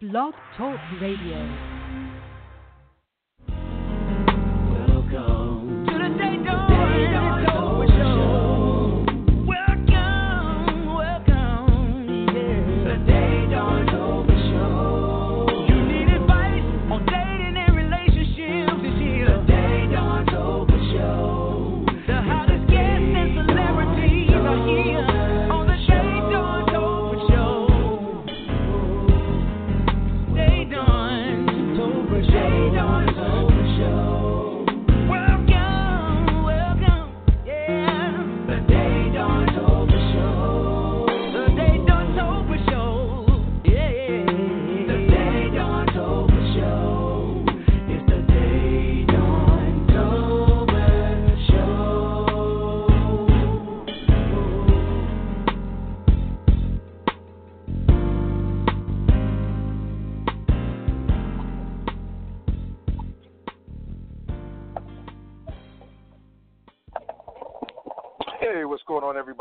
Blog 0.00 0.32
Talk 0.56 0.78
Radio. 1.00 1.77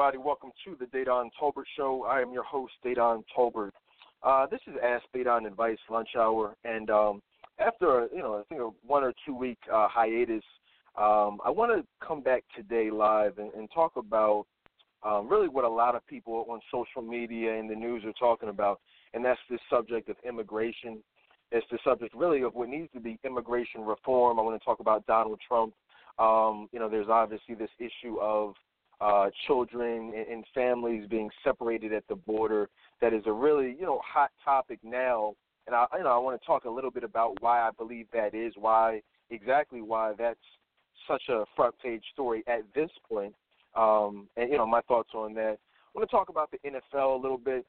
Everybody? 0.08 0.26
Welcome 0.26 0.52
to 0.64 0.78
the 0.80 0.86
Dedan 0.86 1.30
Tolbert 1.38 1.66
Show. 1.76 2.06
I 2.06 2.22
am 2.22 2.32
your 2.32 2.44
host, 2.44 2.72
Dedan 2.86 3.24
Tolbert. 3.38 3.72
Uh, 4.24 4.46
this 4.48 4.62
is 4.66 4.76
Ask 4.82 5.04
Dedan 5.14 5.46
Advice 5.46 5.80
Lunch 5.90 6.08
Hour, 6.18 6.56
and 6.64 6.90
um, 6.90 7.22
after 7.60 8.08
you 8.16 8.20
know, 8.20 8.36
I 8.36 8.44
think 8.48 8.62
a 8.62 8.70
one 8.88 9.04
or 9.04 9.12
two 9.26 9.36
week 9.36 9.58
uh, 9.74 9.90
hiatus, 9.90 10.46
um, 10.98 11.40
I 11.44 11.50
want 11.50 11.74
to 11.74 11.86
come 12.06 12.22
back 12.22 12.46
today 12.56 12.90
live 12.90 13.38
and, 13.38 13.52
and 13.54 13.70
talk 13.74 13.98
about 13.98 14.46
um, 15.04 15.28
really 15.28 15.50
what 15.50 15.66
a 15.66 15.70
lot 15.70 15.94
of 15.94 16.08
people 16.08 16.46
on 16.50 16.62
social 16.72 17.02
media 17.02 17.60
and 17.60 17.70
the 17.70 17.76
news 17.76 18.04
are 18.06 18.14
talking 18.14 18.48
about, 18.48 18.80
and 19.14 19.26
that's 19.26 19.42
this 19.50 19.60
subject 19.70 20.08
of 20.08 20.16
immigration. 20.26 21.04
It's 21.52 21.68
the 21.70 21.80
subject 21.84 22.16
really 22.16 22.44
of 22.44 22.56
what 22.56 22.70
needs 22.70 22.88
to 22.94 23.02
be 23.02 23.20
immigration 23.26 23.82
reform. 23.82 24.40
I 24.40 24.42
want 24.42 24.58
to 24.58 24.64
talk 24.64 24.80
about 24.80 25.06
Donald 25.06 25.42
Trump. 25.46 25.74
Um, 26.18 26.70
you 26.72 26.80
know, 26.80 26.88
there's 26.88 27.10
obviously 27.10 27.56
this 27.56 27.70
issue 27.78 28.20
of 28.22 28.54
uh, 29.00 29.30
children 29.46 30.14
and, 30.30 30.44
families 30.54 31.08
being 31.08 31.30
separated 31.44 31.94
at 31.94 32.04
the 32.08 32.16
border. 32.16 32.70
That 33.02 33.14
is 33.14 33.24
a 33.26 33.32
really 33.32 33.76
you 33.80 33.86
know 33.86 34.02
hot 34.04 34.32
topic 34.44 34.80
now, 34.84 35.34
and 35.68 35.76
I 35.76 35.86
you 35.98 36.04
know 36.04 36.10
I 36.10 36.18
want 36.18 36.40
to 36.40 36.46
talk 36.46 36.66
a 36.66 36.70
little 36.70 36.92
bit 36.92 37.04
about 37.04 37.38
why 37.42 37.60
I 37.60 37.70
believe 37.78 38.08
that 38.14 38.34
is, 38.34 38.54
why 38.56 39.02
exactly 39.30 39.82
why 39.82 40.14
that's 40.18 40.40
such 41.08 41.24
a 41.30 41.46
front 41.56 41.76
page 41.80 42.04
story 42.14 42.44
at 42.48 42.62
this 42.74 42.90
point, 43.08 43.34
um, 43.76 44.28
and 44.36 44.50
you 44.50 44.58
know 44.58 44.66
my 44.66 44.82
thoughts 44.82 45.10
on 45.14 45.34
that. 45.36 45.58
I 45.60 46.00
want 46.00 46.10
to 46.10 46.16
talk 46.16 46.30
about 46.30 46.52
the 46.52 46.58
NFL 46.70 47.20
a 47.20 47.22
little 47.22 47.38
bit. 47.38 47.66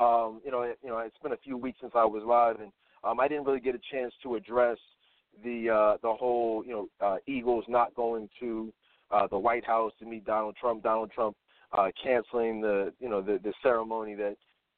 Um, 0.00 0.40
you 0.44 0.50
know, 0.50 0.64
you 0.82 0.88
know, 0.88 0.98
it's 0.98 1.18
been 1.22 1.32
a 1.32 1.36
few 1.36 1.56
weeks 1.56 1.78
since 1.80 1.92
I 1.94 2.04
was 2.04 2.22
live, 2.26 2.60
and 2.60 2.72
um, 3.04 3.20
I 3.20 3.28
didn't 3.28 3.44
really 3.44 3.60
get 3.60 3.74
a 3.74 3.80
chance 3.92 4.12
to 4.22 4.34
address 4.34 4.78
the 5.42 5.70
uh, 5.70 5.96
the 6.02 6.12
whole 6.12 6.64
you 6.64 6.72
know 6.72 6.88
uh, 7.00 7.16
Eagles 7.26 7.64
not 7.68 7.94
going 7.94 8.28
to 8.40 8.72
uh, 9.14 9.26
the 9.28 9.38
White 9.38 9.64
House 9.64 9.92
to 10.00 10.06
meet 10.06 10.24
Donald 10.24 10.56
Trump. 10.60 10.82
Donald 10.82 11.10
Trump 11.12 11.36
uh, 11.72 11.88
canceling 12.02 12.60
the 12.60 12.92
you 12.98 13.08
know 13.08 13.20
the, 13.22 13.38
the 13.42 13.52
ceremony 13.62 14.14
that 14.14 14.36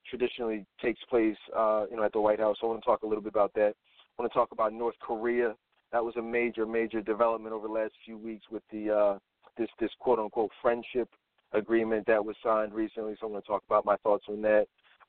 traditionally 0.09 0.65
takes 0.83 1.01
place 1.09 1.37
uh, 1.57 1.85
you 1.91 1.97
know 1.97 2.05
at 2.05 2.13
the 2.13 2.21
White 2.21 2.41
House. 2.41 2.57
So 2.61 2.67
I 2.67 2.71
want 2.71 2.83
to 2.83 2.87
talk 2.87 3.03
a 3.03 3.07
little 3.07 3.23
bit 3.23 3.33
about 3.33 3.55
that. 3.55 3.75
I 4.19 4.23
want 4.23 4.33
to 4.33 4.39
talk 4.39 4.53
about 4.53 4.73
North 4.73 4.97
Korea. 5.01 5.55
That 5.93 6.05
was 6.05 6.15
a 6.17 6.23
major 6.23 6.67
major 6.67 7.01
development 7.01 7.55
over 7.55 7.67
the 7.67 7.73
last 7.73 7.93
few 8.05 8.19
weeks 8.19 8.47
with 8.51 8.63
the 8.71 8.91
uh, 8.91 9.19
this 9.57 9.69
this 9.81 9.91
quote 9.99 10.19
unquote 10.19 10.51
friendship 10.61 11.09
agreement 11.53 12.07
that 12.07 12.25
was 12.25 12.37
signed 12.45 12.75
recently. 12.75 13.15
So 13.19 13.27
I'm 13.27 13.33
going 13.33 13.43
to 13.43 13.49
talk 13.49 13.63
about 13.67 13.85
my 13.85 13.97
thoughts 13.97 14.25
on 14.29 14.43
that. 14.43 14.67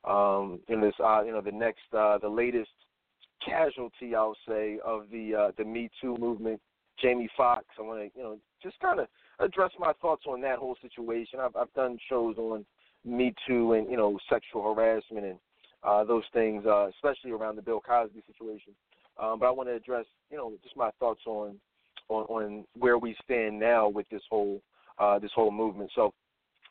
Um, 0.08 0.60
in 0.68 0.80
this 0.80 0.94
uh, 1.04 1.22
you 1.24 1.32
know 1.32 1.42
the 1.42 1.52
next 1.52 1.92
uh, 1.96 2.18
the 2.18 2.28
latest 2.28 2.70
casualty 3.44 4.14
I'll 4.14 4.36
say 4.48 4.78
of 4.84 5.04
the 5.10 5.34
uh, 5.34 5.50
the 5.58 5.64
Me 5.64 5.90
Too 6.00 6.16
movement 6.18 6.60
Jamie 7.00 7.28
Foxx. 7.36 7.64
I 7.78 7.82
want 7.82 8.00
to, 8.00 8.18
you 8.18 8.24
know, 8.24 8.38
just 8.62 8.78
kind 8.80 9.00
of 9.00 9.08
address 9.40 9.70
my 9.78 9.92
thoughts 10.00 10.24
on 10.26 10.40
that 10.42 10.58
whole 10.58 10.76
situation. 10.82 11.40
I've 11.40 11.56
I've 11.56 11.72
done 11.74 11.98
shows 12.08 12.36
on 12.38 12.64
Me 13.04 13.34
Too 13.46 13.74
and 13.74 13.90
you 13.90 13.96
know 13.96 14.18
sexual 14.30 14.74
harassment 14.74 15.26
and 15.26 15.38
uh, 15.82 16.04
those 16.04 16.24
things, 16.32 16.64
uh, 16.66 16.88
especially 16.88 17.30
around 17.30 17.56
the 17.56 17.62
Bill 17.62 17.80
Cosby 17.80 18.22
situation. 18.26 18.72
Um, 19.20 19.38
but 19.40 19.46
I 19.46 19.50
want 19.50 19.68
to 19.68 19.74
address, 19.74 20.06
you 20.30 20.36
know, 20.36 20.52
just 20.62 20.76
my 20.76 20.90
thoughts 20.98 21.22
on 21.26 21.56
on 22.08 22.24
on 22.24 22.64
where 22.78 22.98
we 22.98 23.16
stand 23.24 23.58
now 23.58 23.88
with 23.88 24.08
this 24.10 24.22
whole 24.30 24.60
uh, 24.98 25.18
this 25.18 25.32
whole 25.34 25.50
movement. 25.50 25.90
So. 25.94 26.12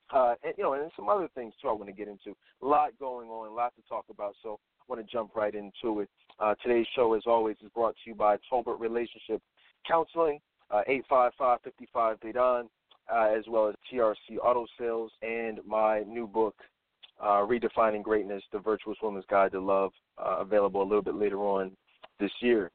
Uh, 0.09 0.35
and 0.41 0.53
you 0.57 0.63
know, 0.63 0.71
and 0.71 0.89
some 0.95 1.09
other 1.09 1.27
things 1.35 1.53
too. 1.61 1.67
I 1.67 1.73
want 1.73 1.87
to 1.87 1.91
get 1.91 2.07
into 2.07 2.33
a 2.61 2.65
lot 2.65 2.97
going 2.97 3.27
on, 3.27 3.49
a 3.49 3.53
lot 3.53 3.73
to 3.75 3.81
talk 3.89 4.05
about. 4.09 4.35
So 4.41 4.57
I 4.79 4.83
want 4.87 5.05
to 5.05 5.11
jump 5.11 5.35
right 5.35 5.53
into 5.53 5.99
it. 5.99 6.09
Uh, 6.39 6.55
today's 6.63 6.85
show, 6.95 7.13
as 7.13 7.23
always, 7.25 7.57
is 7.61 7.69
brought 7.75 7.93
to 8.05 8.09
you 8.09 8.15
by 8.15 8.37
Tolbert 8.49 8.79
Relationship 8.79 9.41
counseling, 9.85 10.39
uh, 10.71 10.81
855-55-DADON, 11.11 12.69
uh, 13.13 13.29
as 13.37 13.45
well 13.47 13.69
as 13.69 13.75
TRC 13.91 14.37
Auto 14.43 14.65
Sales, 14.79 15.11
and 15.21 15.59
my 15.65 16.01
new 16.01 16.27
book, 16.27 16.55
uh, 17.21 17.45
Redefining 17.45 18.03
Greatness, 18.03 18.43
The 18.51 18.59
Virtuous 18.59 18.97
Woman's 19.01 19.25
Guide 19.29 19.51
to 19.53 19.59
Love, 19.59 19.91
uh, 20.17 20.37
available 20.39 20.81
a 20.81 20.83
little 20.83 21.01
bit 21.01 21.15
later 21.15 21.39
on 21.39 21.71
this 22.19 22.31
year. 22.41 22.71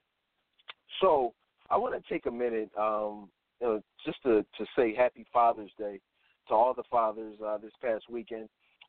So 1.01 1.35
I 1.71 1.77
want 1.77 1.95
to 1.95 2.13
take 2.13 2.27
a 2.27 2.31
minute 2.31 2.71
um, 2.79 3.29
you 3.61 3.67
know, 3.67 3.83
just 4.05 4.23
to, 4.25 4.45
to 4.59 4.67
say 4.77 4.95
Happy 4.95 5.25
Father's 5.33 5.71
Day 5.79 6.01
to 6.49 6.55
all 6.55 6.75
the 6.75 6.83
fathers 6.91 7.37
uh, 7.45 7.59
this 7.59 7.73
past 7.81 8.05
weekend 8.11 8.49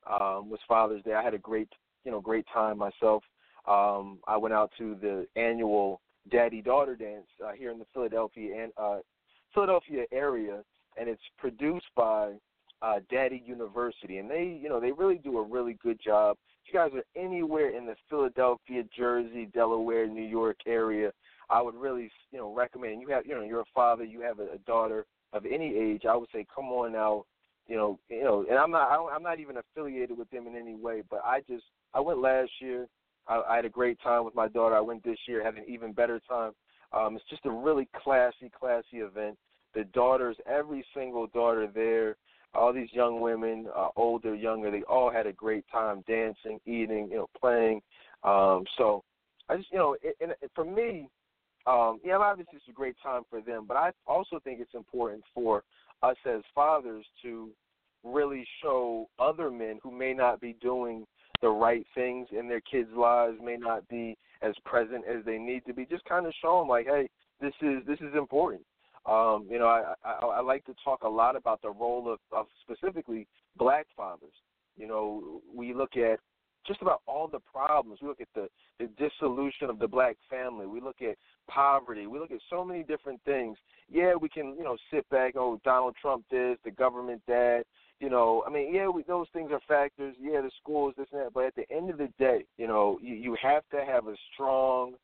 um, 0.10 0.50
was 0.50 0.60
Father's 0.68 1.04
Day. 1.04 1.14
I 1.14 1.24
had 1.24 1.34
a 1.34 1.40
great, 1.40 1.70
you 2.04 2.12
know, 2.12 2.20
great 2.20 2.46
time 2.52 2.78
myself. 2.78 3.24
Um, 3.68 4.20
I 4.28 4.36
went 4.36 4.54
out 4.54 4.72
to 4.80 4.96
the 5.00 5.28
annual 5.40 6.02
Daddy 6.30 6.62
Daughter 6.62 6.96
Dance 6.96 7.28
uh, 7.46 7.52
here 7.52 7.72
in 7.72 7.80
the 7.80 7.86
Philadelphia 7.94 8.64
and 8.64 8.72
uh, 8.78 9.00
Philadelphia 9.54 10.06
area, 10.12 10.64
and 10.98 11.10
it's 11.10 11.22
produced 11.38 11.88
by 11.96 12.34
uh, 12.82 13.00
Daddy 13.10 13.42
University, 13.46 14.18
and 14.18 14.30
they 14.30 14.60
you 14.62 14.70
know 14.70 14.80
they 14.80 14.92
really 14.92 15.18
do 15.18 15.38
a 15.38 15.44
really 15.44 15.78
good 15.82 16.00
job. 16.04 16.38
If 16.66 16.74
you 16.74 16.80
guys 16.80 16.92
are 16.94 17.22
anywhere 17.22 17.76
in 17.76 17.86
the 17.86 17.96
Philadelphia, 18.10 18.84
Jersey, 18.96 19.50
Delaware, 19.54 20.08
New 20.08 20.28
York 20.28 20.58
area, 20.66 21.12
I 21.50 21.62
would 21.62 21.76
really 21.76 22.10
you 22.32 22.40
know 22.40 22.54
recommend. 22.54 23.02
You 23.02 23.10
have 23.10 23.26
you 23.26 23.36
know 23.36 23.44
you're 23.44 23.62
a 23.62 23.74
father, 23.74 24.04
you 24.04 24.22
have 24.22 24.40
a, 24.40 24.54
a 24.54 24.58
daughter 24.66 25.06
of 25.34 25.46
any 25.46 25.76
age. 25.76 26.04
I 26.10 26.16
would 26.16 26.30
say 26.34 26.46
come 26.54 26.66
on 26.66 26.96
out. 26.96 27.26
You 27.66 27.78
know, 27.78 28.00
you 28.10 28.24
know, 28.24 28.46
and 28.50 28.60
I'm 28.60 28.72
not, 28.72 28.92
I 28.92 28.96
don't, 28.96 29.10
I'm 29.10 29.24
not 29.24 29.40
even 29.40 29.56
affiliated 29.56 30.18
with 30.18 30.30
them 30.32 30.48
in 30.48 30.56
any 30.58 30.76
way, 30.76 31.02
but 31.10 31.22
I 31.24 31.40
just, 31.48 31.64
I 31.94 32.02
went 32.02 32.20
last 32.20 32.52
year. 32.60 32.88
I, 33.28 33.42
I 33.50 33.56
had 33.56 33.66
a 33.66 33.70
great 33.70 34.00
time 34.02 34.26
with 34.26 34.36
my 34.36 34.48
daughter. 34.48 34.76
I 34.76 34.82
went 34.82 35.04
this 35.04 35.18
year, 35.28 35.44
had 35.44 35.56
an 35.56 35.66
even 35.68 35.94
better 35.94 36.20
time. 36.28 36.52
Um, 36.92 37.16
it's 37.16 37.26
just 37.30 37.46
a 37.46 37.52
really 37.52 37.88
classy, 38.04 38.52
classy 38.58 38.98
event. 38.98 39.38
The 39.74 39.86
daughters, 39.86 40.38
every 40.46 40.86
single 40.96 41.28
daughter 41.28 41.68
there, 41.74 42.18
all 42.54 42.72
these 42.72 42.90
young 42.92 43.20
women, 43.20 43.68
uh, 43.76 43.90
older, 43.96 44.36
younger, 44.36 44.70
they 44.70 44.84
all 44.84 45.12
had 45.12 45.26
a 45.26 45.34
great 45.34 45.66
time 45.72 46.04
dancing, 46.08 46.60
eating, 46.66 47.10
you 47.10 47.18
know, 47.18 47.30
playing. 47.40 47.82
Um, 48.24 48.66
so 48.78 49.04
I 49.50 49.58
just, 49.58 49.72
you 49.72 49.80
know, 49.80 49.98
it, 50.04 50.16
and 50.22 50.34
for 50.54 50.64
me, 50.64 51.10
um, 51.66 52.00
yeah, 52.04 52.18
obviously 52.18 52.58
it's 52.58 52.68
a 52.70 52.74
great 52.74 52.96
time 53.02 53.24
for 53.30 53.42
them, 53.42 53.66
but 53.68 53.78
I 53.78 53.92
also 54.06 54.40
think 54.44 54.60
it's 54.60 54.76
important 54.76 55.24
for 55.34 55.64
us 56.04 56.18
as 56.26 56.42
fathers 56.54 57.06
to 57.24 57.50
really 58.04 58.46
show 58.62 59.10
other 59.18 59.50
men 59.50 59.80
who 59.82 59.90
may 59.92 60.14
not 60.14 60.42
be 60.42 60.56
doing 60.62 61.06
the 61.44 61.50
right 61.50 61.86
things 61.94 62.30
in 62.32 62.48
their 62.48 62.62
kids' 62.62 62.90
lives, 62.96 63.38
may 63.44 63.58
not 63.58 63.88
be 63.90 64.18
as 64.42 64.56
present 64.66 65.04
as 65.06 65.24
they 65.26 65.38
need 65.38 65.64
to 65.68 65.74
be. 65.74 65.86
Just 65.86 66.06
kind 66.06 66.26
of 66.26 66.34
show 66.42 66.60
them 66.60 66.70
like, 66.70 66.88
hey, 66.88 67.10
this 67.42 67.54
is 67.62 67.86
this 67.86 68.00
is 68.00 68.16
important. 68.16 68.62
Um, 69.06 69.46
you 69.52 69.60
know, 69.60 69.68
I, 69.68 69.94
I 70.06 70.26
I 70.26 70.42
like 70.42 70.64
to 70.66 70.74
talk 70.84 71.04
a 71.04 71.10
lot 71.10 71.36
about 71.36 71.62
the 71.62 71.70
role 71.70 72.12
of, 72.12 72.20
of 72.32 72.48
specifically 72.64 73.28
black 73.58 73.86
fathers. 73.96 74.34
You 74.78 74.88
know, 74.88 75.42
we 75.54 75.74
look 75.74 75.98
at 75.98 76.20
just 76.66 76.82
about 76.82 77.02
all 77.06 77.28
the 77.28 77.40
problems. 77.40 78.00
We 78.02 78.08
look 78.08 78.22
at 78.22 78.30
the, 78.34 78.48
the 78.80 78.88
dissolution 78.98 79.70
of 79.70 79.80
the 79.80 79.88
black 79.88 80.16
family. 80.30 80.66
We 80.66 80.80
look 80.80 81.02
at 81.02 81.18
poverty. 81.50 82.08
We 82.08 82.20
look 82.20 82.32
at 82.32 82.40
so 82.50 82.64
many 82.64 82.84
different 82.84 83.22
things. 83.26 83.58
Yeah, 83.90 84.16
we 84.16 84.30
can, 84.30 84.56
you 84.58 84.64
know, 84.64 84.78
sit 84.92 85.08
back, 85.10 85.34
oh, 85.36 85.60
Donald 85.66 85.96
Trump 86.02 86.24
this, 86.32 86.58
the 86.64 86.72
government 86.72 87.22
that, 87.28 87.64
You 88.04 88.10
know, 88.10 88.44
I 88.46 88.50
mean, 88.50 88.76
yeah, 88.76 88.90
we, 88.90 89.04
those 89.04 89.28
things 89.32 89.50
are 89.54 89.62
factors. 89.66 90.14
Yeah, 90.20 90.42
the 90.42 90.52
schools, 90.62 90.94
this 90.98 91.08
and 91.14 91.22
that. 91.22 91.34
But 91.34 91.46
at 91.46 91.56
the 91.56 91.64
end 91.74 91.90
of 91.90 91.98
the 91.98 92.10
day, 92.20 92.44
you 92.58 92.68
know, 92.68 93.00
you, 93.02 93.16
you 93.16 93.38
have 93.42 93.64
to 93.72 93.86
have 93.86 94.08
a 94.08 94.16
strong, 94.34 94.96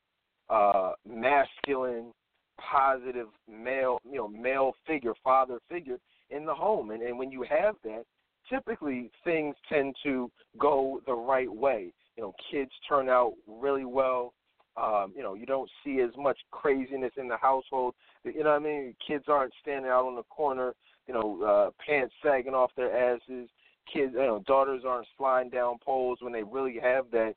uh, 0.50 0.92
masculine, 1.08 2.12
positive 2.60 3.28
male, 3.50 4.00
you 4.04 4.18
know, 4.18 4.28
male 4.28 4.74
figure, 4.86 5.14
father 5.24 5.60
figure 5.70 5.98
in 6.30 6.46
the 6.46 6.54
home. 6.54 6.92
And, 6.92 7.02
and 7.02 7.18
when 7.18 7.32
you 7.32 7.46
have 7.50 7.76
that, 7.86 8.04
typically 8.50 9.10
things 9.24 9.56
tend 9.70 9.96
to 10.04 10.30
go 10.60 11.00
the 11.08 11.14
right 11.14 11.50
way. 11.50 11.94
You 12.18 12.24
know, 12.24 12.34
kids 12.52 12.72
turn 12.90 13.08
out 13.08 13.32
really 13.48 13.86
well. 13.86 14.34
Um, 14.76 15.14
you 15.16 15.24
know, 15.24 15.36
you 15.36 15.46
don't 15.46 15.70
see 15.86 16.02
as 16.02 16.12
much 16.18 16.38
craziness 16.52 17.14
in 17.16 17.30
the 17.30 17.38
household. 17.38 17.96
You 18.26 18.44
know 18.44 18.50
what 18.50 18.62
I 18.62 18.66
mean? 18.66 18.94
Kids 19.08 19.24
aren't 19.30 19.54
standing 19.62 19.90
out 19.90 20.06
on 20.06 20.18
the 20.18 20.24
corner, 20.24 20.74
you 21.10 21.16
know, 21.16 21.42
uh, 21.44 21.72
pants 21.84 22.14
sagging 22.24 22.54
off 22.54 22.70
their 22.78 22.96
asses. 22.96 23.50
Kids, 23.92 24.14
you 24.14 24.20
know, 24.20 24.44
daughters 24.46 24.84
aren't 24.88 25.08
sliding 25.18 25.50
down 25.50 25.78
poles 25.84 26.20
when 26.22 26.32
they 26.32 26.44
really 26.44 26.78
have 26.80 27.06
that 27.12 27.34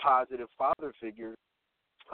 positive 0.00 0.46
father 0.56 0.92
figure 1.00 1.34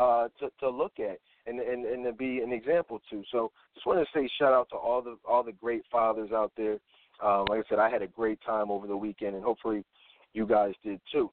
uh, 0.01 0.29
to 0.41 0.49
to 0.61 0.71
look 0.71 0.93
at 0.99 1.19
and, 1.47 1.61
and 1.61 1.85
and 1.85 2.03
to 2.07 2.13
be 2.13 2.41
an 2.41 2.51
example 2.51 3.03
to. 3.11 3.23
So, 3.31 3.53
just 3.75 3.87
want 3.87 4.01
to 4.01 4.19
say 4.19 4.27
shout 4.39 4.55
out 4.55 4.71
to 4.71 4.77
all 4.77 5.03
the 5.03 5.19
all 5.29 5.43
the 5.43 5.53
great 5.53 5.83
fathers 5.93 6.31
out 6.33 6.51
there. 6.57 6.79
Um, 7.23 7.45
like 7.51 7.61
I 7.61 7.69
said, 7.69 7.79
I 7.79 7.91
had 7.91 8.01
a 8.01 8.07
great 8.07 8.39
time 8.41 8.71
over 8.71 8.87
the 8.87 8.97
weekend, 8.97 9.35
and 9.35 9.45
hopefully, 9.45 9.85
you 10.33 10.47
guys 10.47 10.73
did 10.83 10.99
too. 11.13 11.31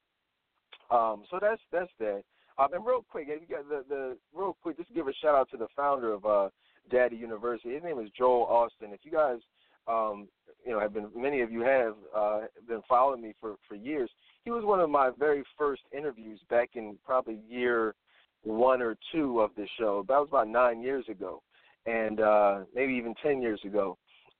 Um, 0.90 1.24
so 1.30 1.38
that's 1.40 1.62
that's 1.72 1.90
that. 2.00 2.22
Um, 2.58 2.74
and 2.74 2.84
real 2.84 3.02
quick, 3.10 3.28
you 3.28 3.56
got 3.56 3.66
the 3.66 3.82
the 3.88 4.18
real 4.34 4.54
quick, 4.62 4.76
just 4.76 4.94
give 4.94 5.08
a 5.08 5.14
shout 5.22 5.34
out 5.34 5.50
to 5.52 5.56
the 5.56 5.68
founder 5.74 6.12
of 6.12 6.26
uh, 6.26 6.48
Daddy 6.90 7.16
University. 7.16 7.72
His 7.72 7.82
name 7.82 7.98
is 7.98 8.10
Joel 8.18 8.44
Austin. 8.44 8.92
If 8.92 9.00
you 9.04 9.10
guys, 9.10 9.38
um, 9.86 10.28
you 10.64 10.72
know, 10.72 10.80
have 10.80 10.92
been 10.92 11.08
many 11.14 11.40
of 11.40 11.50
you 11.50 11.60
have 11.62 11.94
uh, 12.14 12.40
been 12.68 12.82
following 12.88 13.22
me 13.22 13.34
for 13.40 13.56
for 13.68 13.74
years. 13.74 14.10
He 14.44 14.50
was 14.50 14.64
one 14.64 14.80
of 14.80 14.90
my 14.90 15.10
very 15.18 15.42
first 15.58 15.82
interviews 15.96 16.40
back 16.48 16.70
in 16.74 16.96
probably 17.04 17.38
year 17.48 17.94
one 18.42 18.80
or 18.82 18.96
two 19.12 19.40
of 19.40 19.50
the 19.56 19.66
show. 19.78 20.04
That 20.08 20.18
was 20.18 20.28
about 20.28 20.48
nine 20.48 20.82
years 20.82 21.04
ago, 21.08 21.42
and 21.86 22.20
uh, 22.20 22.60
maybe 22.74 22.94
even 22.94 23.14
ten 23.22 23.40
years 23.42 23.60
ago. 23.64 23.96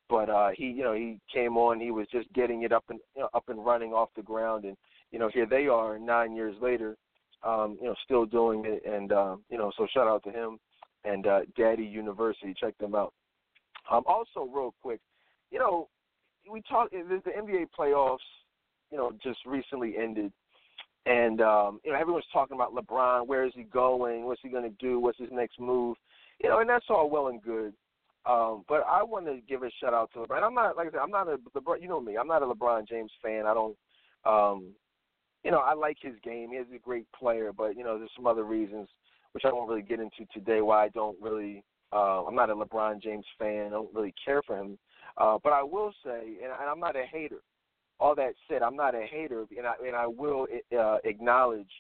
But 0.09 0.29
uh, 0.29 0.51
he, 0.55 0.67
you 0.67 0.83
know, 0.83 0.95
he 0.95 1.19
came 1.33 1.57
on. 1.57 1.81
He 1.81 1.91
was 1.91 2.07
just 2.11 2.33
getting 2.33 2.63
it 2.63 2.73
up 2.73 2.85
and 2.89 2.99
you 3.15 3.23
know, 3.23 3.29
up 3.33 3.49
and 3.49 3.65
running 3.65 3.93
off 3.93 4.11
the 4.17 4.23
ground, 4.23 4.65
and 4.65 4.77
you 5.11 5.19
know, 5.19 5.31
here 5.33 5.47
they 5.47 5.69
are 5.69 5.99
nine 5.99 6.35
years 6.35 6.55
later, 6.61 6.97
um, 7.43 7.79
you 7.81 7.87
know, 7.87 7.95
still 8.05 8.27
doing 8.27 8.65
it. 8.65 8.83
And 8.85 9.13
um, 9.13 9.43
you 9.51 9.59
know, 9.59 9.73
so 9.77 9.87
shout 9.93 10.09
out 10.09 10.23
to 10.25 10.31
him 10.31 10.59
and 11.05 11.27
uh, 11.27 11.41
Daddy 11.57 11.85
University. 11.85 12.55
Check 12.59 12.77
them 12.79 12.95
out. 12.95 13.13
Um, 13.91 14.03
also, 14.07 14.49
real 14.53 14.75
quick, 14.83 15.01
you 15.51 15.59
know, 15.59 15.89
we 16.51 16.63
talked 16.63 16.93
the, 16.93 17.21
NBA 17.31 17.67
playoffs. 17.79 18.19
You 18.91 18.99
know, 18.99 19.13
just 19.23 19.39
recently 19.47 19.95
ended, 19.97 20.33
and 21.07 21.41
um, 21.41 21.81
you 21.85 21.93
know, 21.93 21.99
everyone's 21.99 22.25
talking 22.33 22.57
about 22.57 22.75
LeBron. 22.75 23.27
Where 23.27 23.47
is 23.47 23.53
he 23.55 23.63
going? 23.63 24.25
What's 24.25 24.41
he 24.43 24.49
going 24.49 24.65
to 24.65 24.77
do? 24.85 24.99
What's 24.99 25.19
his 25.19 25.29
next 25.31 25.61
move? 25.61 25.97
You 26.43 26.49
know, 26.49 26.59
and 26.59 26.69
that's 26.69 26.87
all 26.89 27.09
well 27.09 27.29
and 27.29 27.41
good. 27.41 27.73
Um, 28.29 28.65
but 28.69 28.85
I 28.89 29.03
want 29.03 29.27
to 29.27 29.39
give 29.49 29.63
a 29.63 29.71
shout 29.81 29.95
out 29.95 30.11
to 30.13 30.21
LeBron. 30.21 30.43
I'm 30.43 30.55
not 30.55 30.77
like 30.77 30.89
I 30.89 30.91
said, 30.91 31.01
I'm 31.03 31.11
not 31.11 31.29
a 31.29 31.37
LeBron. 31.57 31.81
You 31.81 31.89
know 31.89 32.01
me. 32.01 32.17
I'm 32.17 32.27
not 32.27 32.43
a 32.43 32.47
LeBron 32.47 32.89
James 32.89 33.13
fan. 33.23 33.47
I 33.47 33.55
don't. 33.55 33.77
Um, 34.25 34.73
you 35.45 35.51
know, 35.51 35.61
I 35.61 35.73
like 35.73 35.97
his 36.03 36.15
game. 36.23 36.51
He's 36.51 36.75
a 36.75 36.79
great 36.79 37.07
player, 37.19 37.53
but 37.57 37.77
you 37.77 37.85
know, 37.85 37.97
there's 37.97 38.11
some 38.17 38.27
other 38.27 38.45
reasons 38.45 38.89
which 39.33 39.45
I 39.45 39.53
won't 39.53 39.69
really 39.69 39.83
get 39.83 40.01
into 40.01 40.27
today 40.33 40.61
why 40.61 40.85
I 40.85 40.89
don't 40.89 41.17
really. 41.21 41.65
Uh, 41.93 42.25
I'm 42.25 42.37
not 42.37 42.51
a 42.51 42.55
LeBron 42.55 43.03
James 43.03 43.25
fan. 43.39 43.67
I 43.67 43.71
don't 43.71 43.95
really 43.95 44.15
care 44.25 44.43
for 44.47 44.57
him. 44.57 44.79
Uh, 45.21 45.39
but 45.45 45.53
I 45.53 45.63
will 45.63 45.93
say, 46.03 46.39
and, 46.43 46.51
and 46.51 46.69
I'm 46.71 46.81
not 46.81 46.97
a 46.97 47.05
hater. 47.05 47.41
All 48.01 48.15
that 48.15 48.33
said, 48.49 48.63
I'm 48.63 48.77
not 48.77 48.95
a 48.95 49.03
hater, 49.03 49.45
and 49.57 49.67
I 49.67 49.75
and 49.87 49.95
I 49.95 50.07
will 50.07 50.47
uh, 50.77 50.97
acknowledge, 51.05 51.71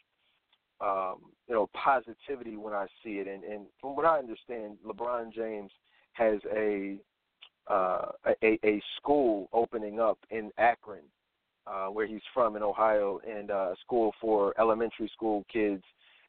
um, 0.82 1.16
you 1.48 1.54
know, 1.54 1.70
positivity 1.72 2.58
when 2.58 2.74
I 2.74 2.86
see 3.02 3.12
it. 3.12 3.26
And, 3.26 3.42
and 3.42 3.66
from 3.80 3.96
what 3.96 4.04
I 4.04 4.18
understand, 4.18 4.76
LeBron 4.86 5.32
James 5.32 5.70
has 6.12 6.38
a 6.54 6.98
uh, 7.68 8.06
a, 8.42 8.58
a 8.62 8.82
school 8.98 9.48
opening 9.54 10.00
up 10.00 10.18
in 10.30 10.50
Akron, 10.58 11.04
uh, 11.66 11.86
where 11.86 12.06
he's 12.06 12.20
from 12.34 12.56
in 12.56 12.62
Ohio, 12.62 13.20
and 13.26 13.50
uh, 13.50 13.72
a 13.72 13.76
school 13.80 14.12
for 14.20 14.52
elementary 14.60 15.10
school 15.14 15.46
kids. 15.50 15.84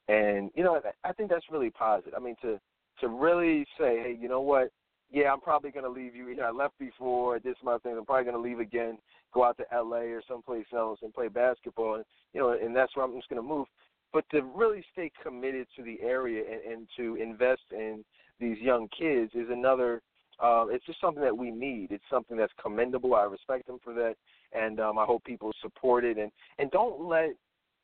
And 0.07 0.49
you 0.55 0.63
know, 0.63 0.79
I 1.03 1.11
think 1.11 1.29
that's 1.29 1.51
really 1.51 1.71
positive. 1.71 2.13
I 2.15 2.21
mean, 2.21 2.35
to 2.41 2.57
to 3.01 3.07
really 3.09 3.65
say, 3.77 3.97
hey, 4.01 4.17
you 4.17 4.29
know 4.29 4.41
what? 4.41 4.71
Yeah, 5.11 5.33
I'm 5.33 5.41
probably 5.41 5.71
going 5.71 5.83
to 5.83 5.91
leave 5.91 6.15
you. 6.15 6.29
You 6.29 6.37
know, 6.37 6.43
I 6.43 6.51
left 6.51 6.79
before. 6.79 7.39
This 7.39 7.55
my 7.63 7.77
thing. 7.79 7.95
I'm 7.97 8.05
probably 8.05 8.31
going 8.31 8.35
to 8.35 8.41
leave 8.41 8.59
again. 8.59 8.97
Go 9.33 9.43
out 9.43 9.57
to 9.57 9.65
L.A. 9.73 10.11
or 10.11 10.21
someplace 10.27 10.65
else 10.73 10.99
and 11.01 11.13
play 11.13 11.27
basketball. 11.27 11.95
And 11.95 12.05
you 12.33 12.39
know, 12.39 12.51
and 12.51 12.75
that's 12.75 12.95
where 12.95 13.05
I'm 13.05 13.15
just 13.15 13.29
going 13.29 13.41
to 13.41 13.47
move. 13.47 13.67
But 14.13 14.25
to 14.31 14.41
really 14.41 14.83
stay 14.91 15.11
committed 15.21 15.67
to 15.75 15.83
the 15.83 15.99
area 16.01 16.43
and, 16.49 16.73
and 16.73 16.87
to 16.97 17.15
invest 17.21 17.61
in 17.71 18.03
these 18.39 18.57
young 18.59 18.87
kids 18.97 19.31
is 19.35 19.47
another 19.49 20.01
uh, 20.41 20.65
it's 20.69 20.85
just 20.85 20.99
something 20.99 21.21
that 21.21 21.37
we 21.37 21.51
need. 21.51 21.91
It's 21.91 22.03
something 22.09 22.35
that's 22.35 22.53
commendable. 22.61 23.13
I 23.13 23.23
respect 23.23 23.67
them 23.67 23.77
for 23.83 23.93
that, 23.93 24.15
and 24.53 24.79
um, 24.79 24.97
I 24.97 25.05
hope 25.05 25.23
people 25.23 25.51
support 25.61 26.03
it. 26.03 26.17
And 26.17 26.31
and 26.57 26.71
don't 26.71 27.07
let 27.07 27.31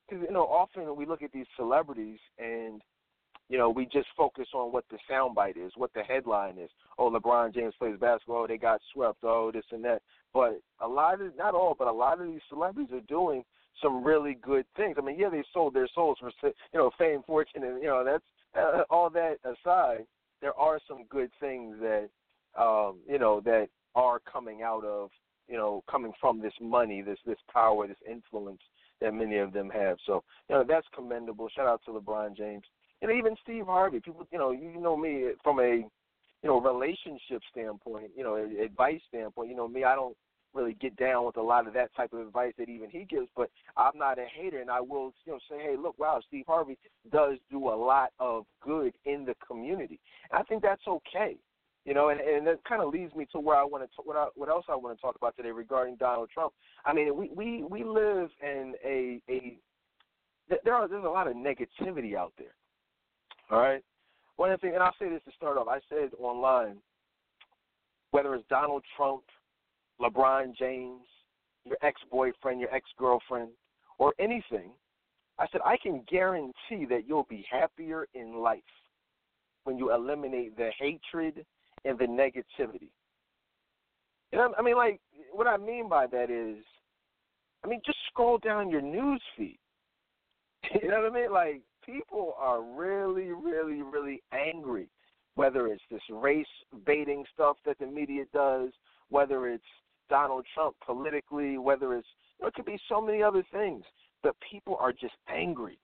because 0.08 0.26
you 0.28 0.34
know 0.34 0.46
often 0.46 0.96
we 0.96 1.06
look 1.06 1.22
at 1.22 1.32
these 1.32 1.46
celebrities 1.56 2.20
and 2.40 2.82
you 3.50 3.58
know 3.58 3.70
we 3.70 3.86
just 3.86 4.08
focus 4.16 4.48
on 4.54 4.72
what 4.72 4.86
the 4.90 4.98
soundbite 5.10 5.58
is, 5.58 5.72
what 5.76 5.94
the 5.94 6.04
headline 6.04 6.58
is. 6.58 6.70
Oh, 6.98 7.10
LeBron 7.10 7.54
James 7.54 7.74
plays 7.80 7.98
basketball. 8.00 8.44
Oh, 8.44 8.48
they 8.48 8.58
got 8.58 8.82
swept. 8.94 9.20
Oh, 9.24 9.52
this 9.54 9.66
and 9.72 9.84
that. 9.86 10.02
But 10.34 10.60
a 10.80 10.88
lot 10.88 11.22
of 11.22 11.36
not 11.38 11.54
all, 11.54 11.76
but 11.78 11.88
a 11.88 11.92
lot 11.92 12.22
of 12.22 12.28
these 12.28 12.42
celebrities 12.50 12.94
are 12.94 13.02
doing 13.02 13.44
some 13.82 14.04
really 14.04 14.38
good 14.42 14.66
things. 14.76 14.96
I 14.98 15.02
mean, 15.02 15.20
yeah, 15.20 15.30
they 15.30 15.44
sold 15.54 15.74
their 15.74 15.88
souls 15.94 16.18
for 16.20 16.32
you 16.44 16.54
know 16.74 16.92
fame, 16.98 17.22
fortune, 17.26 17.64
and 17.64 17.82
you 17.82 17.88
know 17.88 18.04
that's 18.04 18.24
uh, 18.58 18.84
all 18.90 19.10
that 19.12 19.38
aside. 19.44 20.06
There 20.42 20.54
are 20.54 20.80
some 20.88 21.06
good 21.10 21.32
things 21.40 21.78
that 21.80 22.10
um, 22.58 22.98
you 23.08 23.20
know, 23.20 23.42
that 23.42 23.68
are 23.96 24.20
coming 24.20 24.62
out 24.64 24.84
of, 24.84 25.10
you 25.48 25.58
know, 25.58 25.84
coming 25.90 26.12
from 26.20 26.42
this 26.42 26.54
money, 26.60 27.02
this 27.02 27.20
this 27.26 27.38
power, 27.52 27.88
this 27.88 27.98
influence 28.10 28.62
that 29.00 29.14
many 29.14 29.38
of 29.38 29.54
them 29.54 29.70
have. 29.70 29.98
So, 30.06 30.24
you 30.50 30.56
know, 30.56 30.66
that's 30.68 30.88
commendable. 30.94 31.50
Shout 31.56 31.68
out 31.68 31.82
to 31.86 31.92
LeBron 31.92 32.36
James. 32.36 32.64
And 33.02 33.12
even 33.12 33.36
Steve 33.44 33.66
Harvey. 33.66 34.00
People, 34.00 34.28
you 34.32 34.40
know, 34.40 34.52
you 34.52 34.80
know 34.80 34.98
me 34.98 35.32
from 35.44 35.60
a, 35.60 35.86
you 36.44 36.50
know, 36.50 36.60
relationship 36.60 37.42
standpoint, 37.52 38.12
you 38.16 38.24
know, 38.24 38.36
advice 38.36 39.02
standpoint. 39.08 39.50
You 39.50 39.56
know, 39.56 39.68
me, 39.68 39.84
I 39.84 39.96
don't 39.96 40.16
really 40.54 40.74
get 40.76 40.96
down 40.96 41.26
with 41.26 41.38
a 41.38 41.42
lot 41.42 41.68
of 41.68 41.74
that 41.74 41.94
type 41.96 42.14
of 42.14 42.20
advice 42.20 42.54
that 42.58 42.70
even 42.70 42.90
he 42.90 43.06
gives, 43.06 43.28
but 43.36 43.50
I'm 43.76 43.98
not 43.98 44.18
a 44.18 44.26
hater 44.26 44.60
and 44.60 44.72
I 44.72 44.82
will 44.82 45.14
you 45.26 45.34
know 45.34 45.40
say, 45.50 45.58
Hey, 45.60 45.76
look, 45.78 45.98
wow, 46.00 46.20
Steve 46.28 46.46
Harvey 46.48 46.78
does 47.12 47.38
do 47.52 47.70
a 47.70 47.76
lot 47.76 48.10
of 48.20 48.46
good 48.62 48.94
in 49.06 49.26
the 49.26 49.36
community. 49.46 50.00
And 50.32 50.40
I 50.40 50.44
think 50.44 50.64
that's 50.64 50.82
okay. 50.88 51.38
You 51.86 51.94
know, 51.94 52.10
and, 52.10 52.20
and 52.20 52.46
that 52.48 52.64
kind 52.68 52.82
of 52.82 52.94
leads 52.94 53.16
me 53.16 53.28
to 53.32 53.40
where 53.40 53.56
I 53.56 53.64
want 53.64 53.84
to 53.84 53.90
what 54.04 54.18
I, 54.18 54.28
what 54.36 54.50
else 54.50 54.66
I 54.68 54.76
want 54.76 54.98
to 54.98 55.02
talk 55.02 55.16
about 55.16 55.38
today 55.38 55.52
regarding 55.52 55.96
Donald 55.96 56.30
Trump. 56.34 56.52
I 56.86 56.92
mean, 56.92 57.16
we 57.16 57.30
we 57.34 57.64
we 57.64 57.84
live 57.86 58.30
in 58.42 58.74
a 58.84 59.22
a 59.30 59.58
there 60.66 60.74
are 60.74 60.88
there's 60.88 61.06
a 61.06 61.08
lot 61.08 61.28
of 61.28 61.36
negativity 61.36 62.16
out 62.16 62.34
there. 62.38 62.56
All 63.50 63.60
right, 63.60 63.82
one 64.36 64.56
things, 64.60 64.74
and 64.74 64.84
I'll 64.84 64.96
say 65.00 65.10
this 65.10 65.22
to 65.26 65.32
start 65.32 65.58
off. 65.58 65.68
I 65.68 65.80
said 65.90 66.10
online, 66.20 66.78
whether 68.12 68.36
it's 68.36 68.48
Donald 68.50 68.84
Trump, 68.96 69.24
LeBron 70.02 70.56
James, 70.58 71.06
your 71.66 71.78
ex-boyfriend, 71.82 72.60
your 72.60 72.74
ex-girlfriend, 72.74 73.50
or 74.00 74.14
anything, 74.20 74.72
I 75.40 75.46
said 75.52 75.62
I 75.64 75.78
can 75.82 76.04
guarantee 76.10 76.86
that 76.90 77.04
you'll 77.08 77.28
be 77.30 77.46
happier 77.50 78.08
in 78.14 78.36
life 78.36 78.62
when 79.64 79.78
you 79.78 79.94
eliminate 79.94 80.58
the 80.58 80.72
hatred 80.80 81.46
and 81.86 81.98
the 81.98 82.06
negativity. 82.06 82.90
You 84.32 84.40
know, 84.40 84.54
I 84.58 84.62
mean, 84.62 84.76
like, 84.76 85.00
what 85.32 85.48
I 85.48 85.58
mean 85.58 85.88
by 85.88 86.08
that 86.08 86.30
is, 86.30 86.64
I 87.64 87.68
mean, 87.68 87.82
just 87.86 87.98
scroll 88.10 88.40
down 88.40 88.70
your 88.70 88.82
news 88.82 89.22
feed. 89.38 89.60
You 90.82 90.90
know 90.90 91.02
what 91.02 91.12
I 91.12 91.22
mean? 91.22 91.32
Like, 91.32 91.62
people 91.88 92.36
are 92.38 92.62
really, 92.62 93.30
really, 93.32 93.82
really 93.82 94.22
angry. 94.32 94.90
Whether 95.36 95.68
it's 95.68 95.84
this 95.92 96.02
race 96.12 96.46
baiting 96.86 97.24
stuff 97.34 97.58
that 97.66 97.78
the 97.80 97.86
media 97.86 98.24
does, 98.34 98.72
whether 99.10 99.48
it's 99.48 99.64
Donald 100.10 100.46
Trump 100.54 100.76
politically, 100.86 101.58
whether 101.58 101.96
it's 101.96 102.08
it 102.40 102.54
could 102.54 102.66
be 102.66 102.80
so 102.90 103.02
many 103.02 103.22
other 103.22 103.44
things. 103.52 103.84
But 104.24 104.36
people 104.52 104.78
are 104.80 104.92
just 104.92 105.14
angry. 105.30 105.78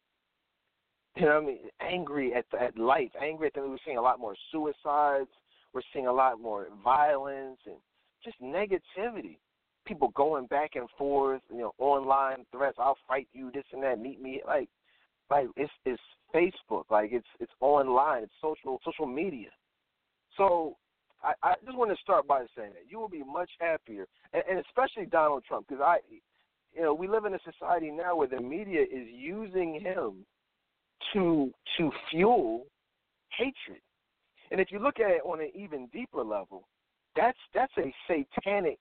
You 1.15 1.25
know 1.25 1.35
what 1.35 1.43
I 1.43 1.45
mean? 1.45 1.59
Angry 1.81 2.33
at 2.33 2.45
at 2.59 2.77
life, 2.77 3.11
angry 3.21 3.47
at 3.47 3.53
them. 3.53 3.69
We're 3.69 3.77
seeing 3.85 3.97
a 3.97 4.01
lot 4.01 4.19
more 4.19 4.35
suicides. 4.51 5.29
We're 5.73 5.81
seeing 5.93 6.07
a 6.07 6.13
lot 6.13 6.41
more 6.41 6.67
violence 6.83 7.59
and 7.65 7.75
just 8.23 8.41
negativity. 8.41 9.37
People 9.85 10.09
going 10.15 10.47
back 10.47 10.71
and 10.75 10.87
forth, 10.97 11.41
you 11.51 11.59
know, 11.59 11.73
online 11.77 12.45
threats. 12.51 12.77
I'll 12.79 12.97
fight 13.07 13.27
you, 13.33 13.51
this 13.51 13.65
and 13.71 13.83
that. 13.83 13.99
Meet 13.99 14.21
me, 14.21 14.41
like, 14.47 14.69
like 15.33 15.47
it's 15.55 15.71
it's 15.85 16.01
Facebook, 16.35 16.85
like 16.89 17.09
it's 17.11 17.31
it's 17.39 17.51
online, 17.59 18.23
it's 18.23 18.33
social 18.41 18.79
social 18.85 19.07
media. 19.07 19.49
So 20.37 20.75
I, 21.23 21.33
I 21.41 21.53
just 21.65 21.77
want 21.77 21.91
to 21.91 22.01
start 22.01 22.27
by 22.27 22.41
saying 22.55 22.73
that 22.73 22.85
you 22.89 22.99
will 22.99 23.09
be 23.09 23.23
much 23.23 23.49
happier, 23.59 24.05
and, 24.33 24.43
and 24.49 24.59
especially 24.59 25.05
Donald 25.05 25.43
Trump, 25.47 25.67
because 25.67 25.81
I, 25.81 25.97
you 26.75 26.81
know, 26.81 26.93
we 26.93 27.07
live 27.07 27.25
in 27.25 27.33
a 27.33 27.39
society 27.51 27.91
now 27.91 28.15
where 28.15 28.27
the 28.27 28.41
media 28.41 28.81
is 28.81 29.07
using 29.09 29.79
him 29.79 30.25
to 31.13 31.51
to 31.77 31.91
fuel 32.09 32.65
hatred. 33.37 33.81
And 34.51 34.61
if 34.61 34.71
you 34.71 34.79
look 34.79 34.99
at 34.99 35.09
it 35.09 35.21
on 35.25 35.41
an 35.41 35.51
even 35.55 35.87
deeper 35.87 36.23
level, 36.23 36.67
that's 37.15 37.37
that's 37.55 37.73
a 37.77 37.93
satanic, 38.07 38.79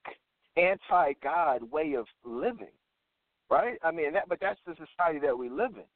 anti-God 0.55 1.63
way 1.71 1.93
of 1.93 2.05
living, 2.23 2.75
right? 3.49 3.77
I 3.83 3.91
mean, 3.91 4.13
that, 4.13 4.29
but 4.29 4.39
that's 4.39 4.59
the 4.67 4.73
society 4.73 5.19
that 5.25 5.37
we 5.37 5.49
live 5.49 5.75
in. 5.75 5.89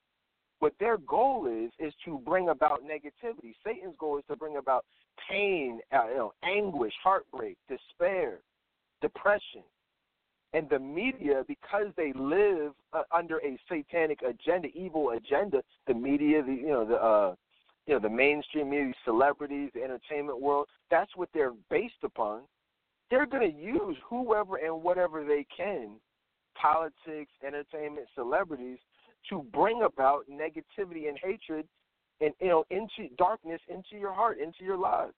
What 0.59 0.73
their 0.79 0.97
goal 0.97 1.45
is 1.47 1.71
is 1.79 1.93
to 2.05 2.19
bring 2.19 2.49
about 2.49 2.81
negativity. 2.83 3.53
Satan's 3.65 3.95
goal 3.99 4.17
is 4.17 4.23
to 4.29 4.35
bring 4.35 4.57
about 4.57 4.85
pain, 5.29 5.79
uh, 5.93 6.07
you 6.09 6.17
know, 6.17 6.33
anguish, 6.43 6.93
heartbreak, 7.03 7.57
despair, 7.69 8.39
depression, 9.01 9.63
and 10.53 10.69
the 10.69 10.79
media 10.79 11.43
because 11.47 11.87
they 11.95 12.11
live 12.13 12.73
uh, 12.93 13.03
under 13.15 13.37
a 13.37 13.57
satanic 13.69 14.21
agenda, 14.21 14.69
evil 14.73 15.11
agenda. 15.11 15.61
The 15.87 15.93
media, 15.93 16.41
the 16.41 16.53
you 16.53 16.69
know 16.69 16.85
the 16.85 16.95
uh, 16.95 17.35
you 17.85 17.93
know 17.93 17.99
the 17.99 18.09
mainstream 18.09 18.71
media, 18.71 18.93
celebrities, 19.05 19.69
the 19.75 19.83
entertainment 19.83 20.41
world. 20.41 20.67
That's 20.89 21.15
what 21.15 21.29
they're 21.33 21.53
based 21.69 22.03
upon. 22.03 22.41
They're 23.09 23.25
going 23.25 23.49
to 23.49 23.57
use 23.57 23.95
whoever 24.09 24.57
and 24.57 24.83
whatever 24.83 25.23
they 25.23 25.45
can, 25.55 25.91
politics, 26.55 27.31
entertainment, 27.45 28.07
celebrities, 28.15 28.79
to 29.29 29.45
bring 29.53 29.83
about 29.83 30.25
negativity 30.29 31.07
and 31.09 31.17
hatred, 31.21 31.67
and 32.21 32.33
you 32.39 32.47
know 32.47 32.65
into 32.69 33.13
darkness 33.17 33.61
into 33.67 33.99
your 33.99 34.13
heart, 34.13 34.39
into 34.39 34.63
your 34.63 34.77
lives. 34.77 35.15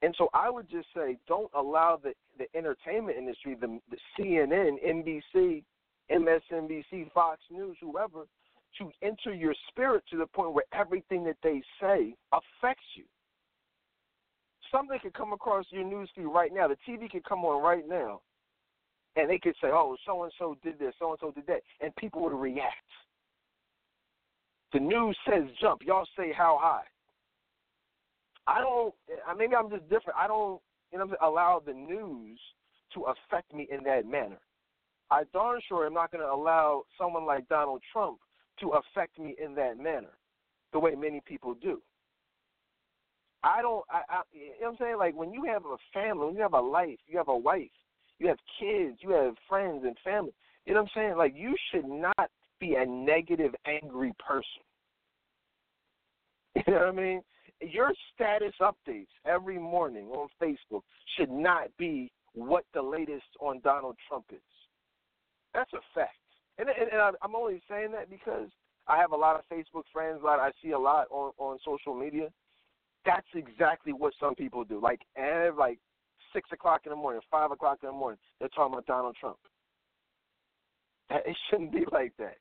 And 0.00 0.14
so 0.16 0.28
I 0.32 0.48
would 0.48 0.70
just 0.70 0.86
say, 0.94 1.18
don't 1.26 1.50
allow 1.54 1.98
the 2.02 2.12
the 2.38 2.46
entertainment 2.56 3.18
industry, 3.18 3.56
the, 3.60 3.80
the 3.90 3.96
CNN, 4.18 4.76
NBC, 4.86 5.64
MSNBC, 6.10 7.12
Fox 7.12 7.40
News, 7.50 7.76
whoever, 7.80 8.24
to 8.78 8.90
enter 9.02 9.34
your 9.34 9.54
spirit 9.68 10.04
to 10.10 10.16
the 10.16 10.26
point 10.26 10.52
where 10.52 10.64
everything 10.72 11.24
that 11.24 11.36
they 11.42 11.62
say 11.80 12.14
affects 12.32 12.84
you. 12.94 13.04
Something 14.70 14.98
could 15.02 15.14
come 15.14 15.32
across 15.32 15.64
your 15.70 15.84
newsfeed 15.84 16.32
right 16.32 16.52
now. 16.52 16.68
The 16.68 16.76
TV 16.88 17.10
could 17.10 17.24
come 17.24 17.44
on 17.44 17.62
right 17.62 17.88
now, 17.88 18.20
and 19.16 19.28
they 19.28 19.38
could 19.38 19.54
say, 19.60 19.68
"Oh, 19.72 19.96
so 20.06 20.24
and 20.24 20.32
so 20.38 20.56
did 20.62 20.78
this, 20.78 20.94
so 20.98 21.10
and 21.10 21.18
so 21.20 21.30
did 21.32 21.46
that," 21.46 21.62
and 21.80 21.94
people 21.96 22.22
would 22.22 22.32
react. 22.32 22.74
The 24.72 24.80
news 24.80 25.16
says 25.26 25.44
jump, 25.60 25.82
y'all 25.84 26.06
say 26.16 26.32
how 26.32 26.58
high. 26.60 26.84
I 28.46 28.60
don't. 28.60 28.94
Maybe 29.36 29.54
I'm 29.54 29.70
just 29.70 29.88
different. 29.88 30.18
I 30.18 30.26
don't. 30.26 30.60
You 30.92 30.98
know, 30.98 31.14
allow 31.22 31.60
the 31.64 31.74
news 31.74 32.38
to 32.94 33.04
affect 33.04 33.52
me 33.52 33.68
in 33.70 33.84
that 33.84 34.06
manner. 34.06 34.38
I 35.10 35.24
darn 35.32 35.60
sure 35.68 35.86
am 35.86 35.94
not 35.94 36.10
going 36.10 36.24
to 36.24 36.30
allow 36.30 36.84
someone 36.98 37.26
like 37.26 37.48
Donald 37.48 37.82
Trump 37.92 38.18
to 38.60 38.70
affect 38.70 39.18
me 39.18 39.34
in 39.42 39.54
that 39.54 39.78
manner, 39.78 40.16
the 40.72 40.78
way 40.78 40.94
many 40.94 41.20
people 41.26 41.54
do. 41.54 41.80
I 43.42 43.62
don't. 43.62 43.84
I, 43.90 44.02
I 44.08 44.20
you 44.32 44.46
know 44.48 44.52
what 44.60 44.68
I'm 44.70 44.76
saying? 44.78 44.96
Like 44.98 45.14
when 45.14 45.32
you 45.32 45.44
have 45.44 45.64
a 45.64 45.76
family, 45.92 46.26
when 46.26 46.34
you 46.34 46.42
have 46.42 46.54
a 46.54 46.60
life, 46.60 46.98
you 47.06 47.16
have 47.18 47.28
a 47.28 47.36
wife, 47.36 47.70
you 48.18 48.28
have 48.28 48.38
kids, 48.58 48.98
you 49.00 49.10
have 49.10 49.34
friends 49.48 49.84
and 49.84 49.96
family. 50.04 50.32
You 50.66 50.74
know 50.74 50.82
what 50.82 50.90
I'm 50.96 51.02
saying? 51.02 51.16
Like 51.16 51.34
you 51.36 51.54
should 51.70 51.88
not 51.88 52.30
be 52.60 52.74
a 52.74 52.84
negative, 52.84 53.54
angry 53.66 54.12
person. 54.18 54.44
You 56.66 56.74
know 56.74 56.80
what 56.80 56.88
I 56.88 56.92
mean? 56.92 57.22
your 57.60 57.92
status 58.14 58.54
updates 58.60 59.08
every 59.26 59.58
morning 59.58 60.08
on 60.08 60.28
Facebook 60.40 60.82
should 61.16 61.30
not 61.30 61.68
be 61.78 62.10
what 62.34 62.64
the 62.74 62.82
latest 62.82 63.26
on 63.40 63.60
Donald 63.60 63.96
Trump 64.08 64.26
is. 64.30 64.38
That's 65.54 65.72
a 65.72 65.80
fact. 65.94 66.14
And, 66.58 66.68
and, 66.68 66.90
and 66.92 67.16
I'm 67.22 67.34
only 67.34 67.62
saying 67.68 67.92
that 67.92 68.10
because 68.10 68.48
I 68.86 68.98
have 68.98 69.12
a 69.12 69.16
lot 69.16 69.36
of 69.36 69.42
Facebook 69.52 69.84
friends, 69.92 70.20
a 70.22 70.26
lot 70.26 70.38
I 70.38 70.50
see 70.62 70.70
a 70.70 70.78
lot 70.78 71.06
on 71.10 71.32
on 71.38 71.58
social 71.64 71.94
media. 71.94 72.28
That's 73.04 73.26
exactly 73.34 73.92
what 73.92 74.12
some 74.20 74.34
people 74.34 74.64
do. 74.64 74.80
Like 74.80 75.00
every 75.16 75.58
like 75.58 75.78
six 76.32 76.50
o'clock 76.52 76.82
in 76.84 76.90
the 76.90 76.96
morning, 76.96 77.20
five 77.30 77.50
o'clock 77.50 77.78
in 77.82 77.88
the 77.88 77.92
morning, 77.92 78.18
they're 78.38 78.48
talking 78.48 78.74
about 78.74 78.86
Donald 78.86 79.16
Trump. 79.18 79.38
It 81.10 81.36
shouldn't 81.48 81.72
be 81.72 81.84
like 81.90 82.12
that. 82.18 82.36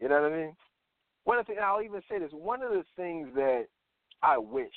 You 0.00 0.08
know 0.08 0.22
what 0.22 0.32
I 0.32 0.36
mean? 0.36 0.56
One 1.24 1.38
of 1.38 1.46
the 1.46 1.52
things 1.52 1.60
I'll 1.64 1.82
even 1.82 2.00
say 2.08 2.18
this. 2.18 2.30
One 2.32 2.62
of 2.62 2.70
the 2.70 2.84
things 2.96 3.28
that 3.34 3.64
I 4.22 4.38
wish. 4.38 4.68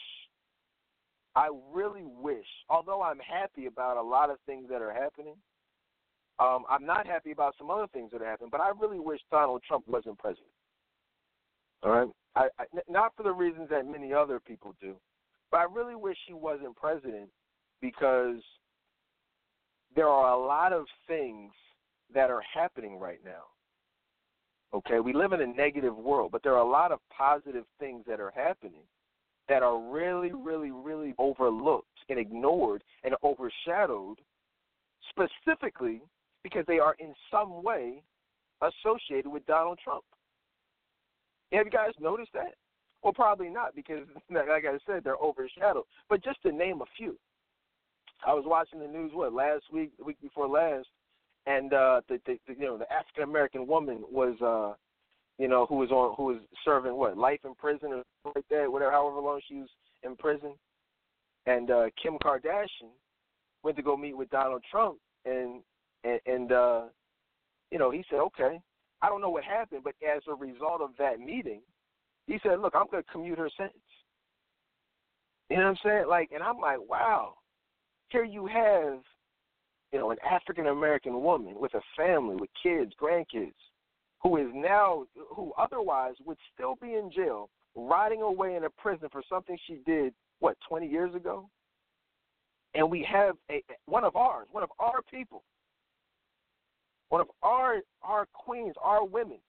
I 1.36 1.50
really 1.74 2.06
wish, 2.06 2.46
although 2.70 3.02
I'm 3.02 3.20
happy 3.20 3.66
about 3.66 3.98
a 3.98 4.02
lot 4.02 4.30
of 4.30 4.38
things 4.46 4.68
that 4.70 4.82
are 4.82 4.94
happening, 4.94 5.36
um, 6.40 6.64
I'm 6.70 6.86
not 6.86 7.08
happy 7.08 7.32
about 7.32 7.56
some 7.58 7.70
other 7.70 7.88
things 7.94 8.12
that 8.12 8.22
are 8.22 8.30
happening, 8.30 8.50
but 8.52 8.62
I 8.62 8.72
really 8.80 9.00
wish 9.00 9.20
Donald 9.32 9.62
Trump 9.68 9.86
wasn't 9.88 10.18
president. 10.18 10.48
All 11.84 11.92
right? 11.92 12.08
I, 12.36 12.48
I, 12.60 12.66
not 12.90 13.14
for 13.16 13.24
the 13.24 13.32
reasons 13.32 13.70
that 13.70 13.86
many 13.86 14.14
other 14.14 14.40
people 14.40 14.76
do, 14.82 14.96
but 15.52 15.58
I 15.58 15.64
really 15.64 15.96
wish 15.96 16.18
he 16.28 16.34
wasn't 16.34 16.76
president 16.76 17.30
because 17.82 18.42
there 19.96 20.08
are 20.08 20.34
a 20.34 20.46
lot 20.46 20.74
of 20.74 20.86
things 21.08 21.52
that 22.14 22.30
are 22.30 22.44
happening 22.54 23.00
right 23.00 23.20
now. 23.24 23.44
Okay, 24.74 25.00
we 25.00 25.14
live 25.14 25.32
in 25.32 25.42
a 25.42 25.48
negative 25.48 25.96
world, 25.96 26.32
but 26.32 26.44
there 26.44 26.54
are 26.54 26.66
a 26.66 26.70
lot 26.70 26.92
of 26.92 27.00
positive 27.16 27.64
things 27.80 28.04
that 28.08 28.20
are 28.20 28.34
happening 28.36 28.84
that 29.48 29.64
are 29.64 29.80
really, 29.80 30.34
really, 30.34 30.72
really 30.72 31.14
overlooked 31.18 31.88
and 32.10 32.20
ignored 32.20 32.84
and 33.04 33.16
overshadowed 33.24 34.18
specifically 35.10 36.02
because 36.44 36.66
they 36.68 36.80
are 36.80 36.96
in 37.00 37.14
some 37.32 37.64
way 37.64 38.04
associated 38.62 39.28
with 39.28 39.46
Donald 39.46 39.80
Trump. 39.84 40.04
Have 41.52 41.66
you 41.66 41.72
guys 41.72 41.94
noticed 42.00 42.34
that? 42.34 42.56
Well, 43.04 43.14
probably 43.14 43.50
not 43.50 43.76
because, 43.76 44.06
like 44.30 44.66
I 44.66 44.78
said, 44.86 45.04
they're 45.04 45.16
overshadowed. 45.16 45.86
But 46.10 46.24
just 46.24 46.42
to 46.44 46.52
name 46.52 46.82
a 46.82 46.86
few, 46.98 47.18
I 48.26 48.34
was 48.34 48.44
watching 48.46 48.80
the 48.80 48.88
news 48.88 49.12
what 49.14 49.34
last 49.34 49.64
week, 49.72 49.92
the 49.98 50.04
week 50.04 50.18
before 50.22 50.48
last, 50.48 50.88
and 51.46 51.74
uh, 51.74 52.02
the, 52.08 52.20
the, 52.26 52.38
the 52.48 52.54
you 52.54 52.66
know 52.66 52.78
the 52.78 52.92
African 52.92 53.24
American 53.24 53.68
woman 53.68 54.04
was 54.10 54.40
uh, 54.42 54.76
you 55.38 55.48
know, 55.48 55.66
who 55.66 55.76
was 55.76 55.92
on 55.92 56.16
who 56.16 56.26
was 56.26 56.38
serving 56.64 56.96
what 56.96 57.18
life 57.18 57.40
in 57.44 57.56
prison 57.56 57.92
or 57.92 58.04
something 58.24 58.42
like 58.42 58.46
that, 58.50 58.72
whatever, 58.72 58.92
however 58.92 59.20
long 59.20 59.42
she 59.48 59.56
was 59.56 59.70
in 60.04 60.16
prison. 60.16 60.54
And 61.46 61.70
uh, 61.70 61.86
Kim 62.02 62.18
Kardashian 62.24 62.92
went 63.64 63.76
to 63.78 63.84
go 63.84 63.98
meet 63.98 64.16
with 64.16 64.30
Donald 64.30 64.64
Trump, 64.70 64.98
and 65.26 65.62
and, 66.04 66.20
and 66.26 66.52
uh, 66.52 66.84
you 67.72 67.80
know, 67.80 67.92
he 67.92 68.04
said, 68.10 68.20
okay, 68.20 68.60
I 69.02 69.10
don't 69.10 69.22
know 69.22 69.30
what 69.30 69.44
happened, 69.44 69.82
but 69.84 69.96
as 70.08 70.22
a 70.30 70.36
result 70.36 70.82
of 70.82 70.92
that 71.00 71.20
meeting, 71.20 71.62
he 72.28 72.40
said, 72.42 72.60
look, 72.60 72.74
I'm 72.76 72.88
going 72.90 73.04
to 73.04 73.12
commute 73.12 73.38
her 73.38 73.50
sentence. 73.58 73.80
You 75.50 75.58
know 75.58 75.64
what 75.64 75.70
I'm 75.70 75.78
saying? 75.84 76.06
Like, 76.08 76.32
and 76.34 76.42
I'm 76.42 76.60
like, 76.60 76.80
wow, 76.88 77.34
here 78.16 78.24
you 78.24 78.46
have, 78.46 79.00
you 79.92 80.00
know, 80.00 80.12
an 80.12 80.18
African 80.30 80.68
American 80.68 81.22
woman 81.22 81.56
with 81.60 81.74
a 81.74 81.82
family, 81.98 82.36
with 82.36 82.50
kids, 82.64 82.94
grandkids 83.02 83.52
who 84.24 84.38
is 84.38 84.48
now, 84.54 85.04
who 85.36 85.52
otherwise 85.58 86.14
would 86.26 86.38
still 86.54 86.76
be 86.82 86.94
in 86.94 87.12
jail, 87.14 87.50
rotting 87.76 88.22
away 88.22 88.56
in 88.56 88.64
a 88.64 88.70
prison 88.70 89.10
for 89.12 89.22
something 89.28 89.58
she 89.68 89.80
did, 89.86 90.14
what, 90.40 90.56
20 90.70 90.88
years 90.88 91.14
ago? 91.14 91.50
And 92.74 92.90
we 92.90 93.06
have 93.12 93.36
a 93.52 93.62
one 93.86 94.06
of 94.06 94.16
ours, 94.16 94.48
one 94.52 94.64
of 94.64 94.70
our 94.80 95.02
people, 95.12 95.44
one 97.10 97.20
of 97.20 97.28
our 97.44 97.82
our 98.02 98.28
queens, 98.34 98.76
our 98.82 99.06
women, 99.06 99.40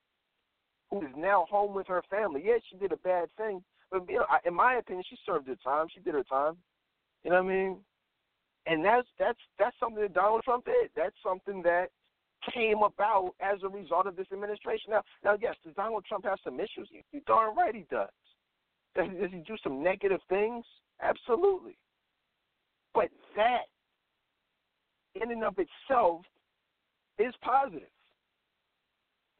who 0.90 1.02
is 1.02 1.12
now 1.16 1.46
home 1.48 1.72
with 1.72 1.86
her 1.86 2.02
family. 2.10 2.42
Yes, 2.44 2.62
she 2.68 2.76
did 2.78 2.90
a 2.90 2.96
bad 2.96 3.28
thing, 3.36 3.62
but 3.92 4.08
you 4.08 4.16
know, 4.16 4.26
in 4.44 4.54
my 4.54 4.74
opinion, 4.74 5.04
she 5.08 5.16
served 5.24 5.46
her 5.46 5.56
time. 5.62 5.86
She 5.94 6.00
did 6.00 6.14
her 6.14 6.24
time. 6.24 6.56
You 7.22 7.30
know 7.30 7.42
what 7.42 7.50
I 7.50 7.54
mean? 7.54 7.76
And 8.66 8.84
that's 8.84 9.06
that's 9.18 9.38
that's 9.58 9.76
something 9.78 10.02
that 10.02 10.14
Donald 10.14 10.42
Trump 10.44 10.64
did. 10.64 10.90
That's 10.96 11.14
something 11.22 11.62
that 11.62 11.88
came 12.52 12.82
about 12.82 13.32
as 13.40 13.58
a 13.62 13.68
result 13.68 14.06
of 14.06 14.16
this 14.16 14.26
administration. 14.32 14.90
Now, 14.90 15.02
now, 15.24 15.36
yes, 15.40 15.54
does 15.64 15.74
Donald 15.74 16.04
Trump 16.04 16.24
have 16.24 16.38
some 16.44 16.60
issues? 16.60 16.88
You 17.12 17.20
darn 17.26 17.56
right 17.56 17.74
he 17.74 17.86
does. 17.90 18.08
Does, 18.94 19.08
does 19.20 19.30
he 19.30 19.38
do 19.38 19.56
some 19.62 19.82
negative 19.82 20.20
things? 20.28 20.64
Absolutely. 21.02 21.76
But 22.94 23.08
that, 23.36 23.62
in 25.20 25.30
and 25.30 25.44
of 25.44 25.54
itself, 25.58 26.22
is 27.18 27.34
positive. 27.42 27.88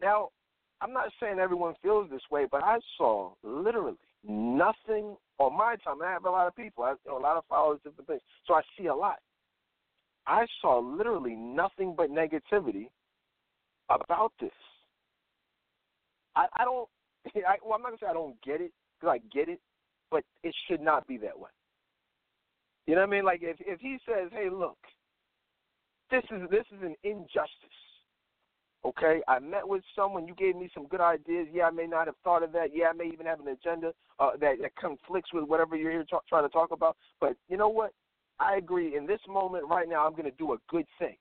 Now, 0.00 0.28
I'm 0.80 0.92
not 0.92 1.11
saying 1.21 1.38
everyone 1.38 1.75
feels 1.83 2.11
this 2.11 2.21
way, 2.30 2.47
but 2.50 2.62
I 2.62 2.78
saw 2.99 3.33
literally 3.42 3.97
nothing 4.26 5.16
on 5.38 5.57
my 5.57 5.76
time. 5.85 6.02
I 6.02 6.11
have 6.11 6.25
a 6.25 6.31
lot 6.31 6.47
of 6.47 6.57
people, 6.57 6.85
I 6.85 6.90
you 6.90 6.97
know, 7.09 7.19
a 7.19 7.21
lot 7.21 7.37
of 7.37 7.45
followers, 7.49 7.81
different 7.85 8.09
things, 8.09 8.21
so 8.47 8.55
I 8.55 8.62
see 8.78 8.87
a 8.87 8.95
lot. 8.95 9.19
I 10.26 10.47
saw 10.61 10.78
literally 10.78 11.37
nothing 11.37 11.95
but 11.97 12.11
negativity 12.11 12.88
about 13.88 14.33
this. 14.40 14.50
I, 16.35 16.47
I 16.57 16.64
don't. 16.64 16.88
I, 17.37 17.57
well, 17.64 17.75
I'm 17.75 17.83
not 17.83 17.90
gonna 17.90 17.99
say 18.00 18.07
I 18.11 18.12
don't 18.12 18.40
get 18.43 18.61
it 18.61 18.73
because 18.99 19.19
I 19.21 19.37
get 19.37 19.49
it, 19.49 19.61
but 20.11 20.25
it 20.43 20.55
should 20.69 20.81
not 20.81 21.07
be 21.07 21.16
that 21.19 21.38
way. 21.38 21.50
You 22.87 22.95
know 22.95 23.02
what 23.02 23.09
I 23.09 23.11
mean? 23.11 23.25
Like 23.25 23.40
if 23.43 23.57
if 23.61 23.81
he 23.81 23.99
says, 24.07 24.31
"Hey, 24.33 24.49
look, 24.50 24.78
this 26.11 26.25
is 26.31 26.49
this 26.50 26.64
is 26.73 26.83
an 26.83 26.95
injustice." 27.02 27.50
Okay, 28.85 29.21
I 29.26 29.40
met 29.40 29.66
with 29.66 29.83
someone. 29.97 30.28
You 30.28 30.35
gave 30.35 30.54
me 30.54 30.71
some 30.73 30.87
good 30.87 31.00
ideas. 31.00 31.49
Yeah, 31.52 31.64
I 31.64 31.71
may 31.71 31.87
not 31.87 32.06
have 32.06 32.14
thought 32.23 32.45
of 32.45 32.52
that. 32.52 32.68
Yeah, 32.73 32.87
I 32.87 32.92
may 32.92 33.06
even 33.12 33.26
have 33.26 33.40
an 33.40 33.49
agenda 33.49 33.92
uh, 34.21 34.30
that, 34.40 34.56
that 34.62 34.76
conflicts 34.76 35.33
with 35.33 35.45
whatever 35.45 35.76
you're 35.76 35.90
here 35.90 36.04
talk, 36.04 36.26
trying 36.28 36.45
to 36.45 36.49
talk 36.49 36.71
about. 36.71 36.97
But 37.21 37.37
you 37.49 37.56
know 37.56 37.68
what? 37.68 37.92
I 38.38 38.56
agree. 38.56 38.97
In 38.97 39.06
this 39.06 39.21
moment, 39.28 39.64
right 39.68 39.88
now, 39.88 40.06
I'm 40.06 40.12
going 40.12 40.30
to 40.30 40.37
do 40.37 40.52
a 40.52 40.59
good 40.68 40.87
thing. 40.99 41.16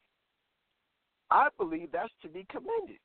I 1.32 1.48
believe 1.58 1.92
that's 1.92 2.14
to 2.22 2.28
be 2.28 2.46
commended. 2.52 3.00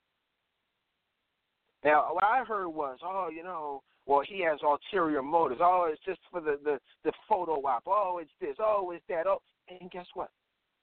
Now, 1.83 2.09
what 2.11 2.23
I 2.23 2.43
heard 2.43 2.67
was, 2.67 2.99
oh, 3.03 3.29
you 3.35 3.43
know, 3.43 3.81
well, 4.05 4.21
he 4.27 4.43
has 4.43 4.59
ulterior 4.63 5.23
motives. 5.23 5.61
Oh, 5.63 5.89
it's 5.91 6.01
just 6.05 6.19
for 6.29 6.41
the 6.41 6.59
the, 6.63 6.79
the 7.03 7.11
photo 7.27 7.53
op. 7.53 7.83
Oh, 7.87 8.19
it's 8.21 8.31
this. 8.39 8.55
Oh, 8.59 8.91
it's 8.93 9.03
that. 9.09 9.25
Oh, 9.27 9.41
and 9.67 9.89
guess 9.89 10.05
what? 10.13 10.29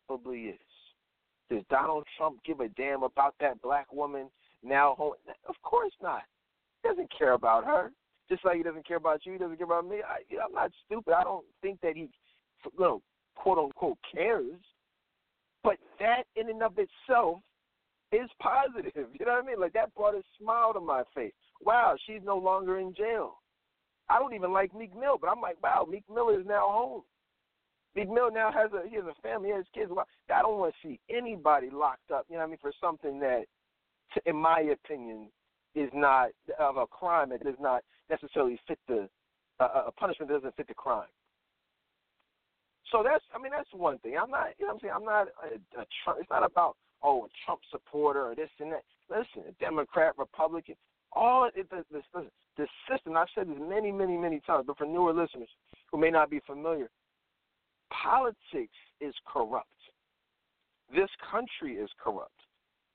Probably 0.07 0.41
is. 0.43 0.59
Does 1.50 1.62
Donald 1.71 2.05
Trump 2.17 2.38
give 2.45 2.61
a 2.61 2.69
damn 2.69 3.02
about 3.02 3.35
that 3.40 3.61
black 3.62 3.93
woman 3.93 4.28
now 4.62 4.95
home? 4.97 5.14
Of 5.49 5.55
course 5.62 5.93
not. 6.02 6.23
He 6.83 6.88
doesn't 6.88 7.11
care 7.17 7.33
about 7.33 7.64
her. 7.64 7.90
Just 8.28 8.45
like 8.45 8.59
he 8.59 8.62
doesn't 8.62 8.87
care 8.87 8.99
about 8.99 9.25
you, 9.25 9.33
he 9.33 9.38
doesn't 9.38 9.57
care 9.57 9.64
about 9.64 9.88
me. 9.88 9.99
I, 10.07 10.21
I'm 10.45 10.52
not 10.52 10.71
stupid. 10.85 11.14
I 11.14 11.25
don't 11.25 11.47
think 11.62 11.81
that 11.81 11.97
he, 11.97 12.11
you 12.64 12.71
know, 12.78 13.02
quote 13.37 13.59
unquote 13.59 13.97
cares. 14.12 14.61
But 15.64 15.76
that 15.99 16.25
in 16.37 16.50
and 16.50 16.62
of 16.62 16.75
itself 16.78 17.38
is 18.12 18.28
positive. 18.40 18.93
You 19.19 19.26
know 19.26 19.33
what 19.33 19.45
I 19.45 19.47
mean? 19.47 19.61
Like 19.61 19.73
that 19.73 19.95
brought 19.95 20.14
a 20.14 20.23
smile 20.40 20.73
to 20.75 20.81
my 20.81 21.02
face. 21.14 21.33
Wow, 21.61 21.97
she's 22.07 22.21
no 22.25 22.37
longer 22.37 22.78
in 22.78 22.95
jail. 22.95 23.38
I 24.09 24.19
don't 24.19 24.35
even 24.35 24.52
like 24.52 24.75
Meek 24.75 24.97
Mill, 24.97 25.19
but 25.21 25.28
I'm 25.28 25.40
like, 25.40 25.57
wow, 25.62 25.87
Meek 25.90 26.05
Mill 26.12 26.31
is 26.31 26.47
now 26.47 26.69
home. 26.69 27.02
Meek 27.99 28.11
Mill 28.11 28.31
now 28.31 28.52
has 28.52 28.71
a 28.73 28.88
he 28.88 28.95
has 28.95 29.05
a 29.07 29.23
family, 29.23 29.49
he 29.49 29.55
has 29.55 29.64
kids. 29.75 29.90
I 30.33 30.43
don't 30.43 30.59
want 30.59 30.73
to 30.73 30.88
see 30.88 31.00
anybody 31.11 31.69
locked 31.69 32.12
up. 32.12 32.26
You 32.28 32.37
know 32.37 32.43
what 32.43 32.47
I 32.47 32.50
mean? 32.50 32.59
For 32.61 32.73
something 32.81 33.19
that, 33.19 33.45
in 34.25 34.37
my 34.37 34.61
opinion, 34.61 35.28
is 35.75 35.90
not 35.93 36.31
of 36.61 36.76
a 36.76 36.87
crime 36.87 37.31
that 37.31 37.43
does 37.43 37.59
not 37.59 37.83
necessarily 38.09 38.59
fit 38.69 38.78
the 38.87 39.09
uh, 39.59 39.85
a 39.88 39.93
punishment 39.93 40.31
that 40.31 40.37
doesn't 40.37 40.55
fit 40.55 40.69
the 40.69 40.75
crime. 40.75 41.09
So 42.93 43.02
that's 43.02 43.25
I 43.35 43.43
mean 43.43 43.50
that's 43.50 43.69
one 43.73 43.99
thing. 43.99 44.14
I'm 44.17 44.31
not 44.31 44.50
you 44.59 44.67
know 44.67 44.75
what 44.75 44.75
I'm 44.75 44.81
saying 44.81 44.95
I'm 44.95 45.05
not 45.05 45.26
a, 45.43 45.81
a 45.81 45.85
Trump. 46.05 46.21
It's 46.21 46.31
not 46.31 46.45
about 46.45 46.76
oh 47.02 47.25
a 47.25 47.28
Trump 47.45 47.62
supporter 47.69 48.23
or 48.31 48.37
this 48.37 48.50
and 48.61 48.71
that. 48.73 48.83
Listen, 49.11 49.49
a 49.49 49.52
Democrat, 49.59 50.14
Republican, 50.17 50.76
all 51.12 51.50
the 51.52 51.64
the, 51.69 52.02
the 52.14 52.26
the 52.57 52.67
system. 52.88 53.17
I've 53.17 53.26
said 53.35 53.49
this 53.49 53.59
many 53.59 53.90
many 53.90 54.17
many 54.17 54.40
times, 54.47 54.67
but 54.69 54.78
for 54.78 54.87
newer 54.87 55.12
listeners 55.12 55.49
who 55.90 55.99
may 55.99 56.11
not 56.11 56.31
be 56.31 56.40
familiar, 56.47 56.88
politics 57.90 58.76
is 59.00 59.14
corrupt. 59.26 59.66
This 60.95 61.11
country 61.30 61.76
is 61.76 61.90
corrupt. 62.02 62.33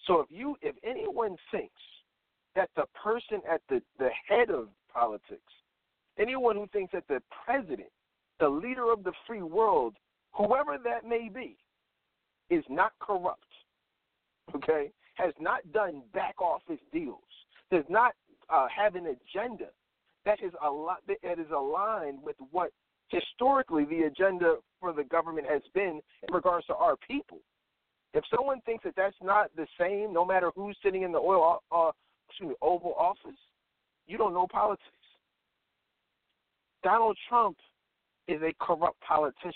So 0.08 0.20
if 0.20 0.28
you 0.30 0.56
if 0.62 0.76
anyone 0.84 1.36
thinks 1.52 1.82
that 2.56 2.70
the 2.76 2.86
person 3.02 3.42
at 3.50 3.62
the, 3.70 3.82
the 3.98 4.10
head 4.28 4.50
of 4.50 4.68
politics, 4.94 5.54
anyone 6.20 6.56
who 6.56 6.68
thinks 6.74 6.92
that 6.94 7.08
the 7.08 7.22
president, 7.46 7.90
the 8.40 8.50
leader 8.50 8.92
of 8.92 9.04
the 9.04 9.14
free 9.26 9.42
world, 9.42 9.96
whoever 10.34 10.78
that 10.84 11.08
may 11.08 11.30
be, 11.34 11.58
is 12.50 12.64
not 12.70 12.92
corrupt, 13.00 13.48
okay, 14.56 14.92
has 15.16 15.34
not 15.40 15.60
done 15.72 16.02
back 16.14 16.42
office 16.42 16.82
deals, 16.92 17.22
does 17.72 17.86
not 17.90 18.14
uh, 18.50 18.68
have 18.76 18.96
an 18.96 19.06
agenda 19.08 19.70
that 20.26 20.42
is 20.44 20.52
a 20.64 20.70
lot 20.70 21.00
that 21.08 21.40
is 21.40 21.48
aligned 21.56 22.22
with 22.22 22.36
what 22.52 22.72
historically 23.14 23.86
the 23.86 24.04
agenda 24.04 24.56
for 24.80 24.92
the 24.94 25.04
government 25.04 25.48
has 25.50 25.62
been 25.74 26.02
in 26.28 26.34
regards 26.34 26.66
to 26.68 26.76
our 26.76 26.96
people. 27.08 27.40
If 28.14 28.24
someone 28.36 28.62
thinks 28.62 28.84
that 28.84 28.96
that's 28.96 29.16
not 29.24 29.50
the 29.56 29.68
same, 29.80 30.14
no 30.14 30.26
matter 30.26 30.52
who's 30.56 30.78
sitting 30.84 31.04
in 31.04 31.12
the 31.12 31.20
oil, 31.20 31.62
uh, 31.72 31.92
excuse 32.30 32.50
me, 32.50 32.56
Oval 32.62 32.94
Office, 32.98 33.40
you 34.08 34.18
don't 34.18 34.34
know 34.34 34.48
politics. 34.52 34.88
Donald 36.84 37.18
Trump 37.30 37.58
is 38.28 38.42
a 38.42 38.54
corrupt 38.60 39.00
politician. 39.02 39.54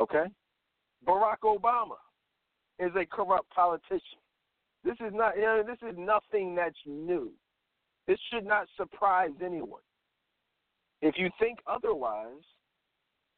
Okay? 0.00 0.24
Barack 1.06 1.38
Obama 1.44 1.96
is 2.78 2.90
a 2.96 3.06
corrupt 3.06 3.48
politician. 3.50 4.00
This 4.84 4.96
is 5.00 5.12
not 5.12 5.36
you 5.36 5.42
know, 5.42 5.62
this 5.66 5.78
is 5.88 5.96
nothing 5.98 6.54
that's 6.54 6.76
new. 6.86 7.30
This 8.06 8.18
should 8.32 8.46
not 8.46 8.66
surprise 8.76 9.30
anyone. 9.44 9.82
If 11.02 11.16
you 11.18 11.30
think 11.38 11.58
otherwise, 11.66 12.42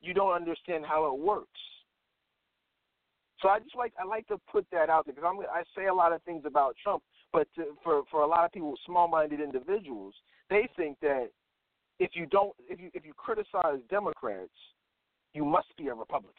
you 0.00 0.14
don't 0.14 0.32
understand 0.32 0.84
how 0.84 1.12
it 1.12 1.18
works. 1.18 1.60
So 3.40 3.48
I 3.48 3.58
just 3.58 3.74
like 3.76 3.92
I 4.00 4.04
like 4.04 4.26
to 4.28 4.38
put 4.50 4.66
that 4.70 4.88
out 4.88 5.04
there 5.04 5.14
because 5.14 5.28
I'm 5.28 5.40
I 5.40 5.62
say 5.76 5.86
a 5.86 5.94
lot 5.94 6.12
of 6.12 6.22
things 6.22 6.44
about 6.46 6.76
Trump, 6.82 7.02
but 7.32 7.48
to, 7.56 7.76
for 7.82 8.02
for 8.10 8.22
a 8.22 8.26
lot 8.26 8.44
of 8.44 8.52
people, 8.52 8.74
small-minded 8.86 9.40
individuals, 9.40 10.14
they 10.48 10.68
think 10.76 10.98
that 11.00 11.28
if 11.98 12.10
you 12.14 12.26
don't 12.26 12.54
if 12.68 12.80
you 12.80 12.90
if 12.94 13.04
you 13.04 13.12
criticize 13.16 13.80
Democrats, 13.90 14.50
you 15.34 15.44
must 15.44 15.68
be 15.76 15.88
a 15.88 15.94
Republican, 15.94 16.34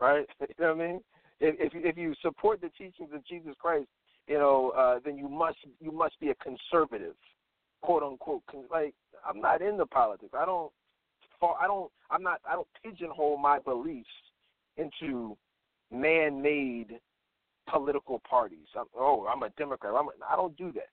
right? 0.00 0.26
you 0.40 0.46
know 0.58 0.74
what 0.74 0.84
I 0.84 0.88
mean? 0.88 1.00
If 1.40 1.54
if 1.58 1.74
you, 1.74 1.80
if 1.84 1.98
you 1.98 2.14
support 2.22 2.62
the 2.62 2.70
teachings 2.70 3.10
of 3.14 3.26
Jesus 3.26 3.52
Christ, 3.60 3.88
you 4.26 4.38
know, 4.38 4.72
uh, 4.76 5.00
then 5.04 5.18
you 5.18 5.28
must 5.28 5.58
you 5.80 5.92
must 5.92 6.18
be 6.18 6.30
a 6.30 6.34
conservative, 6.36 7.14
quote 7.82 8.02
unquote. 8.02 8.42
Like 8.70 8.94
I'm 9.28 9.40
not 9.40 9.62
into 9.62 9.86
politics. 9.86 10.32
I 10.36 10.44
don't. 10.44 10.72
I 11.42 11.66
don't. 11.66 11.90
I'm 12.10 12.22
not. 12.22 12.40
I 12.48 12.54
don't 12.54 12.68
pigeonhole 12.82 13.38
my 13.38 13.58
beliefs 13.58 14.08
into 14.76 15.36
man-made 15.90 16.98
political 17.70 18.20
parties. 18.28 18.66
I'm, 18.78 18.86
oh, 18.96 19.26
I'm 19.26 19.42
a 19.42 19.50
Democrat. 19.50 19.94
I'm 19.96 20.06
a, 20.06 20.10
I 20.28 20.36
don't 20.36 20.56
do 20.56 20.72
that. 20.72 20.88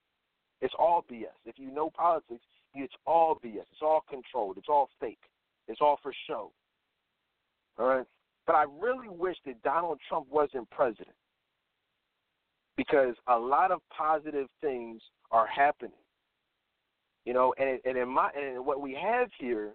It's 0.61 0.73
all 0.77 1.03
BS. 1.11 1.25
If 1.45 1.55
you 1.57 1.71
know 1.73 1.89
politics, 1.89 2.43
it's 2.73 2.93
all 3.05 3.35
BS. 3.43 3.65
It's 3.71 3.81
all 3.81 4.03
controlled. 4.09 4.57
It's 4.57 4.69
all 4.69 4.89
fake. 4.99 5.19
It's 5.67 5.81
all 5.81 5.99
for 6.01 6.13
show. 6.27 6.51
All 7.77 7.87
right. 7.87 8.05
But 8.45 8.55
I 8.55 8.65
really 8.79 9.09
wish 9.09 9.37
that 9.45 9.61
Donald 9.63 9.99
Trump 10.07 10.27
wasn't 10.29 10.69
president 10.69 11.15
because 12.75 13.15
a 13.27 13.37
lot 13.37 13.71
of 13.71 13.79
positive 13.95 14.47
things 14.61 15.01
are 15.31 15.47
happening. 15.47 15.91
You 17.25 17.33
know, 17.33 17.53
and 17.57 17.79
and 17.85 17.97
in 17.97 18.09
my 18.09 18.29
and 18.35 18.65
what 18.65 18.81
we 18.81 18.93
have 19.01 19.29
here, 19.39 19.73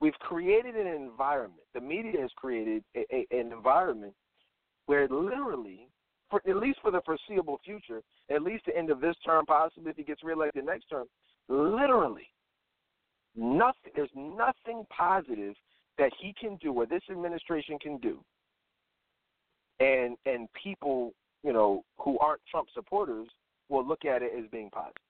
we've 0.00 0.18
created 0.20 0.76
an 0.76 0.86
environment. 0.86 1.62
The 1.74 1.80
media 1.80 2.20
has 2.20 2.30
created 2.36 2.84
a, 2.94 3.04
a, 3.12 3.26
an 3.32 3.52
environment 3.52 4.14
where 4.86 5.08
literally, 5.08 5.88
for 6.30 6.40
at 6.48 6.56
least 6.56 6.78
for 6.82 6.90
the 6.90 7.00
foreseeable 7.04 7.60
future, 7.64 8.02
at 8.30 8.42
least 8.42 8.66
the 8.66 8.76
end 8.76 8.90
of 8.90 9.00
this 9.00 9.16
term, 9.24 9.44
possibly 9.46 9.90
if 9.90 9.96
he 9.96 10.04
gets 10.04 10.22
reelected 10.22 10.64
next 10.64 10.86
term, 10.86 11.06
literally, 11.48 12.28
nothing. 13.34 13.92
There's 13.96 14.10
nothing 14.14 14.84
positive 14.96 15.54
that 15.98 16.12
he 16.20 16.34
can 16.38 16.56
do 16.56 16.72
or 16.72 16.86
this 16.86 17.02
administration 17.10 17.78
can 17.80 17.98
do, 17.98 18.18
and 19.80 20.16
and 20.26 20.48
people, 20.62 21.12
you 21.42 21.52
know, 21.52 21.82
who 21.98 22.18
aren't 22.20 22.40
Trump 22.50 22.68
supporters 22.72 23.28
will 23.68 23.86
look 23.86 24.04
at 24.04 24.22
it 24.22 24.32
as 24.38 24.44
being 24.52 24.70
positive. 24.70 25.03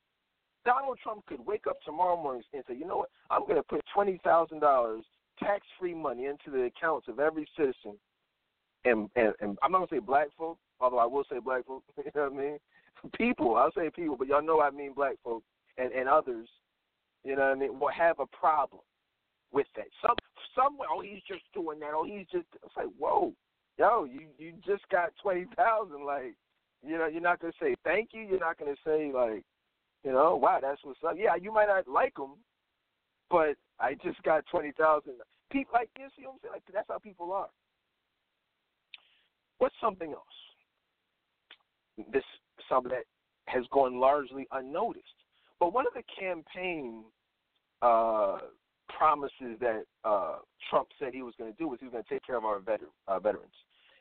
Donald 0.64 0.98
Trump 1.02 1.26
could 1.26 1.44
wake 1.44 1.66
up 1.68 1.76
tomorrow 1.84 2.16
morning 2.20 2.42
and 2.52 2.64
say, 2.68 2.74
you 2.74 2.86
know 2.86 2.98
what, 2.98 3.10
I'm 3.30 3.42
going 3.42 3.56
to 3.56 3.62
put 3.62 3.82
twenty 3.94 4.20
thousand 4.24 4.60
dollars 4.60 5.04
tax 5.38 5.66
free 5.78 5.94
money 5.94 6.26
into 6.26 6.50
the 6.50 6.64
accounts 6.64 7.08
of 7.08 7.18
every 7.18 7.46
citizen 7.56 7.98
and, 8.84 9.08
and, 9.16 9.32
and 9.40 9.58
I'm 9.62 9.72
not 9.72 9.78
gonna 9.78 9.86
say 9.90 9.98
black 9.98 10.28
folk, 10.36 10.58
although 10.80 10.98
I 10.98 11.06
will 11.06 11.24
say 11.30 11.38
black 11.38 11.66
folk. 11.66 11.82
You 11.96 12.10
know 12.14 12.28
what 12.30 12.32
I 12.32 12.36
mean? 12.36 12.58
People, 13.16 13.56
I'll 13.56 13.72
say 13.72 13.90
people, 13.90 14.16
but 14.16 14.28
y'all 14.28 14.42
know 14.42 14.60
I 14.60 14.70
mean 14.70 14.92
black 14.94 15.14
folk 15.22 15.42
and 15.78 15.92
and 15.92 16.08
others. 16.08 16.48
You 17.24 17.36
know 17.36 17.42
what 17.42 17.52
I 17.52 17.54
mean? 17.54 17.78
Will 17.78 17.88
have 17.88 18.20
a 18.20 18.26
problem 18.26 18.82
with 19.52 19.66
that. 19.76 19.86
Some 20.02 20.16
somewhere, 20.54 20.88
oh, 20.92 21.00
he's 21.00 21.22
just 21.26 21.42
doing 21.52 21.80
that. 21.80 21.90
Oh, 21.94 22.04
he's 22.04 22.26
just. 22.30 22.46
It's 22.62 22.76
like, 22.76 22.88
whoa, 22.98 23.32
yo, 23.78 24.04
you 24.04 24.26
you 24.38 24.52
just 24.66 24.88
got 24.90 25.12
twenty 25.22 25.46
thousand. 25.56 26.04
Like, 26.04 26.34
you 26.86 26.98
know, 26.98 27.06
you're 27.06 27.22
not 27.22 27.40
gonna 27.40 27.52
say 27.60 27.74
thank 27.84 28.10
you. 28.12 28.22
You're 28.22 28.40
not 28.40 28.58
gonna 28.58 28.76
say 28.84 29.10
like, 29.12 29.44
you 30.04 30.12
know, 30.12 30.36
wow, 30.36 30.58
that's 30.60 30.80
what's 30.84 31.00
up. 31.06 31.14
Yeah, 31.16 31.36
you 31.40 31.52
might 31.52 31.66
not 31.66 31.88
like 31.88 32.14
them, 32.14 32.34
but 33.30 33.56
I 33.80 33.94
just 34.04 34.22
got 34.22 34.44
twenty 34.50 34.72
thousand. 34.78 35.14
People 35.50 35.72
like 35.74 35.88
you 35.98 36.06
see 36.16 36.26
what 36.26 36.32
I'm 36.32 36.38
saying? 36.42 36.52
Like 36.52 36.62
that's 36.72 36.88
how 36.88 36.98
people 36.98 37.32
are. 37.32 37.48
What's 39.58 39.74
something 39.80 40.12
else? 40.12 40.22
This 42.12 42.24
something 42.68 42.90
that 42.90 43.04
has 43.46 43.64
gone 43.72 43.98
largely 43.98 44.46
unnoticed. 44.52 45.04
But 45.58 45.72
one 45.72 45.86
of 45.86 45.92
the 45.94 46.02
campaign 46.18 47.04
uh, 47.82 48.38
promises 48.96 49.58
that 49.60 49.84
uh, 50.04 50.36
Trump 50.70 50.88
said 50.98 51.12
he 51.12 51.22
was 51.22 51.34
going 51.38 51.52
to 51.52 51.58
do 51.58 51.68
was 51.68 51.78
he 51.80 51.86
was 51.86 51.92
going 51.92 52.04
to 52.04 52.10
take 52.10 52.26
care 52.26 52.36
of 52.36 52.44
our 52.44 52.58
veter- 52.58 52.92
uh, 53.06 53.18
veterans. 53.18 53.54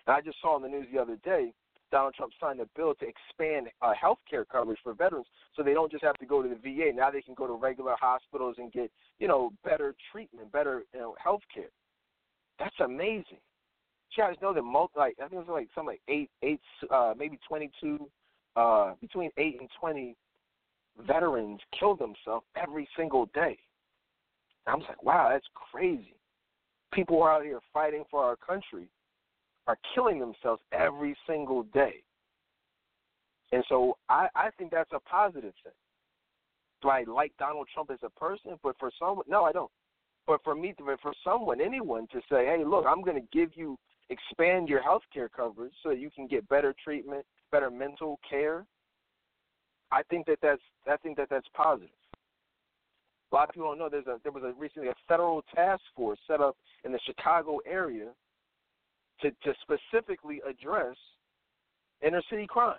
And 0.08 0.16
I 0.16 0.22
just 0.22 0.38
saw 0.42 0.58
in 0.58 0.64
the 0.64 0.70
news 0.70 0.88
the 0.92 1.00
other 1.00 1.18
day 1.24 1.54
Donald 1.94 2.16
Trump 2.16 2.34
signed 2.42 2.60
a 2.60 2.66
bill 2.76 2.96
to 2.96 3.06
expand 3.06 3.68
uh, 3.84 3.94
health 3.94 4.18
care 4.28 4.44
coverage 4.44 4.80
for 4.82 4.96
veterans 4.96 5.28
so 5.56 5.62
they 5.62 5.76
don't 5.76 5.92
just 5.92 6.04
have 6.04 6.18
to 6.18 6.26
go 6.26 6.42
to 6.42 6.50
the 6.50 6.56
VA. 6.56 6.92
Now 6.92 7.12
they 7.12 7.22
can 7.22 7.36
go 7.36 7.46
to 7.46 7.54
regular 7.54 7.94
hospitals 8.02 8.56
and 8.58 8.72
get, 8.72 8.90
you 9.20 9.28
know, 9.28 9.54
better 9.64 9.94
treatment, 10.12 10.52
better 10.52 10.82
you 10.92 11.00
know, 11.00 11.16
health 11.24 11.44
care. 11.54 11.70
That's 12.58 12.76
amazing. 12.84 13.38
You 14.18 14.24
guys 14.24 14.36
know 14.42 14.56
that 14.56 14.64
multi, 14.64 14.94
like 14.98 15.16
I 15.20 15.28
think 15.28 15.34
it 15.34 15.48
was 15.48 15.48
like 15.50 15.68
something 15.76 15.94
like 15.94 16.02
eight, 16.08 16.32
eight, 16.42 16.62
uh, 16.90 17.14
maybe 17.16 17.38
twenty-two, 17.48 18.10
uh, 18.56 18.94
between 19.00 19.30
eight 19.38 19.58
and 19.60 19.70
twenty 19.80 20.16
veterans 21.08 21.60
kill 21.80 21.96
themselves 21.96 22.46
every 22.56 22.88
single 22.98 23.28
day. 23.36 23.58
And 24.66 24.74
I 24.74 24.76
was 24.76 24.86
like, 24.90 25.04
wow, 25.04 25.30
that's 25.32 25.46
crazy. 25.72 26.16
People 26.92 27.22
are 27.22 27.32
out 27.32 27.44
here 27.44 27.60
fighting 27.72 28.04
for 28.10 28.24
our 28.24 28.36
country 28.36 28.88
are 29.68 29.78
killing 29.94 30.20
themselves 30.20 30.62
every 30.72 31.16
single 31.28 31.64
day. 31.64 32.04
And 33.52 33.64
so 33.70 33.98
I, 34.10 34.28
I 34.36 34.50
think 34.58 34.72
that's 34.72 34.92
a 34.94 35.00
positive 35.00 35.54
thing. 35.64 35.74
Do 36.82 36.90
I 36.90 37.04
like 37.04 37.32
Donald 37.38 37.68
Trump 37.74 37.92
as 37.92 38.00
a 38.04 38.10
person? 38.10 38.60
But 38.62 38.76
for 38.80 38.92
someone, 39.00 39.26
no, 39.28 39.44
I 39.44 39.52
don't. 39.52 39.72
But 40.26 40.42
for 40.44 40.56
me, 40.56 40.74
for 41.02 41.14
someone, 41.24 41.62
anyone 41.62 42.08
to 42.12 42.20
say, 42.30 42.46
hey, 42.46 42.64
look, 42.66 42.86
I'm 42.88 43.02
going 43.02 43.22
to 43.22 43.28
give 43.38 43.52
you, 43.56 43.78
expand 44.10 44.70
your 44.70 44.82
health 44.82 45.04
care 45.14 45.30
coverage 45.30 45.74
so 45.84 45.92
you 45.92 46.10
can 46.10 46.28
get 46.28 46.48
better 46.50 46.74
treatment, 46.84 47.26
better 47.52 47.70
mental 47.70 48.20
care. 48.28 48.66
I 49.92 50.02
think 50.10 50.26
that 50.26 50.40
that's 50.42 50.62
I 50.88 50.98
think 50.98 51.18
that 51.18 51.28
that's 51.30 51.48
positive. 51.54 51.90
A 53.32 53.36
lot 53.36 53.50
of 53.50 53.54
people 53.54 53.70
don't 53.70 53.78
know 53.78 53.90
there's 53.90 54.08
a 54.08 54.20
there 54.24 54.32
was 54.32 54.44
a 54.44 54.54
recently 54.60 54.90
a 54.90 54.94
federal 55.08 55.44
task 55.54 55.82
force 55.96 56.20
set 56.26 56.42
up 56.42 56.56
in 56.84 56.92
the 56.92 57.00
Chicago 57.06 57.60
area 57.68 58.10
to 59.24 59.32
to 59.32 59.54
specifically 59.62 60.42
address 60.48 60.96
inner 62.06 62.22
city 62.30 62.46
crime. 62.48 62.76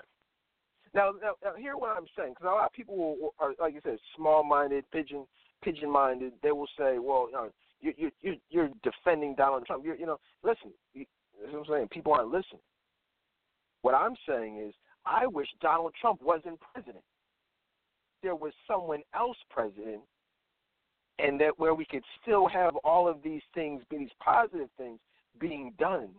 Now, 0.95 1.13
now, 1.21 1.33
now 1.43 1.55
hear 1.59 1.77
what 1.77 1.97
I'm 1.97 2.07
saying, 2.17 2.35
because 2.35 2.47
a 2.47 2.55
lot 2.55 2.67
of 2.67 2.73
people 2.73 3.33
are, 3.41 3.53
like 3.59 3.75
you 3.75 3.81
said, 3.83 3.99
small-minded, 4.17 4.85
pigeon, 4.93 5.27
pigeon-minded. 5.63 6.35
They 6.43 6.53
will 6.53 6.69
say, 6.79 6.99
"Well, 6.99 7.27
you 7.29 7.33
know, 7.33 7.51
you, 7.81 8.11
you, 8.23 8.37
you're 8.49 8.71
defending 8.85 9.35
Donald 9.35 9.67
Trump." 9.67 9.85
You're, 9.85 9.97
you 9.97 10.07
know, 10.07 10.19
listen. 10.45 10.71
You, 10.93 11.05
what 11.51 11.59
I'm 11.59 11.65
saying. 11.69 11.89
People 11.89 12.13
aren't 12.13 12.31
listening. 12.31 12.63
What 13.83 13.95
I'm 13.95 14.15
saying 14.29 14.59
is, 14.59 14.73
I 15.05 15.27
wish 15.27 15.49
Donald 15.61 15.93
Trump 16.01 16.23
wasn't 16.23 16.61
president. 16.73 17.05
There 18.23 18.37
was 18.37 18.53
someone 18.67 19.03
else 19.15 19.37
president, 19.51 20.03
and 21.19 21.41
that 21.41 21.59
where 21.59 21.75
we 21.75 21.85
could 21.85 22.05
still 22.23 22.47
have 22.47 22.77
all 22.85 23.09
of 23.09 23.19
these 23.23 23.43
things, 23.53 23.83
these 23.91 24.09
positive 24.25 24.69
things, 24.79 25.01
being 25.41 25.75
done, 25.79 26.11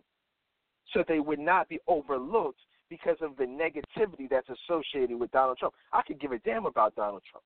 so 0.92 1.04
they 1.06 1.20
would 1.20 1.38
not 1.38 1.68
be 1.68 1.78
overlooked 1.86 2.60
because 2.88 3.16
of 3.20 3.36
the 3.36 3.44
negativity 3.44 4.28
that's 4.30 4.48
associated 4.48 5.18
with 5.18 5.30
Donald 5.32 5.58
Trump. 5.58 5.74
I 5.92 6.02
could 6.02 6.20
give 6.20 6.32
a 6.32 6.38
damn 6.40 6.66
about 6.66 6.94
Donald 6.94 7.22
Trump. 7.30 7.44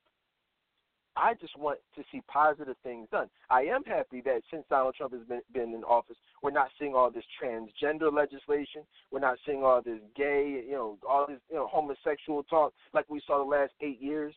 I 1.17 1.35
just 1.35 1.59
want 1.59 1.79
to 1.97 2.03
see 2.13 2.23
positive 2.29 2.77
things 2.83 3.09
done. 3.11 3.29
I 3.51 3.63
am 3.63 3.83
happy 3.85 4.21
that 4.23 4.43
since 4.51 4.65
Donald 4.71 4.95
Trump 4.95 5.13
has 5.13 5.27
been, 5.27 5.41
been 5.53 5.75
in 5.75 5.83
office, 5.85 6.17
we're 6.43 6.53
not 6.53 6.69
seeing 6.79 6.95
all 6.95 7.11
this 7.11 7.25
transgender 7.43 8.13
legislation. 8.13 8.83
We're 9.11 9.21
not 9.21 9.39
seeing 9.45 9.65
all 9.65 9.83
this 9.83 9.99
gay, 10.17 10.63
you 10.67 10.73
know, 10.73 10.99
all 11.09 11.27
this, 11.27 11.41
you 11.51 11.57
know, 11.57 11.67
homosexual 11.67 12.43
talk 12.45 12.73
like 12.95 13.07
we 13.11 13.21
saw 13.27 13.39
the 13.39 13.51
last 13.51 13.73
eight 13.81 14.01
years. 14.01 14.35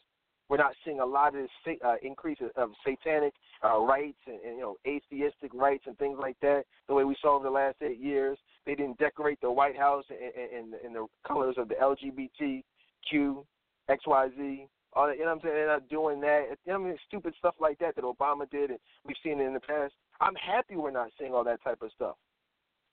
We're 0.49 0.57
not 0.57 0.73
seeing 0.83 0.99
a 0.99 1.05
lot 1.05 1.35
of 1.35 1.43
this 1.43 1.77
uh, 1.85 1.95
increase 2.01 2.39
of 2.57 2.71
satanic 2.85 3.33
uh, 3.63 3.79
rights 3.79 4.19
and, 4.27 4.39
and 4.41 4.57
you 4.57 4.61
know 4.61 4.75
atheistic 4.85 5.53
rights 5.53 5.85
and 5.87 5.97
things 5.97 6.17
like 6.21 6.35
that. 6.41 6.65
The 6.87 6.93
way 6.93 7.05
we 7.05 7.15
saw 7.21 7.35
over 7.35 7.45
the 7.45 7.49
last 7.49 7.77
eight 7.81 7.99
years, 7.99 8.37
they 8.65 8.75
didn't 8.75 8.97
decorate 8.97 9.39
the 9.41 9.51
White 9.51 9.77
House 9.77 10.05
in, 10.09 10.57
in, 10.57 10.73
in 10.85 10.93
the 10.93 11.05
colors 11.27 11.55
of 11.57 11.67
the 11.67 11.75
LGBTQ, 11.75 13.43
XYZ. 13.89 14.67
All 14.95 15.07
that, 15.07 15.17
you 15.17 15.23
know 15.23 15.31
what 15.31 15.35
I'm 15.35 15.41
saying? 15.41 15.55
They're 15.55 15.67
not 15.67 15.89
doing 15.89 16.21
that. 16.21 16.45
You 16.65 16.73
know 16.73 16.79
what 16.79 16.85
I 16.85 16.89
mean? 16.89 16.97
Stupid 17.07 17.33
stuff 17.39 17.55
like 17.59 17.79
that 17.79 17.95
that 17.95 18.03
Obama 18.03 18.49
did, 18.49 18.69
and 18.69 18.79
we've 19.05 19.17
seen 19.23 19.39
it 19.39 19.45
in 19.45 19.53
the 19.53 19.59
past. 19.59 19.93
I'm 20.21 20.35
happy 20.35 20.75
we're 20.75 20.91
not 20.91 21.09
seeing 21.19 21.33
all 21.33 21.43
that 21.43 21.63
type 21.63 21.81
of 21.81 21.91
stuff. 21.95 22.15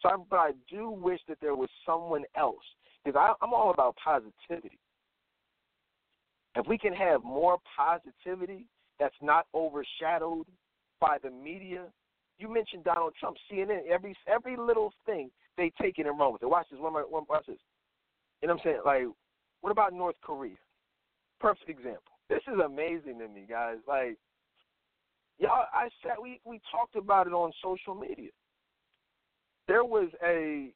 So, 0.01 0.09
I, 0.09 0.17
but 0.29 0.37
I 0.37 0.51
do 0.71 0.91
wish 0.91 1.21
that 1.29 1.39
there 1.41 1.55
was 1.55 1.69
someone 1.85 2.25
else 2.37 2.65
because 3.05 3.37
I'm 3.41 3.53
all 3.53 3.71
about 3.71 3.97
positivity. 4.03 4.79
If 6.57 6.67
we 6.67 6.79
can 6.79 6.93
have 6.95 7.23
more 7.23 7.59
positivity 7.77 8.67
that's 8.99 9.15
not 9.23 9.47
overshadowed 9.55 10.47
by 11.01 11.19
the 11.23 11.31
media, 11.31 11.87
you 12.41 12.53
mentioned 12.53 12.85
Donald 12.85 13.15
Trump, 13.19 13.37
CNN, 13.51 13.87
every 13.91 14.17
every 14.27 14.57
little 14.57 14.93
thing 15.07 15.31
they 15.57 15.73
take 15.81 15.99
it 15.99 16.07
and 16.07 16.19
run 16.19 16.33
with 16.33 16.43
it. 16.43 16.47
Watch 16.49 16.67
this. 16.71 16.81
One, 16.81 16.95
one, 16.95 17.25
watch 17.29 17.47
this. 17.47 17.57
You 18.41 18.49
know 18.49 18.55
what 18.55 18.61
I'm 18.61 18.65
saying? 18.65 18.81
Like, 18.85 19.05
what 19.61 19.71
about 19.71 19.93
North 19.93 20.17
Korea? 20.23 20.57
Perfect 21.41 21.69
example. 21.69 22.03
This 22.29 22.41
is 22.47 22.59
amazing 22.65 23.19
to 23.19 23.29
me, 23.29 23.45
guys. 23.49 23.77
Like, 23.87 24.17
y'all, 25.39 25.67
I 25.73 25.89
said 26.03 26.13
we 26.23 26.41
we 26.45 26.61
talked 26.71 26.97
about 26.97 27.27
it 27.27 27.33
on 27.33 27.53
social 27.63 27.95
media. 27.95 28.31
There 29.69 29.85
was 29.85 30.09
a 30.25 30.73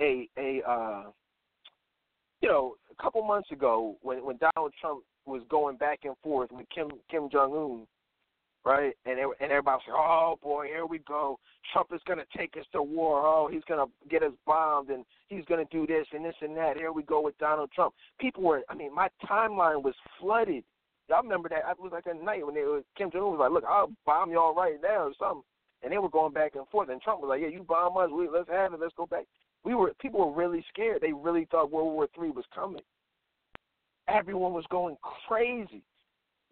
a 0.00 0.28
a 0.38 0.62
uh, 0.68 1.04
you 2.40 2.48
know 2.48 2.74
a 2.90 3.02
couple 3.02 3.22
months 3.22 3.50
ago 3.50 3.96
when 4.02 4.24
when 4.24 4.38
Donald 4.38 4.72
Trump 4.80 5.02
was 5.26 5.42
going 5.48 5.76
back 5.76 6.00
and 6.04 6.14
forth 6.22 6.50
with 6.52 6.66
Kim 6.74 6.88
Kim 7.10 7.28
Jong 7.30 7.52
Un 7.52 7.86
right? 8.64 8.94
And 9.06 9.18
it, 9.18 9.26
and 9.40 9.50
everybody 9.50 9.76
was 9.76 9.82
like, 9.88 9.96
"Oh 9.96 10.38
boy, 10.42 10.66
here 10.66 10.86
we 10.86 10.98
go. 10.98 11.38
Trump 11.72 11.88
is 11.94 12.00
to 12.18 12.24
take 12.36 12.56
us 12.56 12.66
to 12.72 12.82
war. 12.82 13.22
Oh, 13.24 13.48
he's 13.50 13.64
to 13.78 13.86
get 14.10 14.22
us 14.22 14.32
bombed, 14.46 14.90
and 14.90 15.04
he's 15.28 15.44
to 15.46 15.64
do 15.70 15.86
this 15.86 16.06
and 16.12 16.24
this 16.24 16.34
and 16.40 16.56
that. 16.56 16.76
Here 16.76 16.92
we 16.92 17.02
go 17.02 17.20
with 17.20 17.38
Donald 17.38 17.70
Trump." 17.72 17.94
People 18.18 18.42
were, 18.42 18.62
I 18.68 18.74
mean, 18.74 18.94
my 18.94 19.08
timeline 19.28 19.82
was 19.82 19.94
flooded. 20.18 20.64
Y'all 21.08 21.22
remember 21.22 21.48
that? 21.48 21.68
It 21.70 21.80
was 21.80 21.92
like 21.92 22.06
a 22.06 22.14
night 22.14 22.46
when 22.46 22.54
they 22.54 22.62
were, 22.62 22.82
Kim 22.96 23.10
Jong 23.10 23.22
Un 23.22 23.30
was 23.32 23.40
like, 23.40 23.50
"Look, 23.50 23.64
I'll 23.64 23.92
bomb 24.06 24.30
y'all 24.30 24.54
right 24.54 24.76
now 24.82 25.06
or 25.06 25.12
something," 25.18 25.42
and 25.82 25.92
they 25.92 25.98
were 25.98 26.10
going 26.10 26.32
back 26.32 26.54
and 26.54 26.68
forth. 26.68 26.88
And 26.88 27.00
Trump 27.00 27.20
was 27.20 27.28
like, 27.28 27.40
"Yeah, 27.40 27.48
you 27.48 27.62
bomb 27.62 27.96
us. 27.96 28.10
We 28.10 28.28
let's 28.28 28.48
have 28.48 28.74
it. 28.74 28.80
Let's 28.80 28.94
go 28.96 29.06
back." 29.06 29.26
We 29.64 29.74
were 29.74 29.92
people 30.00 30.20
were 30.20 30.34
really 30.34 30.64
scared. 30.68 31.02
They 31.02 31.12
really 31.12 31.46
thought 31.50 31.70
World 31.70 31.92
War 31.92 32.08
Three 32.14 32.30
was 32.30 32.44
coming. 32.54 32.82
Everyone 34.08 34.52
was 34.52 34.64
going 34.70 34.96
crazy. 35.28 35.82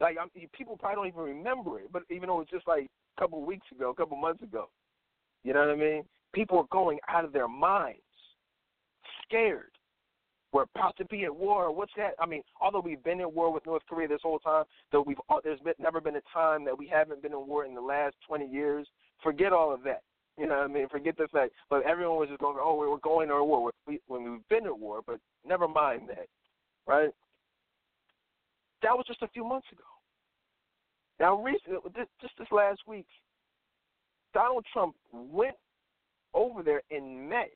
Like 0.00 0.16
I'm, 0.20 0.28
people 0.52 0.76
probably 0.76 0.96
don't 0.96 1.08
even 1.08 1.37
remember 1.37 1.80
it, 1.80 1.92
but 1.92 2.02
even 2.11 2.28
though 2.28 2.37
it 2.37 2.38
was 2.38 2.48
just 2.50 2.68
like 2.68 2.87
a 3.16 3.20
couple 3.20 3.42
weeks 3.42 3.66
ago, 3.74 3.90
a 3.90 3.94
couple 3.94 4.16
months 4.16 4.42
ago, 4.42 4.68
you 5.44 5.52
know 5.52 5.61
what 5.61 5.70
I 5.70 5.76
mean? 5.76 6.04
People 6.32 6.58
are 6.58 6.66
going 6.70 6.98
out 7.08 7.24
of 7.24 7.32
their 7.32 7.48
minds, 7.48 8.00
scared. 9.24 9.70
We're 10.52 10.64
about 10.74 10.96
to 10.96 11.04
be 11.06 11.24
at 11.24 11.34
war. 11.34 11.70
What's 11.74 11.92
that? 11.96 12.12
I 12.18 12.26
mean, 12.26 12.42
although 12.61 12.80
we've 12.80 13.02
been 13.02 13.20
at 13.20 13.32
war 13.32 13.52
with 13.52 13.66
North 13.66 13.82
Korea 13.88 14.08
this 14.08 14.20
whole 14.22 14.38
time, 14.38 14.64
though 14.92 15.02
we've 15.02 15.18
there's 15.44 15.61
been, 15.61 15.74
never 15.78 16.00
been 16.00 16.16
a 16.16 16.22
time 16.32 16.64
that 16.64 16.76
we 16.76 16.87
haven't 16.87 17.22
been 17.22 17.32
in 17.32 17.46
war 17.46 17.66
in 17.66 17.74
the 17.74 17.80
last 17.80 18.14
20 18.26 18.46
years. 18.46 18.87
Forget 19.22 19.52
all 19.52 19.74
of 19.74 19.82
that. 19.82 20.02
You 20.38 20.46
know 20.46 20.56
what 20.56 20.70
I 20.70 20.72
mean? 20.72 20.88
Forget 20.88 21.18
the 21.18 21.28
fact. 21.28 21.52
But 21.68 21.84
everyone 21.84 22.18
was 22.18 22.28
just 22.28 22.40
going, 22.40 22.56
oh, 22.58 22.76
we're 22.76 22.96
going 22.98 23.28
to 23.28 23.44
war 23.44 23.72
we, 23.87 24.00
when 24.06 24.22
we've 24.22 24.48
been 24.48 24.66
at 24.66 24.78
war. 24.78 25.00
But 25.04 25.18
never 25.44 25.68
mind 25.68 26.08
that, 26.08 26.28
right? 26.87 27.11
That 28.82 28.96
was 28.96 29.06
just 29.06 29.22
a 29.22 29.28
few 29.28 29.44
months 29.44 29.66
ago. 29.72 29.82
Now, 31.20 31.40
recently, 31.42 31.80
just 32.20 32.34
this 32.38 32.48
last 32.52 32.80
week, 32.86 33.06
Donald 34.34 34.64
Trump 34.72 34.94
went 35.12 35.56
over 36.34 36.62
there 36.62 36.82
and 36.90 37.28
met 37.28 37.50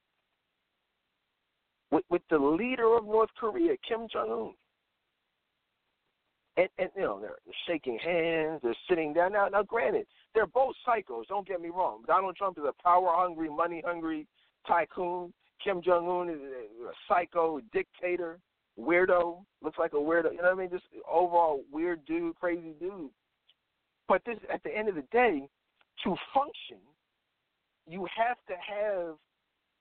with, 1.93 2.05
with 2.11 2.23
the 2.31 2.39
leader 2.39 2.97
of 2.97 3.05
North 3.05 3.31
Korea, 3.39 3.75
Kim 3.87 4.09
Jong 4.13 4.31
Un. 4.31 4.55
And, 6.57 6.69
and 6.79 6.91
you 6.97 7.03
know 7.03 7.21
they're 7.21 7.37
shaking 7.67 7.99
hands, 7.99 8.61
they're 8.63 8.75
sitting 8.89 9.13
down. 9.15 9.33
Now, 9.33 9.49
now, 9.49 9.63
granted, 9.63 10.07
they're 10.35 10.47
both 10.47 10.75
psychos. 10.87 11.27
Don't 11.29 11.47
get 11.47 11.61
me 11.61 11.69
wrong. 11.69 12.03
Donald 12.07 12.37
Trump 12.37 12.59
is 12.59 12.65
a 12.65 12.83
power-hungry, 12.83 13.49
money-hungry 13.49 14.27
tycoon. 14.67 15.33
Kim 15.63 15.81
Jong 15.83 16.09
Un 16.09 16.29
is 16.29 16.41
a 16.41 16.91
psycho 17.09 17.61
dictator 17.73 18.39
weirdo, 18.79 19.45
looks 19.63 19.79
like 19.79 19.93
a 19.93 19.97
weirdo. 19.97 20.33
You 20.33 20.39
know 20.39 20.45
what 20.45 20.53
I 20.53 20.55
mean? 20.55 20.71
Just 20.71 20.85
overall 21.11 21.63
weird 21.73 22.05
dude, 22.07 22.35
crazy 22.37 22.75
dude. 22.81 23.11
But 24.09 24.23
this, 24.27 24.37
at 24.53 24.63
the 24.63 24.77
end 24.77 24.89
of 24.89 24.95
the 24.95 25.05
day, 25.13 25.49
to 26.05 26.17
function, 26.35 26.79
you 27.87 28.07
have 28.17 28.37
to 28.49 28.55
have 28.55 29.17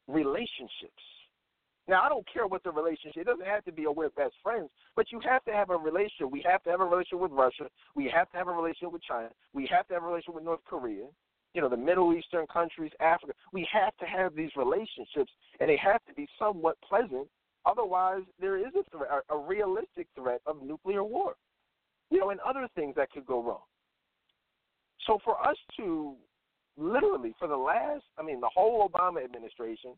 relationships. 0.08 1.04
Now, 1.88 2.04
I 2.04 2.10
don't 2.10 2.26
care 2.32 2.48
what 2.48 2.64
the 2.64 2.72
relationship. 2.72 3.18
It 3.22 3.26
doesn't 3.26 3.46
have 3.46 3.66
to 3.66 3.72
be 3.72 3.86
a 3.86 3.92
we're 3.92 4.10
best 4.10 4.36
friends, 4.44 4.70
but 4.96 5.12
you 5.12 5.20
have 5.26 5.44
to 5.46 5.52
have 5.52 5.72
a 5.72 5.78
relationship. 5.78 6.32
We 6.32 6.44
have 6.50 6.64
to 6.64 6.70
have 6.70 6.80
a 6.80 6.86
relationship 6.86 7.20
with 7.20 7.32
Russia. 7.32 7.70
We 7.96 8.10
have 8.16 8.30
to 8.32 8.38
have 8.38 8.48
a 8.48 8.52
relationship 8.52 8.94
with 8.94 9.04
China. 9.04 9.30
We 9.54 9.68
have 9.68 9.88
to 9.88 9.96
have 9.96 10.04
a 10.04 10.06
relationship 10.06 10.36
with 10.36 10.44
North 10.44 10.62
Korea. 10.66 11.06
You 11.54 11.62
know, 11.62 11.68
the 11.68 11.78
Middle 11.78 12.14
Eastern 12.14 12.46
countries, 12.48 12.92
Africa. 13.02 13.34
We 13.52 13.68
have 13.74 13.96
to 13.98 14.06
have 14.06 14.36
these 14.36 14.52
relationships, 14.56 15.32
and 15.60 15.70
they 15.70 15.78
have 15.78 16.00
to 16.06 16.14
be 16.14 16.28
somewhat 16.40 16.78
pleasant 16.88 17.28
Otherwise, 17.66 18.24
there 18.40 18.58
is 18.58 18.74
a 18.76 18.84
threat, 18.96 19.10
a 19.30 19.38
realistic 19.38 20.08
threat 20.16 20.42
of 20.46 20.62
nuclear 20.64 21.04
war, 21.04 21.36
you 22.10 22.20
know, 22.20 22.30
and 22.32 22.40
other 22.42 22.68
things 22.76 22.96
that 22.96 23.12
could 23.12 23.26
go 23.26 23.42
wrong. 23.44 23.62
So 25.08 25.20
for 25.24 25.40
us 25.48 25.58
to 25.78 26.16
literally, 26.78 27.34
for 27.38 27.48
the 27.48 27.58
last, 27.58 28.04
I 28.18 28.24
mean, 28.24 28.40
the 28.40 28.50
whole 28.54 28.88
Obama 28.88 29.24
administration, 29.24 29.92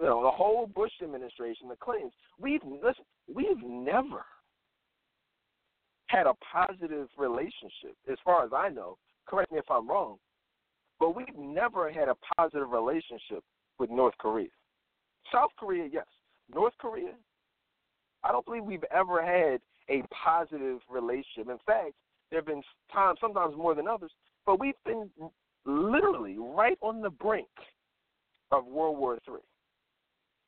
you 0.00 0.06
know, 0.06 0.22
the 0.22 0.30
whole 0.30 0.66
Bush 0.66 0.92
administration, 1.02 1.68
the 1.68 1.76
Clintons, 1.76 2.12
we've 2.38 2.62
listen, 2.64 3.04
we've 3.32 3.62
never 3.64 4.24
had 6.06 6.26
a 6.26 6.34
positive 6.52 7.08
relationship, 7.18 7.96
as 8.10 8.18
far 8.24 8.44
as 8.44 8.50
I 8.54 8.68
know. 8.68 8.98
Correct 9.26 9.50
me 9.50 9.58
if 9.58 9.70
I'm 9.70 9.88
wrong. 9.88 10.18
but 11.00 11.14
we've 11.14 11.36
never 11.36 11.90
had 11.92 12.08
a 12.08 12.14
positive 12.36 12.70
relationship 12.70 13.42
with 13.78 13.90
North 13.90 14.14
Korea. 14.18 14.48
South 15.32 15.50
Korea, 15.58 15.88
yes. 15.92 16.06
North 16.52 16.74
Korea, 16.78 17.12
I 18.22 18.32
don't 18.32 18.44
believe 18.44 18.64
we've 18.64 18.84
ever 18.90 19.24
had 19.24 19.60
a 19.88 20.02
positive 20.12 20.80
relationship. 20.90 21.48
In 21.50 21.58
fact, 21.66 21.92
there 22.30 22.40
have 22.40 22.46
been 22.46 22.62
times, 22.92 23.18
sometimes 23.20 23.56
more 23.56 23.74
than 23.74 23.86
others, 23.86 24.10
but 24.46 24.58
we've 24.58 24.74
been 24.84 25.10
literally 25.66 26.36
right 26.38 26.78
on 26.80 27.00
the 27.00 27.10
brink 27.10 27.48
of 28.50 28.66
World 28.66 28.98
War 28.98 29.18
III. 29.28 29.36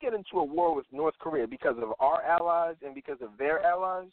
Get 0.01 0.13
into 0.13 0.37
a 0.37 0.43
war 0.43 0.75
with 0.75 0.85
North 0.91 1.15
Korea 1.19 1.47
because 1.47 1.75
of 1.77 1.93
our 1.99 2.21
allies 2.23 2.75
and 2.85 2.93
because 2.93 3.17
of 3.21 3.29
their 3.37 3.63
allies. 3.63 4.09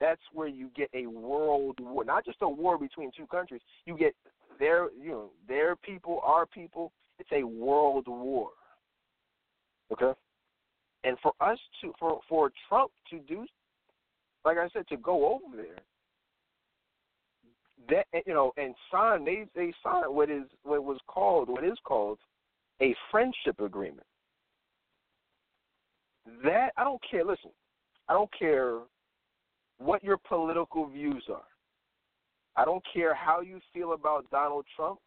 That's 0.00 0.20
where 0.32 0.48
you 0.48 0.70
get 0.76 0.90
a 0.94 1.06
world 1.06 1.78
war, 1.80 2.04
not 2.04 2.24
just 2.24 2.38
a 2.42 2.48
war 2.48 2.78
between 2.78 3.10
two 3.16 3.26
countries. 3.26 3.60
You 3.86 3.96
get 3.96 4.14
their, 4.58 4.88
you 4.92 5.10
know, 5.10 5.30
their 5.48 5.76
people, 5.76 6.20
our 6.24 6.46
people. 6.46 6.92
It's 7.18 7.30
a 7.32 7.44
world 7.44 8.06
war. 8.08 8.50
Okay, 9.92 10.12
and 11.04 11.18
for 11.22 11.32
us 11.40 11.58
to, 11.80 11.92
for 11.98 12.20
for 12.28 12.50
Trump 12.68 12.90
to 13.10 13.18
do, 13.20 13.46
like 14.44 14.56
I 14.56 14.68
said, 14.72 14.88
to 14.88 14.96
go 14.96 15.34
over 15.34 15.56
there, 15.56 15.82
that 18.12 18.24
you 18.26 18.32
know, 18.32 18.52
and 18.56 18.74
sign 18.90 19.24
they 19.24 19.46
they 19.54 19.72
signed 19.82 20.14
what 20.14 20.30
is 20.30 20.44
what 20.62 20.82
was 20.82 20.98
called 21.06 21.48
what 21.48 21.64
is 21.64 21.78
called 21.84 22.18
a 22.80 22.94
friendship 23.10 23.60
agreement. 23.60 24.06
That 26.42 26.70
I 26.76 26.84
don't 26.84 27.00
care. 27.08 27.24
Listen, 27.24 27.50
I 28.08 28.14
don't 28.14 28.30
care 28.36 28.78
what 29.78 30.02
your 30.02 30.16
political 30.16 30.88
views 30.88 31.24
are. 31.28 31.42
I 32.56 32.64
don't 32.64 32.84
care 32.92 33.14
how 33.14 33.40
you 33.40 33.60
feel 33.72 33.92
about 33.92 34.30
Donald 34.30 34.64
Trump. 34.74 35.00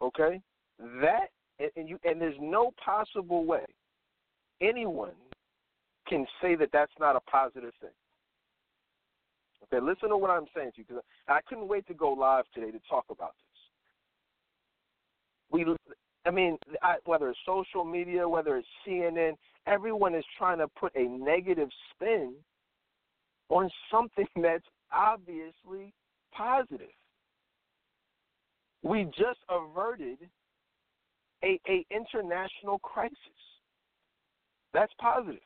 Okay, 0.00 0.40
that 1.00 1.28
and, 1.58 1.70
and 1.76 1.88
you 1.88 1.98
and 2.04 2.20
there's 2.20 2.36
no 2.40 2.72
possible 2.84 3.44
way 3.44 3.64
anyone 4.60 5.12
can 6.08 6.26
say 6.42 6.54
that 6.56 6.70
that's 6.72 6.92
not 7.00 7.16
a 7.16 7.20
positive 7.20 7.72
thing. 7.80 7.90
Okay, 9.64 9.84
listen 9.84 10.10
to 10.10 10.16
what 10.16 10.30
I'm 10.30 10.46
saying 10.54 10.72
to 10.72 10.78
you 10.78 10.84
because 10.88 11.02
I 11.28 11.40
couldn't 11.48 11.68
wait 11.68 11.86
to 11.86 11.94
go 11.94 12.12
live 12.12 12.44
today 12.54 12.70
to 12.70 12.80
talk 12.88 13.06
about 13.10 13.32
this. 13.38 13.54
We, 15.50 15.64
I 16.26 16.30
mean, 16.30 16.58
I, 16.82 16.96
whether 17.04 17.30
it's 17.30 17.38
social 17.46 17.84
media, 17.84 18.28
whether 18.28 18.56
it's 18.56 18.68
CNN, 18.86 19.34
everyone 19.66 20.14
is 20.14 20.24
trying 20.36 20.58
to 20.58 20.68
put 20.68 20.94
a 20.94 21.04
negative 21.04 21.68
spin 21.90 22.34
on 23.48 23.70
something 23.90 24.26
that's 24.42 24.64
obviously 24.92 25.92
positive. 26.32 26.88
We 28.82 29.04
just 29.16 29.38
averted 29.48 30.18
a, 31.42 31.58
a 31.68 31.86
international 31.90 32.78
crisis. 32.80 33.16
That's 34.74 34.92
positive. 35.00 35.40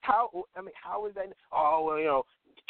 How 0.00 0.28
I 0.56 0.60
mean, 0.60 0.72
how 0.82 1.06
is 1.06 1.14
that? 1.14 1.26
Oh, 1.52 1.84
well, 1.86 1.98
you 1.98 2.06
know, 2.06 2.24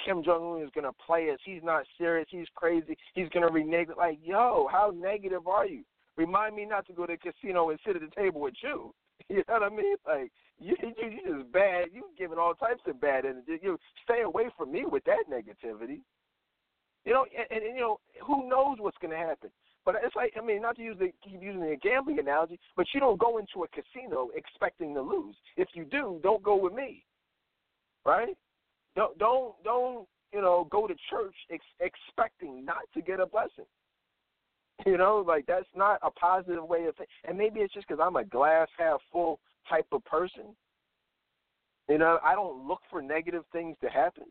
Kim 0.04 0.22
Jong 0.22 0.58
Un 0.58 0.62
is 0.62 0.70
gonna 0.74 0.92
play 1.04 1.30
us. 1.30 1.38
He's 1.44 1.62
not 1.64 1.84
serious. 1.96 2.28
He's 2.30 2.46
crazy. 2.54 2.96
He's 3.14 3.30
gonna 3.30 3.48
renege. 3.48 3.88
Like, 3.96 4.18
yo, 4.22 4.68
how 4.70 4.92
negative 4.94 5.48
are 5.48 5.66
you? 5.66 5.82
Remind 6.18 6.54
me 6.54 6.66
not 6.66 6.86
to 6.86 6.92
go 6.92 7.06
to 7.06 7.14
the 7.14 7.32
casino 7.32 7.70
and 7.70 7.80
sit 7.84 7.96
at 7.96 8.02
the 8.02 8.14
table 8.14 8.40
with 8.40 8.54
you. 8.62 8.94
You 9.28 9.36
know 9.48 9.60
what 9.60 9.62
I 9.62 9.68
mean? 9.68 9.96
Like, 10.06 10.32
you 10.58 10.74
you, 10.82 10.92
you 10.98 11.38
just 11.38 11.52
bad. 11.52 11.86
You 11.92 12.02
giving 12.18 12.38
all 12.38 12.54
types 12.54 12.82
of 12.88 13.00
bad 13.00 13.24
energy. 13.24 13.58
You 13.62 13.78
stay 14.02 14.22
away 14.22 14.50
from 14.58 14.72
me 14.72 14.84
with 14.84 15.04
that 15.04 15.24
negativity. 15.30 16.00
You 17.04 17.12
know, 17.12 17.26
and, 17.36 17.62
and 17.62 17.74
you 17.74 17.80
know 17.80 18.00
who 18.26 18.48
knows 18.48 18.76
what's 18.80 18.98
to 19.12 19.16
happen. 19.16 19.50
But 19.84 19.96
it's 20.02 20.14
like 20.14 20.34
I 20.40 20.44
mean, 20.44 20.62
not 20.62 20.76
to 20.76 20.82
use 20.82 20.96
the 20.98 21.10
keep 21.24 21.42
using 21.42 21.60
the 21.60 21.76
gambling 21.82 22.18
analogy, 22.18 22.58
but 22.76 22.86
you 22.94 23.00
don't 23.00 23.18
go 23.18 23.38
into 23.38 23.64
a 23.64 23.68
casino 23.68 24.28
expecting 24.34 24.94
to 24.94 25.02
lose. 25.02 25.34
If 25.56 25.68
you 25.74 25.84
do, 25.84 26.20
don't 26.22 26.42
go 26.42 26.56
with 26.56 26.72
me, 26.72 27.04
right? 28.04 28.36
Don't 28.94 29.18
don't 29.18 29.54
don't 29.64 30.06
you 30.32 30.40
know 30.40 30.68
go 30.70 30.86
to 30.86 30.94
church 31.10 31.34
ex- 31.50 31.64
expecting 31.80 32.64
not 32.64 32.82
to 32.94 33.02
get 33.02 33.20
a 33.20 33.26
blessing. 33.26 33.66
You 34.86 34.98
know, 34.98 35.24
like 35.24 35.46
that's 35.46 35.68
not 35.76 36.00
a 36.02 36.10
positive 36.10 36.64
way 36.64 36.86
of 36.86 36.96
thinking. 36.96 37.14
And 37.28 37.38
maybe 37.38 37.60
it's 37.60 37.72
just 37.72 37.86
because 37.86 38.02
I'm 38.04 38.16
a 38.16 38.24
glass 38.24 38.66
half 38.76 39.00
full 39.12 39.38
type 39.68 39.86
of 39.92 40.04
person. 40.04 40.56
You 41.88 41.98
know, 41.98 42.18
I 42.24 42.34
don't 42.34 42.66
look 42.66 42.80
for 42.90 43.00
negative 43.00 43.44
things 43.52 43.76
to 43.82 43.88
happen. 43.88 44.24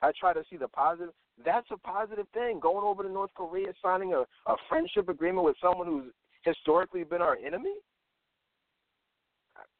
I 0.00 0.12
try 0.18 0.32
to 0.32 0.42
see 0.48 0.56
the 0.56 0.68
positive. 0.68 1.12
That's 1.44 1.66
a 1.70 1.76
positive 1.76 2.26
thing. 2.34 2.60
Going 2.60 2.84
over 2.84 3.02
to 3.02 3.08
North 3.08 3.30
Korea, 3.34 3.68
signing 3.82 4.12
a, 4.12 4.20
a 4.50 4.56
friendship 4.68 5.08
agreement 5.08 5.44
with 5.44 5.56
someone 5.60 5.86
who's 5.86 6.12
historically 6.44 7.04
been 7.04 7.22
our 7.22 7.36
enemy. 7.44 7.74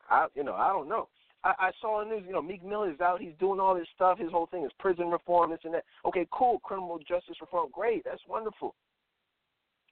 I, 0.09 0.27
you 0.35 0.44
know, 0.44 0.55
I 0.55 0.68
don't 0.68 0.88
know. 0.88 1.09
I, 1.44 1.55
I 1.59 1.70
saw 1.81 2.03
in 2.03 2.09
the 2.09 2.16
news, 2.16 2.25
you 2.27 2.33
know, 2.33 2.42
Meek 2.42 2.64
Mill 2.64 2.85
is 2.85 3.01
out. 3.01 3.20
He's 3.20 3.35
doing 3.40 3.61
all 3.61 3.75
this 3.75 3.88
stuff. 3.94 4.18
His 4.18 4.31
whole 4.31 4.46
thing 4.46 4.64
is 4.64 4.70
prison 4.79 5.09
reform, 5.09 5.51
this 5.51 5.61
and 5.64 5.75
that. 5.75 5.85
Okay, 6.07 6.27
cool. 6.31 6.59
Criminal 6.61 6.98
justice 6.98 7.37
reform, 7.40 7.68
great. 7.72 8.05
That's 8.05 8.22
wonderful. 8.29 8.75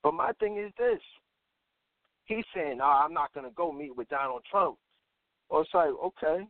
But 0.02 0.14
my 0.14 0.32
thing 0.38 0.58
is 0.58 0.72
this: 0.78 1.00
he's 2.24 2.44
saying, 2.54 2.78
"No, 2.78 2.84
I'm 2.84 3.12
not 3.12 3.34
going 3.34 3.46
to 3.46 3.54
go 3.54 3.72
meet 3.72 3.96
with 3.96 4.08
Donald 4.08 4.42
Trump." 4.50 4.76
Well, 5.50 5.62
it's 5.62 5.74
like, 5.74 5.90
okay, 6.04 6.46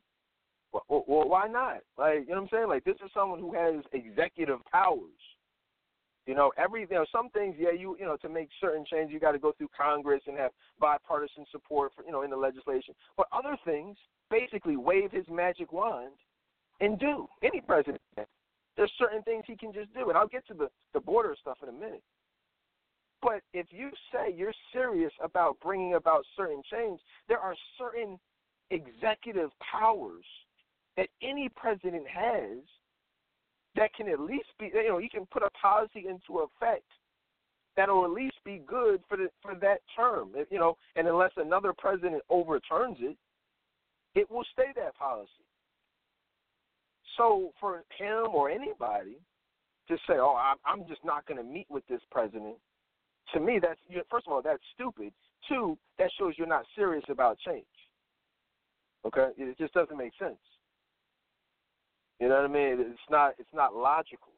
well, 0.72 1.04
why 1.06 1.46
not? 1.46 1.78
Like, 1.98 2.20
you 2.20 2.35
know 2.35 2.35
what 2.37 2.42
I'm 2.42 2.48
saying? 2.52 2.68
Like, 2.68 2.85
this 2.85 2.96
is 3.04 3.11
someone 3.12 3.40
who 3.40 3.54
has 3.54 3.85
executive 3.92 4.59
powers. 4.70 5.18
You 6.26 6.35
know, 6.35 6.52
every 6.56 6.83
you 6.83 6.94
know 6.94 7.06
some 7.11 7.30
things, 7.30 7.56
yeah, 7.59 7.72
you 7.72 7.96
you 7.98 8.04
know 8.04 8.16
to 8.18 8.28
make 8.28 8.50
certain 8.61 8.85
changes, 8.88 9.12
you 9.12 9.18
got 9.18 9.33
to 9.33 9.38
go 9.38 9.52
through 9.56 9.70
Congress 9.76 10.22
and 10.26 10.37
have 10.37 10.52
bipartisan 10.78 11.44
support 11.50 11.92
for 11.96 12.04
you 12.04 12.12
know 12.12 12.22
in 12.22 12.30
the 12.30 12.37
legislation. 12.37 12.94
But 13.16 13.26
other 13.33 13.56
things, 13.64 13.96
basically, 14.30 14.76
wave 14.76 15.11
his 15.11 15.24
magic 15.28 15.72
wand 15.72 16.12
and 16.80 17.00
do. 17.00 17.26
Any 17.42 17.61
president, 17.61 18.00
there's 18.76 18.92
certain 18.98 19.22
things 19.22 19.44
he 19.46 19.56
can 19.56 19.72
just 19.72 19.92
do, 19.94 20.09
and 20.09 20.16
I'll 20.16 20.28
get 20.28 20.46
to 20.48 20.54
the 20.54 20.68
the 20.92 21.00
border 21.00 21.35
stuff 21.40 21.59
in 21.62 21.68
a 21.70 21.72
minute. 21.72 22.02
But 23.22 23.40
if 23.52 23.66
you 23.70 23.90
say 24.12 24.33
you're 24.35 24.54
serious 24.72 25.12
about 25.22 25.59
bringing 25.61 25.94
about 25.94 26.24
certain 26.37 26.62
change, 26.70 27.00
there 27.28 27.40
are 27.40 27.54
certain 27.76 28.18
executive 28.70 29.50
powers 29.59 30.24
that 31.00 31.08
any 31.22 31.48
president 31.56 32.04
has 32.06 32.58
that 33.74 33.94
can 33.94 34.06
at 34.08 34.20
least 34.20 34.48
be 34.58 34.70
you 34.74 34.88
know 34.88 34.98
you 34.98 35.08
can 35.08 35.24
put 35.32 35.42
a 35.42 35.48
policy 35.50 36.04
into 36.06 36.40
effect 36.40 36.84
that'll 37.74 38.04
at 38.04 38.10
least 38.10 38.34
be 38.44 38.60
good 38.66 39.00
for 39.08 39.16
the 39.16 39.28
for 39.40 39.54
that 39.54 39.78
term. 39.96 40.32
You 40.50 40.58
know 40.58 40.76
and 40.96 41.08
unless 41.08 41.30
another 41.38 41.72
president 41.76 42.22
overturns 42.28 42.98
it 43.00 43.16
it 44.14 44.30
will 44.30 44.44
stay 44.52 44.72
that 44.76 44.94
policy. 44.94 45.30
So 47.16 47.52
for 47.58 47.82
him 47.98 48.34
or 48.34 48.50
anybody 48.50 49.16
to 49.88 49.96
say 50.06 50.14
oh 50.16 50.36
i'm 50.66 50.86
just 50.86 51.02
not 51.02 51.24
going 51.24 51.38
to 51.38 51.50
meet 51.50 51.66
with 51.70 51.86
this 51.88 52.02
president 52.10 52.56
to 53.32 53.40
me 53.40 53.58
that's 53.58 53.80
first 54.10 54.26
of 54.26 54.34
all 54.34 54.42
that's 54.42 54.62
stupid. 54.74 55.14
Two 55.48 55.78
that 55.98 56.10
shows 56.18 56.34
you're 56.36 56.46
not 56.46 56.66
serious 56.76 57.04
about 57.08 57.38
change. 57.38 57.64
Okay? 59.06 59.28
It 59.38 59.56
just 59.56 59.72
doesn't 59.72 59.96
make 59.96 60.12
sense 60.20 60.36
you 62.20 62.28
know 62.28 62.37
what 62.37 62.44
I 62.44 62.48
mean? 62.48 62.76
It's 62.80 63.11
not 63.11 63.33
it's 63.38 63.54
not 63.54 63.74
logical. 63.74 64.33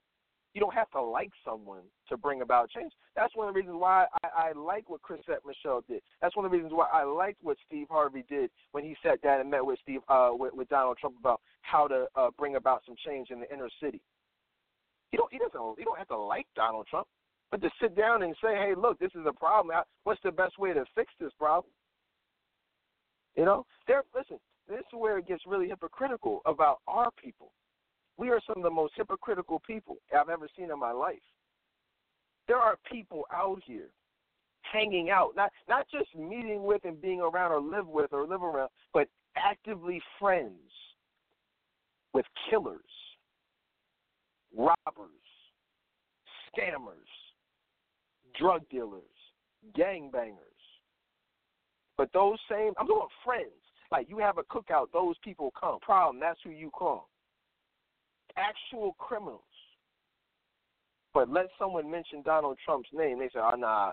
You 0.55 0.61
don't 0.61 0.75
have 0.75 0.91
to 0.91 1.01
like 1.01 1.31
someone 1.45 1.83
to 2.09 2.17
bring 2.17 2.43
about 2.43 2.71
change. 2.71 2.93
That's 3.17 3.35
one 3.35 3.49
of 3.49 3.55
the 3.55 3.59
reasons 3.59 3.77
why 3.81 4.07
I, 4.23 4.51
I 4.51 4.53
like 4.53 4.89
what 4.89 5.01
Chrisette 5.03 5.41
Michele 5.47 5.83
did. 5.89 6.03
That's 6.21 6.37
one 6.37 6.45
of 6.45 6.51
the 6.51 6.57
reasons 6.57 6.75
why 6.75 6.89
I 6.93 7.05
liked 7.05 7.39
what 7.43 7.57
Steve 7.67 7.87
Harvey 7.91 8.25
did 8.29 8.51
when 8.73 8.85
he 8.85 8.95
sat 9.03 9.21
down 9.23 9.41
and 9.41 9.51
met 9.51 9.65
with 9.65 9.79
Steve 9.83 10.01
uh, 10.09 10.31
with, 10.33 10.55
with 10.55 10.69
Donald 10.69 10.99
Trump 10.99 11.17
about 11.19 11.41
how 11.63 11.89
to 11.89 12.07
uh, 12.15 12.29
bring 12.39 12.57
about 12.57 12.83
some 12.87 12.95
change 13.05 13.31
in 13.31 13.41
the 13.41 13.53
inner 13.53 13.69
city. 13.83 14.01
He 15.11 15.17
don't 15.17 15.33
he 15.33 15.39
doesn't 15.39 15.79
he 15.79 15.85
don't 15.85 15.99
have 15.99 16.09
to 16.09 16.19
like 16.19 16.47
Donald 16.55 16.87
Trump, 16.89 17.09
but 17.51 17.61
to 17.63 17.71
sit 17.81 17.97
down 17.97 18.23
and 18.23 18.35
say, 18.43 18.55
hey, 18.55 18.75
look, 18.77 18.99
this 19.01 19.13
is 19.15 19.27
a 19.27 19.33
problem. 19.33 19.77
What's 20.05 20.21
the 20.23 20.31
best 20.31 20.57
way 20.59 20.73
to 20.73 20.85
fix 20.95 21.13
this 21.19 21.33
problem? 21.37 21.73
You 23.37 23.45
know, 23.45 23.67
there. 23.89 24.03
Listen, 24.15 24.39
this 24.69 24.81
is 24.81 24.93
where 24.93 25.19
it 25.19 25.27
gets 25.27 25.43
really 25.47 25.69
hypocritical 25.69 26.43
about 26.47 26.79
our 26.87 27.11
people 27.23 27.51
we 28.23 28.31
are 28.31 28.41
some 28.47 28.59
of 28.59 28.63
the 28.63 28.71
most 28.71 28.93
hypocritical 28.97 29.61
people 29.67 29.97
I've 30.17 30.29
ever 30.29 30.49
seen 30.57 30.71
in 30.71 30.79
my 30.79 30.93
life. 30.93 31.17
There 32.47 32.57
are 32.57 32.77
people 32.89 33.25
out 33.35 33.61
here 33.67 33.89
hanging 34.73 35.11
out, 35.11 35.31
not 35.35 35.51
not 35.69 35.87
just 35.91 36.15
meeting 36.15 36.63
with 36.63 36.85
and 36.85 37.03
being 37.03 37.21
around 37.21 37.51
or 37.51 37.61
live 37.61 37.89
with 37.89 38.13
or 38.13 38.25
live 38.25 38.45
around, 38.45 38.71
but 38.95 39.09
actively 39.37 40.01
friends 40.21 40.71
with 42.15 42.25
killers, 42.49 42.81
robbers, 44.57 45.09
scammers, 46.47 47.11
drug 48.39 48.63
dealers, 48.71 49.03
gangbangers. 49.77 50.39
But 51.99 52.09
those 52.15 52.39
same, 52.49 52.73
I'm 52.79 52.87
doing 52.87 53.09
friends. 53.25 53.51
Like 53.91 54.09
you 54.09 54.19
have 54.19 54.39
a 54.39 54.45
cookout, 54.45 54.93
those 54.93 55.17
people 55.25 55.53
come. 55.61 55.81
Problem, 55.81 56.21
that's 56.21 56.39
who 56.45 56.51
you 56.51 56.71
call 56.71 57.09
actual 58.53 58.95
criminals. 58.99 59.41
But 61.15 61.29
let 61.29 61.47
someone 61.59 61.91
mention 61.91 62.23
Donald 62.23 62.59
Trump's 62.65 62.89
name, 62.93 63.19
they 63.19 63.27
say, 63.27 63.41
"Oh, 63.41 63.57
nah, 63.57 63.93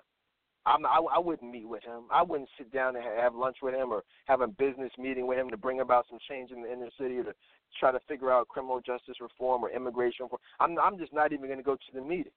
I'm 0.65 0.85
I, 0.85 0.99
I 1.15 1.19
wouldn't 1.19 1.51
meet 1.51 1.67
with 1.67 1.83
him. 1.83 2.03
I 2.11 2.21
wouldn't 2.23 2.49
sit 2.57 2.71
down 2.71 2.95
and 2.95 3.03
have 3.03 3.35
lunch 3.35 3.57
with 3.61 3.73
him 3.73 3.91
or 3.91 4.03
have 4.25 4.41
a 4.41 4.47
business 4.47 4.91
meeting 4.97 5.27
with 5.27 5.37
him 5.37 5.49
to 5.49 5.57
bring 5.57 5.81
about 5.81 6.05
some 6.09 6.19
change 6.29 6.51
in 6.51 6.61
the 6.61 6.71
inner 6.71 6.89
city 6.99 7.17
or 7.17 7.23
to 7.23 7.33
try 7.79 7.91
to 7.91 7.99
figure 8.07 8.31
out 8.31 8.47
criminal 8.47 8.79
justice 8.79 9.15
reform 9.21 9.63
or 9.63 9.71
immigration 9.71 10.25
reform. 10.25 10.41
I'm 10.59 10.77
I'm 10.79 10.97
just 10.97 11.13
not 11.13 11.33
even 11.33 11.47
going 11.47 11.57
to 11.59 11.63
go 11.63 11.75
to 11.75 11.91
the 11.93 12.01
meeting. 12.01 12.31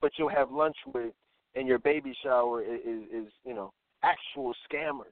But 0.00 0.12
you'll 0.18 0.28
have 0.30 0.50
lunch 0.50 0.76
with, 0.92 1.12
and 1.54 1.68
your 1.68 1.78
baby 1.78 2.12
shower 2.24 2.60
is, 2.62 2.80
is, 2.80 3.02
is 3.26 3.32
you 3.44 3.54
know 3.54 3.72
actual 4.02 4.52
scammers. 4.68 5.04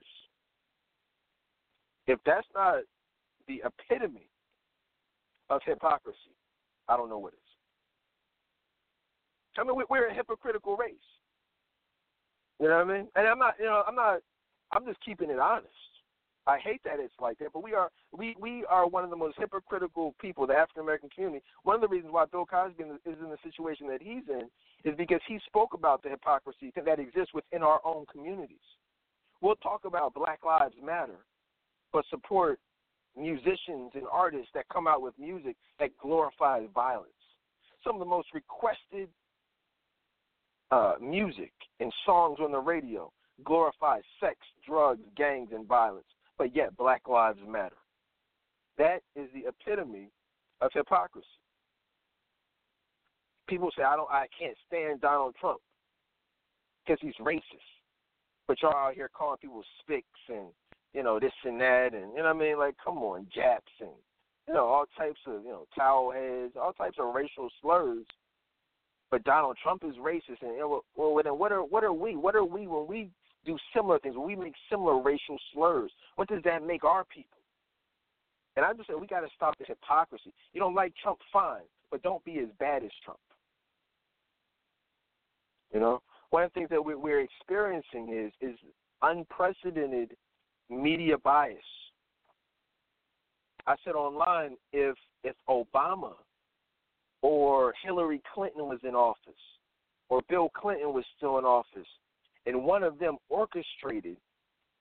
If 2.07 2.19
that's 2.27 2.47
not 2.57 2.83
the 3.47 3.63
epitome 3.65 4.31
of 5.51 5.61
hypocrisy, 5.65 6.35
I 6.89 6.97
don't 6.97 7.11
know 7.11 7.19
what 7.19 7.35
is. 7.35 7.39
I 9.59 9.65
mean, 9.65 9.77
we're 9.91 10.09
a 10.09 10.15
hypocritical 10.15 10.77
race. 10.77 10.95
You 12.61 12.69
know 12.69 12.77
what 12.77 12.91
I 12.91 12.99
mean? 12.99 13.09
And 13.15 13.27
I'm 13.27 13.39
not, 13.39 13.55
you 13.59 13.67
know, 13.67 13.83
I'm 13.87 13.95
not. 13.95 14.21
I'm 14.73 14.87
just 14.87 15.05
keeping 15.05 15.31
it 15.31 15.39
honest. 15.39 15.69
I 16.47 16.59
hate 16.59 16.81
that 16.85 16.99
it's 16.99 17.13
like 17.21 17.39
that, 17.39 17.53
but 17.53 17.63
we 17.63 17.75
are 17.75 17.91
we 18.17 18.35
we 18.41 18.65
are 18.71 18.87
one 18.87 19.05
of 19.05 19.11
the 19.11 19.17
most 19.17 19.37
hypocritical 19.39 20.15
people, 20.21 20.47
the 20.47 20.55
African 20.55 20.83
American 20.83 21.11
community. 21.11 21.45
One 21.65 21.75
of 21.75 21.83
the 21.83 21.89
reasons 21.89 22.13
why 22.13 22.25
Bill 22.27 22.47
Cosby 22.47 22.83
is 22.83 23.19
in 23.21 23.29
the 23.29 23.37
situation 23.43 23.87
that 23.89 24.01
he's 24.01 24.25
in 24.29 24.49
is 24.85 24.97
because 24.97 25.21
he 25.29 25.39
spoke 25.47 25.75
about 25.75 26.03
the 26.03 26.09
hypocrisy 26.09 26.73
that 26.85 26.99
exists 26.99 27.35
within 27.35 27.63
our 27.63 27.81
own 27.85 28.07
communities. 28.11 28.57
We'll 29.43 29.57
talk 29.57 29.85
about 29.85 30.15
Black 30.15 30.45
Lives 30.45 30.75
Matter, 30.83 31.25
but 31.93 32.05
support 32.11 32.59
musicians 33.17 33.93
and 33.95 34.05
artists 34.11 34.49
that 34.55 34.65
come 34.73 34.87
out 34.87 35.03
with 35.03 35.15
music 35.19 35.57
that 35.79 35.91
glorifies 35.99 36.67
violence. 36.75 37.11
Some 37.85 37.95
of 37.95 38.01
the 38.01 38.07
most 38.07 38.29
requested 38.35 39.09
uh, 40.71 40.95
music 41.01 41.53
and 41.81 41.93
songs 42.05 42.39
on 42.41 42.53
the 42.53 42.59
radio 42.59 43.11
glorify 43.45 44.01
sex, 44.21 44.37
drugs, 44.67 45.03
gangs, 45.17 45.49
and 45.53 45.67
violence, 45.67 46.07
but 46.39 46.55
yet 46.55 46.77
Black 46.77 47.09
Lives 47.09 47.39
Matter. 47.49 47.77
That 48.79 49.01
is 49.17 49.29
the 49.35 49.49
epitome 49.49 50.11
of 50.61 50.71
hypocrisy. 50.73 51.27
People 53.49 53.71
say 53.77 53.83
I 53.83 53.97
don't, 53.97 54.11
I 54.11 54.27
can't 54.39 54.57
stand 54.67 55.01
Donald 55.01 55.35
Trump 55.41 55.61
because 56.85 56.99
he's 57.03 57.15
racist, 57.21 57.43
but 58.47 58.61
y'all 58.63 58.75
out 58.75 58.95
here 58.95 59.11
calling 59.13 59.39
people 59.39 59.63
spics 59.83 60.03
and 60.29 60.49
you 60.95 61.03
know 61.03 61.21
this 61.21 61.33
and 61.45 61.61
that, 61.61 61.91
and 61.93 62.13
you 62.13 62.19
know 62.19 62.35
what 62.35 62.37
I 62.37 62.39
mean. 62.39 62.59
Like, 62.59 62.75
come 62.83 62.99
on, 62.99 63.27
Japs 63.35 63.73
and 63.81 63.91
you 64.49 64.55
know 64.55 64.67
all 64.67 64.85
types 64.97 65.21
of 65.27 65.43
you 65.45 65.51
know 65.51 65.67
towel 65.77 66.13
heads, 66.13 66.55
all 66.61 66.73
types 66.73 66.97
of 66.99 67.15
racial 67.15 67.49
slurs 67.61 68.05
but 69.11 69.25
Donald 69.25 69.57
Trump 69.63 69.83
is 69.85 69.97
racist, 69.97 70.41
and 70.43 70.57
well, 70.59 70.85
well, 70.95 71.21
then 71.23 71.39
what 71.39 71.51
are 71.51 71.65
what 71.65 71.83
are 71.83 71.93
we? 71.93 72.15
What 72.15 72.37
are 72.37 72.45
we 72.45 72.67
when 72.67 72.87
we 72.87 73.11
do 73.45 73.59
similar 73.75 73.99
things? 73.99 74.17
When 74.17 74.27
we 74.27 74.37
make 74.37 74.55
similar 74.71 75.03
racial 75.03 75.37
slurs, 75.53 75.91
what 76.15 76.29
does 76.29 76.43
that 76.45 76.65
make 76.65 76.85
our 76.85 77.05
people? 77.05 77.39
And 78.57 78.65
I 78.65 78.73
just 78.73 78.87
said 78.87 78.97
we 79.01 79.07
got 79.07 79.21
to 79.21 79.29
stop 79.35 79.59
the 79.59 79.65
hypocrisy. 79.67 80.33
You 80.53 80.61
don't 80.61 80.75
like 80.75 80.93
Trump, 81.03 81.19
fine, 81.33 81.63
but 81.91 82.03
don't 82.03 82.25
be 82.25 82.39
as 82.39 82.49
bad 82.59 82.85
as 82.85 82.91
Trump. 83.05 83.19
You 85.75 85.81
know, 85.81 86.03
one 86.31 86.45
of 86.45 86.51
the 86.51 86.61
things 86.61 86.71
that 86.71 86.85
we're 86.85 87.21
experiencing 87.21 88.13
is 88.13 88.33
is 88.41 88.57
unprecedented 89.03 90.13
media 90.71 91.19
bias. 91.19 91.59
I 93.67 93.75
said 93.85 93.95
online 93.95 94.57
if 94.73 94.97
if 95.23 95.37
Obama 95.49 96.13
or 97.23 97.75
Hillary 97.85 98.23
Clinton 98.33 98.63
was 98.63 98.79
in 98.83 98.95
office, 98.95 99.35
or 100.09 100.23
Bill 100.29 100.49
Clinton 100.57 100.95
was 100.95 101.05
still 101.17 101.39
in 101.39 101.45
office, 101.45 101.87
and 102.47 102.65
one 102.65 102.83
of 102.83 102.99
them 102.99 103.19
orchestrated 103.29 104.17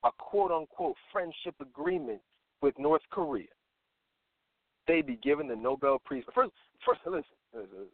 a 0.04 0.10
quote 0.18 0.50
unquote 0.50 0.96
friendship 1.12 1.54
agreement 1.60 2.20
with 2.62 2.78
North 2.78 3.02
Korea, 3.10 3.48
they'd 4.88 5.06
be 5.06 5.16
given 5.16 5.46
the 5.46 5.56
Nobel 5.56 6.00
Prize. 6.04 6.22
First, 6.34 6.52
first 6.86 7.00
listen, 7.04 7.24
listen, 7.54 7.86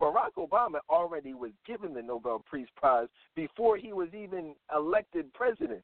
Barack 0.00 0.34
Obama 0.38 0.78
already 0.88 1.34
was 1.34 1.50
given 1.66 1.92
the 1.92 2.02
Nobel 2.02 2.42
Peace 2.52 2.68
Prize 2.76 3.08
before 3.36 3.76
he 3.76 3.92
was 3.92 4.08
even 4.14 4.54
elected 4.74 5.32
president. 5.34 5.82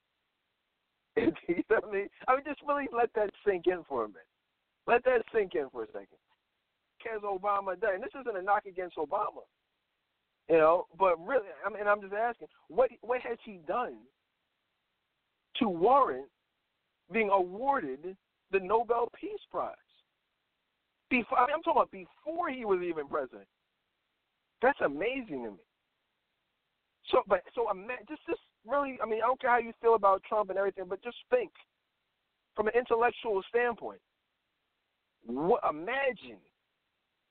you 1.49 1.63
know 1.71 1.77
what 1.81 1.85
I 1.89 1.93
mean? 1.93 2.09
I 2.29 2.35
mean, 2.35 2.45
just 2.47 2.61
really 2.67 2.89
let 2.93 3.11
that 3.15 3.31
sink 3.47 3.67
in 3.67 3.83
for 3.89 4.05
a 4.05 4.09
minute. 4.09 4.23
Let 4.87 5.05
that 5.05 5.23
sink 5.33 5.55
in 5.55 5.69
for 5.71 5.85
a 5.85 5.87
second 5.87 6.19
has 7.13 7.23
Obama 7.23 7.79
done? 7.81 7.95
And 7.95 8.03
this 8.03 8.11
isn't 8.21 8.37
a 8.37 8.43
knock 8.43 8.67
against 8.67 8.97
Obama, 8.97 9.45
you 10.49 10.57
know, 10.57 10.87
but 10.99 11.17
really, 11.25 11.47
I 11.65 11.71
mean, 11.71 11.87
I'm 11.87 12.01
just 12.01 12.15
asking, 12.15 12.49
what 12.69 12.91
what 13.03 13.21
has 13.23 13.39
he 13.45 13.61
done 13.67 13.97
to 15.57 15.69
warrant 15.69 16.27
being 17.13 17.31
awarded 17.31 18.17
the 18.53 18.61
Nobel 18.61 19.11
Peace 19.19 19.41
Prize? 19.51 19.75
Before, 21.09 21.39
I 21.39 21.47
mean, 21.47 21.55
I'm 21.55 21.63
talking 21.63 21.83
about 21.83 21.91
before 21.91 22.51
he 22.51 22.65
was 22.65 22.81
even 22.83 23.07
president. 23.07 23.47
That's 24.61 24.81
amazing 24.85 25.45
to 25.45 25.51
me. 25.51 25.65
So, 27.11 27.23
but 27.29 27.43
so 27.55 27.69
just 28.09 28.27
just 28.27 28.41
really, 28.67 28.99
I 29.03 29.07
mean, 29.07 29.21
I 29.23 29.27
don't 29.27 29.41
care 29.41 29.51
how 29.51 29.59
you 29.59 29.73
feel 29.81 29.95
about 29.95 30.23
Trump 30.29 30.51
and 30.51 30.59
everything, 30.59 30.85
but 30.89 31.03
just 31.03 31.17
think 31.31 31.51
from 32.55 32.69
an 32.69 32.75
intellectual 32.77 33.43
standpoint. 33.49 34.01
What 35.27 35.63
imagine 35.69 36.39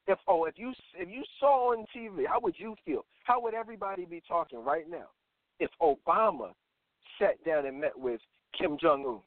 if 0.08 0.20
oh, 0.28 0.46
if 0.46 0.56
you 0.58 0.74
if 0.98 1.10
you 1.10 1.24
saw 1.40 1.72
on 1.72 1.86
TV, 1.96 2.26
how 2.28 2.40
would 2.42 2.56
you 2.58 2.76
feel? 2.86 3.06
How 3.24 3.42
would 3.42 3.54
everybody 3.54 4.06
be 4.06 4.22
talking 4.28 4.64
right 4.64 4.90
now 4.90 5.08
if 5.60 5.72
Obama 5.82 6.52
sat 7.20 7.44
down 7.46 7.66
and 7.66 7.80
met 7.80 7.98
with 7.98 8.22
Kim 8.58 8.78
Jong 8.80 9.06
Un 9.06 9.20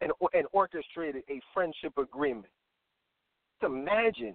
and 0.00 0.12
and 0.32 0.46
orchestrated 0.52 1.22
a 1.28 1.40
friendship 1.52 1.98
agreement? 1.98 2.46
Just 3.60 3.72
Imagine 3.72 4.34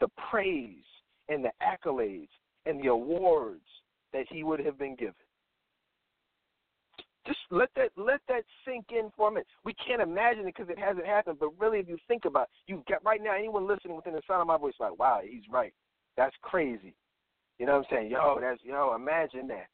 the 0.00 0.08
praise 0.30 0.84
and 1.28 1.44
the 1.44 1.50
accolades 1.62 2.28
and 2.66 2.82
the 2.82 2.88
awards 2.88 3.62
that 4.12 4.26
he 4.30 4.44
would 4.44 4.60
have 4.60 4.78
been 4.78 4.96
given. 4.96 5.14
Just 7.26 7.38
let 7.50 7.70
that 7.76 7.90
let 7.96 8.20
that 8.28 8.44
sink 8.66 8.86
in 8.90 9.10
for 9.16 9.28
a 9.28 9.30
minute. 9.32 9.46
We 9.64 9.74
can't 9.74 10.02
imagine 10.02 10.40
it 10.46 10.54
because 10.56 10.68
it 10.68 10.78
hasn't 10.78 11.06
happened. 11.06 11.38
But 11.40 11.58
really, 11.58 11.78
if 11.78 11.88
you 11.88 11.96
think 12.06 12.26
about, 12.26 12.42
it, 12.42 12.72
you 12.72 12.84
get 12.86 13.02
right 13.04 13.22
now. 13.22 13.34
Anyone 13.34 13.66
listening 13.66 13.96
within 13.96 14.12
the 14.12 14.22
sound 14.26 14.42
of 14.42 14.46
my 14.46 14.58
voice, 14.58 14.74
like, 14.78 14.98
wow, 14.98 15.20
he's 15.24 15.44
right. 15.50 15.72
That's 16.16 16.34
crazy. 16.42 16.94
You 17.58 17.66
know 17.66 17.78
what 17.78 17.86
I'm 17.90 17.96
saying? 17.96 18.10
Yo, 18.10 18.38
that's 18.40 18.60
yo. 18.62 18.94
Imagine 18.94 19.48
that. 19.48 19.68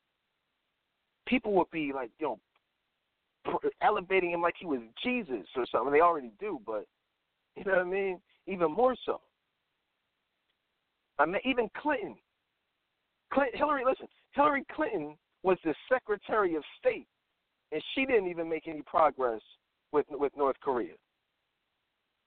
People 1.27 1.53
would 1.55 1.71
be 1.71 1.93
like, 1.93 2.11
you 2.19 2.27
know, 2.27 3.59
elevating 3.83 4.31
him 4.31 4.43
like 4.43 4.55
he 4.59 4.67
was 4.67 4.81
Jesus 5.03 5.47
or 5.57 5.65
something. 5.73 5.93
They 5.93 6.01
already 6.01 6.31
do, 6.39 6.61
but 6.65 6.87
you 7.57 7.65
know 7.65 7.73
what 7.73 7.81
I 7.81 7.85
mean? 7.85 8.21
Even 8.47 8.73
more 8.73 8.95
so. 9.05 9.21
I 11.19 11.27
mean, 11.27 11.41
even 11.45 11.69
Clinton. 11.81 12.17
Clinton, 13.33 13.59
Hillary, 13.59 13.85
listen, 13.85 14.09
Hillary 14.33 14.65
Clinton 14.75 15.17
was 15.43 15.59
the 15.65 15.75
Secretary 15.89 16.55
of 16.57 16.63
State 16.79 17.07
and 17.73 17.83
she 17.95 18.05
didn't 18.05 18.29
even 18.29 18.49
make 18.49 18.69
any 18.69 18.83
progress 18.83 19.41
with 19.93 20.07
with 20.11 20.37
North 20.37 20.57
Korea. 20.61 20.95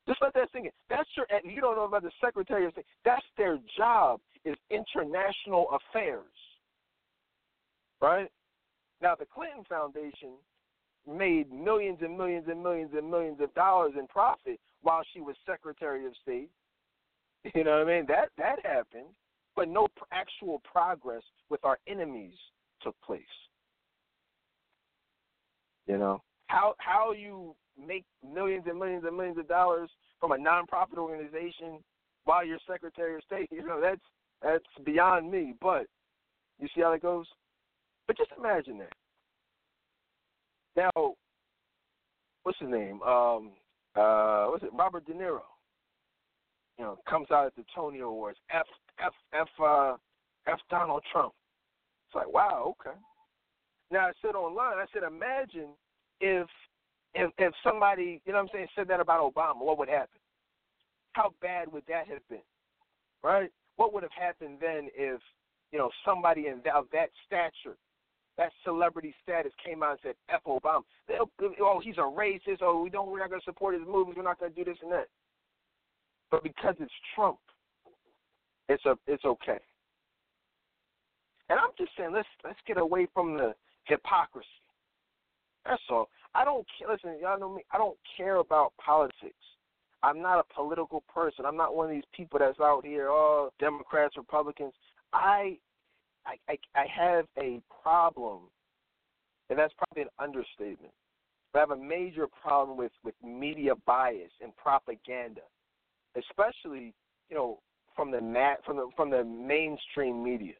Just 0.07 0.21
let 0.21 0.33
that 0.33 0.49
sink 0.51 0.65
in. 0.65 0.71
That's 0.89 1.09
your. 1.15 1.25
You 1.43 1.61
don't 1.61 1.75
know 1.75 1.85
about 1.85 2.03
the 2.03 2.11
Secretary 2.23 2.65
of 2.65 2.73
State. 2.73 2.85
That's 3.05 3.25
their 3.37 3.57
job 3.77 4.19
is 4.45 4.55
international 4.69 5.67
affairs. 5.71 6.25
Right 8.01 8.29
now, 9.01 9.15
the 9.15 9.25
Clinton 9.25 9.63
Foundation 9.69 10.33
made 11.07 11.51
millions 11.51 11.99
and 12.01 12.17
millions 12.17 12.45
and 12.49 12.61
millions 12.61 12.91
and 12.95 13.09
millions 13.09 13.39
of 13.41 13.53
dollars 13.53 13.93
in 13.97 14.07
profit 14.07 14.59
while 14.81 15.01
she 15.13 15.21
was 15.21 15.35
Secretary 15.45 16.05
of 16.05 16.13
State. 16.21 16.49
You 17.53 17.65
know 17.65 17.79
what 17.79 17.89
I 17.89 17.97
mean? 17.97 18.05
That 18.07 18.29
that 18.37 18.65
happened, 18.65 19.09
but 19.53 19.67
no 19.67 19.89
actual 20.13 20.61
progress 20.63 21.23
with 21.49 21.59
our 21.65 21.77
enemies 21.87 22.35
took 22.81 22.95
place. 23.01 23.21
You 25.87 25.97
know 25.97 26.21
how 26.47 26.75
how 26.77 27.11
you 27.11 27.55
make 27.77 28.05
millions 28.23 28.65
and 28.67 28.77
millions 28.77 29.03
and 29.05 29.15
millions 29.15 29.37
of 29.37 29.47
dollars 29.47 29.89
from 30.19 30.31
a 30.31 30.37
nonprofit 30.37 30.97
organization 30.97 31.79
while 32.25 32.45
you're 32.45 32.59
Secretary 32.67 33.15
of 33.15 33.23
State. 33.23 33.49
You 33.51 33.65
know 33.65 33.81
that's 33.81 34.01
that's 34.41 34.85
beyond 34.85 35.31
me. 35.31 35.53
But 35.61 35.87
you 36.59 36.67
see 36.75 36.81
how 36.81 36.91
that 36.91 37.01
goes. 37.01 37.25
But 38.07 38.17
just 38.17 38.31
imagine 38.37 38.79
that. 38.79 38.93
Now, 40.75 41.13
what's 42.43 42.59
his 42.59 42.69
name? 42.69 43.01
Um, 43.03 43.51
uh, 43.95 44.47
what's 44.47 44.63
it? 44.63 44.71
Robert 44.73 45.05
De 45.05 45.13
Niro. 45.13 45.41
You 46.77 46.85
know, 46.85 46.97
comes 47.07 47.27
out 47.31 47.45
at 47.45 47.55
the 47.55 47.63
Tony 47.75 47.99
Awards. 47.99 48.37
F 48.51 48.65
F 48.99 49.13
F 49.33 49.47
uh, 49.63 49.95
F 50.47 50.59
Donald 50.69 51.03
Trump. 51.11 51.33
It's 52.07 52.15
like, 52.15 52.33
wow, 52.33 52.75
okay. 52.79 52.97
Now 53.93 54.07
I 54.07 54.11
said 54.23 54.33
online, 54.33 54.77
I 54.77 54.85
said, 54.91 55.03
imagine 55.03 55.69
if 56.19 56.47
if 57.13 57.31
if 57.37 57.53
somebody, 57.63 58.19
you 58.25 58.33
know 58.33 58.39
what 58.39 58.45
I'm 58.45 58.49
saying, 58.51 58.67
said 58.75 58.87
that 58.87 58.99
about 58.99 59.21
Obama, 59.21 59.63
what 59.63 59.77
would 59.77 59.87
happen? 59.87 60.19
How 61.11 61.31
bad 61.43 61.71
would 61.71 61.83
that 61.87 62.07
have 62.07 62.27
been? 62.27 62.41
Right? 63.23 63.51
What 63.75 63.93
would 63.93 64.01
have 64.01 64.11
happened 64.19 64.57
then 64.59 64.89
if, 64.95 65.21
you 65.71 65.77
know, 65.77 65.91
somebody 66.03 66.47
in 66.47 66.61
that, 66.65 66.73
of 66.73 66.85
that 66.91 67.09
stature, 67.27 67.77
that 68.39 68.51
celebrity 68.63 69.13
status 69.21 69.53
came 69.63 69.83
out 69.83 69.91
and 69.91 69.99
said, 70.01 70.15
F 70.27 70.41
Obama. 70.47 70.81
Oh, 71.61 71.79
he's 71.79 71.97
a 71.97 72.01
racist. 72.01 72.61
Oh, 72.61 72.81
we 72.81 72.89
don't, 72.89 73.11
we're 73.11 73.19
not 73.19 73.29
to 73.29 73.45
support 73.45 73.75
his 73.75 73.87
movies. 73.87 74.15
We're 74.17 74.23
not 74.23 74.39
going 74.39 74.51
to 74.51 74.57
do 74.57 74.65
this 74.65 74.79
and 74.81 74.91
that. 74.91 75.07
But 76.31 76.41
because 76.41 76.73
it's 76.79 76.91
Trump, 77.13 77.37
it's 78.69 78.85
a, 78.85 78.97
it's 79.05 79.23
okay. 79.23 79.59
And 81.49 81.59
I'm 81.59 81.69
just 81.77 81.91
saying, 81.95 82.11
let's 82.11 82.27
let's 82.43 82.57
get 82.65 82.79
away 82.79 83.07
from 83.13 83.37
the 83.37 83.53
hypocrisy. 83.85 84.47
That's 85.65 85.81
all. 85.89 86.09
I 86.35 86.43
don't 86.43 86.65
care. 86.77 86.89
listen. 86.91 87.17
Y'all 87.21 87.39
know 87.39 87.53
me. 87.53 87.63
I 87.71 87.77
don't 87.77 87.97
care 88.17 88.37
about 88.37 88.73
politics. 88.83 89.35
I'm 90.03 90.21
not 90.21 90.39
a 90.39 90.53
political 90.53 91.01
person. 91.13 91.45
I'm 91.45 91.55
not 91.55 91.75
one 91.75 91.85
of 91.85 91.91
these 91.91 92.03
people 92.15 92.37
that's 92.37 92.59
out 92.59 92.85
here, 92.85 93.07
oh, 93.09 93.51
Democrats, 93.59 94.17
Republicans. 94.17 94.73
I, 95.13 95.57
I, 96.25 96.35
I, 96.49 96.57
I 96.75 96.85
have 96.93 97.25
a 97.37 97.61
problem, 97.81 98.39
and 99.49 99.57
that's 99.57 99.73
probably 99.77 100.03
an 100.03 100.09
understatement. 100.19 100.93
But 101.53 101.59
I 101.59 101.61
have 101.61 101.71
a 101.71 101.81
major 101.81 102.27
problem 102.27 102.77
with 102.77 102.91
with 103.03 103.15
media 103.23 103.73
bias 103.85 104.31
and 104.41 104.51
propaganda, 104.57 105.41
especially 106.17 106.93
you 107.29 107.35
know 107.37 107.59
from 107.95 108.11
the 108.11 108.19
mat 108.19 108.57
from 108.65 108.77
the 108.77 108.89
from 108.97 109.09
the 109.09 109.23
mainstream 109.23 110.21
media. 110.23 110.55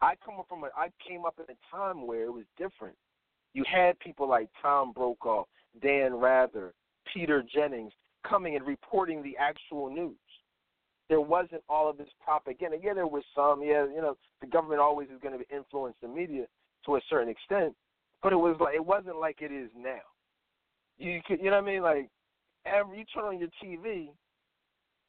I 0.00 0.14
come 0.24 0.38
up 0.38 0.46
from 0.48 0.64
a 0.64 0.68
I 0.76 0.88
came 1.06 1.24
up 1.24 1.38
in 1.38 1.52
a 1.52 1.76
time 1.76 2.06
where 2.06 2.24
it 2.24 2.32
was 2.32 2.44
different. 2.56 2.96
You 3.54 3.64
had 3.70 3.98
people 3.98 4.28
like 4.28 4.48
Tom 4.62 4.92
Brokaw, 4.92 5.44
Dan 5.82 6.14
Rather, 6.14 6.72
Peter 7.12 7.42
Jennings 7.42 7.92
coming 8.28 8.56
and 8.56 8.66
reporting 8.66 9.22
the 9.22 9.36
actual 9.38 9.90
news. 9.90 10.16
There 11.08 11.20
wasn't 11.20 11.62
all 11.68 11.88
of 11.88 11.96
this 11.96 12.08
propaganda. 12.22 12.76
Yeah, 12.82 12.94
there 12.94 13.06
was 13.06 13.24
some. 13.34 13.62
Yeah, 13.62 13.86
you 13.86 14.02
know, 14.02 14.16
the 14.40 14.46
government 14.46 14.80
always 14.80 15.08
is 15.08 15.20
going 15.22 15.38
to 15.38 15.54
influence 15.54 15.96
the 16.02 16.08
media 16.08 16.44
to 16.84 16.96
a 16.96 17.00
certain 17.08 17.28
extent, 17.28 17.74
but 18.22 18.32
it 18.32 18.36
was 18.36 18.56
like 18.60 18.74
it 18.74 18.84
wasn't 18.84 19.18
like 19.18 19.38
it 19.40 19.50
is 19.50 19.70
now. 19.76 20.00
You 20.98 21.20
could, 21.26 21.38
you 21.38 21.50
know 21.50 21.62
what 21.62 21.68
I 21.68 21.72
mean? 21.72 21.82
Like, 21.82 22.10
every 22.66 22.98
you 22.98 23.04
turn 23.04 23.24
on 23.24 23.38
your 23.38 23.48
TV, 23.62 24.08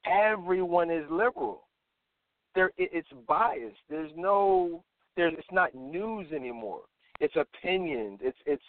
everyone 0.06 0.90
is 0.90 1.04
liberal. 1.10 1.64
There, 2.56 2.72
it, 2.78 2.89
it's 2.93 3.10
biased. 3.28 3.78
There's 3.89 4.12
no, 4.16 4.84
there's. 5.16 5.34
It's 5.38 5.47
not 5.52 5.76
news 5.76 6.32
anymore. 6.34 6.82
It's 7.20 7.36
opinions. 7.36 8.20
It's 8.22 8.38
it's 8.45 8.64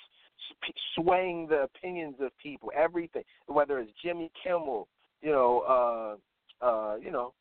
swaying 0.94 1.48
the 1.48 1.62
opinions 1.62 2.16
of 2.20 2.36
people. 2.38 2.70
Everything, 2.76 3.22
whether 3.46 3.78
it's 3.78 3.92
Jimmy 4.02 4.30
Kimmel, 4.42 4.88
you 5.22 5.30
know, 5.30 6.18
uh, 6.62 6.64
uh, 6.64 6.96
you 6.96 7.10
know, 7.10 7.32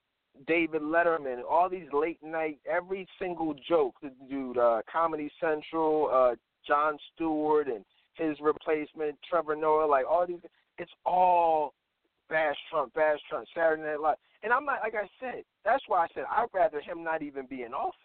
David 0.48 0.82
Letterman, 0.82 1.42
all 1.50 1.70
these 1.70 1.88
late 1.92 2.22
night, 2.24 2.60
every 2.70 3.08
single 3.20 3.54
joke, 3.68 3.96
dude, 4.30 4.58
uh, 4.58 4.82
Comedy 4.92 5.32
Central, 5.40 6.10
uh, 6.12 6.36
Jon 6.66 6.98
Stewart 7.14 7.68
and 7.68 7.84
his 8.14 8.38
replacement, 8.42 9.18
Trevor 9.30 9.56
Noah, 9.56 9.86
like 9.86 10.06
all 10.10 10.26
these, 10.28 10.40
it's 10.78 10.92
all 11.06 11.74
bash 12.30 12.56
Trump, 12.70 12.94
bash 12.94 13.20
Trump, 13.30 13.48
Saturday 13.56 13.84
Night 13.84 14.00
Live. 14.00 14.18
And 14.44 14.54
I'm 14.54 14.66
not, 14.66 14.80
like 14.82 14.96
I 14.96 15.08
said, 15.20 15.44
that's 15.66 15.84
why 15.88 16.04
I 16.04 16.08
said 16.14 16.24
I'd 16.30 16.48
rather 16.54 16.80
him 16.80 17.04
not 17.04 17.22
even 17.22 17.46
be 17.46 17.64
in 17.64 17.74
office. 17.74 17.96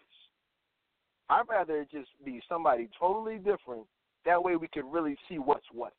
I'd 1.29 1.47
rather 1.49 1.81
it 1.81 1.91
just 1.91 2.09
be 2.23 2.41
somebody 2.47 2.89
totally 2.99 3.37
different. 3.37 3.85
That 4.25 4.43
way 4.43 4.55
we 4.55 4.67
can 4.67 4.89
really 4.89 5.15
see 5.29 5.39
what's 5.39 5.65
what. 5.71 5.93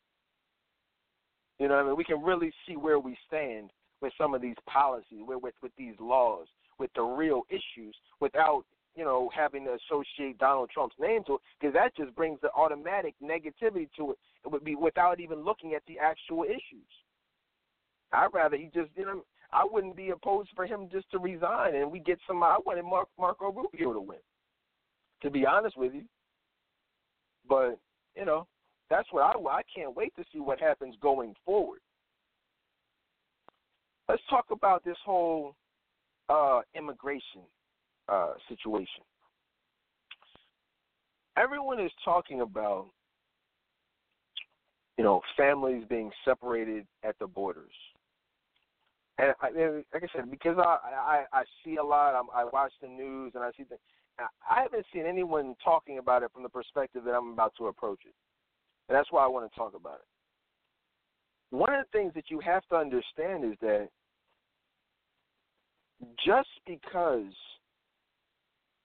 You 1.58 1.68
know 1.68 1.76
what 1.76 1.84
I 1.84 1.86
mean? 1.88 1.96
We 1.96 2.04
can 2.04 2.22
really 2.22 2.52
see 2.66 2.76
where 2.76 2.98
we 2.98 3.16
stand 3.26 3.70
with 4.02 4.12
some 4.18 4.34
of 4.34 4.42
these 4.42 4.56
policies, 4.66 5.22
with 5.26 5.42
with, 5.42 5.54
with 5.62 5.72
these 5.78 5.94
laws, 5.98 6.46
with 6.78 6.90
the 6.94 7.02
real 7.02 7.42
issues, 7.48 7.96
without 8.20 8.64
you 8.94 9.04
know 9.04 9.30
having 9.34 9.64
to 9.64 9.74
associate 9.74 10.38
Donald 10.38 10.70
Trump's 10.70 10.96
name 11.00 11.22
to 11.26 11.36
it, 11.36 11.40
because 11.58 11.72
that 11.74 11.96
just 11.96 12.14
brings 12.14 12.38
the 12.42 12.50
automatic 12.52 13.14
negativity 13.22 13.88
to 13.96 14.10
it. 14.12 14.18
It 14.44 14.52
would 14.52 14.64
be 14.64 14.74
without 14.76 15.18
even 15.18 15.44
looking 15.44 15.74
at 15.74 15.82
the 15.88 15.98
actual 15.98 16.44
issues. 16.44 16.90
I'd 18.16 18.34
rather 18.34 18.56
he 18.56 18.70
just 18.74 18.90
you 18.96 19.04
know 19.04 19.24
I 19.52 19.64
wouldn't 19.70 19.96
be 19.96 20.10
opposed 20.10 20.50
for 20.54 20.66
him 20.66 20.88
just 20.90 21.10
to 21.12 21.18
resign 21.18 21.74
and 21.74 21.90
we 21.90 22.00
get 22.00 22.18
some. 22.26 22.42
I 22.42 22.58
wanted 22.64 22.84
Mark, 22.84 23.08
Marco 23.18 23.52
Rubio 23.52 23.92
to 23.92 24.00
win 24.00 24.18
to 25.22 25.30
be 25.30 25.46
honest 25.46 25.76
with 25.76 25.94
you. 25.94 26.04
But 27.48 27.78
you 28.16 28.24
know, 28.24 28.46
that's 28.90 29.08
what 29.10 29.22
I 29.22 29.32
I 29.50 29.62
can't 29.74 29.96
wait 29.96 30.14
to 30.16 30.24
see 30.32 30.40
what 30.40 30.60
happens 30.60 30.94
going 31.00 31.34
forward. 31.44 31.80
Let's 34.08 34.22
talk 34.30 34.46
about 34.50 34.84
this 34.84 34.96
whole 35.04 35.56
uh, 36.28 36.60
immigration 36.76 37.42
uh, 38.08 38.34
situation. 38.48 39.02
Everyone 41.36 41.80
is 41.80 41.90
talking 42.04 42.40
about 42.40 42.86
you 44.96 45.04
know 45.04 45.20
families 45.36 45.84
being 45.88 46.10
separated 46.24 46.86
at 47.04 47.18
the 47.18 47.26
borders. 47.26 47.74
And 49.18 49.32
I, 49.40 49.48
like 49.94 50.02
I 50.02 50.06
said, 50.14 50.30
because 50.30 50.58
I, 50.58 50.78
I 50.84 51.24
I 51.32 51.44
see 51.64 51.76
a 51.76 51.82
lot, 51.82 52.14
I'm, 52.14 52.26
I 52.34 52.44
watch 52.44 52.72
the 52.82 52.88
news 52.88 53.32
and 53.34 53.42
I 53.42 53.50
see 53.56 53.64
things. 53.64 53.80
I 54.18 54.62
haven't 54.62 54.86
seen 54.92 55.04
anyone 55.06 55.54
talking 55.62 55.98
about 55.98 56.22
it 56.22 56.30
from 56.32 56.42
the 56.42 56.48
perspective 56.48 57.04
that 57.04 57.12
I'm 57.12 57.32
about 57.32 57.52
to 57.58 57.66
approach 57.66 58.00
it. 58.06 58.14
And 58.88 58.96
that's 58.96 59.12
why 59.12 59.24
I 59.24 59.26
want 59.26 59.50
to 59.50 59.58
talk 59.58 59.74
about 59.74 59.96
it. 59.96 61.56
One 61.56 61.74
of 61.74 61.84
the 61.84 61.98
things 61.98 62.12
that 62.14 62.30
you 62.30 62.40
have 62.40 62.66
to 62.70 62.76
understand 62.76 63.44
is 63.44 63.58
that 63.60 63.88
just 66.24 66.48
because, 66.66 67.32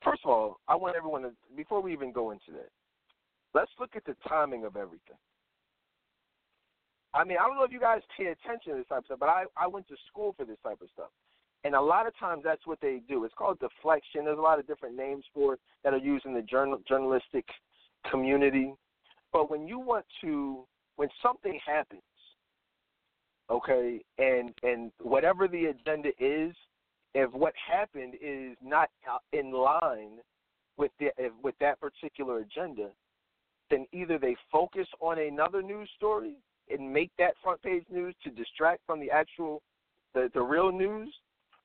first 0.04 0.22
of 0.26 0.32
all, 0.32 0.60
I 0.68 0.76
want 0.76 0.96
everyone 0.96 1.24
to, 1.24 1.32
before 1.56 1.82
we 1.82 1.94
even 1.94 2.12
go 2.12 2.32
into 2.32 2.52
that, 2.52 2.70
let's 3.54 3.72
look 3.80 3.96
at 3.96 4.06
the 4.06 4.16
timing 4.28 4.66
of 4.66 4.76
everything. 4.76 5.18
I 7.14 7.24
mean, 7.26 7.38
I 7.42 7.48
don't 7.48 7.58
know 7.58 7.64
if 7.64 7.72
you 7.72 7.80
guys 7.80 8.02
pay 8.18 8.28
attention 8.28 8.74
to 8.74 8.78
this 8.78 8.88
type 8.88 9.00
of 9.00 9.06
stuff, 9.06 9.20
but 9.20 9.30
I, 9.30 9.44
I 9.58 9.68
went 9.68 9.88
to 9.90 9.96
school 10.08 10.34
for 10.38 10.46
this 10.46 10.58
type 10.64 10.82
of 10.82 10.90
stuff. 10.94 11.10
And 11.64 11.76
a 11.76 11.82
lot 11.82 12.08
of 12.08 12.18
times 12.18 12.42
that's 12.44 12.66
what 12.66 12.80
they 12.82 13.02
do. 13.08 13.24
It's 13.26 13.34
called 13.38 13.60
deflection. 13.60 14.26
There's 14.26 14.38
a 14.38 14.42
lot 14.42 14.60
of 14.60 14.66
different 14.66 14.96
names 14.96 15.24
for 15.34 15.56
it 15.56 15.60
that 15.84 15.94
are 15.94 15.98
used 15.98 16.26
in 16.26 16.34
the 16.34 16.42
journal, 16.42 16.80
journalistic 16.88 17.46
community. 18.10 18.74
But 19.32 19.52
when 19.52 19.68
you 19.68 19.78
want 19.78 20.06
to, 20.22 20.66
when 20.96 21.10
something 21.22 21.60
happens, 21.66 22.02
okay, 23.50 24.02
and 24.18 24.52
and 24.64 24.92
whatever 25.02 25.48
the 25.48 25.66
agenda 25.66 26.10
is, 26.20 26.56
if 27.14 27.32
what 27.32 27.54
happened 27.72 28.16
is 28.22 28.58
not 28.64 28.90
uh, 29.08 29.20
in 29.32 29.52
line 29.52 30.18
with 30.78 30.92
the 31.00 31.12
with 31.44 31.56
that 31.60 31.80
particular 31.80 32.40
agenda, 32.40 32.90
then 33.70 33.86
either 33.94 34.18
they 34.18 34.36
focus 34.52 34.88
on 35.00 35.20
another 35.20 35.62
news 35.62 35.90
story 35.96 36.38
and 36.70 36.92
make 36.92 37.12
that 37.18 37.34
front 37.44 37.62
page 37.62 37.84
news 37.92 38.16
to 38.24 38.30
distract 38.30 38.82
from 38.86 39.00
the 39.00 39.12
actual 39.12 39.62
the, 40.14 40.30
the 40.34 40.42
real 40.42 40.72
news, 40.72 41.14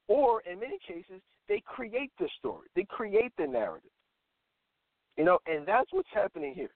or 0.09 0.43
in 0.43 0.61
many 0.61 0.79
cases, 0.87 1.21
they 1.49 1.63
create 1.65 2.11
the 2.19 2.29
story, 2.39 2.69
they 2.75 2.87
create 2.89 3.33
the 3.39 3.47
narrative. 3.47 3.91
You 5.17 5.25
know, 5.25 5.39
and 5.47 5.67
that's 5.67 5.93
what's 5.93 6.09
happening 6.13 6.55
here. 6.55 6.71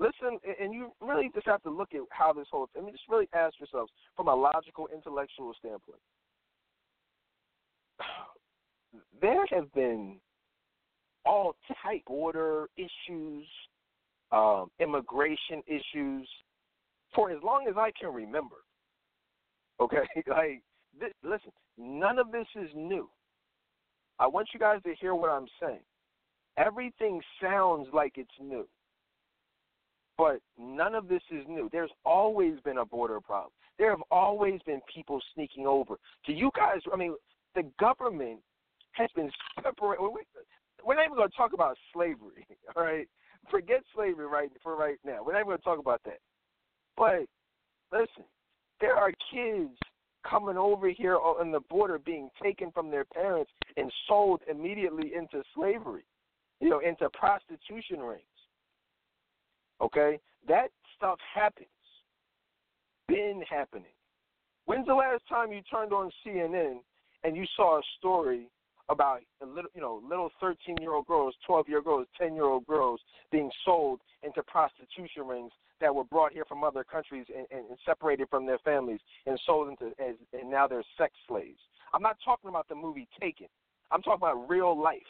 Listen, 0.00 0.38
and 0.60 0.72
you 0.72 0.92
really 1.00 1.28
just 1.34 1.46
have 1.46 1.62
to 1.64 1.70
look 1.70 1.88
at 1.92 2.00
how 2.10 2.32
this 2.32 2.46
whole. 2.50 2.68
I 2.76 2.80
mean, 2.80 2.92
just 2.92 3.08
really 3.08 3.28
ask 3.34 3.54
yourselves 3.58 3.90
from 4.16 4.28
a 4.28 4.34
logical, 4.34 4.88
intellectual 4.92 5.54
standpoint. 5.58 6.00
There 9.20 9.44
have 9.50 9.70
been 9.74 10.16
all 11.26 11.56
type 11.82 12.02
order 12.06 12.68
issues, 12.76 13.46
um, 14.32 14.70
immigration 14.78 15.62
issues, 15.66 16.28
for 17.14 17.30
as 17.30 17.38
long 17.42 17.66
as 17.68 17.76
I 17.76 17.90
can 17.98 18.12
remember. 18.12 18.56
Okay, 19.80 19.98
like 20.26 20.60
this, 20.98 21.12
listen, 21.22 21.52
none 21.78 22.18
of 22.18 22.32
this 22.32 22.48
is 22.60 22.68
new. 22.74 23.08
I 24.18 24.26
want 24.26 24.48
you 24.52 24.58
guys 24.58 24.82
to 24.82 24.92
hear 25.00 25.14
what 25.14 25.30
I'm 25.30 25.46
saying. 25.62 25.84
Everything 26.56 27.20
sounds 27.40 27.86
like 27.92 28.14
it's 28.16 28.28
new, 28.40 28.66
but 30.16 30.40
none 30.58 30.96
of 30.96 31.06
this 31.06 31.22
is 31.30 31.44
new. 31.48 31.68
There's 31.70 31.92
always 32.04 32.54
been 32.64 32.78
a 32.78 32.84
border 32.84 33.20
problem. 33.20 33.52
There 33.78 33.90
have 33.90 34.02
always 34.10 34.60
been 34.66 34.80
people 34.92 35.20
sneaking 35.32 35.66
over. 35.66 35.94
To 36.26 36.32
you 36.32 36.50
guys, 36.56 36.80
I 36.92 36.96
mean, 36.96 37.14
the 37.54 37.62
government 37.78 38.40
has 38.92 39.08
been 39.14 39.30
separated. 39.62 40.02
We're 40.84 40.96
not 40.96 41.04
even 41.04 41.16
going 41.16 41.30
to 41.30 41.36
talk 41.36 41.52
about 41.52 41.76
slavery, 41.92 42.46
all 42.76 42.82
right? 42.82 43.06
Forget 43.50 43.82
slavery 43.94 44.26
right 44.26 44.50
for 44.62 44.76
right 44.76 44.98
now. 45.04 45.22
We're 45.24 45.32
not 45.32 45.40
even 45.40 45.50
going 45.50 45.58
to 45.58 45.64
talk 45.64 45.78
about 45.78 46.00
that. 46.04 46.18
But 46.98 47.26
listen, 47.92 48.24
there 48.80 48.96
are 48.96 49.12
kids 49.32 49.70
coming 50.28 50.56
over 50.56 50.90
here 50.90 51.16
on 51.16 51.52
the 51.52 51.60
border 51.60 51.98
being 51.98 52.28
taken 52.42 52.72
from 52.72 52.90
their 52.90 53.04
parents 53.04 53.50
and 53.76 53.90
sold 54.08 54.40
immediately 54.50 55.12
into 55.14 55.42
slavery, 55.54 56.04
you 56.60 56.68
know, 56.68 56.80
into 56.80 57.08
prostitution 57.10 58.00
rings. 58.00 58.22
Okay? 59.80 60.18
That 60.48 60.70
stuff 60.96 61.18
happens. 61.32 61.68
Been 63.06 63.42
happening. 63.48 63.84
When's 64.66 64.86
the 64.86 64.94
last 64.94 65.22
time 65.28 65.52
you 65.52 65.62
turned 65.62 65.92
on 65.92 66.10
CNN 66.26 66.80
and 67.24 67.36
you 67.36 67.46
saw 67.56 67.78
a 67.78 67.82
story 67.98 68.50
about 68.90 69.20
a 69.42 69.46
little, 69.46 69.70
you 69.74 69.80
know, 69.80 70.02
little 70.06 70.30
13-year-old 70.42 71.06
girls, 71.06 71.34
12-year 71.48 71.80
girls, 71.80 72.06
10-year-old 72.20 72.66
girls 72.66 73.00
being 73.30 73.50
sold 73.64 74.00
into 74.22 74.42
prostitution 74.42 75.26
rings 75.26 75.52
that 75.80 75.94
were 75.94 76.04
brought 76.04 76.32
here 76.32 76.44
from 76.48 76.64
other 76.64 76.84
countries 76.84 77.26
and, 77.34 77.46
and, 77.50 77.68
and 77.68 77.78
separated 77.84 78.28
from 78.28 78.46
their 78.46 78.58
families 78.58 79.00
and 79.26 79.38
sold 79.46 79.68
into, 79.68 79.86
as, 80.00 80.16
and 80.32 80.50
now 80.50 80.66
they're 80.66 80.84
sex 80.96 81.12
slaves. 81.26 81.60
I'm 81.94 82.02
not 82.02 82.16
talking 82.24 82.50
about 82.50 82.68
the 82.68 82.74
movie 82.74 83.08
Taken. 83.20 83.48
I'm 83.90 84.02
talking 84.02 84.20
about 84.22 84.48
real 84.48 84.80
life. 84.80 85.00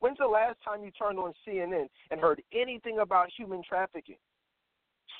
When's 0.00 0.18
the 0.18 0.26
last 0.26 0.56
time 0.64 0.82
you 0.82 0.90
turned 0.92 1.18
on 1.18 1.34
CNN 1.46 1.86
and 2.10 2.20
heard 2.20 2.42
anything 2.54 3.00
about 3.00 3.28
human 3.36 3.62
trafficking, 3.68 4.16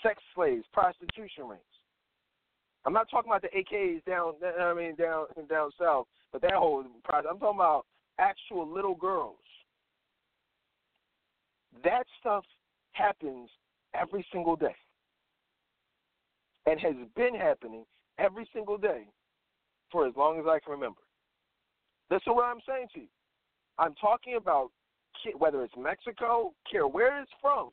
sex 0.02 0.22
slaves, 0.34 0.64
prostitution 0.72 1.48
rings? 1.48 1.62
I'm 2.86 2.94
not 2.94 3.10
talking 3.10 3.30
about 3.30 3.42
the 3.42 3.48
AKs 3.48 4.04
down, 4.06 4.34
I 4.58 4.72
mean 4.72 4.94
down 4.94 5.26
down 5.50 5.70
south, 5.78 6.06
but 6.32 6.40
that 6.40 6.54
whole 6.54 6.82
process. 7.04 7.28
I'm 7.30 7.38
talking 7.38 7.58
about 7.58 7.84
actual 8.18 8.66
little 8.66 8.94
girls. 8.94 9.36
That 11.84 12.04
stuff 12.18 12.44
happens 12.92 13.50
every 13.94 14.24
single 14.32 14.56
day, 14.56 14.74
and 16.66 16.78
has 16.80 16.94
been 17.16 17.34
happening 17.34 17.84
every 18.18 18.48
single 18.52 18.78
day 18.78 19.06
for 19.90 20.06
as 20.06 20.14
long 20.16 20.38
as 20.38 20.46
I 20.46 20.58
can 20.60 20.72
remember. 20.72 21.00
Listen 22.10 22.34
what 22.34 22.44
I'm 22.44 22.60
saying 22.66 22.88
to 22.94 23.00
you. 23.00 23.06
I'm 23.78 23.94
talking 23.94 24.36
about 24.36 24.70
whether 25.38 25.62
it's 25.64 25.74
Mexico, 25.76 26.52
care 26.70 26.86
where 26.86 27.20
it's 27.20 27.30
from. 27.40 27.70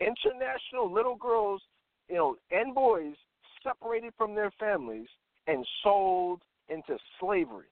International 0.00 0.92
little 0.92 1.16
girls, 1.16 1.60
you 2.08 2.16
know, 2.16 2.36
and 2.50 2.74
boys 2.74 3.14
separated 3.62 4.12
from 4.16 4.34
their 4.34 4.50
families 4.58 5.08
and 5.46 5.66
sold 5.82 6.42
into 6.68 6.96
slavery. 7.18 7.66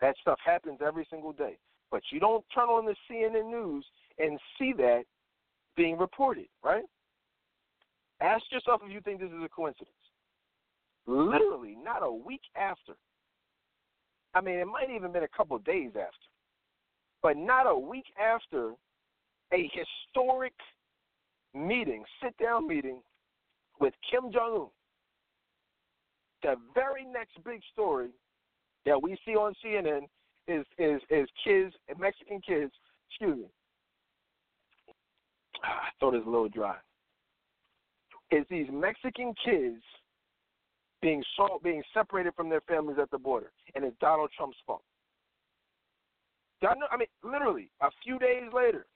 That 0.00 0.16
stuff 0.20 0.38
happens 0.44 0.80
every 0.84 1.06
single 1.10 1.32
day. 1.32 1.58
But 1.90 2.02
you 2.10 2.18
don't 2.18 2.44
turn 2.54 2.68
on 2.68 2.86
the 2.86 2.96
CNN 3.08 3.50
news 3.50 3.84
and 4.18 4.38
see 4.58 4.72
that 4.78 5.04
being 5.76 5.98
reported, 5.98 6.46
right? 6.64 6.84
Ask 8.20 8.44
yourself 8.50 8.80
if 8.84 8.92
you 8.92 9.00
think 9.00 9.20
this 9.20 9.30
is 9.30 9.42
a 9.44 9.48
coincidence. 9.48 9.90
Literally, 11.06 11.76
not 11.82 12.02
a 12.02 12.12
week 12.12 12.42
after. 12.56 12.92
I 14.34 14.40
mean, 14.40 14.56
it 14.56 14.66
might 14.66 14.90
even 14.94 15.12
been 15.12 15.24
a 15.24 15.36
couple 15.36 15.58
days 15.58 15.90
after. 15.90 16.28
But 17.22 17.36
not 17.36 17.66
a 17.66 17.76
week 17.76 18.06
after 18.20 18.72
a 19.52 19.70
historic 19.72 20.54
meeting, 21.54 22.04
sit 22.22 22.36
down 22.38 22.66
meeting 22.66 23.00
with 23.80 23.94
Kim 24.10 24.32
Jong 24.32 24.54
Un, 24.54 24.66
the 26.42 26.54
very 26.74 27.04
next 27.04 27.42
big 27.44 27.60
story 27.72 28.08
that 28.86 29.00
we 29.00 29.16
see 29.24 29.36
on 29.36 29.54
CNN 29.64 30.02
is 30.48 30.64
is 30.78 31.00
is 31.10 31.28
kids, 31.44 31.74
Mexican 31.98 32.40
kids. 32.40 32.72
Excuse 33.10 33.38
me. 33.38 33.44
I 35.64 35.88
thought 36.00 36.14
it 36.14 36.18
was 36.18 36.26
a 36.26 36.30
little 36.30 36.48
dry. 36.48 36.76
Is 38.30 38.44
these 38.48 38.66
Mexican 38.72 39.34
kids 39.44 39.82
being 41.02 41.22
so, 41.36 41.60
being 41.62 41.82
separated 41.92 42.32
from 42.34 42.48
their 42.48 42.62
families 42.62 42.96
at 43.00 43.10
the 43.10 43.18
border, 43.18 43.52
and 43.74 43.84
it's 43.84 43.96
Donald 44.00 44.30
Trump's 44.36 44.56
fault. 44.66 44.82
I 46.92 46.96
mean, 46.96 47.08
literally, 47.24 47.70
a 47.80 47.88
few 48.04 48.18
days 48.18 48.44
later, 48.52 48.86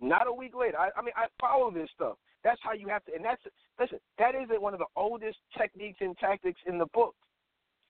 not 0.00 0.26
a 0.26 0.32
week 0.32 0.54
later. 0.54 0.78
I, 0.78 0.88
I 0.96 1.02
mean, 1.02 1.12
I 1.16 1.26
follow 1.40 1.70
this 1.70 1.88
stuff. 1.94 2.16
That's 2.42 2.60
how 2.62 2.72
you 2.72 2.88
have 2.88 3.04
to, 3.04 3.14
and 3.14 3.24
that's 3.24 3.42
listen. 3.78 3.98
That 4.18 4.34
isn't 4.34 4.60
one 4.60 4.74
of 4.74 4.80
the 4.80 4.90
oldest 4.96 5.38
techniques 5.56 5.98
and 6.00 6.16
tactics 6.18 6.60
in 6.66 6.78
the 6.78 6.86
book. 6.86 7.14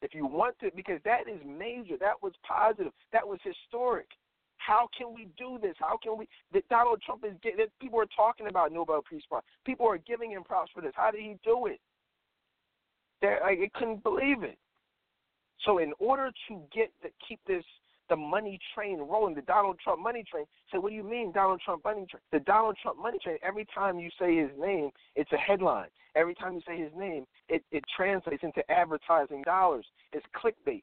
If 0.02 0.14
you 0.14 0.26
want 0.26 0.58
to, 0.60 0.70
because 0.76 1.00
that 1.04 1.28
is 1.32 1.40
major. 1.46 1.96
That 1.98 2.22
was 2.22 2.32
positive. 2.46 2.92
That 3.12 3.26
was 3.26 3.38
historic. 3.42 4.06
How 4.64 4.88
can 4.96 5.14
we 5.14 5.28
do 5.36 5.58
this? 5.60 5.74
How 5.78 5.98
can 6.02 6.16
we? 6.16 6.26
That 6.52 6.68
Donald 6.68 7.02
Trump 7.02 7.24
is 7.24 7.34
getting. 7.42 7.66
People 7.80 8.00
are 8.00 8.08
talking 8.16 8.46
about 8.48 8.72
Nobel 8.72 9.02
Peace 9.08 9.22
Prize. 9.28 9.42
People 9.64 9.86
are 9.86 9.98
giving 9.98 10.30
him 10.30 10.42
props 10.44 10.70
for 10.74 10.80
this. 10.80 10.92
How 10.94 11.10
did 11.10 11.20
he 11.20 11.36
do 11.44 11.66
it? 11.66 11.80
They 13.20 13.36
I 13.42 13.68
couldn't 13.74 14.02
believe 14.02 14.42
it. 14.42 14.58
So 15.64 15.78
in 15.78 15.92
order 15.98 16.30
to 16.48 16.60
get 16.74 16.92
the, 17.02 17.08
keep 17.26 17.40
this 17.46 17.64
the 18.10 18.16
money 18.16 18.58
train 18.74 18.98
rolling, 18.98 19.34
the 19.34 19.42
Donald 19.42 19.78
Trump 19.82 20.02
money 20.02 20.24
train. 20.30 20.44
So 20.70 20.80
what 20.80 20.90
do 20.90 20.94
you 20.94 21.02
mean 21.02 21.32
Donald 21.32 21.60
Trump 21.64 21.84
money 21.84 22.06
train? 22.10 22.20
The 22.32 22.40
Donald 22.40 22.76
Trump 22.82 23.00
money 23.00 23.18
train. 23.22 23.38
Every 23.42 23.66
time 23.74 23.98
you 23.98 24.10
say 24.18 24.36
his 24.36 24.50
name, 24.58 24.90
it's 25.16 25.32
a 25.32 25.38
headline. 25.38 25.88
Every 26.14 26.34
time 26.34 26.54
you 26.54 26.60
say 26.66 26.78
his 26.78 26.92
name, 26.96 27.24
it, 27.48 27.62
it 27.72 27.82
translates 27.96 28.42
into 28.42 28.62
advertising 28.70 29.42
dollars. 29.42 29.86
It's 30.12 30.24
clickbait. 30.36 30.82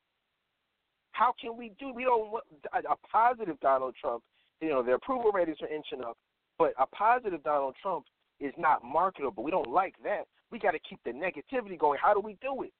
How 1.11 1.33
can 1.39 1.57
we 1.57 1.73
do? 1.79 1.93
We 1.93 2.03
don't 2.03 2.31
want 2.31 2.43
a, 2.73 2.95
positive 3.11 3.59
Donald 3.59 3.95
Trump. 3.99 4.23
You 4.61 4.69
know 4.69 4.83
their 4.83 4.95
approval 4.95 5.31
ratings 5.31 5.57
are 5.61 5.67
inching 5.67 6.05
up, 6.05 6.17
but 6.57 6.73
a 6.79 6.85
positive 6.87 7.43
Donald 7.43 7.75
Trump 7.81 8.05
is 8.39 8.53
not 8.57 8.83
marketable. 8.83 9.43
We 9.43 9.51
don't 9.51 9.69
like 9.69 9.95
that. 10.03 10.23
We 10.51 10.59
got 10.59 10.71
to 10.71 10.79
keep 10.79 10.99
the 11.03 11.11
negativity 11.11 11.77
going. 11.77 11.99
How 12.01 12.13
do 12.13 12.19
we 12.19 12.37
do 12.41 12.63
it? 12.63 12.73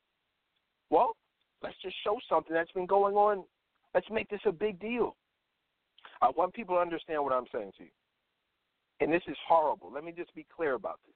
Well, 0.90 1.16
let's 1.64 1.76
just 1.82 1.96
show 2.04 2.18
something 2.30 2.54
that's 2.54 2.72
been 2.72 2.86
going 2.86 3.16
on. 3.16 3.44
Let's 3.94 4.08
make 4.12 4.30
this 4.30 4.42
a 4.46 4.52
big 4.52 4.80
deal. 4.80 5.16
I 6.22 6.30
want 6.36 6.54
people 6.54 6.76
to 6.76 6.82
understand 6.82 7.24
what 7.24 7.34
I'm 7.34 7.46
saying 7.52 7.72
to 7.78 7.84
you. 7.84 7.90
And 9.00 9.12
this 9.12 9.24
is 9.28 9.38
horrible. 9.48 9.92
Let 9.92 10.04
me 10.04 10.14
just 10.16 10.34
be 10.36 10.46
clear 10.56 10.74
about 10.74 11.00
this. 11.06 11.16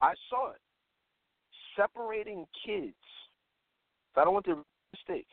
I 0.00 0.14
saw 0.30 0.52
it. 0.52 0.60
Separating 1.76 2.46
kids. 2.64 2.94
I 4.16 4.24
don't 4.24 4.32
want 4.32 4.46
to 4.46 4.64
mistake. 4.92 5.26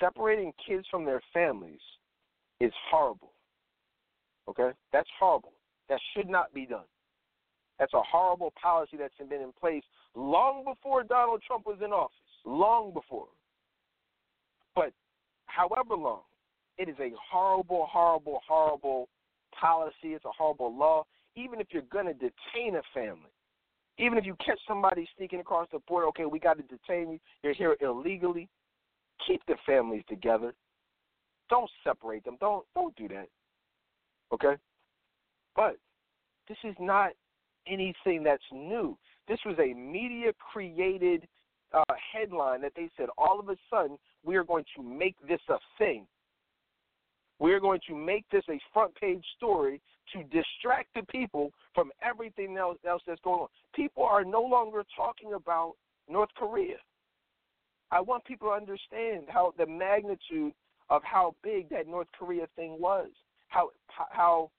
Separating 0.00 0.52
kids 0.66 0.86
from 0.90 1.04
their 1.04 1.20
families 1.32 1.80
is 2.60 2.72
horrible. 2.90 3.32
Okay? 4.48 4.70
That's 4.92 5.08
horrible. 5.18 5.52
That 5.88 6.00
should 6.14 6.28
not 6.28 6.52
be 6.52 6.66
done. 6.66 6.84
That's 7.78 7.94
a 7.94 8.02
horrible 8.02 8.52
policy 8.60 8.96
that's 8.98 9.14
been 9.18 9.40
in 9.40 9.52
place 9.58 9.84
long 10.14 10.64
before 10.64 11.04
Donald 11.04 11.42
Trump 11.46 11.66
was 11.66 11.78
in 11.84 11.92
office. 11.92 12.14
Long 12.44 12.92
before. 12.92 13.28
But 14.74 14.92
however 15.46 15.94
long, 15.94 16.22
it 16.76 16.88
is 16.88 16.96
a 17.00 17.10
horrible, 17.30 17.86
horrible, 17.90 18.40
horrible 18.46 19.08
policy. 19.58 20.14
It's 20.14 20.24
a 20.24 20.30
horrible 20.36 20.76
law. 20.76 21.04
Even 21.36 21.60
if 21.60 21.68
you're 21.70 21.82
going 21.82 22.06
to 22.06 22.14
detain 22.14 22.76
a 22.76 22.82
family, 22.94 23.30
even 23.98 24.18
if 24.18 24.24
you 24.24 24.36
catch 24.44 24.58
somebody 24.66 25.08
sneaking 25.16 25.40
across 25.40 25.68
the 25.72 25.80
border, 25.88 26.06
okay, 26.08 26.24
we 26.24 26.38
got 26.38 26.56
to 26.56 26.62
detain 26.62 27.12
you. 27.12 27.18
You're 27.42 27.54
here 27.54 27.76
illegally. 27.80 28.48
Keep 29.26 29.42
the 29.46 29.56
families 29.66 30.04
together. 30.08 30.54
Don't 31.50 31.70
separate 31.84 32.24
them. 32.24 32.36
Don't 32.40 32.64
don't 32.74 32.94
do 32.96 33.08
that. 33.08 33.28
Okay. 34.32 34.54
But 35.56 35.76
this 36.48 36.58
is 36.64 36.74
not 36.78 37.12
anything 37.66 38.22
that's 38.22 38.42
new. 38.52 38.96
This 39.26 39.38
was 39.44 39.56
a 39.58 39.74
media 39.74 40.32
created 40.52 41.26
uh, 41.72 41.82
headline 42.12 42.62
that 42.62 42.72
they 42.76 42.88
said 42.96 43.08
all 43.18 43.38
of 43.38 43.48
a 43.48 43.56
sudden 43.70 43.98
we 44.24 44.36
are 44.36 44.44
going 44.44 44.64
to 44.76 44.82
make 44.82 45.16
this 45.26 45.40
a 45.48 45.56
thing. 45.78 46.06
We're 47.38 47.60
going 47.60 47.80
to 47.88 47.94
make 47.94 48.24
this 48.30 48.44
a 48.48 48.58
front 48.72 48.94
page 48.96 49.24
story 49.36 49.80
to 50.12 50.22
distract 50.24 50.88
the 50.94 51.02
people 51.10 51.50
from 51.74 51.90
everything 52.02 52.56
else, 52.56 52.78
else 52.86 53.02
that's 53.06 53.20
going 53.20 53.40
on. 53.40 53.48
People 53.74 54.04
are 54.04 54.24
no 54.24 54.42
longer 54.42 54.82
talking 54.96 55.34
about 55.34 55.74
North 56.08 56.30
Korea. 56.36 56.76
I 57.90 58.00
want 58.00 58.24
people 58.24 58.48
to 58.48 58.54
understand 58.54 59.24
how 59.28 59.54
the 59.56 59.66
magnitude 59.66 60.52
of 60.90 61.02
how 61.04 61.34
big 61.42 61.68
that 61.70 61.86
North 61.86 62.08
Korea 62.18 62.46
thing 62.56 62.76
was, 62.78 63.08
how 63.48 63.70
how 64.10 64.50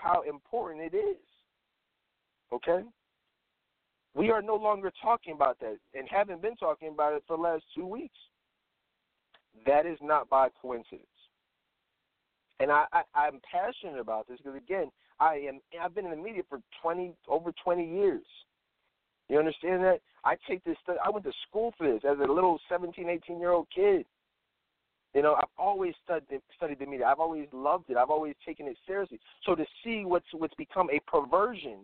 how 0.00 0.22
important 0.22 0.92
it 0.92 0.96
is. 0.96 1.16
Okay? 2.52 2.82
We 4.14 4.30
are 4.30 4.42
no 4.42 4.54
longer 4.54 4.92
talking 5.02 5.34
about 5.34 5.58
that 5.60 5.76
and 5.94 6.08
haven't 6.08 6.40
been 6.40 6.56
talking 6.56 6.88
about 6.88 7.14
it 7.14 7.24
for 7.26 7.36
the 7.36 7.42
last 7.42 7.64
two 7.74 7.86
weeks. 7.86 8.18
That 9.66 9.86
is 9.86 9.98
not 10.00 10.28
by 10.28 10.48
coincidence. 10.60 11.06
And 12.60 12.70
I, 12.70 12.84
I, 12.92 13.02
I'm 13.14 13.40
passionate 13.50 13.98
about 13.98 14.28
this 14.28 14.38
because 14.38 14.56
again, 14.56 14.90
I 15.18 15.34
am 15.48 15.60
I've 15.80 15.94
been 15.94 16.04
in 16.04 16.12
the 16.12 16.16
media 16.16 16.42
for 16.48 16.60
twenty 16.80 17.12
over 17.28 17.52
twenty 17.62 17.88
years. 17.88 18.24
You 19.28 19.38
understand 19.38 19.82
that? 19.82 20.00
I 20.24 20.36
take 20.48 20.64
this 20.64 20.76
stuff 20.82 20.96
I 21.04 21.10
went 21.10 21.24
to 21.26 21.32
school 21.48 21.74
for 21.76 21.86
this 21.90 22.02
as 22.08 22.18
a 22.18 22.32
little 22.32 22.58
seventeen, 22.68 23.08
eighteen 23.08 23.38
year 23.38 23.50
old 23.50 23.66
kid. 23.74 24.06
You 25.14 25.22
know, 25.22 25.34
I've 25.34 25.44
always 25.58 25.94
studied 26.04 26.40
studied 26.56 26.78
the 26.80 26.86
media. 26.86 27.06
I've 27.06 27.20
always 27.20 27.46
loved 27.52 27.90
it. 27.90 27.96
I've 27.96 28.10
always 28.10 28.34
taken 28.44 28.66
it 28.66 28.76
seriously. 28.86 29.20
So 29.44 29.54
to 29.54 29.64
see 29.84 30.04
what's 30.04 30.26
what's 30.32 30.54
become 30.54 30.88
a 30.90 31.00
perversion 31.08 31.80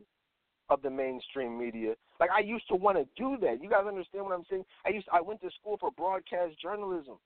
of 0.70 0.80
the 0.82 0.90
mainstream 0.90 1.58
media. 1.58 1.94
Like 2.18 2.30
I 2.30 2.40
used 2.40 2.66
to 2.68 2.76
want 2.76 2.96
to 2.96 3.04
do 3.16 3.36
that. 3.44 3.62
You 3.62 3.68
guys 3.68 3.84
understand 3.86 4.24
what 4.24 4.34
I'm 4.34 4.44
saying? 4.48 4.64
I 4.86 4.90
used 4.90 5.06
to, 5.06 5.12
I 5.12 5.20
went 5.20 5.40
to 5.42 5.50
school 5.60 5.76
for 5.78 5.90
broadcast 5.90 6.54
journalism. 6.62 7.16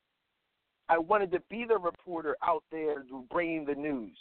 I 0.89 0.99
wanted 0.99 1.31
to 1.33 1.41
be 1.51 1.65
the 1.69 1.77
reporter 1.77 2.37
out 2.43 2.65
there 2.73 3.05
bringing 3.31 3.65
the 3.65 3.75
news. 3.75 4.17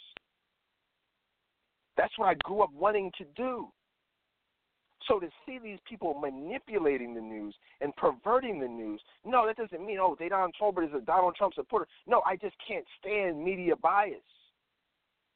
That's 1.96 2.16
what 2.18 2.28
I 2.28 2.34
grew 2.42 2.62
up 2.62 2.70
wanting 2.72 3.10
to 3.18 3.24
do. 3.36 3.68
So 5.08 5.18
to 5.20 5.28
see 5.44 5.58
these 5.62 5.78
people 5.88 6.14
manipulating 6.14 7.14
the 7.14 7.20
news 7.20 7.54
and 7.80 7.94
perverting 7.96 8.60
the 8.60 8.68
news, 8.68 9.00
no, 9.24 9.46
that 9.46 9.56
doesn't 9.56 9.84
mean 9.84 9.98
oh, 10.00 10.16
Dedan 10.18 10.50
Tolbert 10.60 10.86
is 10.88 10.94
a 10.96 11.00
Donald 11.00 11.34
Trump 11.36 11.54
supporter. 11.54 11.86
No, 12.06 12.22
I 12.26 12.36
just 12.36 12.56
can't 12.66 12.84
stand 13.00 13.42
media 13.42 13.76
bias. 13.76 14.16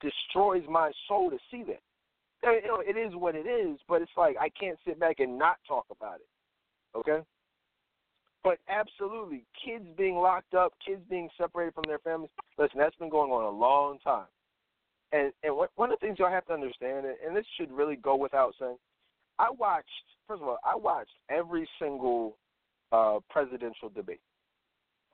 Destroys 0.00 0.62
my 0.68 0.92
soul 1.06 1.30
to 1.30 1.38
see 1.50 1.64
that. 1.64 1.80
Uh, 2.46 2.52
you 2.52 2.68
know, 2.68 2.80
it 2.80 2.96
is 2.96 3.14
what 3.16 3.34
it 3.34 3.46
is, 3.46 3.78
but 3.88 4.00
it's 4.00 4.12
like 4.16 4.36
I 4.40 4.48
can't 4.48 4.78
sit 4.86 4.98
back 5.00 5.18
and 5.18 5.38
not 5.38 5.56
talk 5.66 5.86
about 5.90 6.16
it. 6.16 6.96
Okay? 6.96 7.24
But 8.44 8.58
absolutely, 8.68 9.44
kids 9.64 9.84
being 9.96 10.14
locked 10.14 10.54
up, 10.54 10.72
kids 10.84 11.02
being 11.10 11.28
separated 11.36 11.74
from 11.74 11.84
their 11.86 11.98
families. 11.98 12.30
Listen, 12.56 12.78
that's 12.78 12.96
been 12.96 13.10
going 13.10 13.32
on 13.32 13.44
a 13.44 13.50
long 13.50 13.98
time. 14.02 14.26
And 15.12 15.32
and 15.42 15.56
one 15.74 15.90
of 15.90 15.98
the 15.98 16.06
things 16.06 16.18
y'all 16.18 16.30
have 16.30 16.46
to 16.46 16.52
understand, 16.52 17.06
and 17.26 17.36
this 17.36 17.46
should 17.58 17.72
really 17.72 17.96
go 17.96 18.14
without 18.14 18.54
saying, 18.58 18.76
I 19.38 19.50
watched. 19.50 19.88
First 20.26 20.42
of 20.42 20.48
all, 20.48 20.58
I 20.64 20.76
watched 20.76 21.12
every 21.30 21.68
single 21.80 22.36
uh 22.92 23.18
presidential 23.30 23.88
debate. 23.94 24.20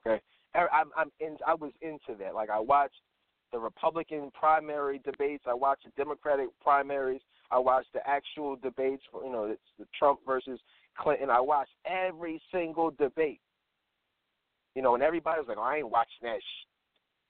Okay, 0.07 0.20
I'm, 0.55 0.91
I'm 0.97 1.11
in. 1.20 1.37
I 1.47 1.55
was 1.55 1.72
into 1.83 2.18
that. 2.18 2.35
Like 2.35 2.51
I 2.51 2.61
watched 2.61 3.01
the 3.53 3.59
Republican 3.59 4.31
primary 4.39 5.01
debates. 5.05 5.45
I 5.47 5.55
watched 5.55 5.85
the 5.85 5.93
Democratic 5.97 6.49
primaries. 6.62 7.20
I 7.51 7.59
watched 7.59 7.93
the 7.93 8.01
actual 8.07 8.57
debates. 8.57 9.03
For, 9.11 9.25
you 9.25 9.33
know, 9.33 9.45
it's 9.45 9.61
the 9.79 9.87
Trump 9.99 10.20
versus 10.27 10.59
Clinton. 10.99 11.31
I 11.31 11.41
watched 11.41 11.72
every 11.87 12.41
single 12.53 12.91
debate. 12.91 13.41
You 14.75 14.83
know, 14.83 14.95
and 14.95 15.03
everybody 15.03 15.41
was 15.41 15.49
like, 15.49 15.59
oh, 15.59 15.62
"I 15.62 15.77
ain't 15.77 15.91
watching 15.91 16.22
that." 16.22 16.39
Sh-. 16.41 16.66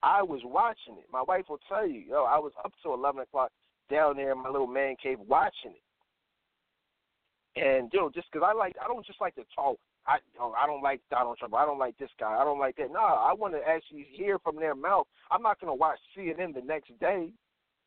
I 0.03 0.22
was 0.22 0.40
watching 0.45 0.95
it. 0.99 1.07
My 1.12 1.22
wife 1.22 1.45
will 1.49 1.61
tell 1.68 1.86
you, 1.86 2.01
yo, 2.01 2.24
I 2.24 2.38
was 2.38 2.53
up 2.64 2.72
till 2.82 2.95
eleven 2.95 3.22
o'clock 3.22 3.51
down 3.90 4.16
there 4.16 4.32
in 4.32 4.42
my 4.42 4.49
little 4.49 4.66
man 4.66 4.97
cave 5.03 5.18
watching 5.26 5.72
it. 5.72 5.82
And 7.57 7.90
you 7.92 8.00
know, 8.00 8.11
just 8.11 8.26
because 8.32 8.46
I 8.48 8.57
like, 8.57 8.74
I 8.82 8.88
don't 8.88 9.07
just 9.07 9.20
like 9.20 9.34
to 9.36 9.44
talk. 9.55 9.78
I 10.07 10.18
oh, 10.40 10.52
I 10.59 10.66
don't 10.66 10.82
like 10.82 11.00
Donald 11.11 11.38
Trump. 11.38 11.55
I 11.55 11.64
don't 11.64 11.78
like 11.78 11.96
this 11.98 12.11
guy. 12.18 12.36
I 12.38 12.44
don't 12.44 12.59
like 12.59 12.76
that. 12.76 12.90
No, 12.90 13.00
I 13.00 13.32
want 13.32 13.55
to 13.55 13.61
actually 13.66 14.07
hear 14.11 14.38
from 14.38 14.57
their 14.57 14.74
mouth. 14.74 15.07
I'm 15.30 15.42
not 15.42 15.61
going 15.61 15.70
to 15.70 15.78
watch 15.78 15.98
CNN 16.16 16.55
the 16.55 16.62
next 16.62 16.98
day. 16.98 17.28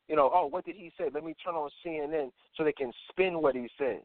You 0.08 0.16
know, 0.16 0.30
oh, 0.32 0.46
what 0.46 0.64
did 0.64 0.76
he 0.76 0.90
say? 0.98 1.10
Let 1.12 1.22
me 1.22 1.34
turn 1.44 1.54
on 1.54 1.68
CNN 1.84 2.30
so 2.56 2.64
they 2.64 2.72
can 2.72 2.92
spin 3.10 3.42
what 3.42 3.54
he 3.54 3.68
said. 3.76 4.00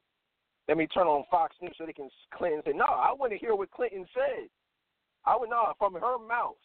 Let 0.68 0.78
me 0.78 0.88
turn 0.88 1.08
on 1.08 1.24
Fox 1.32 1.56
News 1.62 1.76
so 1.78 1.86
they 1.86 1.94
can 1.94 2.10
Clinton 2.34 2.62
say, 2.66 2.74
no, 2.74 2.86
I 2.86 3.14
want 3.18 3.32
to 3.32 3.38
hear 3.38 3.56
what 3.56 3.72
Clinton 3.72 4.06
said. 4.14 4.48
I 5.26 5.38
would 5.38 5.50
know 5.50 5.72
from 5.78 5.94
her 5.94 6.20
mouth. 6.20 6.56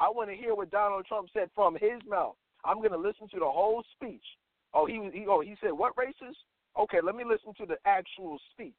I 0.00 0.08
want 0.08 0.30
to 0.30 0.36
hear 0.36 0.54
what 0.54 0.70
Donald 0.70 1.06
Trump 1.06 1.28
said 1.32 1.50
from 1.54 1.74
his 1.74 2.00
mouth. 2.08 2.34
I'm 2.64 2.78
going 2.78 2.92
to 2.92 2.98
listen 2.98 3.28
to 3.28 3.38
the 3.38 3.44
whole 3.44 3.82
speech. 3.94 4.24
Oh, 4.72 4.86
he 4.86 4.98
was. 4.98 5.12
He, 5.12 5.26
oh, 5.28 5.40
he 5.40 5.56
said 5.60 5.72
what 5.72 5.96
races? 5.96 6.36
Okay, 6.78 6.98
let 7.02 7.14
me 7.14 7.24
listen 7.24 7.52
to 7.58 7.66
the 7.66 7.76
actual 7.84 8.38
speech. 8.52 8.72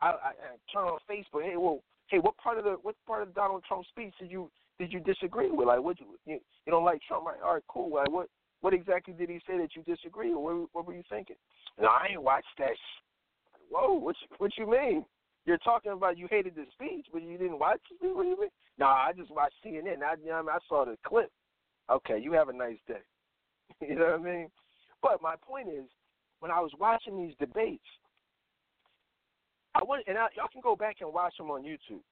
I, 0.00 0.08
I, 0.08 0.10
I 0.10 0.72
turn 0.72 0.84
on 0.84 0.98
Facebook. 1.08 1.42
Hey, 1.42 1.56
well, 1.56 1.82
hey, 2.08 2.18
what 2.18 2.36
part 2.36 2.58
of 2.58 2.64
the 2.64 2.76
what 2.82 2.94
part 3.06 3.22
of 3.22 3.34
Donald 3.34 3.64
Trump's 3.66 3.88
speech 3.88 4.12
did 4.20 4.30
you 4.30 4.50
did 4.78 4.92
you 4.92 5.00
disagree 5.00 5.50
with? 5.50 5.68
Like, 5.68 5.82
what 5.82 5.98
you 6.00 6.06
you, 6.26 6.40
you 6.66 6.70
don't 6.70 6.84
like 6.84 7.00
Trump? 7.06 7.26
Right? 7.26 7.36
All 7.44 7.54
right, 7.54 7.62
cool. 7.68 7.94
Like, 7.94 8.10
what 8.10 8.28
what 8.60 8.74
exactly 8.74 9.14
did 9.14 9.30
he 9.30 9.40
say 9.46 9.58
that 9.58 9.76
you 9.76 9.82
disagree 9.82 10.34
with? 10.34 10.42
What, 10.42 10.68
what 10.72 10.86
were 10.86 10.94
you 10.94 11.04
thinking? 11.08 11.36
No, 11.80 11.88
I 11.88 12.08
ain't 12.10 12.22
watched 12.22 12.46
that. 12.58 12.70
Whoa, 13.70 13.94
what 13.94 14.16
you, 14.20 14.36
what 14.38 14.50
you 14.58 14.70
mean? 14.70 15.04
You're 15.44 15.58
talking 15.58 15.92
about 15.92 16.18
you 16.18 16.26
hated 16.28 16.56
the 16.56 16.64
speech, 16.72 17.06
but 17.12 17.22
you 17.22 17.38
didn't 17.38 17.58
watch 17.58 17.80
it. 17.90 18.14
What 18.14 18.24
do 18.24 18.28
you 18.28 18.40
mean? 18.40 18.50
No, 18.78 18.86
I 18.86 19.12
just 19.16 19.30
watched 19.30 19.54
CNN. 19.64 20.02
I, 20.02 20.16
you 20.22 20.30
know, 20.30 20.44
I 20.50 20.58
saw 20.68 20.84
the 20.84 20.96
clip. 21.06 21.30
Okay, 21.90 22.18
you 22.20 22.32
have 22.32 22.48
a 22.48 22.52
nice 22.52 22.78
day. 22.88 23.04
you 23.80 23.94
know 23.94 24.18
what 24.18 24.20
I 24.20 24.22
mean? 24.22 24.48
But 25.02 25.22
my 25.22 25.34
point 25.40 25.68
is, 25.68 25.84
when 26.40 26.50
I 26.50 26.60
was 26.60 26.72
watching 26.78 27.16
these 27.16 27.34
debates, 27.38 27.84
I 29.74 29.84
want 29.84 30.04
and 30.06 30.16
I, 30.16 30.28
y'all 30.36 30.48
can 30.52 30.62
go 30.62 30.76
back 30.76 30.96
and 31.00 31.12
watch 31.12 31.36
them 31.36 31.50
on 31.50 31.62
YouTube. 31.62 32.02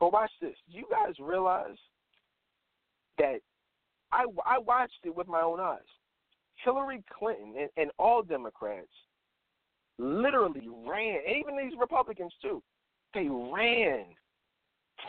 But 0.00 0.12
watch 0.12 0.30
this. 0.40 0.56
You 0.68 0.84
guys 0.90 1.14
realize 1.20 1.76
that 3.18 3.38
I 4.12 4.24
I 4.46 4.58
watched 4.58 5.00
it 5.04 5.14
with 5.14 5.28
my 5.28 5.40
own 5.40 5.60
eyes. 5.60 5.78
Hillary 6.64 7.02
Clinton 7.18 7.54
and, 7.58 7.70
and 7.76 7.90
all 7.98 8.22
Democrats 8.22 8.88
literally 9.98 10.68
ran, 10.86 11.18
and 11.26 11.36
even 11.36 11.56
these 11.56 11.78
Republicans 11.78 12.32
too. 12.40 12.62
They 13.12 13.28
ran 13.28 14.06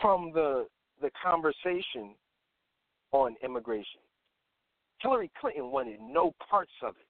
from 0.00 0.32
the 0.32 0.66
the 1.00 1.10
conversation 1.22 2.14
on 3.12 3.36
immigration. 3.44 4.00
Hillary 5.00 5.30
Clinton 5.40 5.70
wanted 5.70 6.00
no 6.00 6.34
parts 6.48 6.72
of 6.82 6.94
it. 7.00 7.05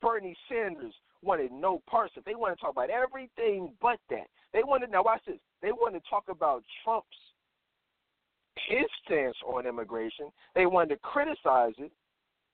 Bernie 0.00 0.36
Sanders 0.48 0.94
wanted 1.22 1.52
no 1.52 1.82
parts 1.88 2.14
of. 2.16 2.24
They 2.24 2.34
wanted 2.34 2.56
to 2.56 2.60
talk 2.62 2.72
about 2.72 2.90
everything 2.90 3.72
but 3.80 3.98
that. 4.08 4.26
They 4.52 4.62
wanted 4.64 4.90
now 4.90 5.04
watch 5.04 5.22
this. 5.26 5.38
They 5.62 5.72
wanted 5.72 6.02
to 6.02 6.10
talk 6.10 6.24
about 6.28 6.62
Trump's 6.82 7.06
his 8.68 8.86
stance 9.04 9.36
on 9.46 9.66
immigration. 9.66 10.26
They 10.54 10.66
wanted 10.66 10.94
to 10.94 11.00
criticize 11.00 11.74
it. 11.78 11.92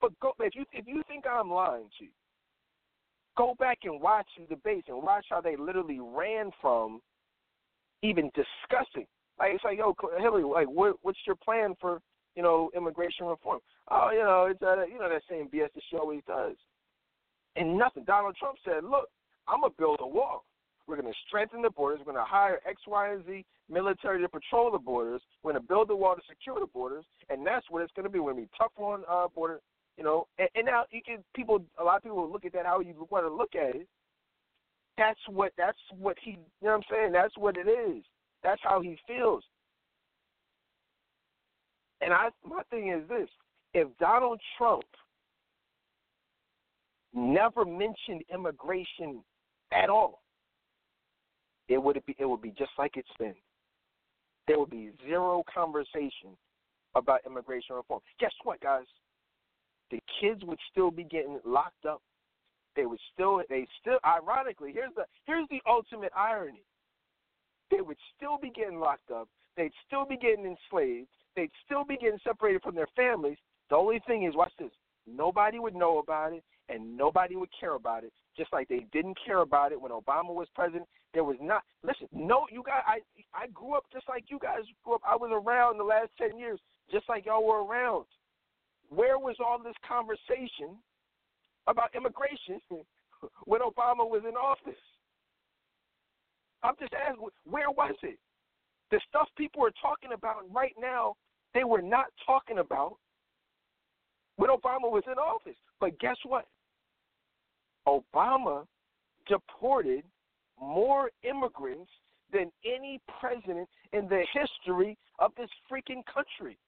But 0.00 0.12
go 0.20 0.32
if 0.40 0.54
you 0.54 0.64
if 0.72 0.86
you 0.86 1.02
think 1.08 1.24
I'm 1.26 1.50
lying 1.50 1.88
to 1.98 2.04
you, 2.04 2.10
go 3.36 3.54
back 3.58 3.78
and 3.84 4.00
watch 4.00 4.26
the 4.38 4.46
debates 4.46 4.88
and 4.88 5.02
watch 5.02 5.26
how 5.30 5.40
they 5.40 5.56
literally 5.56 6.00
ran 6.00 6.50
from 6.60 7.00
even 8.02 8.30
discussing. 8.34 9.06
Like 9.38 9.52
it's 9.54 9.64
like, 9.64 9.78
yo, 9.78 9.94
Hillary, 10.18 10.44
like 10.44 10.68
what 10.68 10.96
what's 11.02 11.18
your 11.26 11.36
plan 11.36 11.74
for 11.80 12.00
you 12.34 12.42
know 12.42 12.70
immigration 12.76 13.26
reform? 13.26 13.60
Oh, 13.90 14.10
you 14.12 14.20
know, 14.20 14.48
it's 14.50 14.62
uh, 14.62 14.84
you 14.84 14.98
know 14.98 15.08
that 15.08 15.22
same 15.30 15.46
BS 15.46 15.72
that 15.74 15.82
she 15.88 15.96
always 15.96 16.20
does 16.26 16.56
and 17.56 17.76
nothing. 17.76 18.04
Donald 18.04 18.36
Trump 18.36 18.58
said, 18.64 18.84
"Look, 18.84 19.08
I'm 19.48 19.60
gonna 19.60 19.74
build 19.78 20.00
a 20.00 20.06
wall. 20.06 20.44
We're 20.86 20.96
gonna 20.96 21.14
strengthen 21.26 21.62
the 21.62 21.70
borders. 21.70 22.00
We're 22.00 22.12
gonna 22.12 22.24
hire 22.24 22.60
X, 22.66 22.80
Y, 22.86 23.08
and 23.08 23.24
Z 23.26 23.44
military 23.68 24.20
to 24.22 24.28
patrol 24.28 24.70
the 24.70 24.78
borders. 24.78 25.20
We're 25.42 25.52
gonna 25.52 25.64
build 25.64 25.88
the 25.88 25.96
wall 25.96 26.14
to 26.14 26.22
secure 26.28 26.60
the 26.60 26.66
borders, 26.66 27.04
and 27.28 27.46
that's 27.46 27.68
what 27.70 27.82
it's 27.82 27.92
gonna 27.96 28.08
be. 28.08 28.18
We're 28.18 28.32
gonna 28.32 28.44
be 28.44 28.50
tough 28.56 28.72
on 28.76 29.02
uh, 29.08 29.28
border, 29.28 29.60
you 29.96 30.04
know. 30.04 30.26
And, 30.38 30.48
and 30.54 30.66
now 30.66 30.84
you 30.90 31.00
can 31.04 31.24
people. 31.34 31.64
A 31.78 31.84
lot 31.84 31.96
of 31.96 32.02
people 32.02 32.30
look 32.30 32.44
at 32.44 32.52
that 32.52 32.66
how 32.66 32.80
you 32.80 33.06
want 33.10 33.26
to 33.26 33.32
look 33.32 33.54
at 33.54 33.74
it. 33.74 33.88
That's 34.96 35.20
what. 35.28 35.52
That's 35.56 35.78
what 35.98 36.16
he. 36.22 36.32
You 36.32 36.36
know 36.62 36.70
what 36.70 36.74
I'm 36.74 36.82
saying? 36.90 37.12
That's 37.12 37.36
what 37.36 37.56
it 37.56 37.68
is. 37.68 38.04
That's 38.42 38.60
how 38.62 38.80
he 38.80 38.96
feels. 39.06 39.42
And 42.00 42.12
I, 42.12 42.28
my 42.44 42.62
thing 42.70 42.90
is 42.90 43.08
this: 43.08 43.28
if 43.74 43.88
Donald 43.98 44.40
Trump 44.56 44.84
never 47.16 47.64
mentioned 47.64 48.22
immigration 48.32 49.22
at 49.72 49.90
all, 49.90 50.22
it 51.68 51.82
would 51.82 52.00
be 52.06 52.14
it 52.18 52.26
would 52.26 52.42
be 52.42 52.50
just 52.50 52.70
like 52.78 52.96
it's 52.96 53.08
been. 53.18 53.34
There 54.46 54.58
would 54.58 54.70
be 54.70 54.90
zero 55.04 55.42
conversation 55.52 56.36
about 56.94 57.20
immigration 57.26 57.74
reform. 57.74 58.00
Guess 58.20 58.32
what, 58.44 58.60
guys? 58.60 58.84
The 59.90 60.00
kids 60.20 60.42
would 60.44 60.58
still 60.70 60.90
be 60.90 61.04
getting 61.04 61.40
locked 61.44 61.86
up. 61.86 62.02
They 62.76 62.86
would 62.86 63.00
still 63.12 63.42
they 63.48 63.66
still 63.80 63.98
ironically, 64.04 64.72
here's 64.72 64.94
the 64.94 65.04
here's 65.24 65.48
the 65.50 65.60
ultimate 65.66 66.12
irony. 66.14 66.62
They 67.70 67.80
would 67.80 67.96
still 68.16 68.38
be 68.40 68.50
getting 68.50 68.78
locked 68.78 69.10
up. 69.10 69.28
They'd 69.56 69.72
still 69.86 70.04
be 70.04 70.16
getting 70.16 70.44
enslaved. 70.44 71.08
They'd 71.34 71.50
still 71.64 71.84
be 71.84 71.96
getting 71.96 72.18
separated 72.22 72.62
from 72.62 72.74
their 72.74 72.88
families. 72.94 73.38
The 73.70 73.76
only 73.76 74.00
thing 74.06 74.24
is, 74.24 74.34
watch 74.36 74.52
this. 74.58 74.70
Nobody 75.06 75.58
would 75.58 75.74
know 75.74 75.98
about 75.98 76.32
it, 76.32 76.44
and 76.68 76.96
nobody 76.96 77.36
would 77.36 77.48
care 77.58 77.74
about 77.74 78.04
it. 78.04 78.12
Just 78.36 78.52
like 78.52 78.68
they 78.68 78.86
didn't 78.92 79.16
care 79.24 79.40
about 79.40 79.72
it 79.72 79.80
when 79.80 79.92
Obama 79.92 80.34
was 80.34 80.48
president. 80.54 80.86
There 81.14 81.24
was 81.24 81.36
not. 81.40 81.62
Listen, 81.82 82.08
no, 82.12 82.46
you 82.50 82.62
guys. 82.64 82.82
I 82.86 83.00
I 83.34 83.46
grew 83.48 83.74
up 83.74 83.84
just 83.92 84.08
like 84.08 84.24
you 84.28 84.38
guys 84.40 84.62
grew 84.84 84.94
up. 84.94 85.02
I 85.06 85.16
was 85.16 85.30
around 85.32 85.78
the 85.78 85.84
last 85.84 86.10
ten 86.18 86.38
years, 86.38 86.60
just 86.90 87.08
like 87.08 87.26
y'all 87.26 87.46
were 87.46 87.64
around. 87.64 88.04
Where 88.88 89.18
was 89.18 89.36
all 89.44 89.58
this 89.62 89.74
conversation 89.86 90.76
about 91.66 91.94
immigration 91.94 92.60
when 93.44 93.60
Obama 93.60 94.08
was 94.08 94.22
in 94.28 94.36
office? 94.36 94.80
I'm 96.62 96.74
just 96.80 96.92
asking, 96.94 97.28
where 97.44 97.70
was 97.70 97.94
it? 98.02 98.18
The 98.90 99.00
stuff 99.08 99.28
people 99.36 99.64
are 99.64 99.72
talking 99.80 100.12
about 100.12 100.42
right 100.52 100.74
now, 100.80 101.14
they 101.54 101.64
were 101.64 101.82
not 101.82 102.06
talking 102.24 102.58
about 102.58 102.96
when 104.36 104.50
Obama 104.50 104.90
was 104.90 105.02
in 105.06 105.14
office. 105.14 105.56
But 105.80 105.98
guess 105.98 106.16
what? 106.24 106.46
Obama 107.86 108.64
deported 109.28 110.04
more 110.60 111.10
immigrants 111.22 111.90
than 112.32 112.50
any 112.64 113.00
president 113.20 113.68
in 113.92 114.08
the 114.08 114.24
history 114.32 114.96
of 115.18 115.32
this 115.36 115.50
freaking 115.70 116.02
country. 116.12 116.58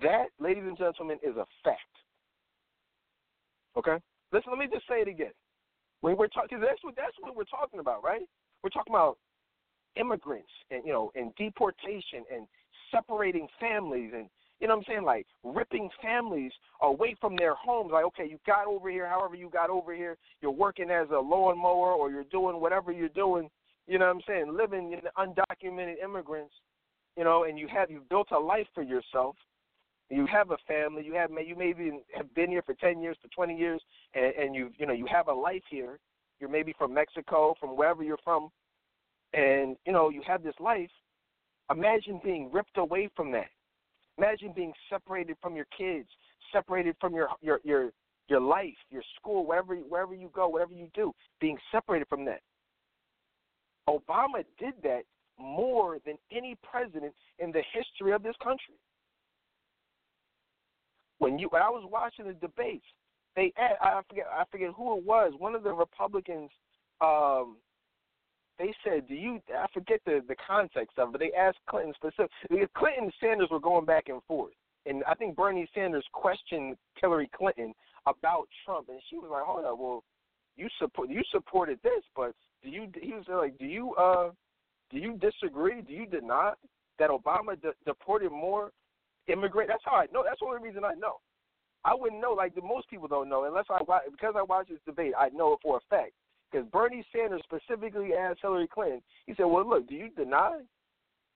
That, 0.00 0.26
ladies 0.38 0.64
and 0.66 0.78
gentlemen, 0.78 1.18
is 1.22 1.36
a 1.36 1.46
fact. 1.64 1.80
Okay? 3.76 3.98
Listen, 4.32 4.50
let 4.50 4.58
me 4.58 4.68
just 4.72 4.86
say 4.88 5.00
it 5.00 5.08
again. 5.08 5.32
When 6.00 6.16
we're 6.16 6.28
talking, 6.28 6.60
that's 6.60 6.82
what 6.82 6.96
that's 6.96 7.14
what 7.20 7.36
we're 7.36 7.44
talking 7.44 7.80
about, 7.80 8.02
right? 8.02 8.22
We're 8.62 8.70
talking 8.70 8.92
about 8.92 9.18
immigrants 9.96 10.50
and 10.70 10.82
you 10.84 10.92
know 10.92 11.12
and 11.14 11.34
deportation 11.36 12.24
and 12.32 12.46
separating 12.90 13.46
families 13.60 14.12
and 14.14 14.28
you 14.62 14.68
know 14.68 14.76
what 14.76 14.86
I'm 14.86 14.94
saying, 14.94 15.04
like 15.04 15.26
ripping 15.42 15.90
families 16.00 16.52
away 16.82 17.16
from 17.20 17.34
their 17.36 17.54
homes. 17.54 17.90
Like, 17.92 18.04
okay, 18.04 18.28
you 18.30 18.38
got 18.46 18.68
over 18.68 18.88
here, 18.88 19.08
however 19.08 19.34
you 19.34 19.50
got 19.50 19.70
over 19.70 19.92
here, 19.92 20.16
you're 20.40 20.52
working 20.52 20.88
as 20.88 21.08
a 21.10 21.18
lawnmower 21.18 21.92
or 21.92 22.10
you're 22.12 22.22
doing 22.24 22.60
whatever 22.60 22.92
you're 22.92 23.08
doing, 23.08 23.50
you 23.88 23.98
know 23.98 24.06
what 24.06 24.14
I'm 24.14 24.22
saying, 24.24 24.56
living 24.56 24.92
in 24.92 25.00
undocumented 25.18 25.96
immigrants, 26.02 26.54
you 27.16 27.24
know, 27.24 27.42
and 27.42 27.58
you 27.58 27.66
have 27.66 27.90
you've 27.90 28.08
built 28.08 28.28
a 28.30 28.38
life 28.38 28.68
for 28.72 28.84
yourself. 28.84 29.34
You 30.10 30.26
have 30.26 30.52
a 30.52 30.56
family. 30.68 31.04
You 31.04 31.14
have 31.14 31.30
you 31.44 31.56
maybe 31.58 31.90
have 32.14 32.32
been 32.32 32.50
here 32.50 32.62
for 32.62 32.74
ten 32.74 33.00
years, 33.00 33.16
for 33.20 33.28
twenty 33.28 33.58
years, 33.58 33.82
and, 34.14 34.32
and 34.34 34.54
you 34.54 34.70
you 34.78 34.86
know 34.86 34.92
you 34.92 35.06
have 35.12 35.26
a 35.26 35.32
life 35.32 35.62
here. 35.68 35.98
You're 36.38 36.50
maybe 36.50 36.72
from 36.78 36.94
Mexico, 36.94 37.54
from 37.58 37.76
wherever 37.76 38.04
you're 38.04 38.18
from, 38.22 38.50
and 39.32 39.76
you 39.84 39.92
know 39.92 40.08
you 40.10 40.22
have 40.24 40.44
this 40.44 40.54
life. 40.60 40.90
Imagine 41.68 42.20
being 42.22 42.48
ripped 42.52 42.76
away 42.76 43.08
from 43.16 43.32
that. 43.32 43.48
Imagine 44.18 44.52
being 44.54 44.72
separated 44.90 45.36
from 45.40 45.56
your 45.56 45.66
kids, 45.76 46.08
separated 46.52 46.96
from 47.00 47.14
your 47.14 47.28
your 47.40 47.60
your 47.64 47.90
your 48.28 48.40
life, 48.40 48.76
your 48.90 49.02
school, 49.16 49.46
wherever 49.46 49.74
wherever 49.76 50.14
you 50.14 50.30
go, 50.34 50.48
whatever 50.48 50.72
you 50.72 50.88
do, 50.94 51.12
being 51.40 51.58
separated 51.70 52.08
from 52.08 52.24
that. 52.24 52.40
Obama 53.88 54.44
did 54.58 54.74
that 54.82 55.02
more 55.38 55.98
than 56.06 56.16
any 56.30 56.56
president 56.62 57.12
in 57.38 57.50
the 57.50 57.62
history 57.72 58.12
of 58.12 58.22
this 58.22 58.36
country. 58.42 58.74
When 61.18 61.38
you 61.38 61.48
when 61.48 61.62
I 61.62 61.70
was 61.70 61.88
watching 61.90 62.26
the 62.26 62.34
debates, 62.34 62.86
they 63.34 63.52
I 63.58 64.00
forget 64.08 64.26
I 64.30 64.44
forget 64.50 64.70
who 64.76 64.98
it 64.98 65.04
was. 65.04 65.32
One 65.38 65.54
of 65.54 65.62
the 65.62 65.72
Republicans, 65.72 66.50
um, 67.00 67.56
they 68.62 68.72
said, 68.84 69.08
"Do 69.08 69.14
you?" 69.14 69.40
I 69.52 69.66
forget 69.74 70.00
the 70.06 70.22
the 70.28 70.36
context 70.46 70.98
of 70.98 71.08
it. 71.08 71.12
But 71.12 71.20
they 71.20 71.32
asked 71.32 71.58
Clinton 71.68 71.92
specifically. 71.96 72.66
Clinton 72.76 73.04
and 73.04 73.12
Sanders 73.20 73.48
were 73.50 73.60
going 73.60 73.84
back 73.84 74.08
and 74.08 74.22
forth, 74.24 74.52
and 74.86 75.02
I 75.04 75.14
think 75.14 75.34
Bernie 75.34 75.68
Sanders 75.74 76.06
questioned 76.12 76.76
Hillary 77.00 77.28
Clinton 77.36 77.74
about 78.06 78.48
Trump, 78.64 78.88
and 78.88 79.00
she 79.10 79.16
was 79.16 79.30
like, 79.32 79.42
"Hold 79.42 79.64
up, 79.64 79.78
well, 79.78 80.04
you 80.56 80.68
support 80.78 81.10
you 81.10 81.22
supported 81.32 81.80
this, 81.82 82.04
but 82.14 82.34
do 82.62 82.70
you?" 82.70 82.86
He 83.00 83.12
was 83.12 83.24
like, 83.28 83.58
"Do 83.58 83.66
you 83.66 83.94
uh 83.96 84.30
do 84.92 84.98
you 84.98 85.18
disagree? 85.18 85.80
Do 85.82 85.92
you 85.92 86.06
deny 86.06 86.52
that 86.98 87.10
Obama 87.10 87.60
de- 87.60 87.74
deported 87.84 88.30
more 88.30 88.70
immigrant? 89.26 89.68
That's 89.68 89.82
how 89.84 89.96
I 89.96 90.06
know. 90.12 90.22
That's 90.22 90.38
the 90.38 90.46
only 90.46 90.62
reason 90.62 90.84
I 90.84 90.94
know. 90.94 91.16
I 91.84 91.94
wouldn't 91.94 92.20
know. 92.20 92.32
Like 92.32 92.54
the, 92.54 92.62
most 92.62 92.88
people 92.88 93.08
don't 93.08 93.28
know 93.28 93.44
unless 93.44 93.64
I 93.70 93.78
because 94.10 94.34
I 94.36 94.42
watch 94.42 94.68
this 94.68 94.78
debate. 94.86 95.14
I 95.18 95.30
know 95.30 95.54
it 95.54 95.60
for 95.62 95.78
a 95.78 95.80
fact. 95.90 96.12
Because 96.52 96.68
Bernie 96.68 97.04
Sanders 97.12 97.42
specifically 97.44 98.12
asked 98.14 98.40
Hillary 98.42 98.68
Clinton. 98.68 99.02
He 99.26 99.34
said, 99.34 99.44
"Well, 99.44 99.66
look, 99.66 99.88
do 99.88 99.94
you 99.94 100.10
deny 100.10 100.60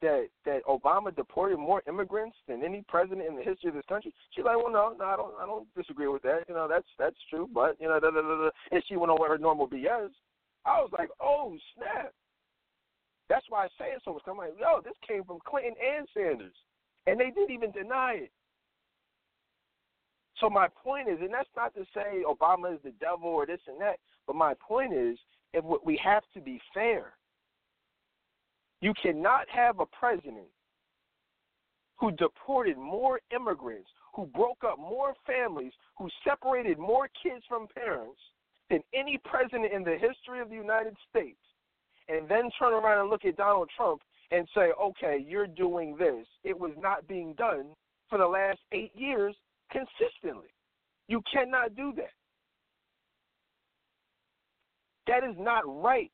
that 0.03 0.29
that 0.45 0.63
Obama 0.65 1.15
deported 1.15 1.57
more 1.57 1.83
immigrants 1.89 2.37
than 2.47 2.63
any 2.63 2.83
president 2.87 3.27
in 3.27 3.37
the 3.37 3.43
history 3.43 3.71
of 3.71 3.75
this 3.75 3.87
country?" 3.89 4.13
She's 4.31 4.45
like, 4.45 4.57
"Well, 4.57 4.71
no, 4.71 4.95
no, 4.99 5.05
I 5.05 5.17
don't. 5.17 5.35
I 5.41 5.47
don't 5.47 5.75
disagree 5.75 6.09
with 6.09 6.23
that. 6.23 6.45
You 6.49 6.55
know, 6.55 6.69
that's 6.69 6.89
that's 6.99 7.17
true. 7.31 7.49
But 7.53 7.81
you 7.81 7.89
know, 7.89 7.99
da, 7.99 8.11
da, 8.11 8.21
da, 8.21 8.45
da. 8.45 8.51
and 8.73 8.83
she 8.87 8.97
went 8.97 9.11
on 9.11 9.19
with 9.21 9.31
her 9.31 9.39
normal 9.39 9.69
BS. 9.69 10.11
I 10.65 10.81
was 10.81 10.91
like, 10.93 11.09
"Oh 11.21 11.57
snap!" 11.75 12.13
That's 13.29 13.47
why 13.49 13.65
I 13.65 13.69
say 13.79 13.91
it 13.91 14.03
so 14.05 14.13
much. 14.13 14.23
I'm 14.29 14.37
like, 14.37 14.55
yo, 14.61 14.81
this 14.83 14.95
came 15.07 15.25
from 15.25 15.39
Clinton 15.45 15.75
and 15.83 16.07
Sanders, 16.15 16.55
and 17.07 17.19
they 17.19 17.31
didn't 17.31 17.51
even 17.51 17.73
deny 17.73 18.13
it. 18.23 18.33
So 20.41 20.51
my 20.51 20.69
point 20.69 21.09
is, 21.09 21.19
and 21.21 21.33
that's 21.33 21.49
not 21.57 21.75
to 21.75 21.85
say 21.95 22.23
Obama 22.29 22.75
is 22.75 22.81
the 22.85 22.93
devil 23.01 23.31
or 23.31 23.47
this 23.47 23.61
and 23.67 23.81
that, 23.81 23.99
but 24.27 24.37
my 24.37 24.55
point 24.55 24.93
is, 24.93 25.19
if 25.53 25.65
we 25.85 25.99
have 26.03 26.23
to 26.35 26.41
be 26.41 26.61
fair. 26.75 27.13
You 28.83 28.93
cannot 29.03 29.47
have 29.49 29.81
a 29.81 29.87
president 29.87 30.49
who 31.99 32.11
deported 32.13 32.77
more 32.77 33.21
immigrants, 33.35 33.89
who 34.15 34.27
broke 34.27 34.63
up 34.65 34.79
more 34.79 35.15
families, 35.27 35.73
who 35.99 36.09
separated 36.25 36.79
more 36.79 37.09
kids 37.23 37.43
from 37.49 37.69
parents 37.75 38.21
than 38.69 38.81
any 38.95 39.19
president 39.25 39.73
in 39.73 39.83
the 39.83 39.97
history 39.97 40.41
of 40.41 40.51
the 40.51 40.57
United 40.57 40.95
States, 41.09 41.41
and 42.09 42.29
then 42.29 42.51
turn 42.59 42.75
around 42.75 43.01
and 43.01 43.11
look 43.11 43.25
at 43.25 43.37
Donald 43.37 43.71
Trump 43.75 44.03
and 44.31 44.47
say, 44.55 44.73
okay, 44.81 45.25
you're 45.27 45.47
doing 45.47 45.97
this. 45.97 46.27
It 46.45 46.59
was 46.59 46.73
not 46.79 47.07
being 47.09 47.33
done 47.35 47.69
for 48.11 48.19
the 48.19 48.27
last 48.27 48.59
eight 48.73 48.93
years 48.95 49.35
consistently. 49.71 50.49
You 51.09 51.23
cannot 51.33 51.77
do 51.77 51.93
that. 51.97 52.13
That 55.07 55.25
is 55.25 55.37
not 55.39 55.63
right. 55.67 56.11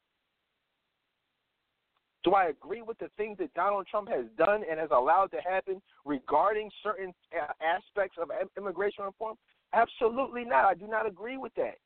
Do 2.25 2.35
I 2.35 2.47
agree 2.47 2.83
with 2.83 2.99
the 2.99 3.09
things 3.17 3.39
that 3.39 3.53
Donald 3.55 3.87
Trump 3.91 4.09
has 4.09 4.27
done 4.39 4.63
and 4.71 4.79
has 4.79 4.91
allowed 4.93 5.33
to 5.33 5.39
happen 5.39 5.83
regarding 6.05 6.71
certain 6.83 7.13
uh, 7.37 7.53
aspects 7.61 8.17
of 8.21 8.31
immigration 8.57 9.05
reform? 9.05 9.37
Absolutely 9.73 10.45
not. 10.45 10.65
I 10.65 10.75
do 10.75 10.87
not 10.87 11.07
agree 11.07 11.37
with 11.37 11.53
that. 11.57 11.79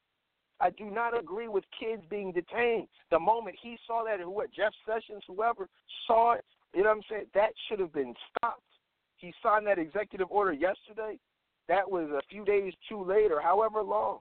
I 0.61 0.71
do 0.71 0.91
not 0.91 1.19
agree 1.19 1.49
with 1.49 1.65
kids 1.79 2.03
being 2.11 2.33
detained. 2.33 2.89
The 3.11 3.19
moment 3.19 3.57
he 3.63 3.79
saw 3.87 4.05
that, 4.05 4.27
what 4.27 4.53
Jeff 4.53 4.73
Sessions, 4.87 5.23
whoever 5.27 5.69
saw 6.07 6.33
it, 6.33 6.45
you 6.75 6.83
know 6.83 6.91
what 6.91 6.97
I'm 6.97 7.03
saying? 7.11 7.27
That 7.35 7.51
should 7.69 7.81
have 7.81 7.93
been 7.93 8.15
stopped. 8.37 8.61
He 9.17 9.33
signed 9.43 9.67
that 9.67 9.79
executive 9.79 10.31
order 10.31 10.53
yesterday. 10.53 11.19
That 11.69 11.91
was 11.91 12.11
a 12.11 12.21
few 12.29 12.45
days 12.45 12.73
too 12.89 13.03
late, 13.05 13.33
or 13.33 13.41
however 13.41 13.83
long. 13.83 14.19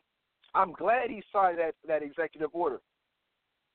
I'm 0.56 0.72
glad 0.72 1.10
he 1.10 1.22
signed 1.34 1.60
that 1.60 1.76
that 1.88 2.02
executive 2.02 2.50
order. 2.54 2.80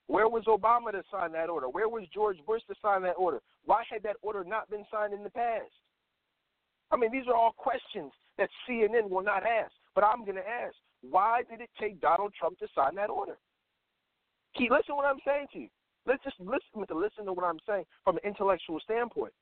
Where 0.06 0.28
was 0.28 0.44
Obama 0.46 0.90
to 0.92 1.02
sign 1.12 1.32
that 1.32 1.50
order? 1.50 1.68
Where 1.68 1.88
was 1.88 2.04
George 2.12 2.38
Bush 2.46 2.62
to 2.68 2.74
sign 2.82 3.02
that 3.02 3.14
order? 3.18 3.40
Why 3.64 3.84
had 3.88 4.02
that 4.02 4.16
order 4.22 4.42
not 4.42 4.68
been 4.70 4.84
signed 4.90 5.12
in 5.12 5.22
the 5.22 5.30
past? 5.30 5.70
I 6.90 6.96
mean, 6.96 7.12
these 7.12 7.28
are 7.28 7.36
all 7.36 7.52
questions 7.56 8.10
that 8.38 8.48
CNN 8.68 9.08
will 9.08 9.22
not 9.22 9.44
ask, 9.46 9.70
but 9.94 10.02
I'm 10.02 10.24
going 10.24 10.36
to 10.36 10.48
ask. 10.48 10.74
Why 11.02 11.42
did 11.48 11.60
it 11.60 11.70
take 11.78 12.00
Donald 12.00 12.32
Trump 12.36 12.58
to 12.58 12.66
sign 12.74 12.96
that 12.96 13.10
order? 13.10 13.36
Keep 14.56 14.72
listen 14.72 14.86
to 14.88 14.94
what 14.96 15.06
I'm 15.06 15.20
saying 15.24 15.46
to 15.52 15.58
you. 15.60 15.68
Let's 16.06 16.24
just 16.24 16.40
listen 16.40 16.86
to 16.88 16.98
listen 16.98 17.26
to 17.26 17.32
what 17.32 17.44
I'm 17.44 17.60
saying 17.68 17.84
from 18.02 18.16
an 18.16 18.22
intellectual 18.24 18.80
standpoint. 18.80 19.32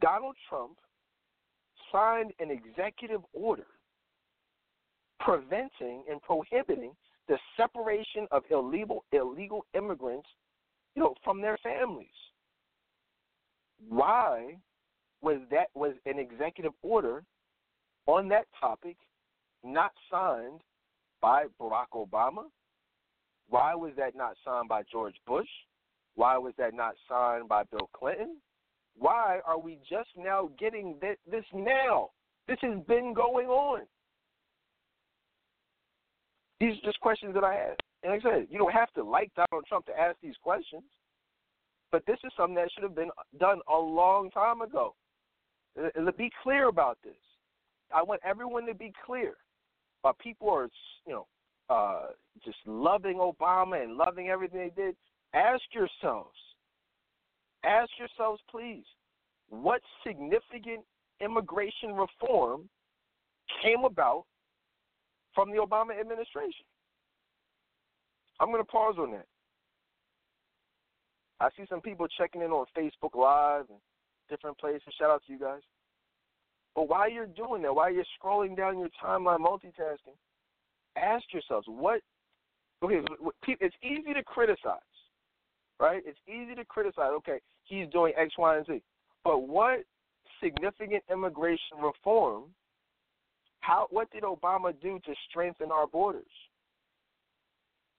Donald 0.00 0.36
Trump 0.48 0.78
signed 1.92 2.32
an 2.40 2.50
executive 2.50 3.20
order 3.34 3.66
preventing 5.24 6.04
and 6.10 6.20
prohibiting 6.22 6.92
the 7.28 7.38
separation 7.56 8.26
of 8.30 8.42
illegal 8.50 9.04
illegal 9.12 9.64
immigrants, 9.74 10.28
you 10.94 11.02
know, 11.02 11.14
from 11.24 11.40
their 11.40 11.58
families. 11.62 12.08
Why 13.88 14.56
was 15.20 15.38
that 15.50 15.68
was 15.74 15.94
an 16.06 16.18
executive 16.18 16.72
order 16.82 17.22
on 18.06 18.28
that 18.28 18.46
topic 18.60 18.96
not 19.64 19.92
signed 20.10 20.60
by 21.20 21.44
Barack 21.60 21.92
Obama? 21.94 22.44
Why 23.48 23.74
was 23.74 23.92
that 23.96 24.16
not 24.16 24.36
signed 24.44 24.68
by 24.68 24.82
George 24.90 25.16
Bush? 25.26 25.48
Why 26.14 26.36
was 26.38 26.52
that 26.58 26.74
not 26.74 26.94
signed 27.08 27.48
by 27.48 27.64
Bill 27.64 27.88
Clinton? 27.92 28.36
Why 28.98 29.40
are 29.46 29.58
we 29.58 29.78
just 29.88 30.10
now 30.16 30.50
getting 30.58 30.96
this 31.00 31.44
now? 31.54 32.10
This 32.48 32.58
has 32.62 32.78
been 32.86 33.14
going 33.14 33.46
on. 33.46 33.82
These 36.62 36.78
are 36.78 36.84
just 36.84 37.00
questions 37.00 37.34
that 37.34 37.42
I 37.42 37.54
have. 37.54 37.76
And 38.04 38.12
like 38.12 38.24
I 38.24 38.38
said, 38.38 38.46
you 38.48 38.56
don't 38.56 38.72
have 38.72 38.92
to 38.92 39.02
like 39.02 39.32
Donald 39.34 39.64
Trump 39.68 39.84
to 39.86 39.98
ask 39.98 40.16
these 40.22 40.36
questions, 40.40 40.84
but 41.90 42.06
this 42.06 42.18
is 42.22 42.30
something 42.36 42.54
that 42.54 42.68
should 42.72 42.84
have 42.84 42.94
been 42.94 43.10
done 43.40 43.58
a 43.68 43.76
long 43.76 44.30
time 44.30 44.60
ago. 44.60 44.94
Be 46.16 46.30
clear 46.40 46.68
about 46.68 46.98
this. 47.02 47.16
I 47.92 48.04
want 48.04 48.20
everyone 48.24 48.64
to 48.66 48.74
be 48.74 48.92
clear 49.04 49.34
uh, 50.04 50.12
people 50.22 50.50
are, 50.50 50.68
you 51.04 51.12
know, 51.14 51.26
uh, 51.68 52.10
just 52.44 52.58
loving 52.64 53.16
Obama 53.16 53.82
and 53.82 53.96
loving 53.96 54.28
everything 54.28 54.70
they 54.76 54.82
did, 54.82 54.94
ask 55.34 55.62
yourselves, 55.72 56.36
ask 57.64 57.90
yourselves, 57.98 58.40
please, 58.48 58.84
what 59.48 59.80
significant 60.06 60.84
immigration 61.20 61.94
reform 61.94 62.68
came 63.60 63.84
about 63.84 64.26
from 65.34 65.50
the 65.50 65.56
Obama 65.58 65.98
administration? 65.98 66.66
I'm 68.40 68.48
going 68.48 68.62
to 68.62 68.70
pause 68.70 68.96
on 68.98 69.12
that. 69.12 69.26
I 71.40 71.48
see 71.56 71.64
some 71.68 71.80
people 71.80 72.06
checking 72.18 72.42
in 72.42 72.50
on 72.50 72.66
Facebook 72.76 73.14
Live 73.14 73.64
and 73.68 73.78
different 74.28 74.58
places. 74.58 74.82
Shout 74.98 75.10
out 75.10 75.22
to 75.26 75.32
you 75.32 75.38
guys. 75.38 75.60
But 76.74 76.88
while 76.88 77.10
you're 77.10 77.26
doing 77.26 77.62
that, 77.62 77.74
while 77.74 77.92
you're 77.92 78.04
scrolling 78.22 78.56
down 78.56 78.78
your 78.78 78.88
timeline 79.02 79.40
multitasking, 79.40 80.16
ask 80.96 81.24
yourselves 81.32 81.66
what. 81.68 82.00
Okay, 82.82 83.00
it's 83.60 83.76
easy 83.82 84.12
to 84.14 84.24
criticize, 84.24 84.80
right? 85.78 86.02
It's 86.04 86.18
easy 86.26 86.54
to 86.56 86.64
criticize. 86.64 87.10
Okay, 87.18 87.38
he's 87.64 87.88
doing 87.90 88.12
X, 88.16 88.32
Y, 88.38 88.56
and 88.56 88.66
Z, 88.66 88.82
but 89.22 89.46
what 89.46 89.84
significant 90.42 91.02
immigration 91.10 91.78
reform? 91.80 92.44
How? 93.62 93.86
What 93.90 94.10
did 94.10 94.24
Obama 94.24 94.74
do 94.82 95.00
to 95.06 95.14
strengthen 95.28 95.70
our 95.70 95.86
borders? 95.86 96.24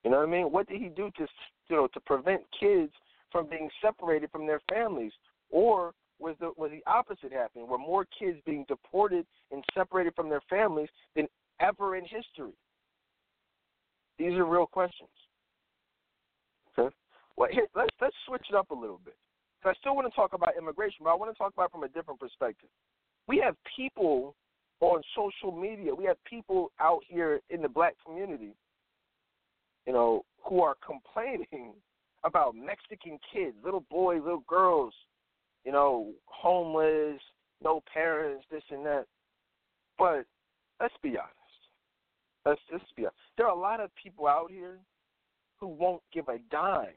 You 0.04 0.10
know 0.10 0.18
what 0.18 0.28
I 0.28 0.30
mean? 0.30 0.52
What 0.52 0.68
did 0.68 0.80
he 0.80 0.88
do 0.88 1.10
to 1.16 1.26
you 1.68 1.76
know 1.76 1.88
to 1.88 2.00
prevent 2.00 2.42
kids 2.58 2.92
from 3.32 3.48
being 3.48 3.68
separated 3.82 4.30
from 4.30 4.46
their 4.46 4.60
families 4.70 5.12
or 5.50 5.92
was 6.20 6.36
the 6.38 6.52
was 6.56 6.70
the 6.70 6.82
opposite 6.90 7.32
happening, 7.32 7.66
were 7.66 7.78
more 7.78 8.06
kids 8.18 8.38
being 8.46 8.64
deported 8.68 9.26
and 9.50 9.64
separated 9.74 10.14
from 10.14 10.28
their 10.28 10.42
families 10.48 10.88
than 11.16 11.26
ever 11.60 11.96
in 11.96 12.04
history? 12.04 12.54
These 14.18 14.34
are 14.34 14.44
real 14.44 14.66
questions. 14.66 15.08
Okay. 16.78 16.94
Well, 17.36 17.48
here, 17.50 17.66
let's 17.74 17.90
let's 18.00 18.14
switch 18.26 18.46
it 18.50 18.54
up 18.54 18.70
a 18.70 18.74
little 18.74 19.00
bit. 19.04 19.16
I 19.64 19.72
still 19.80 19.96
want 19.96 20.06
to 20.06 20.14
talk 20.14 20.34
about 20.34 20.58
immigration, 20.58 20.98
but 21.04 21.10
I 21.10 21.14
want 21.14 21.32
to 21.32 21.38
talk 21.38 21.54
about 21.54 21.66
it 21.66 21.72
from 21.72 21.84
a 21.84 21.88
different 21.88 22.20
perspective. 22.20 22.68
We 23.26 23.38
have 23.38 23.56
people 23.74 24.34
on 24.92 25.02
social 25.14 25.56
media. 25.56 25.94
We 25.94 26.04
have 26.04 26.22
people 26.24 26.72
out 26.80 27.02
here 27.08 27.40
in 27.50 27.62
the 27.62 27.68
black 27.68 27.94
community, 28.04 28.54
you 29.86 29.92
know, 29.92 30.24
who 30.44 30.60
are 30.62 30.76
complaining 30.84 31.74
about 32.24 32.54
Mexican 32.54 33.18
kids, 33.32 33.56
little 33.64 33.84
boys, 33.90 34.20
little 34.22 34.44
girls, 34.48 34.94
you 35.64 35.72
know, 35.72 36.12
homeless, 36.26 37.20
no 37.62 37.82
parents, 37.92 38.44
this 38.50 38.62
and 38.70 38.84
that. 38.84 39.04
But 39.98 40.24
let's 40.80 40.94
be 41.02 41.10
honest. 41.10 41.30
Let's 42.44 42.60
just 42.70 42.94
be 42.96 43.02
honest. 43.02 43.16
There 43.36 43.46
are 43.46 43.56
a 43.56 43.60
lot 43.60 43.80
of 43.80 43.90
people 44.02 44.26
out 44.26 44.50
here 44.50 44.78
who 45.58 45.68
won't 45.68 46.02
give 46.12 46.28
a 46.28 46.38
dime 46.50 46.88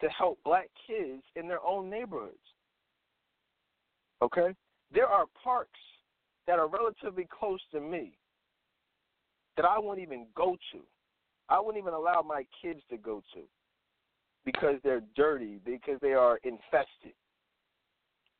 to 0.00 0.08
help 0.08 0.38
black 0.44 0.68
kids 0.86 1.22
in 1.36 1.48
their 1.48 1.64
own 1.64 1.88
neighborhoods. 1.88 2.36
Okay? 4.22 4.54
There 4.92 5.06
are 5.06 5.24
parks 5.42 5.80
that 6.46 6.58
are 6.58 6.68
relatively 6.68 7.26
close 7.38 7.60
to 7.72 7.80
me 7.80 8.18
that 9.56 9.64
I 9.64 9.78
won't 9.78 10.00
even 10.00 10.26
go 10.34 10.56
to. 10.72 10.78
I 11.48 11.60
wouldn't 11.60 11.82
even 11.82 11.94
allow 11.94 12.22
my 12.22 12.44
kids 12.62 12.80
to 12.90 12.96
go 12.96 13.22
to 13.34 13.40
because 14.44 14.76
they're 14.82 15.02
dirty, 15.16 15.60
because 15.64 15.98
they 16.00 16.12
are 16.12 16.38
infested. 16.44 17.14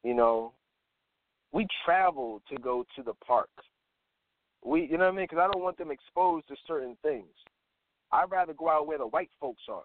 You 0.02 0.14
know, 0.14 0.52
we 1.52 1.66
travel 1.84 2.42
to 2.50 2.56
go 2.58 2.84
to 2.96 3.02
the 3.02 3.14
park. 3.26 3.48
We, 4.64 4.82
you 4.82 4.98
know 4.98 5.04
what 5.04 5.14
I 5.14 5.16
mean? 5.16 5.24
Because 5.24 5.38
I 5.38 5.50
don't 5.52 5.62
want 5.62 5.78
them 5.78 5.90
exposed 5.90 6.48
to 6.48 6.56
certain 6.66 6.96
things. 7.02 7.26
I'd 8.12 8.30
rather 8.30 8.54
go 8.54 8.68
out 8.68 8.86
where 8.86 8.98
the 8.98 9.06
white 9.06 9.30
folks 9.40 9.62
are. 9.68 9.82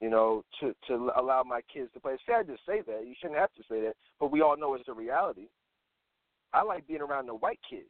You 0.00 0.10
know, 0.10 0.44
to 0.60 0.74
to 0.88 1.10
allow 1.16 1.42
my 1.44 1.60
kids 1.72 1.88
to 1.94 2.00
play. 2.00 2.12
It's 2.14 2.22
sad 2.26 2.46
to 2.48 2.56
say 2.66 2.82
that. 2.86 3.06
You 3.06 3.14
shouldn't 3.18 3.38
have 3.38 3.52
to 3.54 3.62
say 3.70 3.80
that, 3.82 3.94
but 4.20 4.30
we 4.30 4.42
all 4.42 4.56
know 4.56 4.74
it's 4.74 4.88
a 4.88 4.92
reality. 4.92 5.46
I 6.54 6.62
like 6.62 6.86
being 6.86 7.00
around 7.00 7.26
the 7.26 7.34
white 7.34 7.58
kids, 7.68 7.84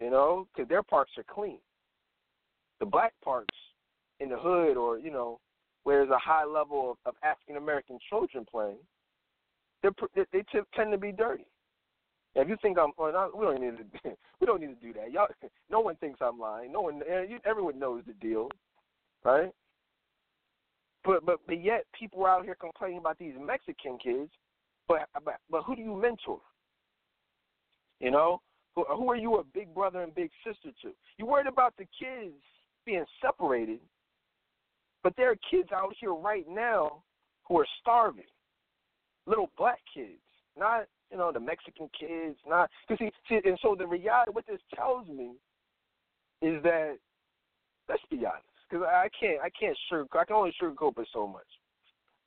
you 0.00 0.10
know, 0.10 0.46
because 0.54 0.68
their 0.68 0.82
parks 0.82 1.12
are 1.18 1.24
clean. 1.28 1.58
The 2.80 2.86
black 2.86 3.12
parks 3.22 3.54
in 4.20 4.28
the 4.28 4.38
hood 4.38 4.76
or, 4.76 4.98
you 4.98 5.10
know, 5.10 5.40
where 5.84 5.98
there's 5.98 6.10
a 6.10 6.18
high 6.18 6.44
level 6.44 6.92
of, 6.92 6.96
of 7.04 7.14
African 7.24 7.56
American 7.56 7.98
children 8.08 8.46
playing, 8.48 8.78
they're, 9.82 9.92
they, 10.14 10.24
they 10.32 10.44
tend 10.74 10.92
to 10.92 10.98
be 10.98 11.10
dirty. 11.10 11.46
Now, 12.34 12.42
if 12.42 12.48
you 12.48 12.56
think 12.62 12.78
I'm, 12.78 12.92
well, 12.96 13.30
we 13.36 13.44
don't 13.44 13.60
need 13.60 13.76
to, 13.78 14.16
we 14.40 14.46
don't 14.46 14.60
need 14.60 14.80
to 14.80 14.86
do 14.86 14.92
that. 14.94 15.12
Y'all, 15.12 15.26
no 15.70 15.80
one 15.80 15.96
thinks 15.96 16.20
I'm 16.22 16.38
lying. 16.38 16.72
No 16.72 16.82
one, 16.82 17.02
eh, 17.08 17.38
everyone 17.44 17.78
knows 17.78 18.02
the 18.06 18.14
deal, 18.14 18.48
right? 19.24 19.50
But 21.04 21.26
but 21.26 21.40
but 21.46 21.60
yet 21.60 21.84
people 21.98 22.24
are 22.24 22.30
out 22.30 22.44
here 22.44 22.54
complaining 22.54 22.98
about 22.98 23.18
these 23.18 23.34
Mexican 23.40 23.98
kids. 23.98 24.30
But 24.86 25.08
but 25.24 25.38
but 25.50 25.62
who 25.64 25.74
do 25.74 25.82
you 25.82 25.96
mentor? 25.96 26.38
You 28.02 28.10
know, 28.10 28.42
who, 28.74 28.84
who 28.84 29.08
are 29.10 29.16
you 29.16 29.36
a 29.36 29.44
big 29.44 29.72
brother 29.72 30.02
and 30.02 30.14
big 30.14 30.30
sister 30.44 30.70
to? 30.82 30.90
You 31.18 31.24
worried 31.24 31.46
about 31.46 31.74
the 31.78 31.86
kids 31.98 32.34
being 32.84 33.04
separated, 33.24 33.78
but 35.04 35.14
there 35.16 35.30
are 35.30 35.36
kids 35.48 35.68
out 35.72 35.94
here 35.98 36.12
right 36.12 36.44
now 36.50 37.04
who 37.48 37.60
are 37.60 37.66
starving. 37.80 38.24
Little 39.26 39.50
black 39.56 39.78
kids, 39.94 40.18
not 40.58 40.86
you 41.12 41.16
know 41.16 41.30
the 41.30 41.38
Mexican 41.38 41.88
kids, 41.98 42.36
not 42.46 42.68
because 42.88 43.06
see, 43.28 43.40
see, 43.40 43.48
and 43.48 43.56
so 43.62 43.76
the 43.78 43.86
reality, 43.86 44.32
what 44.32 44.46
this 44.48 44.58
tells 44.74 45.06
me, 45.06 45.34
is 46.42 46.60
that 46.64 46.96
let's 47.88 48.02
be 48.10 48.16
honest, 48.26 48.42
because 48.68 48.84
I 48.84 49.08
can't, 49.18 49.40
I 49.40 49.48
can't 49.48 49.78
sugar, 49.88 50.08
I 50.18 50.24
can 50.24 50.34
only 50.34 50.52
sugarcoat 50.60 50.98
it 50.98 51.06
so 51.12 51.28
much. 51.28 51.46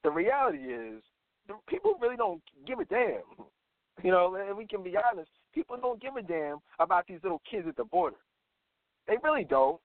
The 0.06 0.12
reality 0.12 0.60
is, 0.60 1.04
the 1.50 1.56
people 1.68 1.98
really 2.02 2.16
don't 2.16 2.42
give 2.66 2.80
a 2.80 2.86
damn. 2.86 3.24
You 4.04 4.12
know, 4.12 4.36
and 4.36 4.58
we 4.58 4.68
can 4.68 4.84
be 4.84 4.94
honest 4.96 5.30
people 5.56 5.78
don't 5.82 6.02
give 6.02 6.18
a 6.18 6.22
damn 6.22 6.58
about 6.80 7.08
these 7.08 7.20
little 7.24 7.42
kids 7.50 7.68
at 7.68 7.78
the 7.78 7.86
border. 7.86 8.18
They 9.08 9.16
really 9.24 9.46
don't. 9.46 9.80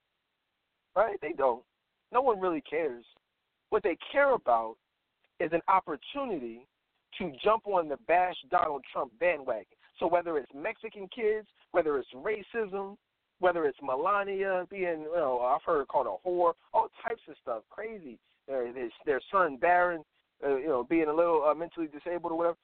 Right? 0.97 1.17
They 1.23 1.33
don't. 1.33 1.63
No 2.13 2.21
one 2.21 2.41
really 2.41 2.63
cares. 2.69 3.05
What 3.71 3.85
they 3.85 3.97
care 4.13 4.35
about 4.35 4.75
is 5.39 5.51
an 5.53 5.61
opportunity 5.69 6.67
to 7.19 7.33
jump 7.43 7.67
on 7.67 7.89
the 7.89 7.97
bash 8.09 8.35
Donald 8.51 8.83
Trump 8.93 9.13
bandwagon. 9.21 9.65
So 9.99 10.09
whether 10.09 10.37
it's 10.39 10.51
Mexican 10.55 11.09
kids, 11.15 11.47
whether 11.71 11.99
it's 11.99 12.09
racism, 12.15 12.97
whether 13.39 13.65
it's 13.65 13.79
Melania 13.83 14.67
being, 14.71 15.03
you 15.03 15.13
know, 15.15 15.41
I've 15.41 15.63
heard 15.65 15.89
called 15.89 16.07
a 16.07 16.29
whore, 16.29 16.53
all 16.75 16.89
types 17.07 17.23
of 17.29 17.37
stuff, 17.41 17.63
crazy. 17.71 18.19
Uh, 18.51 18.73
their, 18.75 18.89
their 19.07 19.21
son 19.31 19.57
Barron, 19.57 20.03
uh, 20.45 20.57
you 20.57 20.69
know, 20.69 20.83
being 20.83 21.09
a 21.09 21.15
little 21.15 21.45
uh, 21.49 21.55
mentally 21.55 21.87
disabled 21.87 22.33
or 22.33 22.39
whatever. 22.39 22.57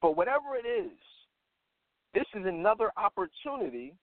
But 0.00 0.16
whatever 0.16 0.56
it 0.56 0.68
is, 0.68 0.92
this 2.14 2.26
is 2.34 2.44
another 2.46 2.90
opportunity 2.96 3.94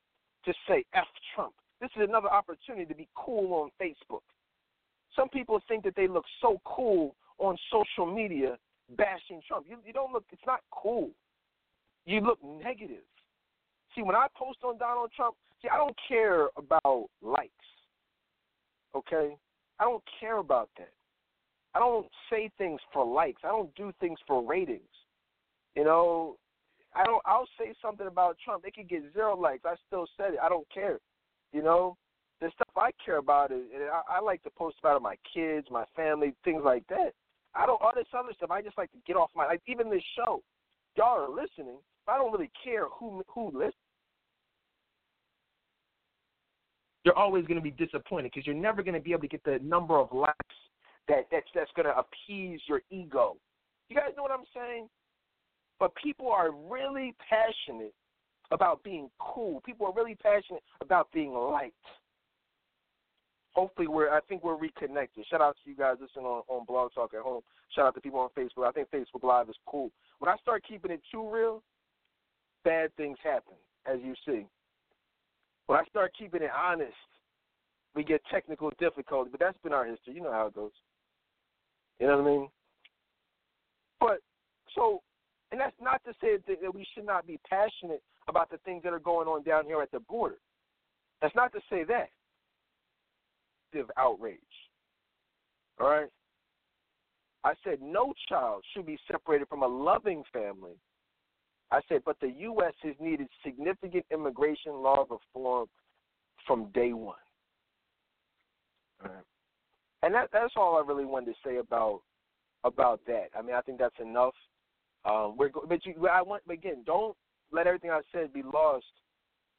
to 0.46 0.54
say 0.68 0.86
F 0.94 1.08
Trump. 1.36 1.54
This 1.82 1.90
is 1.96 2.04
another 2.08 2.30
opportunity 2.30 2.86
to 2.86 2.96
be 2.96 3.08
cool 3.16 3.54
on 3.54 3.70
Facebook. 3.82 4.22
Some 5.16 5.30
people 5.30 5.62
think 5.68 5.84
that 5.84 5.96
they 5.96 6.08
look 6.08 6.26
so 6.42 6.60
cool 6.64 7.16
on 7.40 7.58
social 7.72 8.12
media 8.12 8.58
bashing 8.96 9.42
Trump. 9.48 9.66
You, 9.70 9.78
you 9.86 9.94
don't 9.94 10.14
look, 10.14 10.24
it's 10.32 10.42
not 10.46 10.62
cool. 10.72 11.10
You 12.06 12.22
look 12.22 12.40
negative. 12.44 13.04
See, 13.96 14.02
when 14.02 14.16
I 14.16 14.28
post 14.36 14.60
on 14.64 14.78
Donald 14.78 15.12
Trump, 15.16 15.36
see, 15.62 15.68
I 15.70 15.78
don't 15.78 15.96
care 16.08 16.48
about 16.58 17.10
likes. 17.22 17.52
Okay? 18.96 19.36
I 19.80 19.84
don't 19.84 20.04
care 20.20 20.38
about 20.38 20.70
that. 20.78 20.92
I 21.76 21.80
don't 21.80 22.08
say 22.30 22.50
things 22.58 22.80
for 22.94 23.06
likes. 23.06 23.42
I 23.44 23.50
don't 23.50 23.74
do 23.76 23.92
things 24.00 24.18
for 24.26 24.44
ratings. 24.44 24.82
You 25.76 25.84
know, 25.84 26.38
I 26.98 27.06
don't. 27.06 27.22
I'll 27.26 27.48
say 27.60 27.74
something 27.82 28.08
about 28.08 28.38
Trump. 28.44 28.64
They 28.64 28.72
could 28.72 28.90
get 28.90 29.04
zero 29.14 29.38
likes. 29.38 29.64
I 29.66 29.76
still 29.86 30.08
said 30.18 30.34
it. 30.34 30.40
I 30.42 30.50
don't 30.50 30.68
care. 30.74 31.00
You 31.54 31.62
know, 31.64 31.96
the 32.42 32.50
stuff 32.56 32.70
I 32.76 32.92
care 33.04 33.18
about 33.18 33.52
is, 33.52 33.64
and 33.74 33.84
I, 33.84 34.18
I 34.18 34.20
like 34.20 34.42
to 34.44 34.50
post 34.50 34.78
about 34.80 34.98
it, 34.98 35.02
my 35.02 35.16
kids, 35.34 35.68
my 35.70 35.86
family, 35.96 36.34
things 36.44 36.62
like 36.64 36.84
that. 36.90 37.12
I 37.56 37.66
don't 37.66 37.82
all 37.82 37.94
this 37.96 38.08
other 38.18 38.34
stuff. 38.36 38.52
I 38.52 38.62
just 38.62 38.78
like 38.78 38.92
to 38.92 38.98
get 39.06 39.16
off 39.16 39.30
my 39.36 39.46
like 39.46 39.62
even 39.68 39.90
this 39.90 40.04
show. 40.16 40.42
Y'all 40.96 41.20
are 41.20 41.30
listening. 41.30 41.78
I 42.08 42.18
don't 42.18 42.32
really 42.32 42.52
care 42.64 42.86
who 43.00 43.24
who 43.28 43.48
listens. 43.48 43.74
You're 47.04 47.18
always 47.18 47.46
going 47.46 47.56
to 47.56 47.64
be 47.64 47.72
disappointed 47.72 48.32
because 48.34 48.46
you're 48.46 48.56
never 48.56 48.84
going 48.84 48.94
to 48.96 49.00
be 49.00 49.12
able 49.12 49.22
to 49.22 49.28
get 49.28 49.44
the 49.44 49.60
number 49.64 49.98
of 49.98 50.12
likes 50.12 50.36
that 51.08 51.28
that's 51.32 51.48
that's 51.56 51.72
going 51.76 51.86
to 51.86 51.96
appease 51.98 52.60
your 52.68 52.82
ego. 52.90 53.38
You 53.90 53.96
guys 53.96 54.10
know 54.18 54.24
what 54.24 54.32
I'm 54.32 54.46
saying? 54.54 54.90
But 55.80 55.94
people 55.96 56.30
are 56.30 56.52
really 56.52 57.16
passionate 57.30 57.94
about 58.52 58.84
being 58.84 59.10
cool. 59.20 59.62
People 59.62 59.88
are 59.88 59.94
really 59.94 60.16
passionate 60.16 60.64
about 60.82 61.12
being 61.14 61.34
liked. 61.34 61.76
Hopefully, 63.54 63.88
we're. 63.88 64.10
I 64.10 64.20
think 64.22 64.44
we're 64.44 64.56
reconnected. 64.56 65.26
Shout 65.30 65.42
out 65.42 65.58
to 65.64 65.70
you 65.70 65.76
guys 65.76 65.96
listening 66.00 66.26
on, 66.26 66.44
on 66.48 66.66
Blog 66.66 66.94
Talk 66.94 67.14
at 67.14 67.22
home. 67.22 67.42
Shout 67.76 67.88
out 67.88 67.96
to 67.96 68.02
people 68.02 68.20
on 68.20 68.30
Facebook. 68.38 68.68
I 68.68 68.72
think 68.72 68.90
Facebook 68.92 69.24
Live 69.24 69.50
is 69.50 69.56
cool. 69.68 69.92
When 70.20 70.30
I 70.30 70.38
start 70.38 70.64
keeping 70.68 70.92
it 70.92 71.02
too 71.12 71.28
real, 71.28 71.64
bad 72.64 72.96
things 72.98 73.18
happen, 73.24 73.56
as 73.92 73.98
you 74.04 74.14
see. 74.26 74.46
When 75.66 75.80
I 75.80 75.84
start 75.90 76.12
keeping 76.18 76.44
it 76.44 76.52
honest, 76.56 76.94
we 77.96 78.04
get 78.04 78.22
technical 78.32 78.72
difficulty. 78.80 79.30
But 79.32 79.40
that's 79.40 79.58
been 79.64 79.74
our 79.74 79.86
history. 79.86 80.14
You 80.14 80.22
know 80.22 80.32
how 80.32 80.48
it 80.48 80.56
goes. 80.56 80.72
You 82.00 82.08
know 82.08 82.18
what 82.18 82.28
I 82.28 82.32
mean? 82.32 82.48
But 84.00 84.20
so 84.76 85.02
and 85.52 85.60
that's 85.60 85.76
not 85.82 86.02
to 86.06 86.14
say 86.22 86.38
that, 86.48 86.74
we 86.74 86.86
should 86.94 87.06
not 87.06 87.26
be 87.26 87.40
passionate 87.50 88.02
about 88.28 88.50
the 88.50 88.58
things 88.60 88.84
that 88.84 88.94
are 88.94 89.00
going 89.00 89.28
on 89.28 89.44
down 89.44 89.66
here 89.66 89.82
at 89.82 89.92
the 89.92 90.00
border. 90.02 90.38
That's 91.22 91.36
not 91.36 91.52
to 91.54 91.60
say 91.70 91.84
that. 91.86 92.10
Outrage. 93.96 94.40
All 95.80 95.90
right? 95.90 96.10
I 97.44 97.54
said 97.64 97.80
no 97.82 98.14
child 98.28 98.64
should 98.74 98.86
be 98.86 98.98
separated 99.10 99.48
from 99.48 99.62
a 99.62 99.68
loving 99.68 100.24
family. 100.34 100.74
I 101.72 101.82
said, 101.88 102.02
but 102.06 102.18
the 102.20 102.32
U.S. 102.40 102.74
has 102.84 102.96
needed 103.00 103.28
significant 103.46 104.06
immigration 104.12 104.74
law 104.74 105.06
reform 105.10 105.68
from 106.46 106.72
day 106.74 106.94
one. 106.94 107.16
All 109.04 109.12
right. 109.12 109.24
And 110.04 110.14
that, 110.14 110.30
that's 110.32 110.54
all 110.56 110.78
I 110.78 110.88
really 110.88 111.06
wanted 111.06 111.28
to 111.28 111.38
say 111.46 111.58
about 111.58 112.02
about 112.64 113.02
that. 113.08 113.28
I 113.38 113.42
mean, 113.42 113.56
I 113.56 113.62
think 113.62 113.80
that's 113.80 114.00
enough. 114.02 114.34
Um, 115.10 115.36
we're 115.38 115.50
but 115.68 115.86
you, 115.86 116.08
I 116.08 116.22
want 116.22 116.44
again, 116.52 116.84
don't 116.86 117.16
let 117.52 117.66
everything 117.66 117.92
I 117.92 118.02
said 118.12 118.34
be 118.34 118.44
lost. 118.44 118.86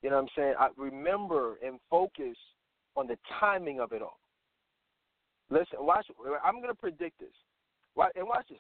You 0.03 0.11
know 0.11 0.17
what 0.17 0.23
I'm 0.23 0.29
saying? 0.37 0.55
I 0.59 0.69
remember 0.77 1.57
and 1.65 1.81
focus 1.91 2.37
on 2.97 3.07
the 3.07 3.17
timing 3.41 3.81
of 3.81 3.93
it 3.93 4.03
all. 4.03 4.19
Listen, 5.51 5.79
watch. 5.81 6.07
I'm 6.45 6.57
going 6.57 6.69
to 6.69 6.75
predict 6.75 7.19
this. 7.19 7.29
And 8.15 8.29
watch 8.29 8.47
this. 8.49 8.59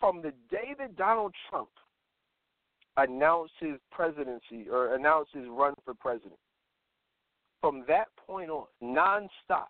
from 0.00 0.22
the 0.22 0.32
day 0.50 0.74
that 0.78 0.96
Donald 0.96 1.32
Trump 1.48 1.68
announced 2.96 3.52
his 3.60 3.76
presidency 3.90 4.68
or 4.70 4.96
announced 4.96 5.30
his 5.32 5.44
run 5.48 5.74
for 5.84 5.94
president, 5.94 6.38
from 7.60 7.84
that 7.86 8.08
point 8.26 8.50
on, 8.50 8.64
nonstop, 8.82 9.68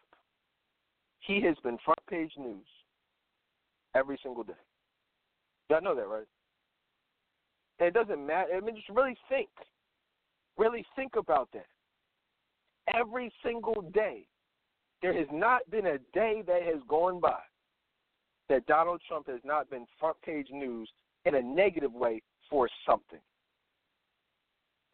he 1.20 1.42
has 1.42 1.56
been 1.62 1.76
front 1.84 2.00
page 2.08 2.32
news 2.38 2.66
every 3.94 4.18
single 4.22 4.42
day. 4.42 4.54
Y'all 5.68 5.82
know 5.82 5.94
that, 5.94 6.08
right? 6.08 6.26
And 7.82 7.88
it 7.88 7.94
doesn't 7.94 8.24
matter. 8.24 8.52
I 8.54 8.60
mean, 8.60 8.76
just 8.76 8.88
really 8.90 9.16
think. 9.28 9.48
Really 10.56 10.86
think 10.94 11.16
about 11.16 11.48
that. 11.52 11.66
Every 12.94 13.32
single 13.44 13.82
day, 13.92 14.24
there 15.02 15.12
has 15.12 15.26
not 15.32 15.68
been 15.68 15.86
a 15.86 15.98
day 16.14 16.44
that 16.46 16.62
has 16.62 16.80
gone 16.86 17.18
by 17.18 17.40
that 18.48 18.64
Donald 18.66 19.00
Trump 19.08 19.26
has 19.26 19.40
not 19.42 19.68
been 19.68 19.84
front 19.98 20.16
page 20.24 20.46
news 20.52 20.88
in 21.24 21.34
a 21.34 21.42
negative 21.42 21.92
way 21.92 22.22
for 22.48 22.68
something. 22.86 23.18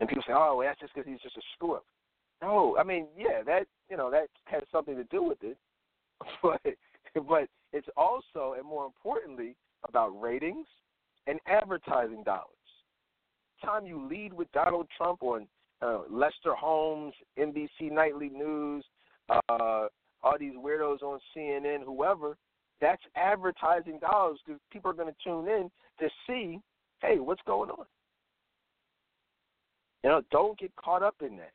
And 0.01 0.09
people 0.09 0.25
say, 0.27 0.33
"Oh, 0.33 0.57
well, 0.57 0.67
that's 0.67 0.81
just 0.81 0.95
because 0.95 1.07
he's 1.07 1.21
just 1.21 1.37
a 1.37 1.43
screw 1.57 1.75
up." 1.75 1.85
No, 2.41 2.79
I 2.79 2.85
mean, 2.85 3.09
yeah, 3.19 3.43
that 3.43 3.67
you 3.91 3.99
know 3.99 4.11
that 4.11 4.31
has 4.47 4.63
something 4.73 4.97
to 4.97 5.05
do 5.05 5.23
with 5.23 5.45
it, 5.45 5.59
but 6.43 6.63
but 7.29 7.51
it's 7.75 7.89
also 7.99 8.55
and 8.57 8.65
more 8.65 8.87
importantly 8.87 9.57
about 9.87 10.19
ratings 10.19 10.67
and 11.27 11.39
advertising 11.47 12.23
dollars. 12.23 12.58
Time 13.65 13.87
you 13.87 14.07
lead 14.09 14.33
with 14.33 14.51
Donald 14.53 14.87
Trump 14.97 15.23
on 15.23 15.47
uh, 15.83 16.01
Lester 16.11 16.55
Holmes, 16.55 17.15
NBC 17.39 17.91
Nightly 17.91 18.29
News, 18.29 18.85
uh, 19.29 19.87
all 20.23 20.37
these 20.39 20.55
weirdos 20.55 21.03
on 21.03 21.19
CNN, 21.37 21.85
whoever, 21.85 22.37
that's 22.81 23.03
advertising 23.17 23.99
dollars 23.99 24.39
because 24.45 24.61
people 24.73 24.91
are 24.91 24.95
going 24.95 25.13
to 25.13 25.17
tune 25.25 25.49
in 25.49 25.71
to 26.01 26.09
see, 26.27 26.61
hey, 27.03 27.19
what's 27.19 27.43
going 27.47 27.71
on. 27.71 27.85
You 30.05 30.11
know, 30.11 30.23
don't 30.31 30.59
get 30.59 30.75
caught 30.77 31.03
up 31.03 31.17
in 31.21 31.37
that. 31.37 31.53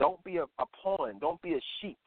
Don't 0.00 0.22
be 0.24 0.38
a, 0.38 0.44
a 0.44 0.64
pawn. 0.82 1.18
Don't 1.20 1.40
be 1.42 1.54
a 1.54 1.60
sheep. 1.80 1.98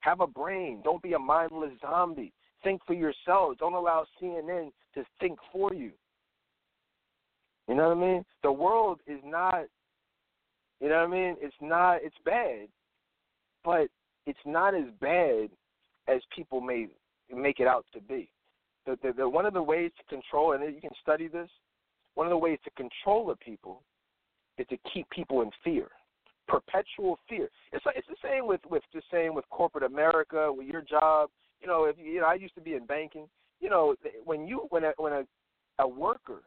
Have 0.00 0.20
a 0.20 0.26
brain. 0.26 0.80
Don't 0.84 1.02
be 1.02 1.14
a 1.14 1.18
mindless 1.18 1.72
zombie. 1.80 2.32
Think 2.62 2.82
for 2.86 2.92
yourselves. 2.92 3.58
Don't 3.58 3.74
allow 3.74 4.04
CNN 4.20 4.70
to 4.94 5.04
think 5.20 5.38
for 5.52 5.72
you. 5.72 5.92
You 7.68 7.74
know 7.74 7.88
what 7.88 7.98
I 7.98 8.00
mean? 8.00 8.24
The 8.42 8.52
world 8.52 9.00
is 9.06 9.20
not, 9.24 9.64
you 10.80 10.88
know 10.88 10.96
what 10.96 11.08
I 11.08 11.12
mean? 11.12 11.36
It's 11.40 11.54
not, 11.60 11.98
it's 12.02 12.16
bad, 12.24 12.68
but 13.62 13.88
it's 14.26 14.38
not 14.46 14.74
as 14.74 14.86
bad 15.00 15.50
as 16.08 16.22
people 16.34 16.60
may 16.60 16.88
make 17.34 17.60
it 17.60 17.66
out 17.66 17.84
to 17.92 18.00
be. 18.00 18.30
The, 18.86 18.98
the, 19.02 19.12
the, 19.12 19.28
one 19.28 19.44
of 19.44 19.52
the 19.52 19.62
ways 19.62 19.90
to 19.98 20.14
control, 20.14 20.52
and 20.52 20.74
you 20.74 20.80
can 20.80 20.90
study 21.02 21.28
this, 21.28 21.48
one 22.14 22.26
of 22.26 22.30
the 22.30 22.38
ways 22.38 22.58
to 22.64 22.70
control 22.70 23.26
the 23.26 23.36
people 23.36 23.82
is 24.56 24.66
to 24.68 24.78
keep 24.92 25.08
people 25.10 25.42
in 25.42 25.50
fear, 25.62 25.88
perpetual 26.48 27.18
fear. 27.28 27.50
It's 27.72 27.84
like, 27.84 27.96
it's 27.96 28.08
the 28.08 28.16
same 28.22 28.46
with 28.46 28.60
with 28.68 28.82
just 28.92 29.06
saying 29.10 29.34
with 29.34 29.48
corporate 29.50 29.84
America, 29.84 30.50
with 30.50 30.66
your 30.66 30.82
job. 30.82 31.28
You 31.60 31.68
know, 31.68 31.84
if 31.84 31.96
you 31.98 32.20
know, 32.20 32.26
I 32.26 32.34
used 32.34 32.54
to 32.54 32.60
be 32.60 32.74
in 32.74 32.86
banking. 32.86 33.28
You 33.60 33.70
know, 33.70 33.94
when 34.24 34.48
you 34.48 34.66
when 34.70 34.84
a 34.84 34.92
when 34.96 35.12
a 35.12 35.22
a 35.78 35.86
worker 35.86 36.42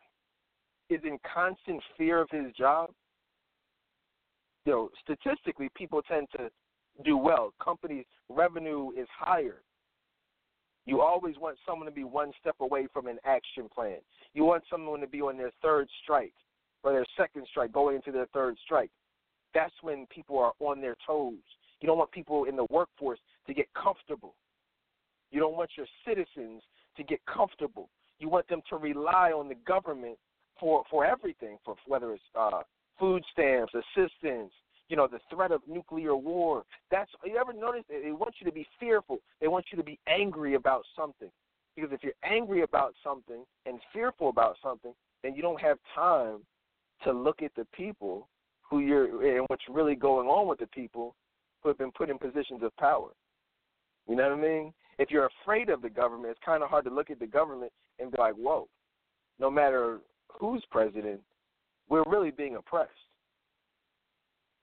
is 0.91 1.01
in 1.03 1.17
constant 1.33 1.81
fear 1.97 2.21
of 2.21 2.29
his 2.29 2.51
job, 2.53 2.91
you 4.65 4.73
know, 4.73 4.89
statistically, 5.01 5.69
people 5.75 6.01
tend 6.03 6.27
to 6.37 6.49
do 7.03 7.17
well. 7.17 7.53
Companies' 7.63 8.05
revenue 8.29 8.91
is 8.91 9.07
higher. 9.17 9.61
You 10.85 11.01
always 11.01 11.37
want 11.37 11.57
someone 11.65 11.85
to 11.87 11.93
be 11.93 12.03
one 12.03 12.31
step 12.39 12.55
away 12.59 12.87
from 12.93 13.07
an 13.07 13.17
action 13.25 13.69
plan. 13.73 13.97
You 14.33 14.43
want 14.43 14.63
someone 14.69 14.99
to 15.01 15.07
be 15.07 15.21
on 15.21 15.37
their 15.37 15.51
third 15.61 15.87
strike 16.03 16.33
or 16.83 16.91
their 16.91 17.05
second 17.17 17.45
strike, 17.49 17.71
going 17.71 17.97
into 17.97 18.11
their 18.11 18.27
third 18.33 18.57
strike. 18.63 18.91
That's 19.53 19.73
when 19.81 20.07
people 20.07 20.39
are 20.39 20.53
on 20.59 20.81
their 20.81 20.95
toes. 21.05 21.35
You 21.79 21.87
don't 21.87 21.97
want 21.97 22.11
people 22.11 22.45
in 22.45 22.55
the 22.55 22.65
workforce 22.69 23.19
to 23.47 23.53
get 23.53 23.67
comfortable. 23.73 24.35
You 25.31 25.39
don't 25.39 25.55
want 25.55 25.71
your 25.77 25.87
citizens 26.05 26.61
to 26.97 27.03
get 27.03 27.19
comfortable. 27.25 27.89
You 28.19 28.29
want 28.29 28.47
them 28.47 28.61
to 28.69 28.77
rely 28.77 29.31
on 29.31 29.47
the 29.47 29.55
government 29.65 30.17
for 30.61 30.83
for 30.89 31.03
everything, 31.03 31.57
for 31.65 31.75
whether 31.87 32.13
it's 32.13 32.23
uh, 32.39 32.61
food 32.97 33.23
stamps, 33.33 33.73
assistance, 33.73 34.53
you 34.87 34.95
know, 34.95 35.07
the 35.07 35.19
threat 35.33 35.51
of 35.51 35.61
nuclear 35.67 36.15
war. 36.15 36.63
That's 36.89 37.09
you 37.25 37.35
ever 37.35 37.51
notice 37.51 37.83
they 37.89 38.11
want 38.11 38.35
you 38.39 38.45
to 38.45 38.53
be 38.53 38.65
fearful. 38.79 39.17
They 39.41 39.47
want 39.47 39.65
you 39.71 39.77
to 39.77 39.83
be 39.83 39.99
angry 40.07 40.53
about 40.53 40.83
something. 40.95 41.29
Because 41.75 41.91
if 41.93 42.03
you're 42.03 42.13
angry 42.23 42.63
about 42.63 42.93
something 43.03 43.43
and 43.65 43.79
fearful 43.93 44.29
about 44.29 44.57
something, 44.61 44.93
then 45.23 45.35
you 45.35 45.41
don't 45.41 45.59
have 45.61 45.77
time 45.95 46.39
to 47.03 47.11
look 47.11 47.41
at 47.41 47.55
the 47.55 47.65
people 47.73 48.27
who 48.69 48.79
you're 48.79 49.37
and 49.37 49.45
what's 49.47 49.63
really 49.69 49.95
going 49.95 50.27
on 50.27 50.47
with 50.47 50.59
the 50.59 50.67
people 50.67 51.15
who 51.61 51.69
have 51.69 51.77
been 51.77 51.91
put 51.91 52.09
in 52.09 52.17
positions 52.17 52.61
of 52.63 52.75
power. 52.77 53.09
You 54.07 54.15
know 54.15 54.23
what 54.23 54.37
I 54.37 54.41
mean? 54.41 54.73
If 54.99 55.09
you're 55.09 55.29
afraid 55.43 55.69
of 55.69 55.81
the 55.81 55.89
government, 55.89 56.31
it's 56.31 56.45
kind 56.45 56.61
of 56.63 56.69
hard 56.69 56.85
to 56.85 56.91
look 56.91 57.09
at 57.09 57.19
the 57.19 57.27
government 57.27 57.71
and 57.99 58.11
be 58.11 58.17
like, 58.17 58.35
"Whoa!" 58.35 58.67
No 59.39 59.49
matter 59.49 59.99
who's 60.39 60.63
president, 60.71 61.21
we're 61.89 62.03
really 62.07 62.31
being 62.31 62.55
oppressed. 62.55 62.91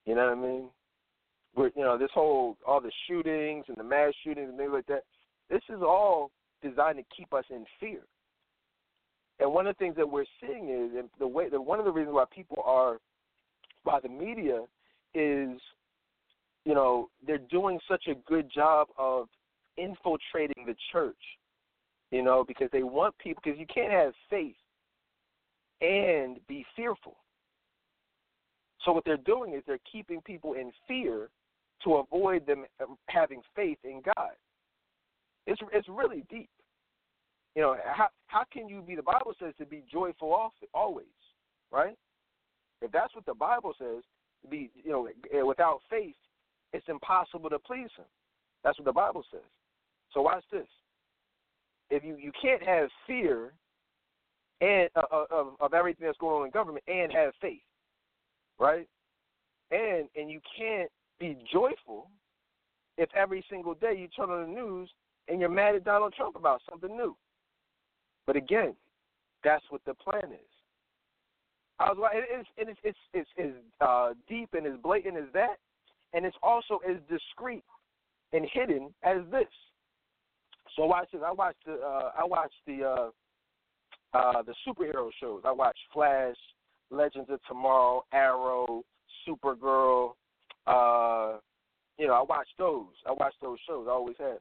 You 0.06 0.14
know 0.14 0.24
what 0.24 0.38
I 0.38 0.40
mean? 0.40 0.68
We're, 1.54 1.70
you 1.76 1.82
know, 1.82 1.98
this 1.98 2.10
whole 2.14 2.56
all 2.66 2.80
the 2.80 2.92
shootings 3.06 3.66
and 3.68 3.76
the 3.76 3.84
mass 3.84 4.12
shootings 4.24 4.48
and 4.48 4.58
things 4.58 4.70
like 4.72 4.86
that. 4.86 5.02
This 5.50 5.62
is 5.68 5.82
all 5.82 6.30
designed 6.62 6.98
to 6.98 7.04
keep 7.16 7.32
us 7.32 7.44
in 7.50 7.64
fear. 7.80 8.00
And 9.40 9.52
one 9.52 9.66
of 9.66 9.76
the 9.76 9.78
things 9.78 9.96
that 9.96 10.08
we're 10.08 10.24
seeing 10.40 10.68
is, 10.68 10.98
and 10.98 11.08
the 11.18 11.26
way, 11.26 11.48
that 11.48 11.60
one 11.60 11.78
of 11.78 11.84
the 11.84 11.92
reasons 11.92 12.14
why 12.14 12.24
people 12.34 12.62
are, 12.64 12.98
by 13.84 14.00
the 14.00 14.08
media, 14.08 14.64
is, 15.14 15.60
you 16.64 16.74
know, 16.74 17.08
they're 17.26 17.38
doing 17.38 17.78
such 17.88 18.08
a 18.08 18.14
good 18.26 18.50
job 18.52 18.88
of 18.98 19.28
infiltrating 19.76 20.64
the 20.66 20.74
church. 20.92 21.16
You 22.10 22.22
know, 22.22 22.44
because 22.48 22.70
they 22.72 22.82
want 22.82 23.14
people, 23.18 23.42
because 23.44 23.60
you 23.60 23.66
can't 23.66 23.92
have 23.92 24.14
faith 24.30 24.56
and 25.80 26.38
be 26.46 26.64
fearful. 26.74 27.16
So 28.84 28.92
what 28.92 29.04
they're 29.04 29.16
doing 29.16 29.54
is 29.54 29.62
they're 29.66 29.78
keeping 29.90 30.20
people 30.22 30.54
in 30.54 30.72
fear 30.86 31.28
to 31.84 31.96
avoid 31.96 32.46
them 32.46 32.64
um, 32.82 32.96
having 33.08 33.42
faith 33.54 33.78
in 33.84 34.02
God. 34.04 34.32
It's 35.46 35.60
it's 35.72 35.88
really 35.88 36.24
deep. 36.30 36.50
You 37.54 37.62
know, 37.62 37.76
how 37.84 38.08
how 38.26 38.44
can 38.52 38.68
you 38.68 38.82
be? 38.82 38.96
The 38.96 39.02
Bible 39.02 39.34
says 39.40 39.54
to 39.58 39.66
be 39.66 39.82
joyful 39.90 40.52
always, 40.74 41.06
right? 41.72 41.96
If 42.80 42.92
that's 42.92 43.14
what 43.14 43.26
the 43.26 43.34
Bible 43.34 43.74
says, 43.78 44.02
be 44.50 44.70
you 44.84 44.90
know 44.90 45.08
eh, 45.32 45.42
without 45.42 45.80
faith, 45.90 46.14
it's 46.72 46.86
impossible 46.88 47.50
to 47.50 47.58
please 47.58 47.90
Him. 47.96 48.04
That's 48.64 48.78
what 48.78 48.84
the 48.84 48.92
Bible 48.92 49.24
says. 49.30 49.40
So 50.12 50.22
watch 50.22 50.44
this. 50.52 50.66
If 51.90 52.04
you 52.04 52.16
you 52.16 52.32
can't 52.40 52.62
have 52.62 52.88
fear 53.06 53.52
and 54.60 54.88
uh, 54.96 55.02
uh 55.12 55.24
of 55.30 55.46
of 55.60 55.74
everything 55.74 56.06
that's 56.06 56.18
going 56.18 56.40
on 56.40 56.46
in 56.46 56.50
government 56.50 56.84
and 56.88 57.12
have 57.12 57.32
faith, 57.40 57.60
right? 58.58 58.88
And 59.70 60.08
and 60.16 60.30
you 60.30 60.40
can't 60.56 60.90
be 61.18 61.36
joyful 61.52 62.10
if 62.96 63.08
every 63.14 63.44
single 63.50 63.74
day 63.74 63.96
you 63.96 64.08
turn 64.08 64.30
on 64.30 64.42
the 64.42 64.60
news 64.60 64.90
and 65.28 65.40
you're 65.40 65.48
mad 65.48 65.74
at 65.74 65.84
Donald 65.84 66.14
Trump 66.14 66.36
about 66.36 66.60
something 66.68 66.96
new. 66.96 67.16
But 68.26 68.36
again, 68.36 68.74
that's 69.44 69.64
what 69.70 69.82
the 69.86 69.94
plan 69.94 70.32
is. 70.32 70.48
I 71.78 71.90
was 71.90 71.98
like, 72.00 72.12
it's 72.16 72.48
it's 72.56 72.80
it's 72.82 72.98
it's 73.14 73.30
as 73.38 73.86
uh, 73.86 74.14
deep 74.28 74.50
and 74.52 74.66
as 74.66 74.74
blatant 74.82 75.16
as 75.16 75.32
that, 75.32 75.56
and 76.12 76.26
it's 76.26 76.36
also 76.42 76.80
as 76.88 76.96
discreet 77.08 77.64
and 78.32 78.46
hidden 78.52 78.92
as 79.04 79.18
this. 79.30 79.46
So 80.76 80.86
watch 80.86 81.08
this. 81.12 81.22
I 81.24 81.32
watched 81.32 81.64
the 81.64 81.74
uh, 81.74 82.10
I 82.18 82.24
watched 82.24 82.60
the 82.66 82.84
uh, 82.84 83.08
uh, 84.14 84.42
the 84.42 84.54
superhero 84.66 85.10
shows. 85.20 85.42
I 85.44 85.52
watch 85.52 85.76
Flash, 85.92 86.36
Legends 86.90 87.30
of 87.30 87.40
Tomorrow, 87.46 88.04
Arrow, 88.12 88.82
Supergirl. 89.26 90.12
Uh, 90.66 91.38
you 91.98 92.06
know, 92.06 92.14
I 92.14 92.22
watch 92.22 92.48
those. 92.58 92.86
I 93.06 93.12
watch 93.12 93.34
those 93.42 93.58
shows. 93.66 93.86
I 93.88 93.92
always 93.92 94.16
have. 94.18 94.38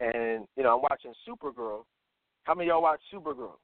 And 0.00 0.46
you 0.56 0.62
know, 0.62 0.76
I'm 0.76 0.82
watching 0.82 1.12
Supergirl. 1.28 1.84
How 2.44 2.54
many 2.54 2.70
of 2.70 2.74
y'all 2.74 2.82
watch 2.82 3.00
Supergirl? 3.12 3.56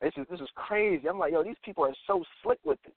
This 0.00 0.12
is 0.16 0.26
this 0.30 0.40
is 0.40 0.48
crazy. 0.54 1.08
I'm 1.08 1.18
like, 1.18 1.32
yo, 1.32 1.44
these 1.44 1.56
people 1.64 1.84
are 1.84 1.94
so 2.06 2.24
slick 2.42 2.58
with 2.64 2.78
it. 2.84 2.94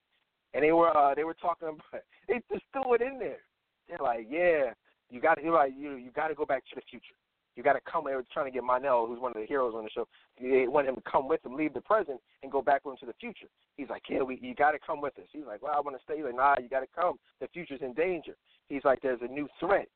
And 0.53 0.63
they 0.63 0.71
were 0.71 0.95
uh, 0.95 1.13
they 1.13 1.23
were 1.23 1.35
talking 1.35 1.67
about 1.69 2.03
they 2.27 2.41
just 2.51 2.63
threw 2.71 2.93
it 2.93 3.01
in 3.01 3.19
there. 3.19 3.39
They're 3.88 3.99
like, 4.01 4.27
yeah, 4.29 4.73
you 5.09 5.21
got 5.21 5.35
to 5.35 5.51
like 5.51 5.73
you 5.77 5.95
you 5.95 6.11
got 6.11 6.29
to 6.29 6.35
go 6.35 6.45
back 6.45 6.63
to 6.69 6.75
the 6.75 6.81
future. 6.89 7.15
You 7.58 7.64
got 7.64 7.74
to 7.74 7.82
come. 7.91 8.03
They 8.05 8.14
were 8.14 8.24
trying 8.32 8.45
to 8.45 8.51
get 8.51 8.64
Mon-El, 8.64 9.08
who's 9.08 9.20
one 9.20 9.32
of 9.32 9.41
the 9.41 9.47
heroes 9.47 9.74
on 9.76 9.84
the 9.84 9.89
show. 9.89 10.08
They 10.39 10.68
want 10.68 10.88
him 10.88 10.93
to 10.95 11.01
come 11.01 11.28
with 11.28 11.41
them, 11.41 11.55
leave 11.55 11.74
the 11.74 11.82
present, 11.82 12.22
and 12.43 12.51
go 12.51 12.62
back 12.62 12.84
into 12.86 13.08
the 13.08 13.14
future. 13.20 13.47
He's 13.78 13.89
like, 13.89 14.03
yeah, 14.08 14.22
we, 14.22 14.38
you 14.43 14.53
got 14.53 14.72
to 14.72 14.80
come 14.80 15.01
with 15.01 15.18
us. 15.18 15.26
He's 15.34 15.45
like, 15.45 15.64
well, 15.64 15.74
I 15.76 15.82
want 15.82 15.97
to 15.97 16.03
stay. 16.03 16.18
He's 16.18 16.26
like, 16.26 16.36
nah, 16.36 16.55
you 16.62 16.70
got 16.70 16.82
to 16.82 16.88
come. 16.95 17.16
The 17.41 17.47
future's 17.47 17.82
in 17.82 17.93
danger. 17.93 18.36
He's 18.70 18.86
like, 18.86 19.01
there's 19.01 19.22
a 19.24 19.28
new 19.28 19.47
threat. 19.60 19.88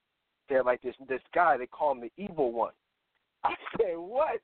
They're 0.49 0.63
like 0.63 0.81
this 0.81 0.95
this 1.07 1.21
guy. 1.35 1.55
They 1.57 1.67
call 1.67 1.91
him 1.91 2.01
the 2.01 2.11
evil 2.17 2.51
one. 2.51 2.73
I 3.43 3.53
said, 3.77 3.95
what? 3.95 4.41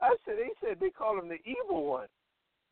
I 0.00 0.14
said 0.26 0.34
they 0.36 0.50
said 0.60 0.76
they 0.80 0.90
call 0.90 1.18
him 1.18 1.28
the 1.28 1.40
evil 1.46 1.86
one. 1.86 2.08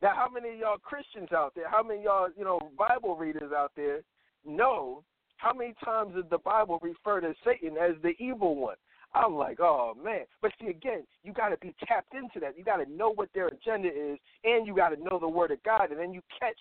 Now, 0.01 0.13
how 0.15 0.27
many 0.31 0.53
of 0.53 0.59
y'all 0.59 0.77
Christians 0.77 1.29
out 1.31 1.53
there? 1.55 1.69
How 1.69 1.81
many 1.81 2.03
y'all 2.03 2.29
you 2.37 2.43
know 2.43 2.59
Bible 2.77 3.15
readers 3.15 3.51
out 3.55 3.71
there 3.75 4.01
know 4.45 5.03
how 5.37 5.53
many 5.53 5.73
times 5.83 6.13
does 6.13 6.25
the 6.29 6.37
Bible 6.37 6.79
refer 6.81 7.21
to 7.21 7.33
Satan 7.43 7.75
as 7.77 7.95
the 8.03 8.13
evil 8.23 8.55
one? 8.55 8.75
I'm 9.13 9.35
like, 9.35 9.59
oh 9.59 9.93
man. 10.03 10.21
But 10.41 10.51
see, 10.59 10.67
again, 10.67 11.03
you 11.23 11.33
got 11.33 11.49
to 11.49 11.57
be 11.57 11.75
tapped 11.87 12.13
into 12.13 12.39
that. 12.39 12.57
You 12.57 12.63
got 12.63 12.77
to 12.77 12.89
know 12.91 13.11
what 13.13 13.29
their 13.33 13.47
agenda 13.47 13.89
is, 13.89 14.17
and 14.43 14.65
you 14.65 14.75
got 14.75 14.89
to 14.89 15.03
know 15.03 15.19
the 15.19 15.27
Word 15.27 15.51
of 15.51 15.61
God, 15.63 15.91
and 15.91 15.99
then 15.99 16.13
you 16.13 16.21
catch 16.39 16.57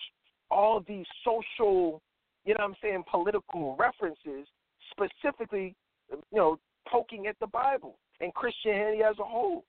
all 0.51 0.83
these 0.87 1.07
social, 1.25 2.03
you 2.45 2.55
know, 2.55 2.61
what 2.61 2.71
I'm 2.71 2.75
saying, 2.83 3.05
political 3.11 3.77
references, 3.79 4.49
specifically, 4.91 5.75
you 6.11 6.39
know, 6.39 6.59
poking 6.89 7.27
at 7.27 7.37
the 7.41 7.47
Bible 7.47 7.99
and 8.21 8.35
Christianity 8.35 9.03
as 9.03 9.17
a 9.19 9.25
whole. 9.25 9.65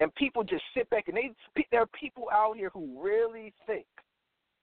And 0.00 0.12
people 0.16 0.42
just 0.42 0.64
sit 0.76 0.90
back 0.90 1.06
and 1.06 1.16
they 1.16 1.30
there 1.70 1.82
are 1.82 1.88
people 1.98 2.24
out 2.32 2.56
here 2.56 2.70
who 2.70 3.00
really 3.00 3.52
think 3.66 3.86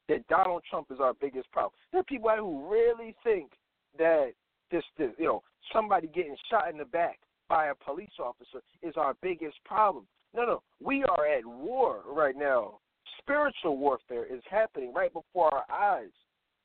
that 0.10 0.28
Donald 0.28 0.64
Trump 0.70 0.88
is 0.91 0.99
our 0.99 1.14
biggest 1.14 1.49
problem. 1.51 1.72
There 1.91 2.01
are 2.01 2.03
people 2.03 2.30
out 2.30 2.39
who 2.39 2.70
really 2.70 3.16
think 3.24 3.51
that 3.97 4.32
this, 4.72 4.84
this 4.97 5.12
you 5.18 5.26
know 5.26 5.43
somebody 5.74 6.07
getting 6.07 6.36
shot 6.49 6.70
in 6.70 6.78
the 6.78 6.86
back 6.86 7.20
by 7.47 7.68
a 7.68 7.76
police 7.76 8.10
officer 8.20 8.62
is 8.82 8.93
our 8.95 9.16
biggest 9.22 9.57
problem. 9.66 10.05
No, 10.36 10.45
no, 10.45 10.62
we 10.82 11.03
are 11.03 11.26
at 11.26 11.45
war 11.45 12.01
right 12.05 12.36
now. 12.38 12.80
Spiritual 13.20 13.78
warfare 13.78 14.26
is 14.26 14.41
happening 14.49 14.93
right 14.93 15.12
before 15.12 15.53
our 15.53 15.66
eyes, 15.72 16.12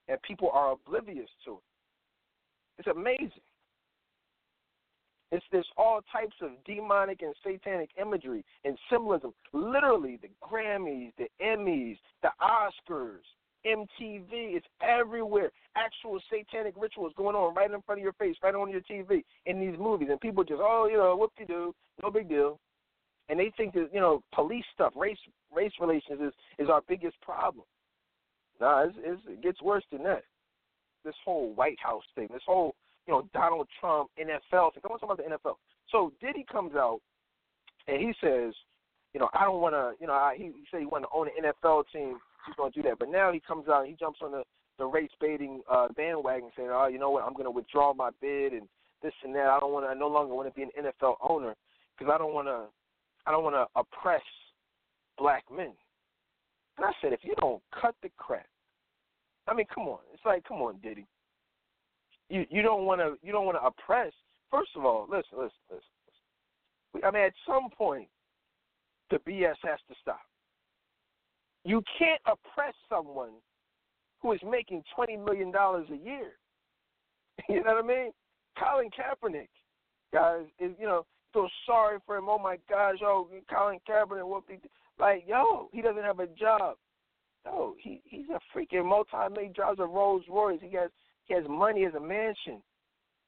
and 0.09 0.21
people 0.23 0.51
are 0.53 0.73
oblivious 0.73 1.29
to 1.45 1.53
it. 1.53 1.63
It's 2.79 2.89
amazing. 2.89 3.43
It's 5.33 5.45
there's 5.51 5.67
all 5.77 6.01
types 6.13 6.37
of 6.43 6.51
demonic 6.65 7.23
and 7.23 7.35
satanic 7.45 7.91
imagery 8.01 8.45
and 8.65 8.79
symbolism. 8.91 9.33
Literally, 9.53 10.19
the 10.23 10.29
Grammys, 10.43 11.13
the 11.19 11.27
Emmys, 11.43 11.99
the 12.23 12.29
Oscars, 12.41 13.25
MTV. 13.67 14.29
It's 14.31 14.67
everywhere. 14.83 15.51
Actual 15.77 16.21
satanic 16.31 16.75
rituals 16.77 17.13
going 17.17 17.37
on 17.37 17.55
right 17.55 17.71
in 17.71 17.83
front 17.83 18.01
of 18.01 18.03
your 18.03 18.13
face, 18.15 18.37
right 18.43 18.55
on 18.55 18.71
your 18.71 18.81
TV 18.83 19.25
in 19.47 19.61
these 19.61 19.79
movies, 19.79 20.09
and 20.11 20.21
people 20.21 20.45
just, 20.45 20.61
oh, 20.63 20.89
you 20.91 20.97
know, 20.97 21.17
whoop 21.17 21.33
de 21.39 21.45
do, 21.45 21.75
no 22.03 22.11
big 22.11 22.29
deal. 22.29 22.59
And 23.29 23.41
they 23.41 23.53
think 23.57 23.73
that 23.75 23.89
you 23.93 24.01
know 24.01 24.23
police 24.35 24.65
stuff, 24.75 24.93
race 24.97 25.19
race 25.55 25.73
relations 25.81 26.21
is 26.21 26.33
is 26.59 26.69
our 26.69 26.83
biggest 26.87 27.19
problem. 27.23 27.65
Nah, 28.61 28.85
it's, 28.85 28.97
it's, 28.99 29.23
it 29.27 29.43
gets 29.43 29.63
worse 29.63 29.85
than 29.91 30.03
that. 30.05 30.23
This 31.05 31.15
whole 31.25 31.53
White 31.55 31.79
House 31.83 32.05
thing, 32.15 32.29
this 32.31 32.43
whole 32.47 32.75
you 33.07 33.15
know 33.15 33.27
Donald 33.33 33.67
Trump 33.81 34.11
NFL 34.21 34.75
thing. 34.75 34.83
Want 34.85 35.01
to 35.01 35.07
talk 35.07 35.15
about 35.15 35.17
the 35.17 35.23
NFL. 35.23 35.55
So 35.91 36.13
Diddy 36.21 36.45
comes 36.51 36.75
out 36.77 37.01
and 37.89 38.01
he 38.01 38.13
says, 38.21 38.53
you 39.13 39.21
know, 39.21 39.29
I 39.33 39.45
don't 39.45 39.61
want 39.61 39.75
to, 39.75 39.93
you 40.01 40.07
know, 40.07 40.13
I, 40.13 40.35
he, 40.37 40.45
he 40.45 40.65
said 40.71 40.81
he 40.81 40.87
wanted 40.87 41.07
to 41.07 41.13
own 41.15 41.29
an 41.29 41.53
NFL 41.65 41.85
team 41.93 42.19
he's 42.47 42.57
going 42.57 42.73
to 42.73 42.83
do 42.83 42.89
that. 42.89 42.99
But 42.99 43.11
now 43.11 43.33
he 43.33 43.41
comes 43.41 43.69
out, 43.69 43.83
and 43.83 43.91
he 43.91 43.97
jumps 43.97 44.21
on 44.23 44.33
the 44.33 44.43
the 44.77 44.85
race 44.85 45.11
baiting 45.21 45.63
uh, 45.71 45.89
bandwagon, 45.97 46.51
saying, 46.57 46.71
"Oh, 46.73 46.89
you 46.89 46.99
know 46.99 47.11
what? 47.11 47.25
I'm 47.25 47.33
going 47.33 47.45
to 47.45 47.51
withdraw 47.51 47.95
my 47.95 48.11
bid 48.21 48.53
and 48.53 48.69
this 49.03 49.13
and 49.23 49.35
that. 49.35 49.47
I 49.47 49.61
don't 49.61 49.73
want 49.73 49.87
to. 49.87 49.91
I 49.91 49.95
no 49.95 50.09
longer 50.09 50.35
want 50.35 50.49
to 50.49 50.55
be 50.55 50.63
an 50.63 50.71
NFL 50.77 51.17
owner 51.23 51.55
because 51.97 52.13
I 52.13 52.19
don't 52.19 52.35
want 52.35 52.49
to. 52.49 52.65
I 53.27 53.31
don't 53.31 53.45
want 53.45 53.55
to 53.55 53.67
oppress 53.79 54.23
black 55.19 55.45
men." 55.55 55.73
And 56.77 56.87
I 56.87 56.91
said, 57.01 57.13
if 57.13 57.21
you 57.23 57.35
don't 57.41 57.63
cut 57.81 57.95
the 58.03 58.11
crap, 58.17 58.47
I 59.47 59.55
mean, 59.55 59.67
come 59.73 59.85
on. 59.85 59.99
It's 60.13 60.25
like, 60.25 60.45
come 60.45 60.59
on, 60.59 60.77
Diddy. 60.83 61.07
You 62.31 62.47
you 62.51 62.63
don't 62.63 62.85
want 62.85 63.01
to 63.01 63.15
you 63.23 63.33
don't 63.33 63.45
want 63.45 63.59
to 63.59 63.67
oppress. 63.67 64.13
First 64.51 64.71
of 64.77 64.85
all, 64.85 65.07
listen, 65.09 65.39
listen, 65.39 65.51
listen. 65.71 65.83
listen. 66.95 67.05
I 67.07 67.11
mean, 67.11 67.25
at 67.25 67.33
some 67.47 67.69
point, 67.77 68.09
the 69.11 69.19
BS 69.19 69.57
has 69.63 69.79
to 69.89 69.95
stop. 70.01 70.21
You 71.65 71.83
can't 71.99 72.21
oppress 72.27 72.75
someone 72.89 73.33
who 74.21 74.33
is 74.33 74.41
making 74.49 74.83
twenty 74.95 75.17
million 75.17 75.51
dollars 75.51 75.87
a 75.91 75.97
year. 75.97 76.33
You 77.49 77.65
know 77.65 77.75
what 77.75 77.85
I 77.85 77.87
mean? 77.87 78.13
Colin 78.57 78.91
Kaepernick, 78.91 79.49
guys, 80.13 80.47
is 80.61 80.71
you 80.79 80.87
know 80.87 81.05
feel 81.33 81.49
sorry 81.67 81.99
for 82.07 82.17
him. 82.17 82.29
Oh 82.29 82.39
my 82.39 82.57
gosh, 82.71 82.99
oh 83.03 83.29
Colin 83.53 83.81
Kaepernick, 83.89 84.27
what 84.27 84.45
he 84.49 84.57
like? 84.99 85.25
Yo, 85.27 85.69
he 85.73 85.83
doesn't 85.83 86.05
have 86.05 86.21
a 86.21 86.29
job. 86.29 86.77
No, 87.45 87.75
he 87.79 88.01
he's 88.05 88.27
a 88.31 88.39
freaking 88.57 88.87
multi-million 88.87 89.53
drives 89.53 89.81
a 89.81 89.85
Rolls 89.85 90.23
Royce. 90.31 90.61
He 90.63 90.75
has 90.77 90.91
he 91.25 91.35
has 91.35 91.45
money, 91.49 91.85
as 91.85 91.95
a 91.95 92.01
mansion. 92.01 92.63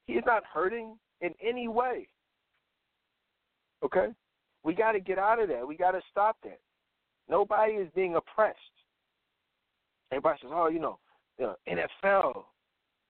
He's 0.07 0.23
not 0.25 0.45
hurting 0.45 0.97
in 1.21 1.35
any 1.45 1.69
way. 1.69 2.09
Okay, 3.85 4.09
we 4.63 4.75
got 4.75 4.93
to 4.93 5.01
get 5.01 5.19
out 5.19 5.41
of 5.41 5.49
that. 5.49 5.67
We 5.67 5.77
got 5.77 5.93
to 5.93 6.01
stop 6.11 6.37
that. 6.45 6.61
Nobody 7.29 7.75
is 7.75 7.89
being 7.95 8.17
oppressed. 8.17 8.59
Everybody 10.13 10.39
says, 10.43 10.51
"Oh, 10.53 10.69
you 10.69 10.79
know, 10.79 10.99
the 11.39 11.57
NFL, 11.67 12.47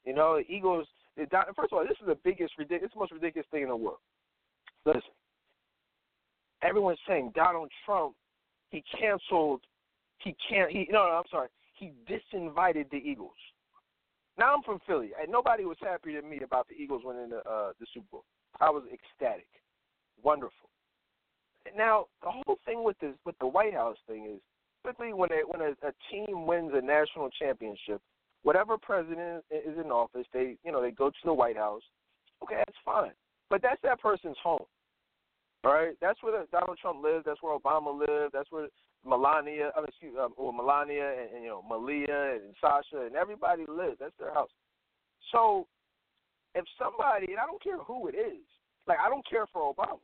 you 0.05 0.15
know, 0.15 0.37
the 0.39 0.51
Eagles." 0.53 0.87
The, 1.17 1.27
first 1.55 1.73
of 1.73 1.79
all, 1.79 1.85
this 1.85 1.99
is 2.01 2.07
the 2.07 2.19
biggest, 2.25 2.55
the 2.59 2.89
most 2.95 3.13
ridiculous 3.13 3.47
thing 3.51 3.63
in 3.63 3.69
the 3.69 3.77
world. 3.77 3.99
Listen, 4.85 5.01
everyone's 6.63 6.99
saying 7.09 7.33
Donald 7.35 7.71
Trump, 7.85 8.15
he 8.71 8.83
canceled, 8.99 9.63
he 10.19 10.37
can't, 10.49 10.71
he 10.71 10.87
no, 10.91 11.07
no, 11.07 11.13
I'm 11.13 11.25
sorry, 11.31 11.49
he 11.75 11.93
disinvited 12.09 12.91
the 12.91 12.99
Eagles. 12.99 13.33
Now 14.39 14.55
I'm 14.55 14.63
from 14.63 14.81
Philly, 14.87 15.13
and 15.21 15.33
nobody 15.33 15.65
was 15.65 15.79
happier 15.81 16.21
than 16.21 16.31
me 16.31 16.41
about 16.45 16.69
the 16.69 16.75
Eagles 16.75 17.03
winning 17.05 17.31
the 17.31 17.39
uh, 17.49 17.73
the 17.81 17.87
Super 17.93 18.07
Bowl. 18.13 18.25
I 18.61 18.69
was 18.71 18.85
ecstatic, 18.93 19.49
wonderful 20.23 20.66
now 21.77 22.07
the 22.23 22.31
whole 22.31 22.59
thing 22.65 22.85
with 22.85 22.99
this 23.01 23.15
with 23.25 23.39
the 23.39 23.47
White 23.47 23.75
House 23.75 23.97
thing 24.07 24.27
is 24.35 24.41
typically 24.85 25.13
when 25.13 25.31
a, 25.33 25.41
when 25.47 25.61
a, 25.61 25.71
a 25.87 25.93
team 26.11 26.47
wins 26.47 26.73
a 26.75 26.81
national 26.81 27.31
championship, 27.31 28.01
whatever 28.43 28.77
president 28.79 29.45
is 29.51 29.79
in 29.83 29.91
office, 29.91 30.27
they 30.33 30.57
you 30.65 30.73
know 30.73 30.83
they 30.83 30.91
go 30.91 31.11
to 31.11 31.25
the 31.25 31.33
White 31.33 31.57
House. 31.57 31.83
Okay, 32.43 32.57
that's 32.57 32.79
fine, 32.85 33.13
but 33.51 33.63
that's 33.63 33.81
that 33.83 34.01
person's 34.01 34.37
home. 34.43 34.65
Right, 35.65 35.97
that's 36.01 36.23
where 36.23 36.45
Donald 36.53 36.79
Trump 36.81 37.03
lives. 37.03 37.25
That's 37.27 37.43
where 37.43 37.59
Obama 37.59 37.99
lived. 37.99 38.35
That's 38.35 38.51
where 38.53 38.69
Melania, 39.05 39.73
I 39.77 39.81
mean, 39.81 39.89
excuse, 39.89 40.15
um, 40.21 40.33
or 40.37 40.53
Melania, 40.53 41.11
and, 41.11 41.35
and 41.35 41.43
you 41.43 41.49
know 41.49 41.65
Malia 41.69 42.35
and 42.35 42.55
Sasha 42.61 43.07
and 43.07 43.17
everybody 43.17 43.65
lives. 43.69 43.97
That's 43.99 44.15
their 44.19 44.33
house. 44.33 44.51
So, 45.33 45.67
if 46.55 46.65
somebody, 46.79 47.33
and 47.33 47.39
I 47.39 47.47
don't 47.47 47.63
care 47.63 47.79
who 47.79 48.07
it 48.07 48.15
is, 48.15 48.47
like 48.87 48.99
I 49.05 49.09
don't 49.09 49.29
care 49.29 49.47
for 49.53 49.75
Obama. 49.75 49.99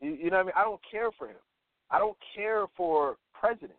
You, 0.00 0.12
you 0.12 0.30
know 0.30 0.36
what 0.36 0.42
I 0.42 0.46
mean? 0.46 0.52
I 0.56 0.64
don't 0.64 0.80
care 0.90 1.10
for 1.16 1.28
him. 1.28 1.42
I 1.90 1.98
don't 1.98 2.16
care 2.34 2.66
for 2.76 3.16
presidents. 3.38 3.74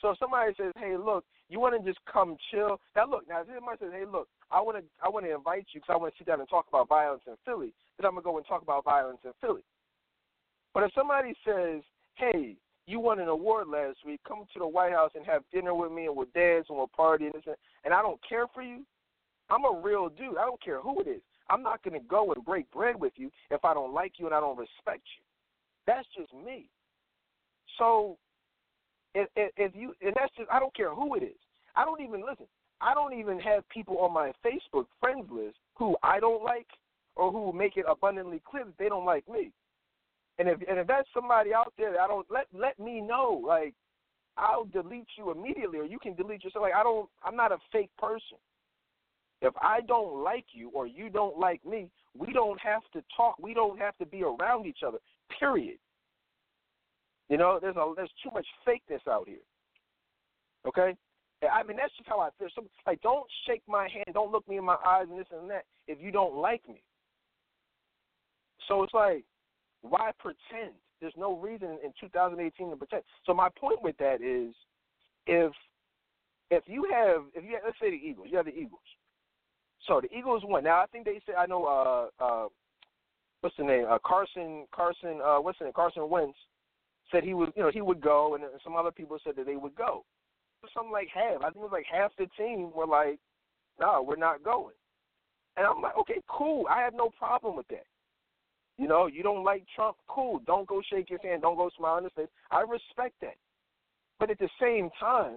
So 0.00 0.10
if 0.10 0.18
somebody 0.18 0.52
says, 0.56 0.72
"Hey, 0.76 0.96
look, 0.96 1.24
you 1.48 1.60
want 1.60 1.74
to 1.76 1.90
just 1.90 2.04
come 2.04 2.36
chill?" 2.50 2.80
Now 2.94 3.06
look, 3.06 3.28
now 3.28 3.40
if 3.40 3.48
somebody 3.48 3.78
says, 3.80 3.92
"Hey, 3.92 4.04
look, 4.04 4.28
I 4.50 4.60
want 4.60 4.78
to, 4.78 4.84
I 5.02 5.08
want 5.08 5.26
to 5.26 5.34
invite 5.34 5.66
you 5.72 5.80
because 5.80 5.94
I 5.94 5.96
want 5.96 6.12
to 6.12 6.18
sit 6.18 6.26
down 6.26 6.40
and 6.40 6.48
talk 6.48 6.66
about 6.68 6.88
violence 6.88 7.22
in 7.26 7.34
Philly," 7.44 7.72
then 7.96 8.06
I'm 8.06 8.12
gonna 8.12 8.22
go 8.22 8.36
and 8.36 8.46
talk 8.46 8.62
about 8.62 8.84
violence 8.84 9.20
in 9.24 9.32
Philly. 9.40 9.64
But 10.72 10.84
if 10.84 10.92
somebody 10.94 11.34
says, 11.44 11.82
"Hey, 12.16 12.56
you 12.86 13.00
won 13.00 13.18
an 13.18 13.28
award 13.28 13.68
last 13.68 14.04
week. 14.04 14.20
Come 14.28 14.44
to 14.52 14.58
the 14.58 14.68
White 14.68 14.92
House 14.92 15.12
and 15.14 15.24
have 15.24 15.42
dinner 15.50 15.74
with 15.74 15.90
me, 15.90 16.06
and 16.06 16.16
we'll 16.16 16.26
dance 16.34 16.66
and 16.68 16.76
we'll 16.76 16.88
party 16.88 17.24
and 17.26 17.34
this, 17.34 17.56
and 17.84 17.94
I 17.94 18.02
don't 18.02 18.20
care 18.28 18.46
for 18.48 18.62
you," 18.62 18.84
I'm 19.48 19.64
a 19.64 19.80
real 19.80 20.08
dude. 20.08 20.36
I 20.36 20.44
don't 20.44 20.62
care 20.62 20.80
who 20.80 21.00
it 21.00 21.08
is. 21.08 21.22
I'm 21.48 21.62
not 21.62 21.82
going 21.82 21.98
to 21.98 22.06
go 22.06 22.32
and 22.32 22.44
break 22.44 22.70
bread 22.70 22.98
with 22.98 23.12
you 23.16 23.30
if 23.50 23.64
I 23.64 23.74
don't 23.74 23.92
like 23.92 24.18
you 24.18 24.26
and 24.26 24.34
I 24.34 24.40
don't 24.40 24.58
respect 24.58 25.02
you. 25.16 25.24
That's 25.86 26.06
just 26.16 26.32
me. 26.32 26.68
So 27.78 28.16
if, 29.14 29.28
if, 29.36 29.50
if 29.56 29.72
you 29.74 29.94
and 30.02 30.14
that's 30.16 30.34
just 30.36 30.50
I 30.50 30.58
don't 30.58 30.74
care 30.74 30.94
who 30.94 31.14
it 31.14 31.22
is. 31.22 31.36
I 31.76 31.84
don't 31.84 32.00
even 32.00 32.24
listen. 32.24 32.46
I 32.80 32.94
don't 32.94 33.14
even 33.18 33.38
have 33.40 33.68
people 33.68 33.98
on 33.98 34.12
my 34.12 34.32
Facebook 34.44 34.86
friends 35.00 35.26
list 35.30 35.56
who 35.76 35.96
I 36.02 36.20
don't 36.20 36.44
like 36.44 36.66
or 37.16 37.32
who 37.32 37.52
make 37.52 37.76
it 37.76 37.86
abundantly 37.88 38.42
clear 38.48 38.64
that 38.64 38.78
they 38.78 38.88
don't 38.88 39.06
like 39.06 39.28
me. 39.28 39.50
And 40.38 40.48
if 40.48 40.58
and 40.68 40.78
if 40.78 40.86
that's 40.86 41.08
somebody 41.14 41.54
out 41.54 41.72
there 41.78 42.00
I 42.00 42.06
don't 42.06 42.26
let 42.30 42.46
let 42.52 42.78
me 42.78 43.00
know. 43.00 43.42
Like 43.44 43.74
I'll 44.36 44.64
delete 44.64 45.08
you 45.16 45.30
immediately 45.30 45.78
or 45.78 45.84
you 45.84 45.98
can 45.98 46.14
delete 46.14 46.44
yourself. 46.44 46.62
Like 46.62 46.74
I 46.74 46.82
don't 46.82 47.08
I'm 47.24 47.36
not 47.36 47.52
a 47.52 47.58
fake 47.72 47.90
person. 47.98 48.38
If 49.42 49.54
I 49.60 49.80
don't 49.86 50.22
like 50.22 50.46
you 50.52 50.70
or 50.70 50.86
you 50.86 51.10
don't 51.10 51.38
like 51.38 51.64
me, 51.66 51.90
we 52.16 52.32
don't 52.32 52.58
have 52.60 52.82
to 52.94 53.02
talk. 53.16 53.36
We 53.38 53.52
don't 53.52 53.78
have 53.78 53.96
to 53.98 54.06
be 54.06 54.22
around 54.22 54.66
each 54.66 54.78
other. 54.86 54.98
Period. 55.38 55.78
You 57.28 57.38
know, 57.38 57.58
there's 57.60 57.76
a 57.76 57.92
there's 57.96 58.12
too 58.22 58.30
much 58.32 58.46
fakeness 58.66 59.06
out 59.10 59.28
here. 59.28 59.38
Okay? 60.66 60.96
I 61.52 61.62
mean 61.62 61.76
that's 61.76 61.94
just 61.96 62.08
how 62.08 62.20
I 62.20 62.30
feel. 62.38 62.48
So 62.54 62.64
like 62.86 63.00
don't 63.02 63.26
shake 63.46 63.62
my 63.66 63.88
hand, 63.88 64.14
don't 64.14 64.32
look 64.32 64.48
me 64.48 64.58
in 64.58 64.64
my 64.64 64.76
eyes 64.86 65.06
and 65.10 65.18
this 65.18 65.26
and 65.30 65.50
that 65.50 65.64
if 65.88 65.98
you 66.00 66.10
don't 66.10 66.36
like 66.36 66.66
me. 66.68 66.82
So 68.68 68.82
it's 68.82 68.94
like, 68.94 69.24
why 69.82 70.12
pretend? 70.18 70.74
There's 71.00 71.14
no 71.18 71.36
reason 71.36 71.78
in 71.84 71.92
2018 72.00 72.70
to 72.70 72.76
pretend. 72.76 73.02
So 73.26 73.34
my 73.34 73.48
point 73.58 73.82
with 73.82 73.96
that 73.98 74.22
is, 74.22 74.54
if 75.26 75.52
if 76.50 76.62
you 76.66 76.88
have 76.92 77.24
if 77.34 77.44
you 77.44 77.54
have, 77.54 77.62
let's 77.64 77.78
say 77.80 77.90
the 77.90 77.96
Eagles, 77.96 78.28
you 78.30 78.36
have 78.36 78.46
the 78.46 78.54
Eagles. 78.54 78.80
So 79.86 80.00
the 80.00 80.16
Eagles 80.16 80.42
won. 80.46 80.64
Now 80.64 80.82
I 80.82 80.86
think 80.86 81.04
they 81.04 81.20
said 81.26 81.34
I 81.36 81.46
know 81.46 81.64
uh 81.64 82.24
uh 82.24 82.48
what's 83.44 83.56
the 83.56 83.62
name? 83.62 83.84
Uh, 83.88 83.98
Carson 84.04 84.66
Carson 84.74 85.20
uh, 85.22 85.36
what's 85.36 85.58
the 85.58 85.66
name? 85.66 85.74
Carson 85.74 86.08
Wentz 86.08 86.38
said 87.12 87.22
he 87.22 87.34
would 87.34 87.52
you 87.54 87.62
know 87.62 87.70
he 87.70 87.82
would 87.82 88.00
go, 88.00 88.34
and 88.34 88.42
some 88.64 88.74
other 88.74 88.90
people 88.90 89.18
said 89.22 89.34
that 89.36 89.46
they 89.46 89.56
would 89.56 89.76
go. 89.76 90.04
Something 90.72 90.92
like 90.92 91.08
half. 91.14 91.42
I 91.42 91.50
think 91.50 91.56
it 91.56 91.60
was 91.60 91.70
like 91.72 91.84
half 91.92 92.10
the 92.16 92.26
team 92.38 92.72
were 92.74 92.86
like, 92.86 93.18
no, 93.78 94.02
we're 94.02 94.16
not 94.16 94.42
going. 94.42 94.74
And 95.58 95.66
I'm 95.66 95.82
like, 95.82 95.94
okay, 95.98 96.22
cool. 96.26 96.64
I 96.70 96.80
have 96.80 96.94
no 96.94 97.10
problem 97.10 97.54
with 97.54 97.68
that. 97.68 97.84
You 98.78 98.88
know, 98.88 99.06
you 99.06 99.22
don't 99.22 99.44
like 99.44 99.64
Trump, 99.76 99.98
cool. 100.08 100.40
Don't 100.46 100.66
go 100.66 100.80
shake 100.90 101.10
his 101.10 101.20
hand. 101.22 101.42
Don't 101.42 101.58
go 101.58 101.68
smile 101.76 101.98
in 101.98 102.04
his 102.04 102.14
face. 102.16 102.28
I 102.50 102.62
respect 102.62 103.14
that. 103.20 103.36
But 104.18 104.30
at 104.30 104.38
the 104.38 104.48
same 104.58 104.88
time, 104.98 105.36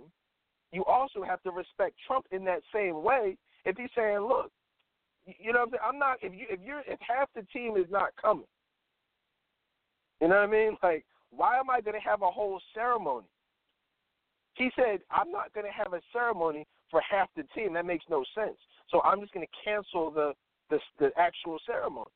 you 0.72 0.86
also 0.86 1.24
have 1.24 1.44
to 1.44 1.52
respect 1.52 1.96
Trump 2.08 2.26
in 2.32 2.46
that 2.46 2.62
same 2.74 3.04
way. 3.04 3.38
If 3.66 3.76
he's 3.76 3.90
saying, 3.96 4.20
look, 4.20 4.50
you 5.40 5.52
know, 5.54 5.60
what 5.60 5.68
I'm, 5.68 5.72
saying 5.72 5.82
I'm 5.88 6.00
not. 6.00 6.18
If 6.22 6.34
you 6.34 6.46
if 6.50 6.60
you're 6.64 6.82
if 6.88 7.00
half 7.00 7.30
the 7.36 7.44
team 7.54 7.76
is 7.78 7.90
not 7.90 8.10
coming, 8.22 8.46
you 10.22 10.28
know 10.28 10.36
what 10.36 10.44
I 10.44 10.52
mean? 10.52 10.78
Like, 10.84 11.06
why 11.32 11.58
am 11.58 11.70
I 11.70 11.82
going 11.82 12.00
to 12.00 12.10
have 12.10 12.22
a 12.22 12.32
whole 12.32 12.60
ceremony? 12.74 13.28
He 14.54 14.70
said, 14.76 15.00
I'm 15.12 15.32
not 15.32 15.54
going 15.54 15.66
to 15.66 15.72
have 15.72 15.94
a 15.94 16.02
ceremony 16.12 16.66
for 16.90 17.02
half 17.08 17.28
the 17.36 17.44
team. 17.54 17.74
That 17.74 17.86
makes 17.86 18.06
no 18.10 18.24
sense. 18.34 18.58
So 18.90 19.02
I'm 19.04 19.20
just 19.20 19.34
going 19.34 19.46
to 19.46 19.70
cancel 19.70 20.10
the, 20.10 20.34
the 20.70 20.80
the 21.00 21.12
actual 21.18 21.58
ceremony. 21.66 22.10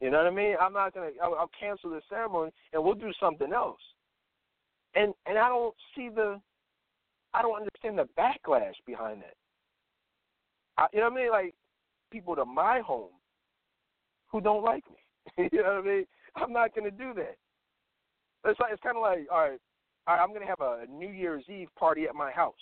You 0.00 0.10
know 0.10 0.18
what 0.18 0.26
I 0.26 0.30
mean? 0.30 0.56
I'm 0.60 0.72
not 0.72 0.92
going 0.92 1.14
to. 1.14 1.20
I'll, 1.20 1.34
I'll 1.34 1.50
cancel 1.58 1.90
the 1.90 2.00
ceremony 2.08 2.50
and 2.72 2.82
we'll 2.82 2.94
do 2.94 3.12
something 3.20 3.52
else. 3.52 3.80
And 4.94 5.14
and 5.26 5.38
I 5.38 5.48
don't 5.48 5.74
see 5.96 6.08
the. 6.08 6.40
I 7.32 7.42
don't 7.42 7.56
understand 7.56 7.98
the 7.98 8.08
backlash 8.20 8.74
behind 8.86 9.22
that. 9.22 9.34
I, 10.76 10.86
you 10.92 11.00
know 11.00 11.10
what 11.10 11.18
I 11.18 11.22
mean? 11.22 11.30
Like 11.30 11.54
people 12.14 12.36
to 12.36 12.44
my 12.44 12.78
home 12.78 13.10
who 14.30 14.40
don't 14.40 14.62
like 14.62 14.84
me. 14.88 15.48
you 15.52 15.62
know 15.62 15.80
what 15.80 15.84
I 15.84 15.94
mean? 15.96 16.04
I'm 16.36 16.52
not 16.52 16.74
going 16.74 16.84
to 16.84 16.96
do 16.96 17.12
that. 17.14 17.36
It's 18.46 18.60
like 18.60 18.72
it's 18.72 18.82
kind 18.82 18.96
of 18.96 19.02
like 19.02 19.26
all 19.32 19.40
right, 19.40 19.58
all 20.06 20.14
right, 20.14 20.22
I'm 20.22 20.28
going 20.28 20.42
to 20.42 20.46
have 20.46 20.60
a 20.60 20.84
New 20.88 21.08
Year's 21.08 21.44
Eve 21.48 21.68
party 21.78 22.04
at 22.04 22.14
my 22.14 22.30
house, 22.30 22.52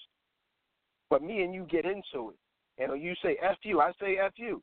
but 1.11 1.23
me 1.23 1.43
and 1.43 1.53
you 1.53 1.66
get 1.69 1.85
into 1.85 2.31
it, 2.31 2.39
and 2.79 3.03
you 3.03 3.15
say 3.23 3.37
"f 3.43 3.57
you," 3.62 3.81
I 3.81 3.93
say 4.01 4.16
"f 4.24 4.33
you." 4.37 4.62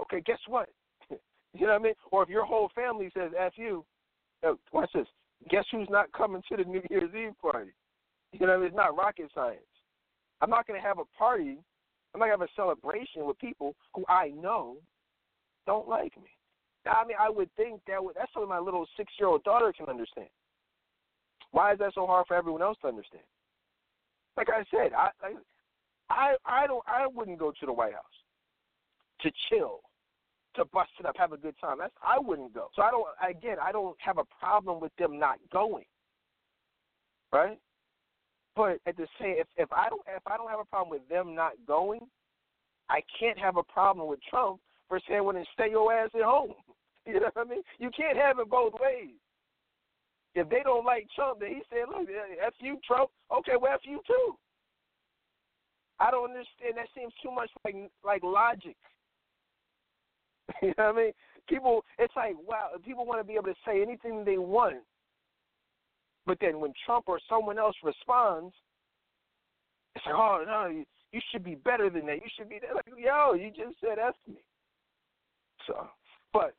Okay, 0.00 0.22
guess 0.24 0.38
what? 0.46 0.68
you 1.10 1.66
know 1.66 1.72
what 1.72 1.80
I 1.80 1.82
mean? 1.82 1.94
Or 2.10 2.22
if 2.22 2.28
your 2.28 2.44
whole 2.44 2.70
family 2.74 3.10
says 3.12 3.32
"f 3.38 3.54
you," 3.56 3.84
uh, 4.46 4.52
watch 4.72 4.90
this. 4.94 5.08
Guess 5.50 5.64
who's 5.72 5.88
not 5.90 6.12
coming 6.12 6.42
to 6.48 6.56
the 6.56 6.64
New 6.70 6.82
Year's 6.88 7.14
Eve 7.14 7.34
party? 7.40 7.72
You 8.32 8.46
know, 8.46 8.62
it's 8.62 8.74
not 8.74 8.96
rocket 8.96 9.30
science. 9.34 9.60
I'm 10.40 10.50
not 10.50 10.66
going 10.66 10.80
to 10.80 10.86
have 10.86 10.98
a 10.98 11.18
party 11.18 11.58
I'm 12.14 12.20
not 12.20 12.26
gonna 12.26 12.38
have 12.38 12.48
a 12.48 12.52
celebration 12.54 13.24
with 13.24 13.38
people 13.38 13.74
who 13.94 14.04
I 14.08 14.28
know 14.28 14.76
don't 15.66 15.88
like 15.88 16.16
me. 16.16 16.28
Now, 16.84 16.92
I 17.02 17.06
mean, 17.06 17.16
I 17.18 17.30
would 17.30 17.48
think 17.56 17.80
that 17.86 18.02
would, 18.02 18.16
that's 18.16 18.32
something 18.32 18.48
my 18.48 18.58
little 18.58 18.86
six 18.96 19.12
year 19.18 19.28
old 19.28 19.44
daughter 19.44 19.72
can 19.72 19.88
understand. 19.88 20.28
Why 21.52 21.72
is 21.72 21.78
that 21.78 21.94
so 21.94 22.06
hard 22.06 22.26
for 22.26 22.36
everyone 22.36 22.62
else 22.62 22.78
to 22.82 22.88
understand? 22.88 23.24
Like 24.36 24.48
I 24.48 24.64
said, 24.70 24.92
I 24.94 25.10
I 26.10 26.34
I 26.44 26.66
don't 26.66 26.82
I 26.86 27.06
wouldn't 27.06 27.38
go 27.38 27.50
to 27.52 27.66
the 27.66 27.72
White 27.72 27.92
House 27.92 28.02
to 29.20 29.30
chill, 29.48 29.80
to 30.56 30.64
bust 30.66 30.90
it 30.98 31.06
up, 31.06 31.16
have 31.16 31.32
a 31.32 31.36
good 31.36 31.54
time. 31.60 31.78
That's 31.78 31.92
I 32.02 32.18
wouldn't 32.18 32.54
go. 32.54 32.68
So 32.74 32.82
I 32.82 32.90
don't 32.90 33.06
again 33.28 33.56
I 33.62 33.72
don't 33.72 33.96
have 34.00 34.18
a 34.18 34.24
problem 34.40 34.80
with 34.80 34.92
them 34.98 35.18
not 35.18 35.38
going. 35.52 35.84
Right? 37.32 37.58
But 38.54 38.80
at 38.86 38.96
the 38.96 39.06
same, 39.20 39.36
if 39.38 39.46
if 39.56 39.72
I 39.72 39.88
don't 39.88 40.02
if 40.06 40.22
I 40.26 40.36
don't 40.36 40.50
have 40.50 40.60
a 40.60 40.64
problem 40.64 40.90
with 40.90 41.08
them 41.08 41.34
not 41.34 41.52
going, 41.66 42.00
I 42.90 43.00
can't 43.18 43.38
have 43.38 43.56
a 43.56 43.62
problem 43.62 44.08
with 44.08 44.20
Trump 44.28 44.60
for 44.88 45.00
saying, 45.08 45.24
"Well, 45.24 45.34
then 45.34 45.46
stay 45.54 45.70
your 45.70 45.92
ass 45.92 46.10
at 46.14 46.22
home." 46.22 46.54
You 47.04 47.14
know 47.14 47.30
what 47.32 47.48
I 47.48 47.50
mean? 47.50 47.62
You 47.80 47.90
can't 47.90 48.16
have 48.16 48.38
it 48.38 48.48
both 48.48 48.74
ways. 48.74 49.18
If 50.36 50.48
they 50.48 50.60
don't 50.62 50.84
like 50.84 51.08
Trump, 51.16 51.40
then 51.40 51.48
he 51.48 51.62
said, 51.68 51.88
"Look, 51.88 52.08
eh, 52.08 52.46
f 52.46 52.54
you, 52.60 52.78
Trump. 52.86 53.10
Okay, 53.36 53.54
well, 53.60 53.74
f 53.74 53.80
you 53.82 54.00
too." 54.06 54.36
I 55.98 56.12
don't 56.12 56.30
understand. 56.30 56.76
That 56.76 56.86
seems 56.94 57.12
too 57.20 57.32
much 57.32 57.50
like 57.64 57.74
like 58.04 58.22
logic. 58.22 58.76
you 60.62 60.68
know 60.78 60.92
what 60.92 60.94
I 60.94 61.02
mean? 61.02 61.12
People, 61.48 61.84
it's 61.98 62.14
like 62.14 62.36
wow. 62.46 62.68
People 62.84 63.04
want 63.04 63.20
to 63.20 63.26
be 63.26 63.34
able 63.34 63.44
to 63.44 63.54
say 63.66 63.82
anything 63.82 64.24
they 64.24 64.38
want 64.38 64.84
but 66.26 66.38
then 66.40 66.60
when 66.60 66.72
Trump 66.86 67.04
or 67.08 67.18
someone 67.28 67.58
else 67.58 67.76
responds, 67.82 68.54
it's 69.94 70.04
like, 70.06 70.14
oh 70.14 70.44
no, 70.46 70.66
you, 70.68 70.84
you 71.12 71.20
should 71.30 71.44
be 71.44 71.54
better 71.54 71.90
than 71.90 72.06
that. 72.06 72.16
You 72.16 72.30
should 72.36 72.48
be 72.48 72.58
there. 72.60 72.74
Like, 72.74 72.86
yo, 72.96 73.34
you 73.34 73.48
just 73.48 73.78
said 73.80 73.98
F 73.98 74.14
me. 74.28 74.40
So, 75.66 75.86
but 76.32 76.54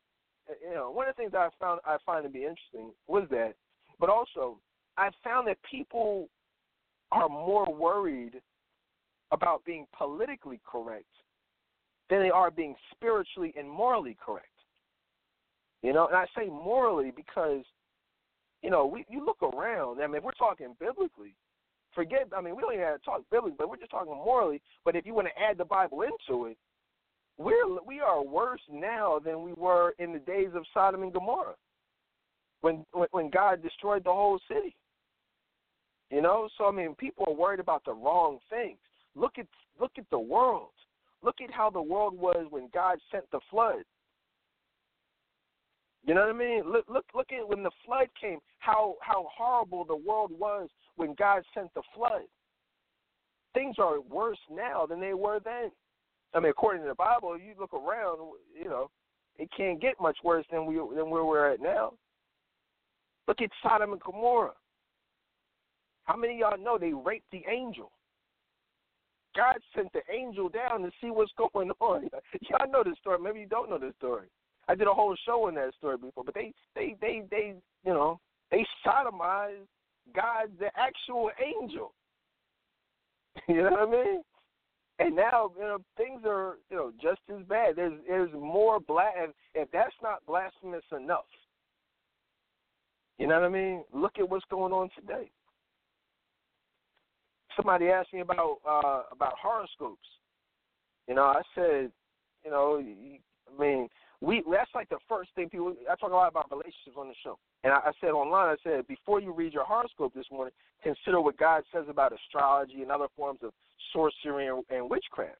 you 0.67 0.73
know, 0.73 0.91
one 0.91 1.07
of 1.07 1.15
the 1.15 1.21
things 1.21 1.33
I 1.33 1.49
found 1.59 1.81
I 1.85 1.97
find 2.05 2.23
to 2.23 2.29
be 2.29 2.39
interesting 2.39 2.91
was 3.07 3.23
that, 3.31 3.53
but 3.99 4.09
also 4.09 4.59
I 4.97 5.09
found 5.23 5.47
that 5.47 5.57
people 5.69 6.29
are 7.11 7.29
more 7.29 7.73
worried 7.73 8.41
about 9.31 9.65
being 9.65 9.85
politically 9.97 10.59
correct 10.69 11.05
than 12.09 12.21
they 12.21 12.29
are 12.29 12.51
being 12.51 12.75
spiritually 12.91 13.53
and 13.57 13.69
morally 13.69 14.17
correct. 14.23 14.47
You 15.81 15.93
know, 15.93 16.07
and 16.07 16.15
I 16.15 16.25
say 16.37 16.47
morally 16.47 17.11
because 17.15 17.63
you 18.63 18.69
know, 18.69 18.85
we 18.85 19.05
you 19.09 19.23
look 19.23 19.43
around. 19.43 20.01
I 20.01 20.07
mean, 20.07 20.15
if 20.15 20.23
we're 20.23 20.31
talking 20.31 20.75
biblically, 20.79 21.35
forget. 21.93 22.27
I 22.35 22.41
mean, 22.41 22.55
we 22.55 22.61
don't 22.61 22.73
even 22.73 22.85
have 22.85 22.99
to 22.99 23.05
talk 23.05 23.21
biblically, 23.29 23.57
but 23.57 23.69
we're 23.69 23.77
just 23.77 23.91
talking 23.91 24.13
morally. 24.13 24.61
But 24.85 24.95
if 24.95 25.05
you 25.05 25.13
want 25.13 25.27
to 25.27 25.41
add 25.41 25.57
the 25.57 25.65
Bible 25.65 26.01
into 26.01 26.45
it, 26.45 26.57
we're 27.37 27.81
we 27.85 27.99
are 27.99 28.23
worse 28.23 28.61
now 28.71 29.19
than 29.23 29.43
we 29.43 29.53
were 29.53 29.93
in 29.99 30.13
the 30.13 30.19
days 30.19 30.49
of 30.55 30.63
Sodom 30.73 31.03
and 31.03 31.13
Gomorrah, 31.13 31.55
when 32.61 32.85
when 33.11 33.29
God 33.29 33.61
destroyed 33.61 34.05
the 34.05 34.13
whole 34.13 34.39
city. 34.47 34.75
You 36.09 36.21
know, 36.21 36.47
so 36.57 36.67
I 36.67 36.71
mean, 36.71 36.95
people 36.95 37.25
are 37.27 37.33
worried 37.33 37.59
about 37.59 37.83
the 37.85 37.93
wrong 37.93 38.39
things. 38.49 38.77
Look 39.15 39.33
at 39.37 39.47
look 39.79 39.91
at 39.97 40.05
the 40.09 40.19
world. 40.19 40.69
Look 41.21 41.35
at 41.43 41.51
how 41.51 41.69
the 41.69 41.81
world 41.81 42.17
was 42.17 42.45
when 42.49 42.69
God 42.73 42.97
sent 43.11 43.29
the 43.31 43.39
flood. 43.49 43.83
You 46.05 46.13
know 46.13 46.21
what 46.21 46.35
I 46.35 46.37
mean? 46.37 46.63
Look, 46.69 46.85
look, 46.89 47.05
look 47.15 47.27
at 47.31 47.47
when 47.47 47.63
the 47.63 47.71
flood 47.85 48.07
came. 48.19 48.39
How 48.59 48.95
how 49.01 49.25
horrible 49.35 49.85
the 49.85 49.95
world 49.95 50.31
was 50.37 50.69
when 50.95 51.15
God 51.17 51.43
sent 51.53 51.73
the 51.73 51.81
flood. 51.95 52.23
Things 53.53 53.75
are 53.77 54.01
worse 54.01 54.39
now 54.51 54.85
than 54.85 54.99
they 54.99 55.13
were 55.13 55.39
then. 55.43 55.71
I 56.33 56.39
mean, 56.39 56.49
according 56.49 56.81
to 56.83 56.89
the 56.89 56.95
Bible, 56.95 57.37
you 57.37 57.53
look 57.59 57.73
around, 57.73 58.17
you 58.57 58.65
know, 58.65 58.89
it 59.37 59.49
can't 59.55 59.81
get 59.81 60.01
much 60.01 60.17
worse 60.23 60.45
than 60.51 60.65
we 60.65 60.75
than 60.75 61.09
where 61.09 61.23
we're 61.23 61.53
at 61.53 61.61
now. 61.61 61.93
Look 63.27 63.41
at 63.41 63.49
Sodom 63.61 63.93
and 63.93 64.01
Gomorrah. 64.01 64.53
How 66.03 66.17
many 66.17 66.33
of 66.33 66.39
y'all 66.39 66.63
know 66.63 66.77
they 66.77 66.93
raped 66.93 67.31
the 67.31 67.43
angel? 67.49 67.91
God 69.35 69.55
sent 69.75 69.91
the 69.93 70.01
angel 70.13 70.49
down 70.49 70.81
to 70.81 70.91
see 71.01 71.09
what's 71.09 71.31
going 71.53 71.71
on. 71.79 72.09
Y'all 72.49 72.71
know 72.71 72.83
this 72.83 72.97
story. 72.99 73.19
Maybe 73.21 73.39
you 73.39 73.47
don't 73.47 73.69
know 73.69 73.79
this 73.79 73.95
story. 73.97 74.27
I 74.67 74.75
did 74.75 74.87
a 74.87 74.93
whole 74.93 75.15
show 75.25 75.47
on 75.47 75.55
that 75.55 75.73
story 75.77 75.97
before, 75.97 76.23
but 76.23 76.35
they 76.35 76.53
they 76.75 76.95
they 77.01 77.23
they 77.29 77.53
you 77.85 77.93
know 77.93 78.19
they 78.51 78.65
sodomized 78.85 79.67
God, 80.15 80.49
the 80.59 80.67
actual 80.77 81.31
angel. 81.43 81.93
you 83.47 83.63
know 83.63 83.71
what 83.71 83.87
I 83.87 83.91
mean? 83.91 84.21
And 84.99 85.15
now 85.15 85.51
you 85.57 85.63
know 85.63 85.79
things 85.97 86.21
are 86.25 86.57
you 86.69 86.77
know 86.77 86.91
just 87.01 87.21
as 87.29 87.43
bad. 87.47 87.75
There's 87.75 87.93
there's 88.07 88.31
more 88.33 88.79
black. 88.79 89.13
If 89.55 89.69
that's 89.71 89.95
not 90.01 90.25
blasphemous 90.27 90.83
enough, 90.95 91.25
you 93.17 93.27
know 93.27 93.39
what 93.39 93.45
I 93.45 93.49
mean? 93.49 93.83
Look 93.93 94.19
at 94.19 94.29
what's 94.29 94.45
going 94.49 94.73
on 94.73 94.89
today. 94.95 95.31
Somebody 97.55 97.87
asked 97.87 98.13
me 98.13 98.21
about 98.21 98.57
uh 98.67 99.03
about 99.11 99.33
horoscopes. 99.41 100.07
You 101.07 101.15
know, 101.15 101.23
I 101.23 101.41
said, 101.55 101.91
you 102.45 102.51
know, 102.51 102.79
I 102.79 103.61
mean, 103.61 103.89
we 104.23 104.41
that's 104.49 104.73
like 104.73 104.87
the 104.87 105.03
first 105.09 105.31
thing 105.35 105.49
people. 105.49 105.75
I 105.91 105.95
talk 105.95 106.11
a 106.11 106.15
lot 106.15 106.29
about 106.29 106.49
relationships 106.49 106.95
on 106.97 107.09
the 107.09 107.13
show, 107.23 107.37
and 107.63 107.73
I, 107.73 107.77
I 107.77 107.91
said 107.99 108.11
online. 108.11 108.55
I 108.55 108.55
said 108.63 108.87
before 108.87 109.19
you 109.19 109.33
read 109.33 109.53
your 109.53 109.65
horoscope 109.65 110.13
this 110.13 110.25
morning, 110.31 110.53
consider 110.81 111.19
what 111.19 111.37
God 111.37 111.63
says 111.73 111.85
about 111.89 112.13
astrology 112.13 112.81
and 112.81 112.91
other 112.91 113.07
forms 113.17 113.39
of 113.43 113.51
sorcery 113.91 114.47
and, 114.47 114.63
and 114.69 114.89
witchcraft. 114.89 115.37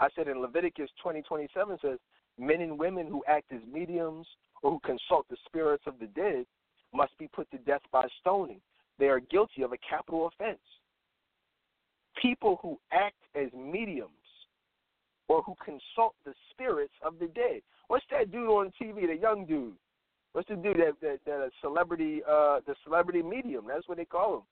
I 0.00 0.08
said 0.16 0.26
in 0.26 0.40
Leviticus 0.40 0.90
twenty 1.00 1.22
twenty 1.22 1.48
seven 1.54 1.78
says 1.80 1.98
men 2.36 2.60
and 2.60 2.78
women 2.78 3.06
who 3.06 3.22
act 3.28 3.52
as 3.52 3.60
mediums 3.72 4.26
or 4.62 4.72
who 4.72 4.80
consult 4.80 5.26
the 5.30 5.36
spirits 5.46 5.84
of 5.86 5.94
the 6.00 6.06
dead 6.06 6.46
must 6.92 7.16
be 7.18 7.28
put 7.28 7.48
to 7.52 7.58
death 7.58 7.82
by 7.92 8.06
stoning. 8.20 8.60
They 8.98 9.06
are 9.06 9.20
guilty 9.20 9.62
of 9.62 9.72
a 9.72 9.78
capital 9.88 10.26
offense. 10.26 10.58
People 12.20 12.58
who 12.60 12.78
act 12.92 13.22
as 13.36 13.48
mediums 13.56 14.10
or 15.28 15.42
who 15.42 15.54
consult 15.64 16.14
the 16.24 16.34
spirits 16.50 16.94
of 17.06 17.20
the 17.20 17.28
dead. 17.28 17.62
What's 17.90 18.04
that 18.12 18.30
dude 18.30 18.46
on 18.46 18.70
TV, 18.80 19.08
the 19.08 19.16
young 19.20 19.46
dude? 19.46 19.72
What's 20.32 20.48
the 20.48 20.54
dude 20.54 20.76
that 20.76 20.92
that, 21.02 21.18
that 21.26 21.50
celebrity 21.60 22.20
uh 22.24 22.60
the 22.64 22.76
celebrity 22.84 23.20
medium, 23.20 23.64
that's 23.66 23.88
what 23.88 23.98
they 23.98 24.04
call 24.04 24.44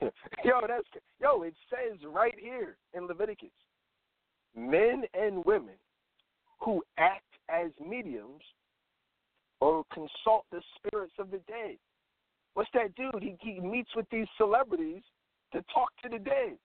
him. 0.00 0.10
yo, 0.44 0.60
that's 0.66 0.86
yo, 1.20 1.42
it 1.42 1.52
says 1.68 1.98
right 2.06 2.32
here 2.40 2.78
in 2.94 3.06
Leviticus. 3.06 3.50
Men 4.56 5.02
and 5.12 5.44
women 5.44 5.74
who 6.62 6.82
act 6.96 7.20
as 7.50 7.70
mediums 7.86 8.40
or 9.60 9.84
consult 9.92 10.46
the 10.50 10.62
spirits 10.78 11.12
of 11.18 11.30
the 11.30 11.40
dead. 11.48 11.76
What's 12.54 12.70
that 12.72 12.94
dude? 12.94 13.22
He 13.22 13.36
he 13.42 13.60
meets 13.60 13.90
with 13.94 14.06
these 14.10 14.26
celebrities 14.38 15.02
to 15.52 15.62
talk 15.74 15.90
to 16.02 16.08
the 16.08 16.18
dead. 16.18 16.56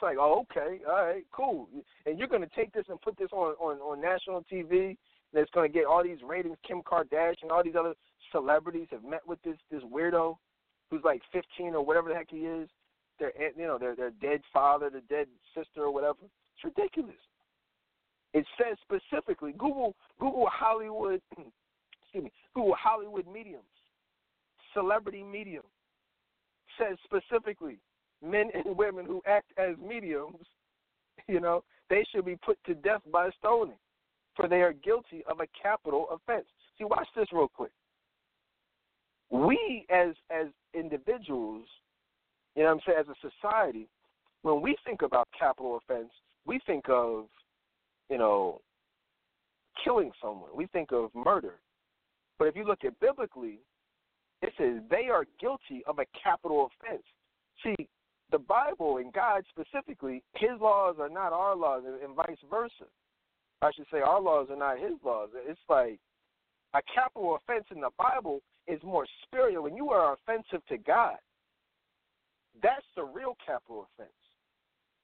It's 0.00 0.04
like, 0.06 0.16
oh, 0.18 0.46
okay, 0.50 0.78
all 0.88 1.04
right, 1.04 1.24
cool. 1.30 1.68
And 2.06 2.18
you're 2.18 2.26
going 2.26 2.40
to 2.40 2.48
take 2.56 2.72
this 2.72 2.86
and 2.88 2.98
put 3.02 3.18
this 3.18 3.28
on 3.32 3.52
on 3.60 3.76
on 3.80 4.00
national 4.00 4.42
TV. 4.50 4.96
That's 5.34 5.50
going 5.50 5.70
to 5.70 5.78
get 5.78 5.84
all 5.84 6.02
these 6.02 6.22
ratings. 6.26 6.56
Kim 6.66 6.80
Kardashian, 6.80 7.50
all 7.50 7.62
these 7.62 7.76
other 7.78 7.92
celebrities 8.32 8.86
have 8.92 9.04
met 9.04 9.20
with 9.26 9.42
this 9.42 9.58
this 9.70 9.82
weirdo 9.82 10.36
who's 10.90 11.02
like 11.04 11.20
15 11.32 11.74
or 11.74 11.84
whatever 11.84 12.08
the 12.08 12.14
heck 12.14 12.30
he 12.30 12.38
is. 12.38 12.66
Their 13.18 13.28
eh, 13.38 13.50
you 13.58 13.66
know 13.66 13.76
their 13.76 13.94
their 13.94 14.10
dead 14.22 14.40
father, 14.54 14.88
their 14.88 15.02
dead 15.10 15.26
sister 15.54 15.82
or 15.82 15.92
whatever. 15.92 16.16
It's 16.22 16.64
ridiculous. 16.64 17.20
It 18.32 18.46
says 18.56 18.78
specifically 18.80 19.52
Google 19.52 19.94
Google 20.18 20.48
Hollywood 20.50 21.20
excuse 22.02 22.24
me 22.24 22.32
Google 22.54 22.74
Hollywood 22.74 23.26
mediums, 23.30 23.64
celebrity 24.72 25.22
medium 25.22 25.64
says 26.78 26.96
specifically 27.04 27.80
men 28.22 28.50
and 28.54 28.76
women 28.76 29.04
who 29.06 29.22
act 29.26 29.52
as 29.56 29.76
mediums, 29.78 30.46
you 31.28 31.40
know, 31.40 31.62
they 31.88 32.04
should 32.10 32.24
be 32.24 32.36
put 32.36 32.58
to 32.66 32.74
death 32.74 33.00
by 33.12 33.30
stoning, 33.38 33.76
for 34.36 34.48
they 34.48 34.62
are 34.62 34.72
guilty 34.72 35.22
of 35.28 35.40
a 35.40 35.46
capital 35.60 36.06
offense. 36.10 36.46
See, 36.78 36.84
watch 36.84 37.08
this 37.16 37.26
real 37.32 37.48
quick. 37.48 37.72
We 39.30 39.86
as 39.90 40.14
as 40.30 40.48
individuals, 40.74 41.66
you 42.56 42.64
know 42.64 42.70
I'm 42.70 42.80
saying, 42.86 42.98
as 42.98 43.06
a 43.08 43.28
society, 43.28 43.88
when 44.42 44.60
we 44.60 44.76
think 44.84 45.02
about 45.02 45.28
capital 45.38 45.78
offense, 45.78 46.10
we 46.46 46.60
think 46.66 46.84
of, 46.88 47.26
you 48.08 48.18
know, 48.18 48.60
killing 49.84 50.10
someone. 50.20 50.50
We 50.54 50.66
think 50.66 50.92
of 50.92 51.10
murder. 51.14 51.54
But 52.38 52.48
if 52.48 52.56
you 52.56 52.64
look 52.64 52.84
at 52.84 52.98
biblically, 53.00 53.60
it 54.42 54.52
says 54.58 54.82
they 54.90 55.08
are 55.10 55.26
guilty 55.38 55.82
of 55.86 55.98
a 55.98 56.06
capital 56.22 56.70
offense. 56.82 57.02
See, 57.62 57.88
the 58.30 58.38
Bible 58.38 58.98
and 58.98 59.12
God 59.12 59.44
specifically, 59.50 60.22
His 60.34 60.60
laws 60.60 60.96
are 61.00 61.08
not 61.08 61.32
our 61.32 61.56
laws, 61.56 61.82
and 61.86 62.14
vice 62.14 62.38
versa. 62.48 62.88
I 63.62 63.70
should 63.72 63.86
say 63.92 64.00
our 64.00 64.20
laws 64.20 64.48
are 64.50 64.56
not 64.56 64.78
His 64.78 64.94
laws. 65.04 65.30
It's 65.46 65.60
like 65.68 65.98
a 66.74 66.80
capital 66.94 67.36
offense 67.36 67.64
in 67.74 67.80
the 67.80 67.90
Bible 67.98 68.40
is 68.66 68.80
more 68.82 69.06
spiritual. 69.24 69.64
When 69.64 69.76
you 69.76 69.90
are 69.90 70.14
offensive 70.14 70.64
to 70.68 70.78
God, 70.78 71.16
that's 72.62 72.86
the 72.96 73.04
real 73.04 73.36
capital 73.44 73.88
offense. 73.94 74.12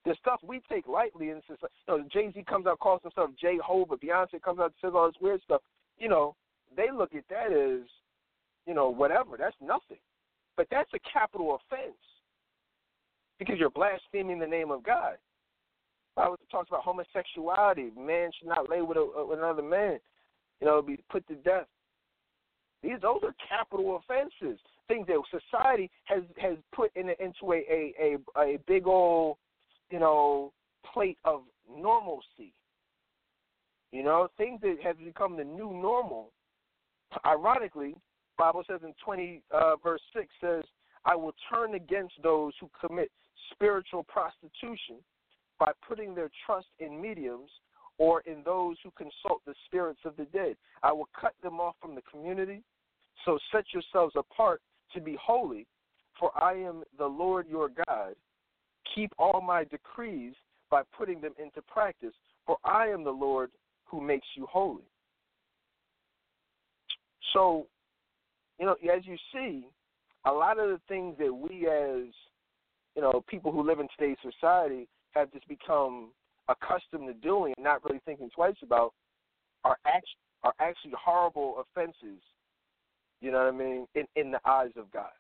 The 0.04 0.14
stuff 0.20 0.40
we 0.46 0.60
take 0.70 0.86
lightly, 0.86 1.30
and 1.30 1.42
it's 1.48 1.62
you 1.62 1.68
know, 1.88 2.04
Jay 2.12 2.30
Z 2.32 2.44
comes 2.48 2.66
out 2.66 2.78
calls 2.78 3.02
himself 3.02 3.30
Jehovah, 3.40 3.96
Beyonce 3.96 4.40
comes 4.40 4.60
out 4.60 4.66
and 4.66 4.74
says 4.80 4.92
all 4.94 5.06
this 5.06 5.20
weird 5.20 5.42
stuff. 5.42 5.62
You 5.98 6.08
know, 6.08 6.36
they 6.76 6.90
look 6.96 7.14
at 7.14 7.24
that 7.28 7.52
as, 7.52 7.88
you 8.66 8.74
know, 8.74 8.88
whatever. 8.88 9.36
That's 9.36 9.56
nothing. 9.60 9.98
But 10.56 10.68
that's 10.70 10.90
a 10.94 11.00
capital 11.12 11.58
offense 11.58 11.96
because 13.38 13.56
you're 13.58 13.70
blaspheming 13.70 14.38
the 14.38 14.46
name 14.46 14.70
of 14.70 14.82
God. 14.82 15.16
Bible 16.16 16.38
talks 16.50 16.70
about 16.70 16.82
homosexuality. 16.82 17.90
Man 17.98 18.30
should 18.38 18.48
not 18.48 18.70
lay 18.70 18.80
with, 18.80 18.96
a, 18.96 19.26
with 19.28 19.38
another 19.38 19.62
man. 19.62 19.98
You 20.60 20.66
know, 20.66 20.80
be 20.80 20.98
put 21.10 21.26
to 21.28 21.34
death. 21.34 21.66
These 22.82 23.00
those 23.02 23.20
are 23.22 23.34
capital 23.48 23.96
offenses. 23.96 24.58
Things 24.88 25.06
that 25.08 25.20
society 25.30 25.90
has 26.04 26.22
has 26.38 26.56
put 26.74 26.90
in, 26.96 27.10
into 27.20 27.52
a, 27.52 27.64
a 27.70 28.16
a 28.36 28.40
a 28.40 28.58
big 28.66 28.86
old, 28.86 29.36
you 29.90 29.98
know, 29.98 30.52
plate 30.92 31.18
of 31.24 31.42
normalcy. 31.68 32.54
You 33.92 34.02
know, 34.02 34.28
things 34.38 34.60
that 34.62 34.76
have 34.82 34.98
become 34.98 35.36
the 35.36 35.44
new 35.44 35.72
normal. 35.72 36.30
Ironically, 37.24 37.94
Bible 38.38 38.62
says 38.66 38.80
in 38.82 38.94
twenty 39.04 39.42
uh, 39.50 39.76
verse 39.82 40.02
six 40.14 40.28
says, 40.40 40.64
"I 41.04 41.14
will 41.16 41.34
turn 41.52 41.74
against 41.74 42.14
those 42.22 42.52
who 42.60 42.70
commit 42.80 43.10
spiritual 43.52 44.05
prostitution 44.05 44.97
by 45.59 45.73
putting 45.86 46.14
their 46.14 46.31
trust 46.44 46.68
in 46.78 47.01
mediums 47.01 47.51
or 47.98 48.20
in 48.23 48.43
those 48.44 48.77
who 48.82 48.90
consult 48.90 49.40
the 49.47 49.55
spirits 49.66 50.01
of 50.05 50.16
the 50.16 50.27
dead. 50.27 50.56
I 50.82 50.93
will 50.93 51.09
cut 51.18 51.32
them 51.43 51.60
off 51.60 51.77
from 51.81 51.94
the 51.94 52.02
community. 52.02 52.62
So 53.24 53.39
set 53.52 53.64
yourselves 53.73 54.14
apart 54.16 54.60
to 54.94 55.01
be 55.01 55.16
holy, 55.20 55.66
for 56.18 56.31
I 56.43 56.55
am 56.55 56.82
the 56.98 57.06
Lord 57.06 57.47
your 57.48 57.70
God. 57.86 58.14
Keep 58.94 59.12
all 59.18 59.40
my 59.40 59.64
decrees 59.64 60.35
by 60.70 60.82
putting 60.97 61.20
them 61.20 61.32
into 61.39 61.62
practice, 61.62 62.14
for 62.47 62.59
I 62.64 62.89
am 62.89 63.05
the 63.05 63.10
Lord 63.10 63.51
who 63.85 64.01
makes 64.01 64.27
you 64.36 64.47
holy. 64.51 64.85
So, 67.32 67.66
you 68.59 68.66
know, 68.66 68.77
as 68.94 69.06
you 69.06 69.16
see, 69.32 69.66
a 70.24 70.32
lot 70.32 70.59
of 70.59 70.68
the 70.68 70.81
things 70.89 71.16
that 71.18 71.32
we 71.32 71.68
as 71.68 72.12
you 72.97 73.02
know, 73.02 73.23
people 73.28 73.52
who 73.52 73.62
live 73.62 73.78
in 73.78 73.89
today's 73.97 74.16
society 74.23 74.89
have 75.12 75.31
just 75.32 75.47
become 75.47 76.10
accustomed 76.48 77.06
to 77.06 77.14
doing 77.14 77.52
and 77.56 77.64
not 77.64 77.85
really 77.85 78.01
thinking 78.05 78.31
twice 78.35 78.56
about 78.62 78.93
are 79.64 79.77
actually 79.86 80.18
are 80.43 80.55
actually 80.60 80.93
horrible 80.98 81.64
offenses. 81.64 82.20
You 83.20 83.32
know 83.32 83.39
what 83.39 83.55
I 83.55 83.56
mean? 83.56 83.86
In 83.94 84.06
in 84.16 84.31
the 84.31 84.40
eyes 84.47 84.70
of 84.77 84.90
God. 84.93 85.10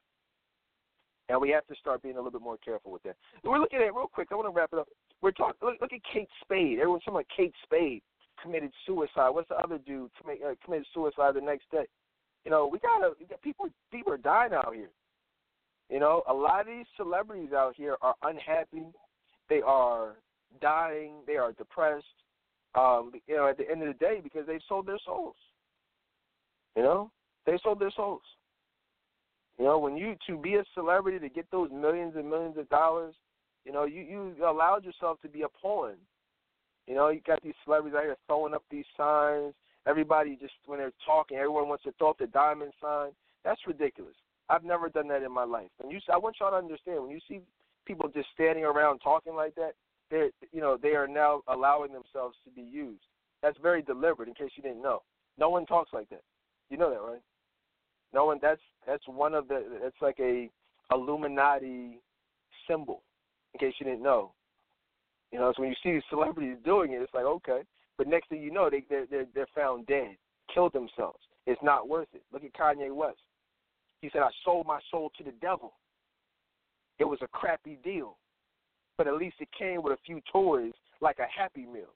And 1.28 1.40
we 1.40 1.50
have 1.50 1.66
to 1.66 1.74
start 1.74 2.02
being 2.02 2.14
a 2.14 2.18
little 2.18 2.30
bit 2.30 2.42
more 2.42 2.58
careful 2.58 2.92
with 2.92 3.02
that. 3.02 3.16
We're 3.42 3.58
looking 3.58 3.80
at 3.80 3.94
real 3.94 4.06
quick. 4.06 4.28
I 4.30 4.36
want 4.36 4.46
to 4.46 4.56
wrap 4.56 4.70
it 4.72 4.78
up. 4.78 4.88
We're 5.22 5.32
talking. 5.32 5.56
Look, 5.60 5.80
look 5.80 5.92
at 5.92 6.00
Kate 6.12 6.28
Spade. 6.42 6.78
Everyone's 6.78 7.02
talking 7.02 7.16
about 7.16 7.26
Kate 7.36 7.54
Spade 7.64 8.02
committed 8.40 8.70
suicide. 8.86 9.30
What's 9.30 9.48
the 9.48 9.56
other 9.56 9.78
dude 9.78 10.10
commit, 10.20 10.40
uh, 10.46 10.54
committed 10.64 10.86
suicide 10.94 11.34
the 11.34 11.40
next 11.40 11.70
day? 11.70 11.86
You 12.44 12.50
know, 12.50 12.68
we 12.70 12.78
gotta. 12.78 13.12
People 13.42 13.68
people 13.90 14.12
are 14.12 14.18
dying 14.18 14.52
out 14.52 14.72
here. 14.74 14.90
You 15.90 16.00
know, 16.00 16.22
a 16.28 16.34
lot 16.34 16.60
of 16.62 16.66
these 16.66 16.86
celebrities 16.96 17.52
out 17.52 17.74
here 17.76 17.96
are 18.02 18.14
unhappy. 18.22 18.86
They 19.48 19.60
are 19.64 20.16
dying. 20.60 21.14
They 21.26 21.36
are 21.36 21.52
depressed. 21.52 22.04
Um, 22.74 23.12
you 23.26 23.36
know, 23.36 23.48
at 23.48 23.56
the 23.56 23.70
end 23.70 23.82
of 23.82 23.88
the 23.88 23.94
day, 23.94 24.20
because 24.22 24.46
they 24.46 24.58
sold 24.68 24.86
their 24.86 24.98
souls. 25.04 25.36
You 26.76 26.82
know, 26.82 27.10
they 27.46 27.58
sold 27.62 27.80
their 27.80 27.92
souls. 27.94 28.22
You 29.58 29.64
know, 29.64 29.78
when 29.78 29.96
you 29.96 30.16
to 30.26 30.36
be 30.36 30.56
a 30.56 30.64
celebrity 30.74 31.18
to 31.18 31.28
get 31.28 31.50
those 31.50 31.70
millions 31.72 32.14
and 32.16 32.28
millions 32.28 32.58
of 32.58 32.68
dollars, 32.68 33.14
you 33.64 33.72
know, 33.72 33.84
you 33.84 34.02
you 34.02 34.46
allowed 34.46 34.84
yourself 34.84 35.20
to 35.22 35.28
be 35.28 35.42
a 35.42 35.48
pawn. 35.48 35.94
You 36.86 36.94
know, 36.94 37.08
you 37.08 37.20
got 37.26 37.42
these 37.42 37.54
celebrities 37.64 37.96
out 37.96 38.04
here 38.04 38.16
throwing 38.26 38.54
up 38.54 38.62
these 38.70 38.84
signs. 38.96 39.54
Everybody 39.86 40.36
just 40.40 40.52
when 40.66 40.78
they're 40.78 40.92
talking, 41.06 41.38
everyone 41.38 41.68
wants 41.68 41.84
to 41.84 41.92
throw 41.92 42.10
up 42.10 42.18
the 42.18 42.26
diamond 42.26 42.72
sign. 42.82 43.10
That's 43.44 43.60
ridiculous. 43.66 44.14
I've 44.48 44.64
never 44.64 44.88
done 44.88 45.08
that 45.08 45.22
in 45.22 45.32
my 45.32 45.44
life. 45.44 45.70
And 45.82 45.90
you, 45.90 45.98
I 46.12 46.16
want 46.16 46.36
y'all 46.40 46.50
to 46.50 46.56
understand 46.56 47.02
when 47.02 47.10
you 47.10 47.20
see 47.28 47.40
people 47.86 48.08
just 48.08 48.28
standing 48.34 48.64
around 48.64 49.00
talking 49.00 49.34
like 49.34 49.54
that, 49.56 49.72
they, 50.10 50.30
you 50.52 50.60
know, 50.60 50.78
they 50.80 50.90
are 50.90 51.08
now 51.08 51.42
allowing 51.48 51.92
themselves 51.92 52.36
to 52.44 52.50
be 52.54 52.62
used. 52.62 53.02
That's 53.42 53.58
very 53.60 53.82
deliberate. 53.82 54.28
In 54.28 54.34
case 54.34 54.50
you 54.56 54.62
didn't 54.62 54.82
know, 54.82 55.02
no 55.38 55.50
one 55.50 55.66
talks 55.66 55.92
like 55.92 56.08
that. 56.10 56.22
You 56.70 56.76
know 56.76 56.90
that, 56.90 57.00
right? 57.00 57.22
No 58.12 58.26
one. 58.26 58.38
That's 58.40 58.60
that's 58.86 59.06
one 59.06 59.34
of 59.34 59.48
the. 59.48 59.62
It's 59.82 59.96
like 60.00 60.18
a 60.20 60.50
Illuminati 60.92 62.00
symbol. 62.68 63.02
In 63.54 63.60
case 63.60 63.74
you 63.78 63.86
didn't 63.86 64.02
know, 64.02 64.32
you 65.32 65.38
know. 65.38 65.52
So 65.56 65.62
when 65.62 65.70
you 65.70 65.76
see 65.82 66.04
celebrities 66.08 66.56
doing 66.64 66.92
it, 66.92 67.02
it's 67.02 67.14
like 67.14 67.24
okay. 67.24 67.60
But 67.98 68.08
next 68.08 68.28
thing 68.28 68.42
you 68.42 68.50
know, 68.50 68.68
they 68.70 68.84
they're 68.88 69.06
they're, 69.06 69.26
they're 69.34 69.46
found 69.54 69.86
dead, 69.86 70.16
killed 70.52 70.72
themselves. 70.72 71.20
It's 71.46 71.62
not 71.62 71.88
worth 71.88 72.08
it. 72.14 72.22
Look 72.32 72.42
at 72.44 72.52
Kanye 72.54 72.94
West. 72.94 73.18
He 74.00 74.10
said, 74.12 74.22
I 74.22 74.30
sold 74.44 74.66
my 74.66 74.80
soul 74.90 75.10
to 75.16 75.24
the 75.24 75.32
devil. 75.40 75.72
It 76.98 77.04
was 77.04 77.18
a 77.22 77.28
crappy 77.28 77.78
deal, 77.84 78.16
but 78.96 79.06
at 79.06 79.14
least 79.14 79.36
it 79.40 79.48
came 79.58 79.82
with 79.82 79.92
a 79.92 80.02
few 80.04 80.20
toys 80.32 80.72
like 81.00 81.18
a 81.18 81.26
Happy 81.26 81.66
Meal. 81.66 81.94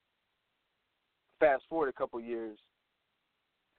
Fast 1.38 1.62
forward 1.68 1.88
a 1.88 1.92
couple 1.92 2.20
years, 2.20 2.58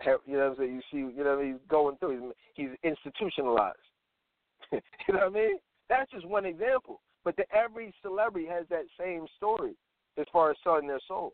you 0.06 0.38
know 0.38 0.40
what 0.40 0.52
I'm 0.52 0.56
saying? 0.58 0.76
You 0.76 0.82
see, 0.92 1.18
you 1.18 1.24
know, 1.24 1.40
he's 1.40 1.62
going 1.70 1.98
through. 1.98 2.34
He's, 2.56 2.70
he's 2.84 2.92
institutionalized. 2.92 3.78
you 4.72 4.80
know 5.10 5.20
what 5.20 5.28
I 5.28 5.30
mean? 5.30 5.58
That's 5.90 6.10
just 6.12 6.28
one 6.28 6.46
example. 6.46 7.02
But 7.24 7.36
the, 7.38 7.44
every 7.54 7.94
celebrity 8.02 8.48
has 8.48 8.66
that 8.70 8.86
same 9.00 9.26
story 9.38 9.74
as 10.18 10.26
far 10.32 10.52
as 10.52 10.58
selling 10.64 10.88
their 10.88 11.00
soul. 11.08 11.34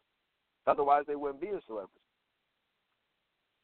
Otherwise, 0.65 1.03
they 1.07 1.15
wouldn't 1.15 1.41
be 1.41 1.47
a 1.47 1.61
celebrity. 1.65 1.93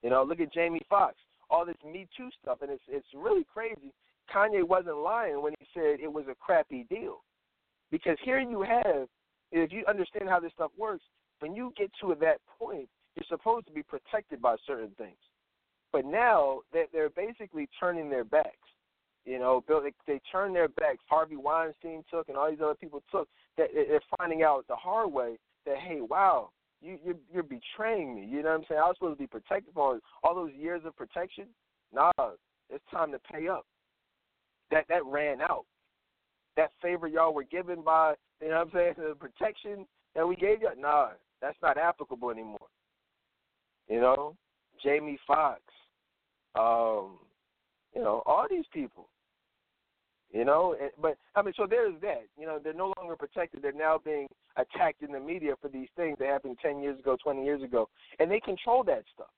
You 0.03 0.09
know, 0.09 0.23
look 0.23 0.39
at 0.39 0.53
Jamie 0.53 0.81
Foxx 0.89 1.15
all 1.53 1.65
this 1.65 1.75
Me 1.85 2.07
Too 2.17 2.29
stuff, 2.41 2.57
and 2.61 2.71
it's 2.71 2.83
it's 2.87 3.07
really 3.15 3.45
crazy. 3.53 3.93
Kanye 4.33 4.67
wasn't 4.67 4.97
lying 4.97 5.41
when 5.41 5.53
he 5.59 5.65
said 5.73 5.99
it 6.01 6.11
was 6.11 6.25
a 6.29 6.35
crappy 6.35 6.85
deal, 6.89 7.23
because 7.91 8.17
here 8.25 8.39
you 8.39 8.63
have, 8.63 9.07
if 9.51 9.71
you 9.71 9.83
understand 9.87 10.27
how 10.27 10.39
this 10.39 10.51
stuff 10.53 10.71
works, 10.77 11.03
when 11.39 11.53
you 11.53 11.71
get 11.77 11.91
to 12.01 12.15
that 12.19 12.37
point, 12.59 12.89
you're 13.15 13.25
supposed 13.29 13.67
to 13.67 13.73
be 13.73 13.83
protected 13.83 14.41
by 14.41 14.55
certain 14.65 14.91
things, 14.97 15.21
but 15.91 16.05
now 16.05 16.61
that 16.73 16.87
they're 16.91 17.11
basically 17.11 17.69
turning 17.79 18.09
their 18.09 18.25
backs. 18.25 18.57
You 19.25 19.39
know, 19.39 19.63
they, 19.69 19.93
they 20.05 20.19
turn 20.29 20.53
their 20.53 20.67
backs. 20.67 20.99
Harvey 21.09 21.37
Weinstein 21.37 22.03
took, 22.11 22.27
and 22.27 22.37
all 22.37 22.49
these 22.49 22.59
other 22.61 22.75
people 22.75 23.01
took. 23.09 23.29
That 23.57 23.67
they're 23.73 24.01
finding 24.17 24.43
out 24.43 24.65
the 24.67 24.75
hard 24.75 25.13
way 25.13 25.37
that 25.65 25.77
hey, 25.77 26.01
wow, 26.01 26.49
you 26.83 26.97
you're, 27.03 27.15
you're 27.33 27.43
betraying 27.43 28.15
me. 28.15 28.27
You 28.29 28.43
know 28.43 28.49
what 28.49 28.59
I'm 28.59 28.65
saying? 28.69 28.81
I 28.83 28.87
was 28.87 28.95
supposed 28.97 29.17
to 29.17 29.23
be 29.23 29.27
protected 29.27 29.73
for 29.73 29.99
all 30.23 30.35
those 30.35 30.51
years 30.53 30.81
of 30.85 30.95
protection. 30.95 31.45
Nah, 31.93 32.11
it's 32.69 32.83
time 32.91 33.11
to 33.11 33.19
pay 33.31 33.47
up. 33.47 33.65
That 34.71 34.85
that 34.89 35.05
ran 35.05 35.41
out. 35.41 35.65
That 36.57 36.71
favor 36.81 37.07
y'all 37.07 37.33
were 37.33 37.43
given 37.43 37.81
by 37.81 38.15
you 38.41 38.49
know 38.49 38.55
what 38.55 38.67
I'm 38.67 38.71
saying 38.73 38.93
the 38.97 39.15
protection 39.15 39.85
that 40.15 40.27
we 40.27 40.35
gave 40.35 40.61
you. 40.61 40.69
Nah, 40.77 41.09
that's 41.41 41.57
not 41.61 41.77
applicable 41.77 42.29
anymore. 42.29 42.67
You 43.89 43.99
know, 43.99 44.35
Jamie 44.83 45.19
Foxx, 45.27 45.61
um, 46.55 47.19
you 47.93 48.01
know, 48.01 48.23
all 48.25 48.45
these 48.49 48.65
people. 48.73 49.09
You 50.31 50.45
know, 50.45 50.75
but 50.99 51.17
I 51.35 51.43
mean, 51.43 51.53
so 51.55 51.67
there's 51.69 51.93
that. 52.01 52.23
You 52.39 52.47
know, 52.47 52.59
they're 52.63 52.73
no 52.73 52.91
longer 52.97 53.15
protected. 53.15 53.61
They're 53.61 53.71
now 53.71 53.99
being 54.03 54.27
attacked 54.57 55.01
in 55.01 55.11
the 55.11 55.19
media 55.19 55.53
for 55.61 55.67
these 55.67 55.87
things 55.95 56.17
that 56.19 56.27
happened 56.27 56.57
ten 56.61 56.79
years 56.79 56.99
ago, 56.99 57.17
twenty 57.23 57.43
years 57.43 57.63
ago, 57.63 57.89
and 58.19 58.29
they 58.29 58.39
control 58.39 58.83
that 58.83 59.03
stuff. 59.13 59.31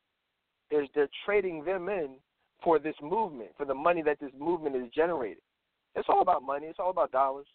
There's 0.70 0.90
they're 0.96 1.10
trading 1.26 1.64
them 1.64 1.90
in 1.90 2.16
for 2.64 2.80
this 2.80 2.96
movement, 3.02 3.50
for 3.58 3.66
the 3.66 3.76
money 3.76 4.02
that 4.02 4.20
this 4.20 4.32
movement 4.40 4.76
is 4.76 4.90
generating. 4.96 5.44
It's 5.96 6.10
all 6.10 6.22
about 6.22 6.44
money. 6.44 6.68
It's 6.68 6.80
all 6.80 6.90
about 6.90 7.12
dollars. 7.12 7.48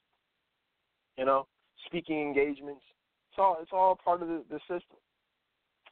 You 1.16 1.24
know, 1.24 1.47
speaking 1.87 2.20
engagements. 2.20 2.82
It's 3.31 3.39
all 3.39 3.59
it's 3.61 3.73
all 3.73 3.99
part 4.03 4.23
of 4.23 4.28
the, 4.28 4.45
the 4.49 4.59
system. 4.61 4.99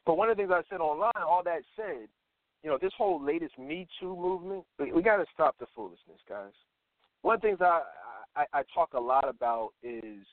But 0.05 0.15
one 0.15 0.29
of 0.29 0.37
the 0.37 0.43
things 0.43 0.51
I 0.53 0.61
said 0.69 0.81
online, 0.81 1.11
all 1.17 1.43
that 1.43 1.61
said, 1.75 2.07
you 2.63 2.69
know, 2.69 2.77
this 2.81 2.93
whole 2.97 3.23
latest 3.23 3.59
Me 3.59 3.87
Too 3.99 4.15
movement, 4.15 4.63
we, 4.79 4.91
we 4.91 5.01
got 5.01 5.17
to 5.17 5.25
stop 5.33 5.55
the 5.59 5.67
foolishness, 5.75 6.19
guys. 6.27 6.53
One 7.21 7.35
of 7.35 7.41
the 7.41 7.47
things 7.49 7.59
I, 7.61 7.81
I 8.35 8.45
I 8.53 8.63
talk 8.73 8.93
a 8.93 8.99
lot 8.99 9.27
about 9.29 9.71
is, 9.83 10.25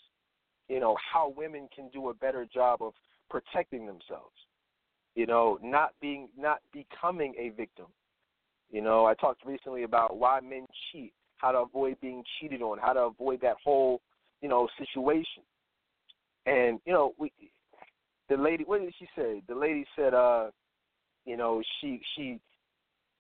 you 0.69 0.81
know, 0.81 0.97
how 1.13 1.33
women 1.37 1.69
can 1.75 1.89
do 1.93 2.09
a 2.09 2.15
better 2.15 2.47
job 2.53 2.83
of 2.83 2.93
protecting 3.31 3.87
themselves. 3.87 4.35
You 5.15 5.27
know, 5.27 5.59
not 5.63 5.93
being 6.01 6.29
not 6.37 6.59
becoming 6.73 7.35
a 7.39 7.51
victim. 7.51 7.87
You 8.71 8.83
know, 8.83 9.07
I 9.07 9.15
talked 9.15 9.47
recently 9.47 9.85
about 9.85 10.19
why 10.19 10.41
men 10.41 10.67
cheat, 10.91 11.13
how 11.37 11.53
to 11.53 11.59
avoid 11.59 11.97
being 12.01 12.23
cheated 12.39 12.61
on, 12.63 12.79
how 12.79 12.93
to 12.93 13.01
avoid 13.01 13.41
that 13.41 13.57
whole, 13.63 14.01
you 14.43 14.49
know, 14.49 14.69
situation. 14.79 15.43
And 16.45 16.81
you 16.85 16.93
know, 16.93 17.15
we 17.19 17.33
the 18.29 18.37
lady 18.37 18.65
what 18.65 18.81
did 18.81 18.95
she 18.99 19.07
say? 19.17 19.43
The 19.49 19.55
lady 19.55 19.87
said 19.97 20.15
uh 20.15 20.51
you 21.25 21.37
know, 21.37 21.63
she 21.81 22.01
she 22.15 22.41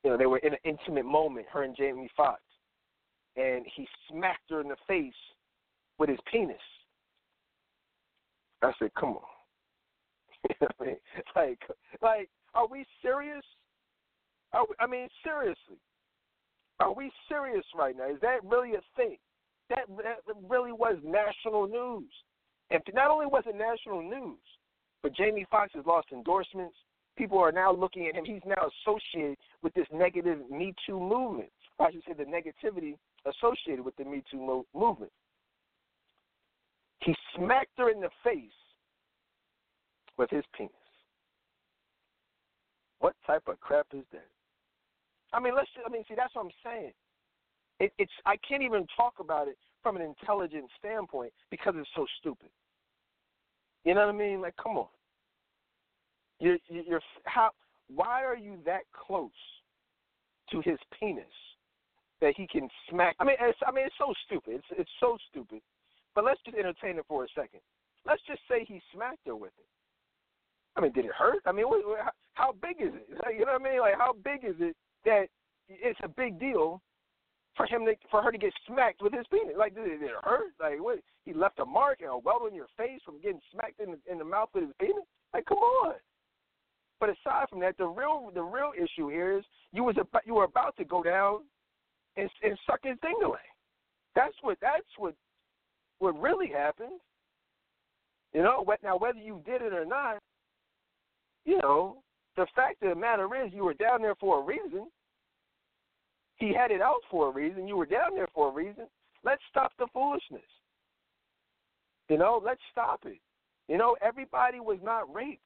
you 0.04 0.10
know, 0.10 0.16
they 0.16 0.26
were 0.26 0.38
in 0.38 0.52
an 0.52 0.58
intimate 0.64 1.04
moment, 1.04 1.46
her 1.52 1.62
and 1.64 1.76
Jamie 1.76 2.10
Foxx. 2.16 2.40
And 3.36 3.64
he 3.74 3.88
smacked 4.08 4.50
her 4.50 4.60
in 4.60 4.68
the 4.68 4.76
face 4.86 5.12
with 5.98 6.08
his 6.08 6.18
penis. 6.30 6.56
I 8.62 8.72
said, 8.78 8.90
Come 8.98 9.10
on. 9.10 9.22
you 10.48 10.54
know 10.60 10.68
I 10.80 10.84
mean? 10.84 10.96
Like 11.34 11.60
like 12.02 12.30
are 12.54 12.66
we 12.66 12.84
serious? 13.02 13.44
Are 14.52 14.64
we, 14.68 14.74
I 14.80 14.86
mean, 14.86 15.08
seriously. 15.22 15.76
Are 16.80 16.92
we 16.94 17.10
serious 17.28 17.64
right 17.74 17.96
now? 17.96 18.08
Is 18.08 18.20
that 18.22 18.44
really 18.44 18.74
a 18.74 18.80
thing? 18.96 19.16
That, 19.70 19.86
that 19.88 20.18
really 20.48 20.72
was 20.72 20.96
national 21.04 21.66
news. 21.66 22.10
And 22.70 22.82
not 22.94 23.10
only 23.10 23.26
was 23.26 23.44
it 23.46 23.56
national 23.56 24.02
news, 24.02 24.38
but 25.02 25.14
Jamie 25.14 25.46
Foxx 25.50 25.72
has 25.74 25.84
lost 25.86 26.08
endorsements. 26.12 26.76
People 27.16 27.38
are 27.38 27.52
now 27.52 27.72
looking 27.72 28.06
at 28.08 28.14
him. 28.14 28.24
He's 28.24 28.42
now 28.46 28.68
associated 28.86 29.36
with 29.62 29.72
this 29.74 29.86
negative 29.92 30.38
Me 30.50 30.74
Too 30.86 30.98
movement. 30.98 31.50
I 31.78 31.90
should 31.90 32.02
say 32.06 32.14
the 32.14 32.24
negativity 32.24 32.96
associated 33.26 33.84
with 33.84 33.96
the 33.96 34.04
Me 34.04 34.22
Too 34.30 34.38
mo- 34.38 34.66
movement. 34.74 35.12
He 37.00 37.14
smacked 37.34 37.78
her 37.78 37.90
in 37.90 38.00
the 38.00 38.10
face 38.24 38.50
with 40.18 40.30
his 40.30 40.44
penis. 40.56 40.72
What 43.00 43.14
type 43.26 43.42
of 43.46 43.60
crap 43.60 43.86
is 43.92 44.04
that? 44.12 44.28
I 45.32 45.40
mean, 45.40 45.54
let's. 45.54 45.68
Just, 45.74 45.86
I 45.86 45.90
mean, 45.90 46.02
see, 46.08 46.14
that's 46.16 46.34
what 46.34 46.46
I'm 46.46 46.50
saying. 46.64 46.92
It, 47.80 47.92
it's. 47.98 48.12
I 48.24 48.36
can't 48.48 48.62
even 48.62 48.86
talk 48.96 49.14
about 49.20 49.48
it 49.48 49.58
from 49.82 49.96
an 49.96 50.02
intelligent 50.02 50.64
standpoint 50.78 51.32
because 51.50 51.74
it's 51.76 51.88
so 51.94 52.06
stupid. 52.20 52.48
You 53.84 53.94
know 53.94 54.06
what 54.06 54.14
I 54.14 54.18
mean? 54.18 54.40
Like, 54.40 54.56
come 54.56 54.78
on. 54.78 54.88
You're, 56.40 56.58
you're 56.68 57.00
how? 57.24 57.50
Why 57.94 58.24
are 58.24 58.36
you 58.36 58.58
that 58.64 58.82
close 58.92 59.30
to 60.50 60.60
his 60.62 60.78
penis 60.98 61.24
that 62.20 62.34
he 62.36 62.46
can 62.46 62.68
smack? 62.90 63.14
I 63.20 63.24
mean, 63.24 63.36
it's, 63.40 63.58
I 63.66 63.70
mean, 63.70 63.86
it's 63.86 63.94
so 63.98 64.12
stupid. 64.26 64.56
It's 64.56 64.80
it's 64.80 64.90
so 65.00 65.16
stupid. 65.30 65.60
But 66.16 66.24
let's 66.24 66.40
just 66.44 66.56
entertain 66.56 66.98
it 66.98 67.04
for 67.06 67.22
a 67.22 67.28
second. 67.36 67.60
Let's 68.06 68.22
just 68.26 68.40
say 68.50 68.64
he 68.66 68.80
smacked 68.92 69.26
her 69.26 69.36
with 69.36 69.52
it. 69.58 69.68
I 70.74 70.80
mean, 70.80 70.92
did 70.92 71.04
it 71.04 71.12
hurt? 71.16 71.42
I 71.46 71.52
mean, 71.52 71.68
what, 71.68 71.84
how, 72.00 72.10
how 72.34 72.52
big 72.60 72.80
is 72.80 72.92
it? 72.92 73.06
You 73.38 73.46
know 73.46 73.52
what 73.52 73.60
I 73.60 73.70
mean? 73.70 73.80
Like, 73.80 73.96
how 73.96 74.14
big 74.24 74.42
is 74.42 74.56
it 74.58 74.74
that 75.04 75.26
it's 75.68 76.00
a 76.02 76.08
big 76.08 76.40
deal 76.40 76.80
for 77.56 77.66
him 77.66 77.84
to 77.86 77.94
for 78.10 78.22
her 78.22 78.30
to 78.30 78.38
get 78.38 78.52
smacked 78.66 79.02
with 79.02 79.12
his 79.12 79.26
penis. 79.32 79.56
Like 79.58 79.74
did 79.74 79.86
it, 79.86 80.00
did 80.00 80.10
it 80.10 80.22
hurt? 80.22 80.52
Like 80.60 80.78
what? 80.78 80.98
He 81.24 81.32
left 81.32 81.58
a 81.58 81.64
mark 81.64 82.00
and 82.00 82.10
a 82.10 82.18
welt 82.18 82.42
on 82.44 82.54
your 82.54 82.68
face 82.76 83.00
from 83.04 83.20
getting 83.20 83.40
smacked 83.50 83.80
in 83.80 83.92
the, 83.92 83.98
in 84.10 84.18
the 84.18 84.24
mouth 84.24 84.50
with 84.54 84.64
his 84.64 84.72
penis. 84.78 85.04
Like 85.32 85.46
come 85.46 85.58
on. 85.58 85.94
But 87.00 87.10
aside 87.10 87.48
from 87.48 87.60
that, 87.60 87.78
the 87.78 87.86
real 87.86 88.30
the 88.34 88.42
real 88.42 88.72
issue 88.76 89.08
here 89.08 89.38
is 89.38 89.44
you 89.72 89.84
was 89.84 89.96
about, 89.98 90.26
you 90.26 90.34
were 90.34 90.44
about 90.44 90.76
to 90.76 90.84
go 90.84 91.02
down 91.02 91.40
and 92.16 92.28
and 92.42 92.58
suck 92.66 92.80
his 92.82 92.98
dingling. 93.02 93.40
That's 94.14 94.34
what 94.42 94.58
that's 94.60 94.84
what 94.98 95.14
what 95.98 96.18
really 96.20 96.48
happened. 96.48 97.00
You 98.32 98.42
know, 98.42 98.64
now 98.82 98.98
whether 98.98 99.18
you 99.18 99.42
did 99.46 99.62
it 99.62 99.72
or 99.72 99.84
not, 99.86 100.18
you 101.44 101.58
know, 101.58 101.98
the 102.36 102.46
fact 102.54 102.82
of 102.82 102.90
the 102.90 102.94
matter 102.94 103.28
is 103.44 103.52
you 103.54 103.64
were 103.64 103.74
down 103.74 104.02
there 104.02 104.14
for 104.16 104.40
a 104.40 104.44
reason. 104.44 104.88
He 106.36 106.52
had 106.52 106.70
it 106.70 106.82
out 106.82 107.00
for 107.10 107.28
a 107.28 107.32
reason. 107.32 107.66
You 107.66 107.76
were 107.76 107.86
down 107.86 108.14
there 108.14 108.28
for 108.34 108.48
a 108.48 108.52
reason. 108.52 108.86
Let's 109.24 109.40
stop 109.48 109.72
the 109.78 109.86
foolishness. 109.92 110.42
You 112.10 112.18
know, 112.18 112.40
let's 112.44 112.60
stop 112.70 113.00
it. 113.06 113.18
You 113.68 113.78
know, 113.78 113.96
everybody 114.02 114.60
was 114.60 114.78
not 114.82 115.12
raped. 115.12 115.40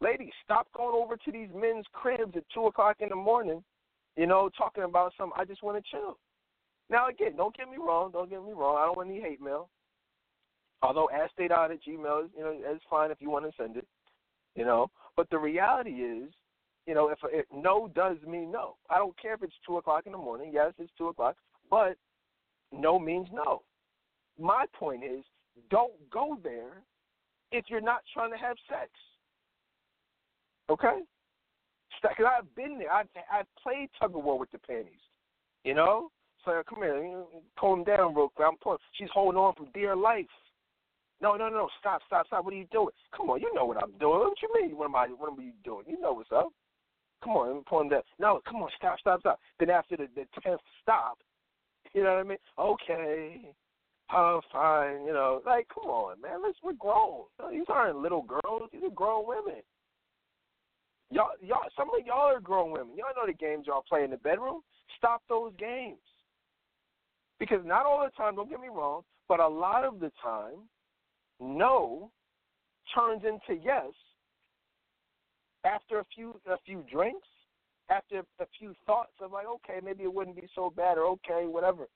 Ladies, 0.00 0.32
stop 0.44 0.66
going 0.74 0.94
over 0.94 1.16
to 1.16 1.32
these 1.32 1.48
men's 1.54 1.84
cribs 1.92 2.36
at 2.36 2.44
two 2.54 2.66
o'clock 2.66 2.96
in 3.00 3.08
the 3.08 3.16
morning, 3.16 3.62
you 4.16 4.26
know, 4.26 4.50
talking 4.56 4.84
about 4.84 5.12
some 5.18 5.32
I 5.36 5.44
just 5.44 5.62
want 5.62 5.82
to 5.82 5.90
chill. 5.90 6.18
Now 6.88 7.08
again, 7.08 7.36
don't 7.36 7.56
get 7.56 7.68
me 7.68 7.76
wrong, 7.78 8.10
don't 8.12 8.30
get 8.30 8.44
me 8.44 8.52
wrong, 8.52 8.76
I 8.78 8.86
don't 8.86 8.96
want 8.96 9.10
any 9.10 9.20
hate 9.20 9.40
mail. 9.40 9.68
Although 10.82 11.08
askdedan 11.12 11.70
at 11.70 11.82
gmail 11.82 12.28
you 12.36 12.42
know, 12.42 12.52
is 12.74 12.80
fine 12.88 13.10
if 13.10 13.20
you 13.20 13.30
want 13.30 13.44
to 13.46 13.52
send 13.60 13.76
it. 13.76 13.86
You 14.54 14.64
know. 14.64 14.90
But 15.16 15.30
the 15.30 15.38
reality 15.38 15.90
is 15.90 16.30
you 16.86 16.94
know, 16.94 17.08
if, 17.08 17.18
if 17.24 17.46
no 17.52 17.90
does 17.94 18.16
mean 18.26 18.52
no. 18.52 18.76
I 18.88 18.98
don't 18.98 19.20
care 19.20 19.34
if 19.34 19.42
it's 19.42 19.54
two 19.66 19.76
o'clock 19.76 20.04
in 20.06 20.12
the 20.12 20.18
morning. 20.18 20.52
Yes, 20.54 20.72
it's 20.78 20.92
two 20.96 21.08
o'clock, 21.08 21.36
but 21.68 21.96
no 22.72 22.98
means 22.98 23.26
no. 23.32 23.62
My 24.38 24.66
point 24.72 25.02
is, 25.02 25.24
don't 25.70 25.94
go 26.10 26.38
there 26.42 26.82
if 27.50 27.64
you're 27.68 27.80
not 27.80 28.02
trying 28.14 28.30
to 28.30 28.38
have 28.38 28.56
sex. 28.68 28.90
Okay? 30.70 31.00
Because 32.02 32.26
I've 32.38 32.54
been 32.54 32.78
there. 32.78 32.92
I've, 32.92 33.08
I've 33.32 33.46
played 33.60 33.88
tug 33.98 34.14
of 34.14 34.22
war 34.22 34.38
with 34.38 34.50
the 34.52 34.58
panties. 34.58 34.92
You 35.64 35.74
know? 35.74 36.10
So 36.46 36.62
come 36.68 36.82
here, 36.82 37.24
pull 37.58 37.74
them 37.74 37.84
down 37.84 38.14
real 38.14 38.28
quick. 38.28 38.46
I'm 38.48 38.56
pulling. 38.58 38.78
She's 38.92 39.08
holding 39.12 39.38
on 39.38 39.54
for 39.56 39.66
dear 39.74 39.96
life. 39.96 40.26
No, 41.20 41.34
no, 41.34 41.48
no, 41.48 41.68
stop, 41.80 42.02
stop, 42.06 42.26
stop. 42.28 42.44
What 42.44 42.54
are 42.54 42.56
you 42.56 42.68
doing? 42.70 42.90
Come 43.16 43.30
on, 43.30 43.40
you 43.40 43.52
know 43.52 43.64
what 43.64 43.82
I'm 43.82 43.90
doing. 43.98 44.20
What 44.20 44.38
you 44.40 44.48
mean? 44.54 44.76
What 44.76 44.84
am 44.84 44.94
I? 44.94 45.08
What 45.08 45.32
am 45.32 45.40
you 45.40 45.52
doing? 45.64 45.86
You 45.88 46.00
know 46.00 46.12
what's 46.12 46.30
up. 46.30 46.52
Come 47.24 47.32
on, 47.32 47.64
pull 47.68 47.80
him 47.80 47.88
down. 47.88 48.02
No, 48.20 48.40
come 48.48 48.62
on, 48.62 48.68
stop, 48.78 49.00
stop, 49.00 49.20
stop. 49.20 49.40
Then 49.58 49.70
after 49.70 49.96
the, 49.96 50.06
the 50.14 50.24
tenth 50.40 50.60
stop, 50.82 51.18
you 51.94 52.04
know 52.04 52.14
what 52.14 52.20
I 52.20 52.28
mean? 52.28 52.38
Okay, 52.58 53.40
oh 54.14 54.40
fine, 54.52 55.04
you 55.04 55.12
know, 55.12 55.40
like 55.44 55.66
come 55.74 55.90
on, 55.90 56.20
man, 56.20 56.42
let's 56.44 56.58
we're 56.62 56.74
grown. 56.74 57.24
These 57.50 57.66
aren't 57.68 57.98
little 57.98 58.22
girls; 58.22 58.70
these 58.72 58.82
are 58.84 58.94
grown 58.94 59.26
women. 59.26 59.62
Y'all, 61.10 61.30
y'all, 61.42 61.62
some 61.76 61.88
of 61.88 62.06
y'all 62.06 62.28
are 62.28 62.40
grown 62.40 62.70
women. 62.70 62.94
Y'all 62.96 63.14
know 63.16 63.26
the 63.26 63.32
games 63.32 63.64
y'all 63.66 63.84
play 63.88 64.04
in 64.04 64.10
the 64.10 64.16
bedroom. 64.18 64.60
Stop 64.98 65.22
those 65.28 65.52
games. 65.58 65.98
Because 67.38 67.60
not 67.64 67.86
all 67.86 68.02
the 68.02 68.10
time, 68.16 68.36
don't 68.36 68.48
get 68.48 68.60
me 68.60 68.68
wrong, 68.68 69.02
but 69.28 69.40
a 69.40 69.48
lot 69.48 69.84
of 69.84 70.00
the 70.00 70.10
time, 70.22 70.68
no 71.40 72.10
turns 72.94 73.22
into 73.24 73.60
yes 73.62 73.92
after 75.66 75.98
a 75.98 76.04
few 76.14 76.40
a 76.46 76.56
few 76.64 76.84
drinks, 76.90 77.26
after 77.90 78.20
a 78.40 78.46
few 78.58 78.74
thoughts 78.86 79.12
of 79.20 79.32
like, 79.32 79.46
okay, 79.46 79.80
maybe 79.84 80.04
it 80.04 80.12
wouldn't 80.12 80.36
be 80.36 80.48
so 80.54 80.72
bad, 80.74 80.96
or 80.96 81.04
okay, 81.04 81.46
whatever. 81.46 81.88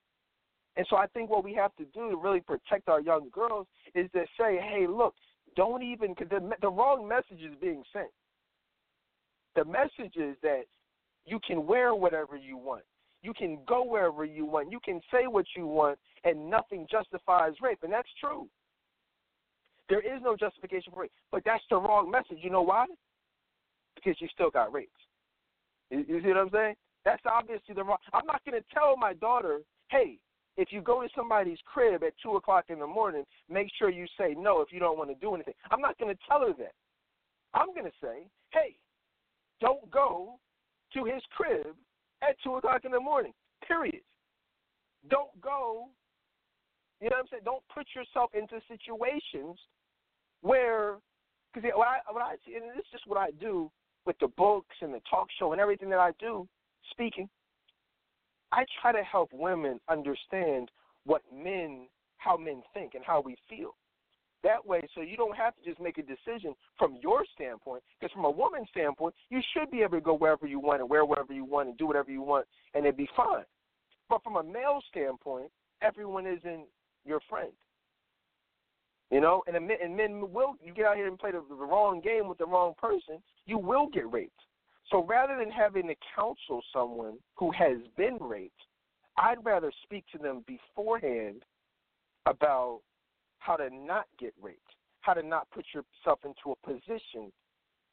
And 0.76 0.86
so 0.88 0.96
I 0.96 1.06
think 1.08 1.30
what 1.30 1.44
we 1.44 1.54
have 1.54 1.74
to 1.76 1.84
do 1.86 2.10
to 2.10 2.16
really 2.16 2.40
protect 2.40 2.88
our 2.88 3.00
young 3.00 3.28
girls 3.32 3.66
is 3.94 4.10
to 4.12 4.24
say, 4.38 4.58
hey, 4.58 4.86
look, 4.88 5.14
don't 5.56 5.82
even 5.82 6.14
because 6.14 6.28
the 6.28 6.50
the 6.60 6.70
wrong 6.70 7.08
message 7.08 7.42
is 7.44 7.56
being 7.60 7.82
sent. 7.92 8.10
The 9.56 9.64
message 9.64 10.16
is 10.16 10.36
that 10.42 10.62
you 11.26 11.40
can 11.46 11.66
wear 11.66 11.94
whatever 11.94 12.36
you 12.36 12.56
want. 12.56 12.82
You 13.22 13.34
can 13.34 13.58
go 13.66 13.84
wherever 13.84 14.24
you 14.24 14.46
want. 14.46 14.72
You 14.72 14.80
can 14.84 15.00
say 15.12 15.26
what 15.26 15.44
you 15.56 15.66
want, 15.66 15.98
and 16.24 16.48
nothing 16.48 16.86
justifies 16.90 17.52
rape, 17.62 17.80
and 17.82 17.92
that's 17.92 18.08
true. 18.18 18.48
There 19.88 20.00
is 20.00 20.22
no 20.22 20.36
justification 20.36 20.92
for 20.92 21.02
rape. 21.02 21.12
But 21.30 21.42
that's 21.44 21.64
the 21.68 21.76
wrong 21.76 22.10
message. 22.10 22.38
You 22.42 22.50
know 22.50 22.62
why? 22.62 22.86
Because 23.94 24.20
you 24.20 24.28
still 24.32 24.50
got 24.50 24.72
raped. 24.72 24.92
You, 25.90 26.04
you 26.08 26.22
see 26.22 26.28
what 26.28 26.36
I'm 26.36 26.50
saying? 26.50 26.74
That's 27.04 27.22
obviously 27.26 27.74
the 27.74 27.84
wrong. 27.84 27.98
I'm 28.12 28.26
not 28.26 28.44
going 28.44 28.60
to 28.60 28.64
tell 28.72 28.96
my 28.96 29.14
daughter, 29.14 29.60
hey, 29.90 30.18
if 30.56 30.68
you 30.70 30.80
go 30.80 31.02
to 31.02 31.08
somebody's 31.16 31.58
crib 31.64 32.02
at 32.04 32.12
two 32.22 32.36
o'clock 32.36 32.66
in 32.68 32.78
the 32.78 32.86
morning, 32.86 33.24
make 33.48 33.68
sure 33.78 33.90
you 33.90 34.06
say 34.18 34.34
no 34.38 34.60
if 34.60 34.72
you 34.72 34.78
don't 34.78 34.98
want 34.98 35.10
to 35.10 35.16
do 35.16 35.34
anything. 35.34 35.54
I'm 35.70 35.80
not 35.80 35.98
going 35.98 36.14
to 36.14 36.20
tell 36.28 36.40
her 36.40 36.52
that. 36.58 36.72
I'm 37.54 37.72
going 37.74 37.86
to 37.86 37.92
say, 38.02 38.26
hey, 38.52 38.76
don't 39.60 39.90
go 39.90 40.38
to 40.94 41.04
his 41.04 41.22
crib 41.36 41.74
at 42.22 42.36
two 42.42 42.56
o'clock 42.56 42.84
in 42.84 42.92
the 42.92 43.00
morning. 43.00 43.32
Period. 43.66 44.02
Don't 45.08 45.38
go. 45.40 45.88
You 47.00 47.08
know 47.08 47.16
what 47.16 47.20
I'm 47.20 47.28
saying? 47.30 47.42
Don't 47.44 47.62
put 47.74 47.86
yourself 47.94 48.30
into 48.34 48.60
situations 48.68 49.58
where, 50.42 50.96
because 51.52 51.70
what 51.74 51.88
I 51.88 51.98
what 52.12 52.22
I 52.22 52.36
see, 52.46 52.54
and 52.54 52.64
this 52.70 52.84
is 52.84 52.92
just 52.92 53.06
what 53.06 53.18
I 53.18 53.30
do 53.40 53.70
with 54.06 54.16
the 54.20 54.28
books 54.28 54.76
and 54.80 54.92
the 54.92 55.00
talk 55.08 55.28
show 55.38 55.52
and 55.52 55.60
everything 55.60 55.90
that 55.90 55.98
I 55.98 56.12
do, 56.18 56.46
speaking. 56.90 57.28
I 58.52 58.64
try 58.82 58.92
to 58.92 59.02
help 59.02 59.30
women 59.32 59.78
understand 59.88 60.70
what 61.04 61.22
men, 61.32 61.86
how 62.18 62.36
men 62.36 62.62
think 62.74 62.94
and 62.94 63.04
how 63.04 63.20
we 63.20 63.36
feel. 63.48 63.76
That 64.42 64.66
way, 64.66 64.80
so 64.94 65.02
you 65.02 65.18
don't 65.18 65.36
have 65.36 65.54
to 65.56 65.62
just 65.62 65.80
make 65.80 65.98
a 65.98 66.02
decision 66.02 66.54
from 66.78 66.98
your 67.02 67.24
standpoint, 67.34 67.82
because 67.98 68.12
from 68.12 68.24
a 68.24 68.30
woman's 68.30 68.68
standpoint, 68.70 69.14
you 69.28 69.40
should 69.52 69.70
be 69.70 69.82
able 69.82 69.98
to 69.98 70.00
go 70.00 70.14
wherever 70.14 70.46
you 70.46 70.58
want 70.58 70.80
and 70.80 70.88
wear 70.88 71.04
whatever 71.04 71.34
you 71.34 71.44
want 71.44 71.68
and 71.68 71.76
do 71.76 71.86
whatever 71.86 72.10
you 72.10 72.22
want, 72.22 72.46
and 72.74 72.86
it'd 72.86 72.96
be 72.96 73.08
fine. 73.14 73.44
But 74.08 74.22
from 74.22 74.36
a 74.36 74.42
male 74.42 74.80
standpoint, 74.90 75.50
everyone 75.82 76.26
isn't 76.26 76.64
your 77.04 77.20
friend. 77.28 77.52
You 79.10 79.20
know, 79.20 79.42
and, 79.46 79.56
and 79.56 79.96
men 79.96 80.32
will, 80.32 80.54
you 80.64 80.72
get 80.72 80.86
out 80.86 80.96
here 80.96 81.08
and 81.08 81.18
play 81.18 81.32
the, 81.32 81.42
the 81.48 81.54
wrong 81.54 82.00
game 82.00 82.28
with 82.28 82.38
the 82.38 82.46
wrong 82.46 82.74
person, 82.78 83.18
you 83.44 83.58
will 83.58 83.88
get 83.88 84.10
raped. 84.10 84.40
So 84.90 85.04
rather 85.04 85.36
than 85.36 85.50
having 85.50 85.88
to 85.88 85.94
counsel 86.16 86.62
someone 86.72 87.18
who 87.34 87.50
has 87.52 87.78
been 87.96 88.18
raped, 88.20 88.60
I'd 89.16 89.44
rather 89.44 89.72
speak 89.82 90.04
to 90.12 90.18
them 90.18 90.44
beforehand 90.46 91.42
about 92.26 92.80
how 93.40 93.56
to 93.56 93.68
not 93.70 94.06
get 94.18 94.32
raped, 94.40 94.76
how 95.00 95.14
to 95.14 95.22
not 95.22 95.50
put 95.50 95.64
yourself 95.74 96.20
into 96.24 96.52
a 96.52 96.66
position. 96.66 97.32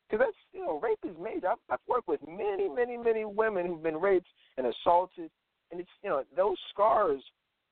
Because 0.10 0.26
that's, 0.26 0.38
you 0.54 0.62
know, 0.62 0.80
rape 0.80 1.00
is 1.04 1.16
made. 1.22 1.44
I've, 1.44 1.58
I've 1.70 1.80
worked 1.88 2.08
with 2.08 2.22
many, 2.26 2.70
many, 2.70 2.98
many 2.98 3.26
women 3.26 3.66
who've 3.66 3.84
been 3.84 4.00
raped 4.00 4.28
and 4.58 4.68
assaulted, 4.68 5.30
and 5.72 5.82
it's, 5.82 5.90
you 6.04 6.10
know, 6.10 6.24
those 6.36 6.58
scars 6.70 7.22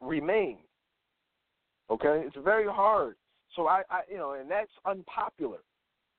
remain. 0.01 0.57
Okay? 1.89 2.23
It's 2.25 2.35
very 2.43 2.65
hard. 2.65 3.15
So 3.55 3.67
I, 3.67 3.83
I 3.89 4.01
you 4.09 4.17
know, 4.17 4.33
and 4.33 4.51
that's 4.51 4.71
unpopular. 4.85 5.59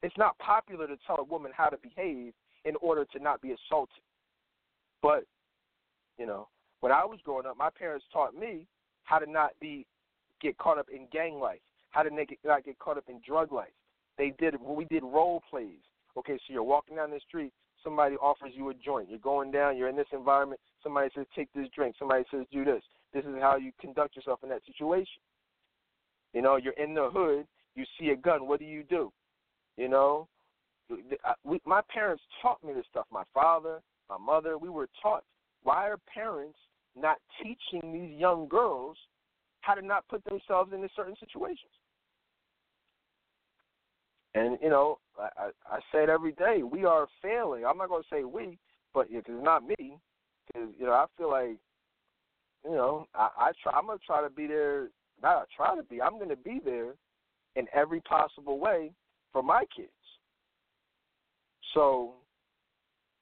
It's 0.02 0.16
not 0.16 0.38
popular 0.38 0.86
to 0.86 0.96
tell 1.06 1.18
a 1.18 1.24
woman 1.24 1.52
how 1.54 1.68
to 1.68 1.76
behave 1.78 2.32
in 2.64 2.76
order 2.80 3.04
to 3.12 3.18
not 3.22 3.42
be 3.42 3.52
assaulted. 3.52 4.02
But, 5.02 5.24
you 6.18 6.26
know, 6.26 6.48
when 6.80 6.92
I 6.92 7.04
was 7.04 7.18
growing 7.24 7.46
up, 7.46 7.56
my 7.58 7.70
parents 7.70 8.06
taught 8.12 8.34
me 8.34 8.66
how 9.04 9.18
to 9.18 9.30
not 9.30 9.52
be 9.60 9.86
get 10.40 10.58
caught 10.58 10.78
up 10.78 10.88
in 10.92 11.06
gang 11.12 11.38
life, 11.38 11.60
how 11.90 12.02
did 12.02 12.12
they 12.12 12.22
it, 12.22 12.38
not 12.44 12.64
get 12.64 12.78
caught 12.78 12.98
up 12.98 13.04
in 13.08 13.20
drug 13.26 13.52
life. 13.52 13.72
They 14.18 14.32
did 14.38 14.54
we 14.60 14.84
did 14.86 15.02
role 15.02 15.42
plays. 15.48 15.80
Okay, 16.16 16.36
so 16.36 16.52
you're 16.52 16.62
walking 16.62 16.96
down 16.96 17.10
the 17.10 17.20
street, 17.26 17.52
somebody 17.84 18.16
offers 18.16 18.52
you 18.54 18.70
a 18.70 18.74
joint. 18.74 19.10
You're 19.10 19.18
going 19.18 19.50
down, 19.50 19.76
you're 19.76 19.88
in 19.88 19.96
this 19.96 20.06
environment, 20.12 20.60
somebody 20.82 21.10
says 21.14 21.26
take 21.34 21.52
this 21.54 21.68
drink, 21.74 21.96
somebody 21.98 22.24
says 22.30 22.46
do 22.50 22.64
this. 22.64 22.82
This 23.12 23.24
is 23.24 23.34
how 23.40 23.56
you 23.56 23.72
conduct 23.80 24.16
yourself 24.16 24.40
in 24.42 24.48
that 24.48 24.62
situation. 24.66 25.20
You 26.32 26.42
know, 26.42 26.56
you're 26.56 26.74
in 26.74 26.94
the 26.94 27.10
hood, 27.12 27.46
you 27.74 27.84
see 27.98 28.08
a 28.08 28.16
gun, 28.16 28.46
what 28.46 28.60
do 28.60 28.66
you 28.66 28.82
do? 28.82 29.12
You 29.76 29.88
know, 29.88 30.28
we, 31.44 31.60
my 31.64 31.80
parents 31.92 32.22
taught 32.42 32.62
me 32.64 32.72
this 32.72 32.84
stuff. 32.90 33.06
My 33.10 33.24
father, 33.34 33.80
my 34.08 34.18
mother, 34.18 34.58
we 34.58 34.68
were 34.68 34.88
taught. 35.02 35.24
Why 35.62 35.88
are 35.88 35.98
parents 36.12 36.58
not 36.94 37.18
teaching 37.42 37.92
these 37.92 38.18
young 38.18 38.48
girls 38.48 38.96
how 39.66 39.74
to 39.74 39.82
not 39.82 40.06
put 40.08 40.24
themselves 40.24 40.72
into 40.72 40.88
certain 40.94 41.16
situations? 41.18 41.72
And 44.34 44.58
you 44.62 44.68
know, 44.70 44.98
I, 45.18 45.50
I, 45.70 45.78
say 45.92 46.04
it 46.04 46.08
every 46.08 46.32
day. 46.32 46.62
We 46.62 46.84
are 46.84 47.08
failing. 47.22 47.64
I'm 47.64 47.78
not 47.78 47.88
going 47.88 48.02
to 48.02 48.08
say 48.14 48.22
we, 48.22 48.58
but 48.94 49.08
because 49.08 49.24
it's 49.26 49.44
not 49.44 49.66
me. 49.66 49.98
Because 50.46 50.68
you 50.78 50.86
know, 50.86 50.92
I 50.92 51.06
feel 51.16 51.30
like, 51.30 51.56
you 52.64 52.72
know, 52.72 53.06
I, 53.14 53.28
I 53.38 53.52
try. 53.62 53.72
I'm 53.74 53.86
going 53.86 53.98
to 53.98 54.04
try 54.04 54.22
to 54.22 54.30
be 54.30 54.46
there. 54.46 54.88
Not 55.22 55.36
I 55.36 55.44
try 55.56 55.74
to 55.74 55.82
be. 55.82 56.00
I'm 56.00 56.18
going 56.18 56.28
to 56.28 56.36
be 56.36 56.60
there 56.64 56.94
in 57.56 57.66
every 57.74 58.00
possible 58.02 58.58
way 58.58 58.92
for 59.32 59.42
my 59.42 59.64
kids. 59.74 59.88
So, 61.74 62.12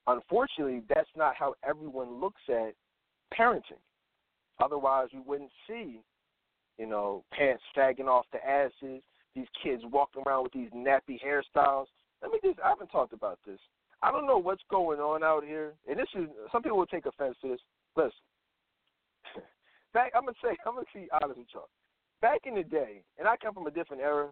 unfortunately, 0.05 0.83
that's 0.93 1.09
not 1.15 1.35
how 1.35 1.55
everyone 1.67 2.19
looks 2.19 2.41
at 2.49 2.73
parenting. 3.37 3.81
Otherwise, 4.61 5.07
we 5.13 5.19
wouldn't 5.19 5.51
see, 5.67 6.01
you 6.77 6.85
know, 6.85 7.23
pants 7.31 7.63
sagging 7.73 8.07
off 8.07 8.25
the 8.31 8.45
asses, 8.45 9.01
these 9.35 9.47
kids 9.63 9.83
walking 9.91 10.23
around 10.25 10.43
with 10.43 10.53
these 10.53 10.69
nappy 10.69 11.19
hairstyles. 11.23 11.85
Let 12.21 12.31
me 12.31 12.39
just, 12.43 12.59
I 12.63 12.69
haven't 12.69 12.87
talked 12.87 13.13
about 13.13 13.39
this. 13.45 13.59
I 14.01 14.11
don't 14.11 14.27
know 14.27 14.37
what's 14.37 14.63
going 14.69 14.99
on 14.99 15.23
out 15.23 15.43
here, 15.43 15.73
and 15.89 15.97
this 15.97 16.07
is 16.15 16.27
some 16.51 16.61
people 16.61 16.77
will 16.77 16.85
take 16.85 17.05
offense 17.05 17.35
to 17.41 17.49
this. 17.49 17.59
Listen, 17.95 18.11
back 19.93 20.11
I'm 20.15 20.25
gonna 20.25 20.37
say 20.43 20.55
I'm 20.65 20.75
gonna 20.75 20.85
be 20.93 21.07
honest 21.21 21.39
with 21.39 21.47
y'all. 21.53 21.69
Back 22.21 22.41
in 22.45 22.55
the 22.55 22.63
day, 22.63 23.03
and 23.17 23.27
I 23.27 23.35
come 23.37 23.53
from 23.53 23.67
a 23.67 23.71
different 23.71 24.01
era. 24.01 24.29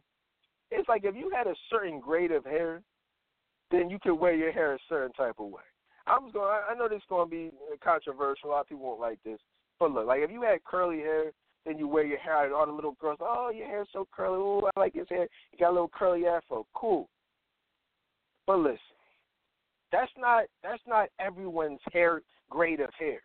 It's 0.71 0.87
like 0.87 1.03
if 1.03 1.15
you 1.15 1.31
had 1.35 1.47
a 1.47 1.55
certain 1.69 1.99
grade 1.99 2.31
of 2.31 2.45
hair, 2.45 2.81
then 3.71 3.89
you 3.89 3.99
could 3.99 4.15
wear 4.15 4.33
your 4.33 4.51
hair 4.51 4.75
a 4.75 4.79
certain 4.89 5.11
type 5.13 5.35
of 5.39 5.47
way. 5.47 5.61
I'm 6.07 6.23
just 6.23 6.33
going. 6.33 6.51
I 6.69 6.75
know 6.75 6.87
this 6.89 6.97
is 6.97 7.09
going 7.09 7.29
to 7.29 7.31
be 7.31 7.51
controversial. 7.83 8.49
A 8.49 8.51
lot 8.51 8.61
of 8.61 8.69
people 8.69 8.83
won't 8.83 8.99
like 8.99 9.19
this, 9.23 9.39
but 9.79 9.91
look, 9.91 10.07
like 10.07 10.21
if 10.21 10.31
you 10.31 10.41
had 10.41 10.63
curly 10.63 10.97
hair, 10.97 11.31
then 11.65 11.77
you 11.77 11.87
wear 11.87 12.05
your 12.05 12.19
hair 12.19 12.37
out. 12.37 12.51
All 12.51 12.65
the 12.65 12.71
little 12.71 12.97
girls, 12.99 13.19
oh, 13.21 13.51
your 13.53 13.67
hair's 13.67 13.87
so 13.93 14.07
curly. 14.11 14.37
Oh, 14.37 14.69
I 14.75 14.79
like 14.79 14.93
his 14.93 15.07
hair. 15.09 15.27
You 15.51 15.59
got 15.59 15.69
a 15.69 15.73
little 15.73 15.91
curly 15.93 16.25
afro. 16.25 16.65
Cool. 16.73 17.09
But 18.45 18.59
listen, 18.59 18.79
that's 19.91 20.11
not 20.17 20.45
that's 20.61 20.81
not 20.87 21.09
everyone's 21.19 21.79
hair 21.91 22.21
grade 22.49 22.81
of 22.81 22.89
hair. 22.99 23.21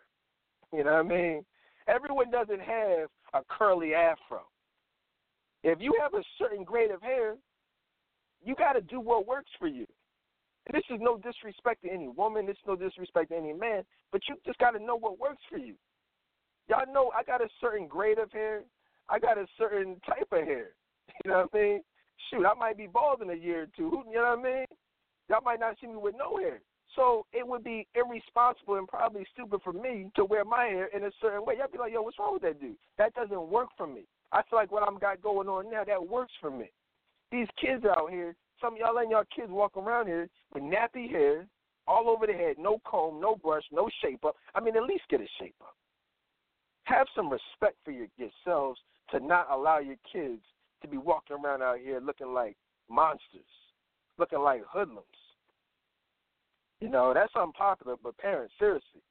You 0.73 0.85
know 0.85 0.93
what 0.93 1.07
I 1.07 1.09
mean? 1.09 1.45
Everyone 1.89 2.31
doesn't 2.31 2.61
have 2.61 3.09
a 3.35 3.41
curly 3.49 3.95
afro. 3.95 4.43
If 5.65 5.81
you 5.81 5.93
have 6.01 6.15
a 6.15 6.23
certain 6.39 6.63
grade 6.63 6.91
of 6.91 7.03
hair, 7.03 7.35
you 8.45 8.55
got 8.55 8.75
to 8.75 8.81
do 8.81 9.01
what 9.01 9.27
works 9.27 9.51
for 9.59 9.67
you. 9.67 9.87
And 10.67 10.75
this 10.75 10.85
is 10.91 11.01
no 11.01 11.17
disrespect 11.17 11.83
to 11.83 11.91
any 11.91 12.09
woman. 12.09 12.47
This 12.47 12.57
is 12.57 12.63
no 12.67 12.77
disrespect 12.77 13.31
to 13.31 13.37
any 13.37 13.53
man. 13.53 13.83
But 14.13 14.21
you 14.29 14.37
just 14.45 14.59
got 14.59 14.73
to 14.73 14.79
know 14.79 14.97
what 14.97 15.19
works 15.19 15.43
for 15.51 15.59
you. 15.59 15.75
Y'all 16.69 16.93
know 16.93 17.11
I 17.17 17.23
got 17.23 17.41
a 17.41 17.49
certain 17.61 17.87
grade 17.87 18.19
of 18.19 18.31
hair. 18.31 18.63
I 19.09 19.19
got 19.19 19.39
a 19.39 19.47
certain 19.59 20.01
type 20.07 20.29
of 20.33 20.45
hair. 20.45 20.71
You 21.25 21.33
know 21.33 21.49
what 21.51 21.59
I 21.59 21.65
mean? 21.65 21.83
Shoot, 22.31 22.47
I 22.47 22.55
might 22.55 22.77
be 22.77 22.87
bald 22.87 23.23
in 23.23 23.31
a 23.31 23.35
year 23.35 23.63
or 23.63 23.67
two. 23.77 24.05
You 24.09 24.17
know 24.17 24.37
what 24.37 24.39
I 24.39 24.43
mean? 24.43 24.67
Y'all 25.29 25.41
might 25.43 25.59
not 25.59 25.77
see 25.81 25.89
me 25.89 25.97
with 25.97 26.15
no 26.17 26.37
hair. 26.37 26.61
So 26.95 27.27
it 27.33 27.47
would 27.47 27.65
be 27.65 27.89
irresponsible 27.95 28.77
and 28.77 28.87
probably 28.87 29.27
stupid 29.33 29.61
for 29.65 29.73
me 29.73 30.13
to 30.15 30.25
wear 30.25 30.45
my 30.45 30.65
hair 30.65 30.87
in 30.95 31.05
a 31.05 31.11
certain 31.21 31.45
way. 31.45 31.57
Y'all 31.59 31.67
be 31.73 31.79
like, 31.79 31.93
yo, 31.93 32.03
what's 32.03 32.19
wrong 32.19 32.35
with 32.35 32.43
that 32.43 32.61
dude? 32.61 32.77
That 32.99 33.15
doesn't 33.15 33.49
work 33.49 33.69
for 33.77 33.87
me. 33.87 34.03
I 34.33 34.43
feel 34.49 34.59
like 34.59 34.71
what 34.71 34.87
I'm 34.87 34.99
got 34.99 35.23
going 35.23 35.49
on 35.49 35.71
now, 35.71 35.85
that 35.85 36.07
works 36.07 36.33
for 36.41 36.51
me. 36.51 36.71
These 37.33 37.49
kids 37.61 37.85
out 37.85 38.11
here, 38.11 38.37
some 38.61 38.75
of 38.75 38.79
y'all 38.79 38.95
letting 38.95 39.11
y'all 39.11 39.25
kids 39.35 39.51
walk 39.51 39.77
around 39.77 40.07
here 40.07 40.29
with 40.55 40.63
nappy 40.63 41.11
hair 41.11 41.47
all 41.87 42.09
over 42.09 42.27
the 42.27 42.33
head, 42.33 42.57
no 42.59 42.79
comb, 42.85 43.21
no 43.21 43.37
brush, 43.37 43.65
no 43.73 43.89
shape 44.03 44.25
up. 44.25 44.37
I 44.55 44.61
mean, 44.61 44.77
at 44.77 44.83
least 44.83 45.05
get 45.09 45.21
a 45.21 45.29
shape 45.41 45.55
up. 45.63 45.75
Have 46.89 47.07
some 47.15 47.31
respect 47.31 47.77
for 47.85 47.91
your, 47.91 48.07
yourselves 48.17 48.81
to 49.11 49.21
not 49.21 49.49
allow 49.51 49.79
your 49.79 49.97
kids 50.11 50.43
to 50.83 50.89
be 50.89 50.97
walking 50.97 51.37
around 51.43 51.63
out 51.63 51.79
here 51.79 52.01
looking 52.01 52.33
like 52.33 52.57
monsters, 52.89 53.53
looking 54.19 54.41
like 54.41 54.63
hoodlums. 54.67 55.05
You 56.81 56.89
know, 56.89 57.13
that's 57.13 57.33
unpopular, 57.35 57.97
but 58.03 58.17
parents, 58.19 58.55
seriously. 58.59 59.03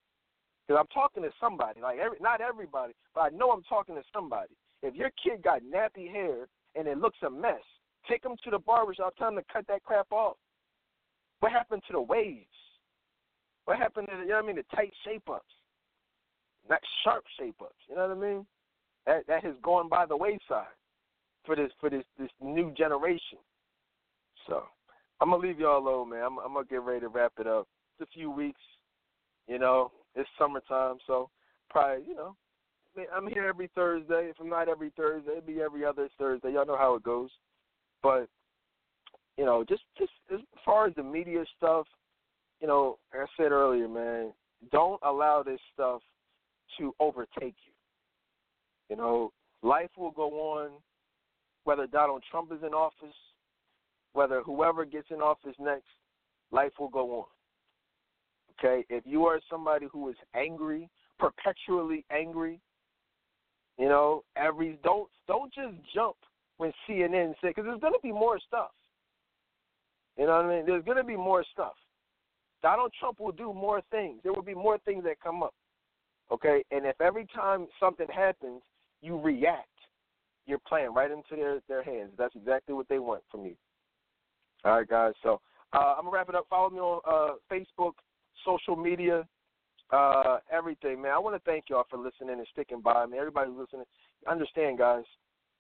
Because 0.68 0.80
I'm 0.80 0.88
talking 0.94 1.24
to 1.24 1.30
somebody, 1.40 1.82
like 1.82 2.00
every, 2.00 2.18
not 2.20 2.42
everybody, 2.42 2.94
but 3.14 3.22
I 3.22 3.30
know 3.30 3.52
I'm 3.52 3.64
talking 3.64 3.96
to 3.96 4.04
somebody. 4.14 4.54
If 4.82 4.96
your 4.96 5.12
kid 5.24 5.44
got 5.44 5.62
nappy 5.62 6.10
hair 6.10 6.48
and 6.76 6.88
it 6.88 6.98
looks 6.98 7.18
a 7.26 7.30
mess, 7.30 7.62
Take 8.10 8.24
them 8.24 8.36
to 8.44 8.52
the 8.52 8.60
barbershop. 8.60 9.16
Tell 9.18 9.28
them 9.28 9.36
to 9.36 9.54
cut 9.54 9.68
that 9.68 9.84
crap 9.84 10.12
off. 10.12 10.38
What 11.40 11.52
happened 11.52 11.84
to 11.88 11.94
the 11.94 12.02
waves? 12.02 12.46
What 13.66 13.78
happened 13.78 14.08
to 14.10 14.18
the, 14.18 14.22
you 14.24 14.30
know 14.30 14.36
what 14.36 14.44
I 14.46 14.48
mean, 14.48 14.56
the 14.56 14.76
tight 14.76 14.94
shape 15.04 15.30
ups, 15.30 15.44
not 16.70 16.80
sharp 17.04 17.24
shape 17.40 17.56
ups? 17.62 17.76
You 17.90 17.96
know 17.96 18.08
what 18.08 18.18
I 18.18 18.20
mean? 18.20 18.46
That 19.06 19.28
that 19.28 19.44
has 19.44 19.56
gone 19.62 19.90
by 19.90 20.06
the 20.06 20.18
wayside 20.18 20.74
for 21.46 21.56
this 21.56 21.72
for 21.80 21.90
this 21.90 22.04
this 22.20 22.30
new 22.42 22.72
generation. 22.72 23.40
So 24.48 24.64
I'm 25.22 25.30
gonna 25.32 25.42
leave 25.42 25.60
y'all 25.60 25.80
alone, 25.80 26.10
man. 26.10 26.24
I'm, 26.24 26.40
I'm 26.40 26.54
gonna 26.54 26.66
get 26.66 26.84
ready 26.84 27.02
to 27.02 27.08
wrap 27.08 27.34
it 27.40 27.48
up. 27.48 27.68
It's 28.00 28.10
a 28.10 28.14
few 28.14 28.30
weeks, 28.30 28.62
you 29.48 29.60
know. 29.60 29.92
It's 30.16 30.30
summertime, 30.38 30.98
so 31.06 31.30
probably 31.70 32.06
you 32.08 32.16
know. 32.16 32.36
I'm 33.16 33.28
here 33.28 33.46
every 33.46 33.70
Thursday. 33.76 34.30
If 34.32 34.38
I'm 34.42 34.50
not 34.50 34.70
every 34.70 34.92
Thursday, 34.98 35.34
it'll 35.38 35.42
be 35.42 35.62
every 35.62 35.86
other 35.86 36.10
Thursday. 36.18 36.54
Y'all 36.54 36.66
know 36.66 36.78
how 36.78 36.96
it 36.96 37.04
goes. 37.04 37.30
But 38.02 38.28
you 39.38 39.46
know, 39.46 39.64
just 39.68 39.84
just 39.98 40.12
as 40.34 40.40
far 40.66 40.88
as 40.88 40.96
the 40.96 41.04
media 41.04 41.44
stuff, 41.56 41.86
you 42.60 42.68
know, 42.68 42.98
like 43.14 43.24
I 43.24 43.26
said 43.38 43.52
earlier, 43.52 43.88
man, 43.88 44.34
don't 44.72 45.00
allow 45.04 45.44
this 45.44 45.60
stuff 45.74 46.02
to 46.80 46.94
overtake 47.00 47.56
you. 47.66 47.74
You 48.90 48.96
know, 48.96 49.32
life 49.62 49.90
will 49.98 50.12
go 50.12 50.30
on 50.30 50.72
whether 51.64 51.88
Donald 51.88 52.24
Trump 52.32 52.52
is 52.54 52.60
in 52.66 52.74
office, 52.74 53.16
whether 54.14 54.42
whoever 54.42 54.86
gets 54.86 55.08
in 55.12 55.18
office 55.18 55.56
next, 55.60 55.90
life 56.52 56.72
will 56.80 56.90
go 56.90 57.20
on. 57.20 57.26
Okay? 58.58 58.86
If 58.90 59.04
you 59.06 59.26
are 59.26 59.40
somebody 59.50 59.88
who 59.92 60.10
is 60.10 60.16
angry, 60.34 60.90
perpetually 61.20 62.06
angry, 62.12 62.62
you 63.78 63.90
know, 63.90 64.24
every 64.36 64.80
don't 64.84 65.10
don't 65.28 65.54
just 65.54 65.76
jump 65.94 66.16
when 66.58 66.72
CNN 66.90 67.34
said 67.42 67.50
because 67.50 67.66
there's 67.66 67.82
going 67.82 67.94
to 67.94 68.00
be 68.02 68.12
more 68.12 68.40
stuff. 68.40 68.72
You 70.18 70.26
know 70.26 70.38
what 70.38 70.46
I 70.46 70.56
mean? 70.56 70.66
There's 70.66 70.84
going 70.84 70.98
to 70.98 71.04
be 71.04 71.16
more 71.16 71.44
stuff. 71.54 71.74
Donald 72.64 72.92
Trump 73.00 73.20
will 73.20 73.32
do 73.32 73.54
more 73.54 73.82
things. 73.92 74.20
There 74.24 74.34
will 74.34 74.42
be 74.42 74.56
more 74.56 74.80
things 74.80 75.04
that 75.04 75.20
come 75.22 75.44
up. 75.44 75.54
Okay? 76.32 76.64
And 76.72 76.86
if 76.86 77.00
every 77.02 77.26
time 77.34 77.68
something 77.80 78.08
happens, 78.14 78.62
you 79.02 79.20
react, 79.20 79.68
you're 80.46 80.60
playing 80.68 80.94
right 80.94 81.12
into 81.12 81.36
their, 81.36 81.60
their 81.68 81.84
hands. 81.84 82.12
That's 82.18 82.36
exactly 82.36 82.74
what 82.74 82.88
they 82.90 83.00
want 83.00 83.24
from 83.32 83.46
you. 83.46 83.56
All 84.64 84.78
right, 84.78 84.88
guys. 84.88 85.14
So 85.24 85.42
uh, 85.74 85.96
I'm 85.98 86.04
going 86.04 86.14
to 86.14 86.18
wrap 86.18 86.30
it 86.30 86.36
up. 86.36 86.48
Follow 86.50 86.70
me 86.70 86.80
on 86.80 87.02
uh, 87.08 87.36
Facebook, 87.52 87.94
social 88.46 88.76
media, 88.76 89.28
uh, 89.92 90.38
everything, 90.52 91.02
man. 91.02 91.12
I 91.12 91.20
want 91.20 91.36
to 91.36 91.50
thank 91.50 91.66
y'all 91.70 91.86
for 91.90 91.98
listening 91.98 92.38
and 92.38 92.48
sticking 92.52 92.82
by 92.82 93.06
me. 93.06 93.18
Everybody 93.18 93.52
listening, 93.52 93.86
understand, 94.28 94.78
guys. 94.78 95.04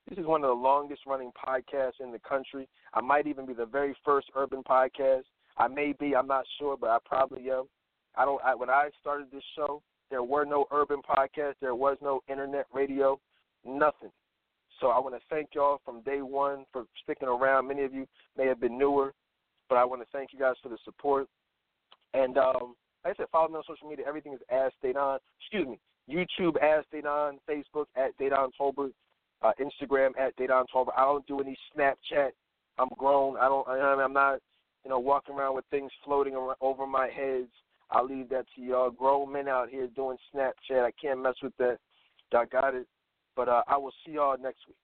This 0.10 0.18
is 0.18 0.26
one 0.26 0.44
of 0.44 0.48
the 0.48 0.54
longest 0.54 1.02
running 1.06 1.32
podcasts 1.46 2.00
in 2.02 2.12
the 2.12 2.20
country. 2.20 2.68
I 2.94 3.02
might 3.02 3.28
even 3.28 3.46
be 3.46 3.54
the 3.54 3.66
very 3.66 3.96
first 4.06 4.28
urban 4.36 4.64
podcast. 4.64 5.24
I 5.58 5.68
may 5.68 5.94
be, 6.00 6.16
I'm 6.16 6.28
not 6.28 6.46
sure, 6.58 6.78
but 6.80 6.90
I 6.90 6.98
probably 7.06 7.50
am. 7.50 7.66
I 8.16 8.26
don't. 8.26 8.42
I, 8.44 8.56
when 8.56 8.70
I 8.70 8.90
started 9.02 9.28
this 9.32 9.44
show, 9.56 9.82
there 10.10 10.24
were 10.24 10.46
no 10.46 10.66
urban 10.72 11.02
podcasts. 11.08 11.56
There 11.62 11.76
was 11.76 11.98
no 12.02 12.22
internet 12.30 12.66
radio, 12.74 13.20
nothing. 13.66 14.12
So 14.80 14.88
I 14.88 15.00
want 15.00 15.16
to 15.16 15.22
thank 15.30 15.50
y'all 15.54 15.82
from 15.84 16.02
day 16.02 16.22
one 16.22 16.66
for 16.72 16.86
sticking 17.04 17.28
around. 17.28 17.68
Many 17.68 17.84
of 17.84 17.94
you 17.94 18.06
may 18.38 18.46
have 18.46 18.60
been 18.60 18.78
newer, 18.78 19.14
but 19.70 19.76
I 19.76 19.86
want 19.86 20.02
to 20.02 20.08
thank 20.12 20.34
you 20.34 20.40
guys 20.40 20.56
for 20.62 20.70
the 20.70 20.78
support. 20.86 21.28
And 22.14 22.38
um, 22.38 22.76
like 23.04 23.16
I 23.16 23.18
said, 23.18 23.26
follow 23.32 23.50
me 23.50 23.56
on 23.56 23.64
social 23.68 23.90
media. 23.90 24.06
Everything 24.08 24.34
is 24.34 24.40
Ask 24.52 24.74
Dedan. 24.84 25.18
Excuse 25.42 25.68
me. 25.68 25.80
YouTube 26.10 26.62
Ask 26.62 26.86
Dedan, 26.94 27.38
Facebook 27.50 27.86
at 27.96 28.18
Dedan 28.18 28.50
Tolbert, 28.60 28.92
uh, 29.42 29.52
Instagram 29.60 30.12
at 30.20 30.38
Dedan 30.38 30.66
Tolbert. 30.74 30.94
I 30.96 31.02
don't 31.02 31.26
do 31.28 31.42
any 31.42 31.58
Snapchat. 31.76 32.30
I'm 32.78 32.90
grown. 32.98 33.38
I 33.38 33.48
don't. 33.48 33.68
I'm 33.68 34.14
not 34.14 34.40
you 34.88 34.90
know, 34.90 35.00
walking 35.00 35.36
around 35.36 35.54
with 35.54 35.66
things 35.70 35.92
floating 36.06 36.34
over 36.62 36.88
my 36.88 37.10
heads. 37.14 37.50
I'll 37.92 38.06
leave 38.06 38.30
that 38.30 38.46
to 38.56 38.62
y'all. 38.62 38.92
Grown 38.92 39.32
men 39.32 39.48
out 39.48 39.70
here 39.70 39.88
doing 39.88 40.18
Snapchat. 40.34 40.84
I 40.84 40.92
can't 41.02 41.22
mess 41.22 41.36
with 41.42 41.56
that. 41.58 41.78
I 42.34 42.46
got 42.46 42.76
it. 42.76 42.88
But 43.36 43.48
uh, 43.48 43.62
I 43.68 43.78
will 43.78 43.94
see 44.06 44.14
y'all 44.14 44.36
next 44.38 44.68
week. 44.68 44.78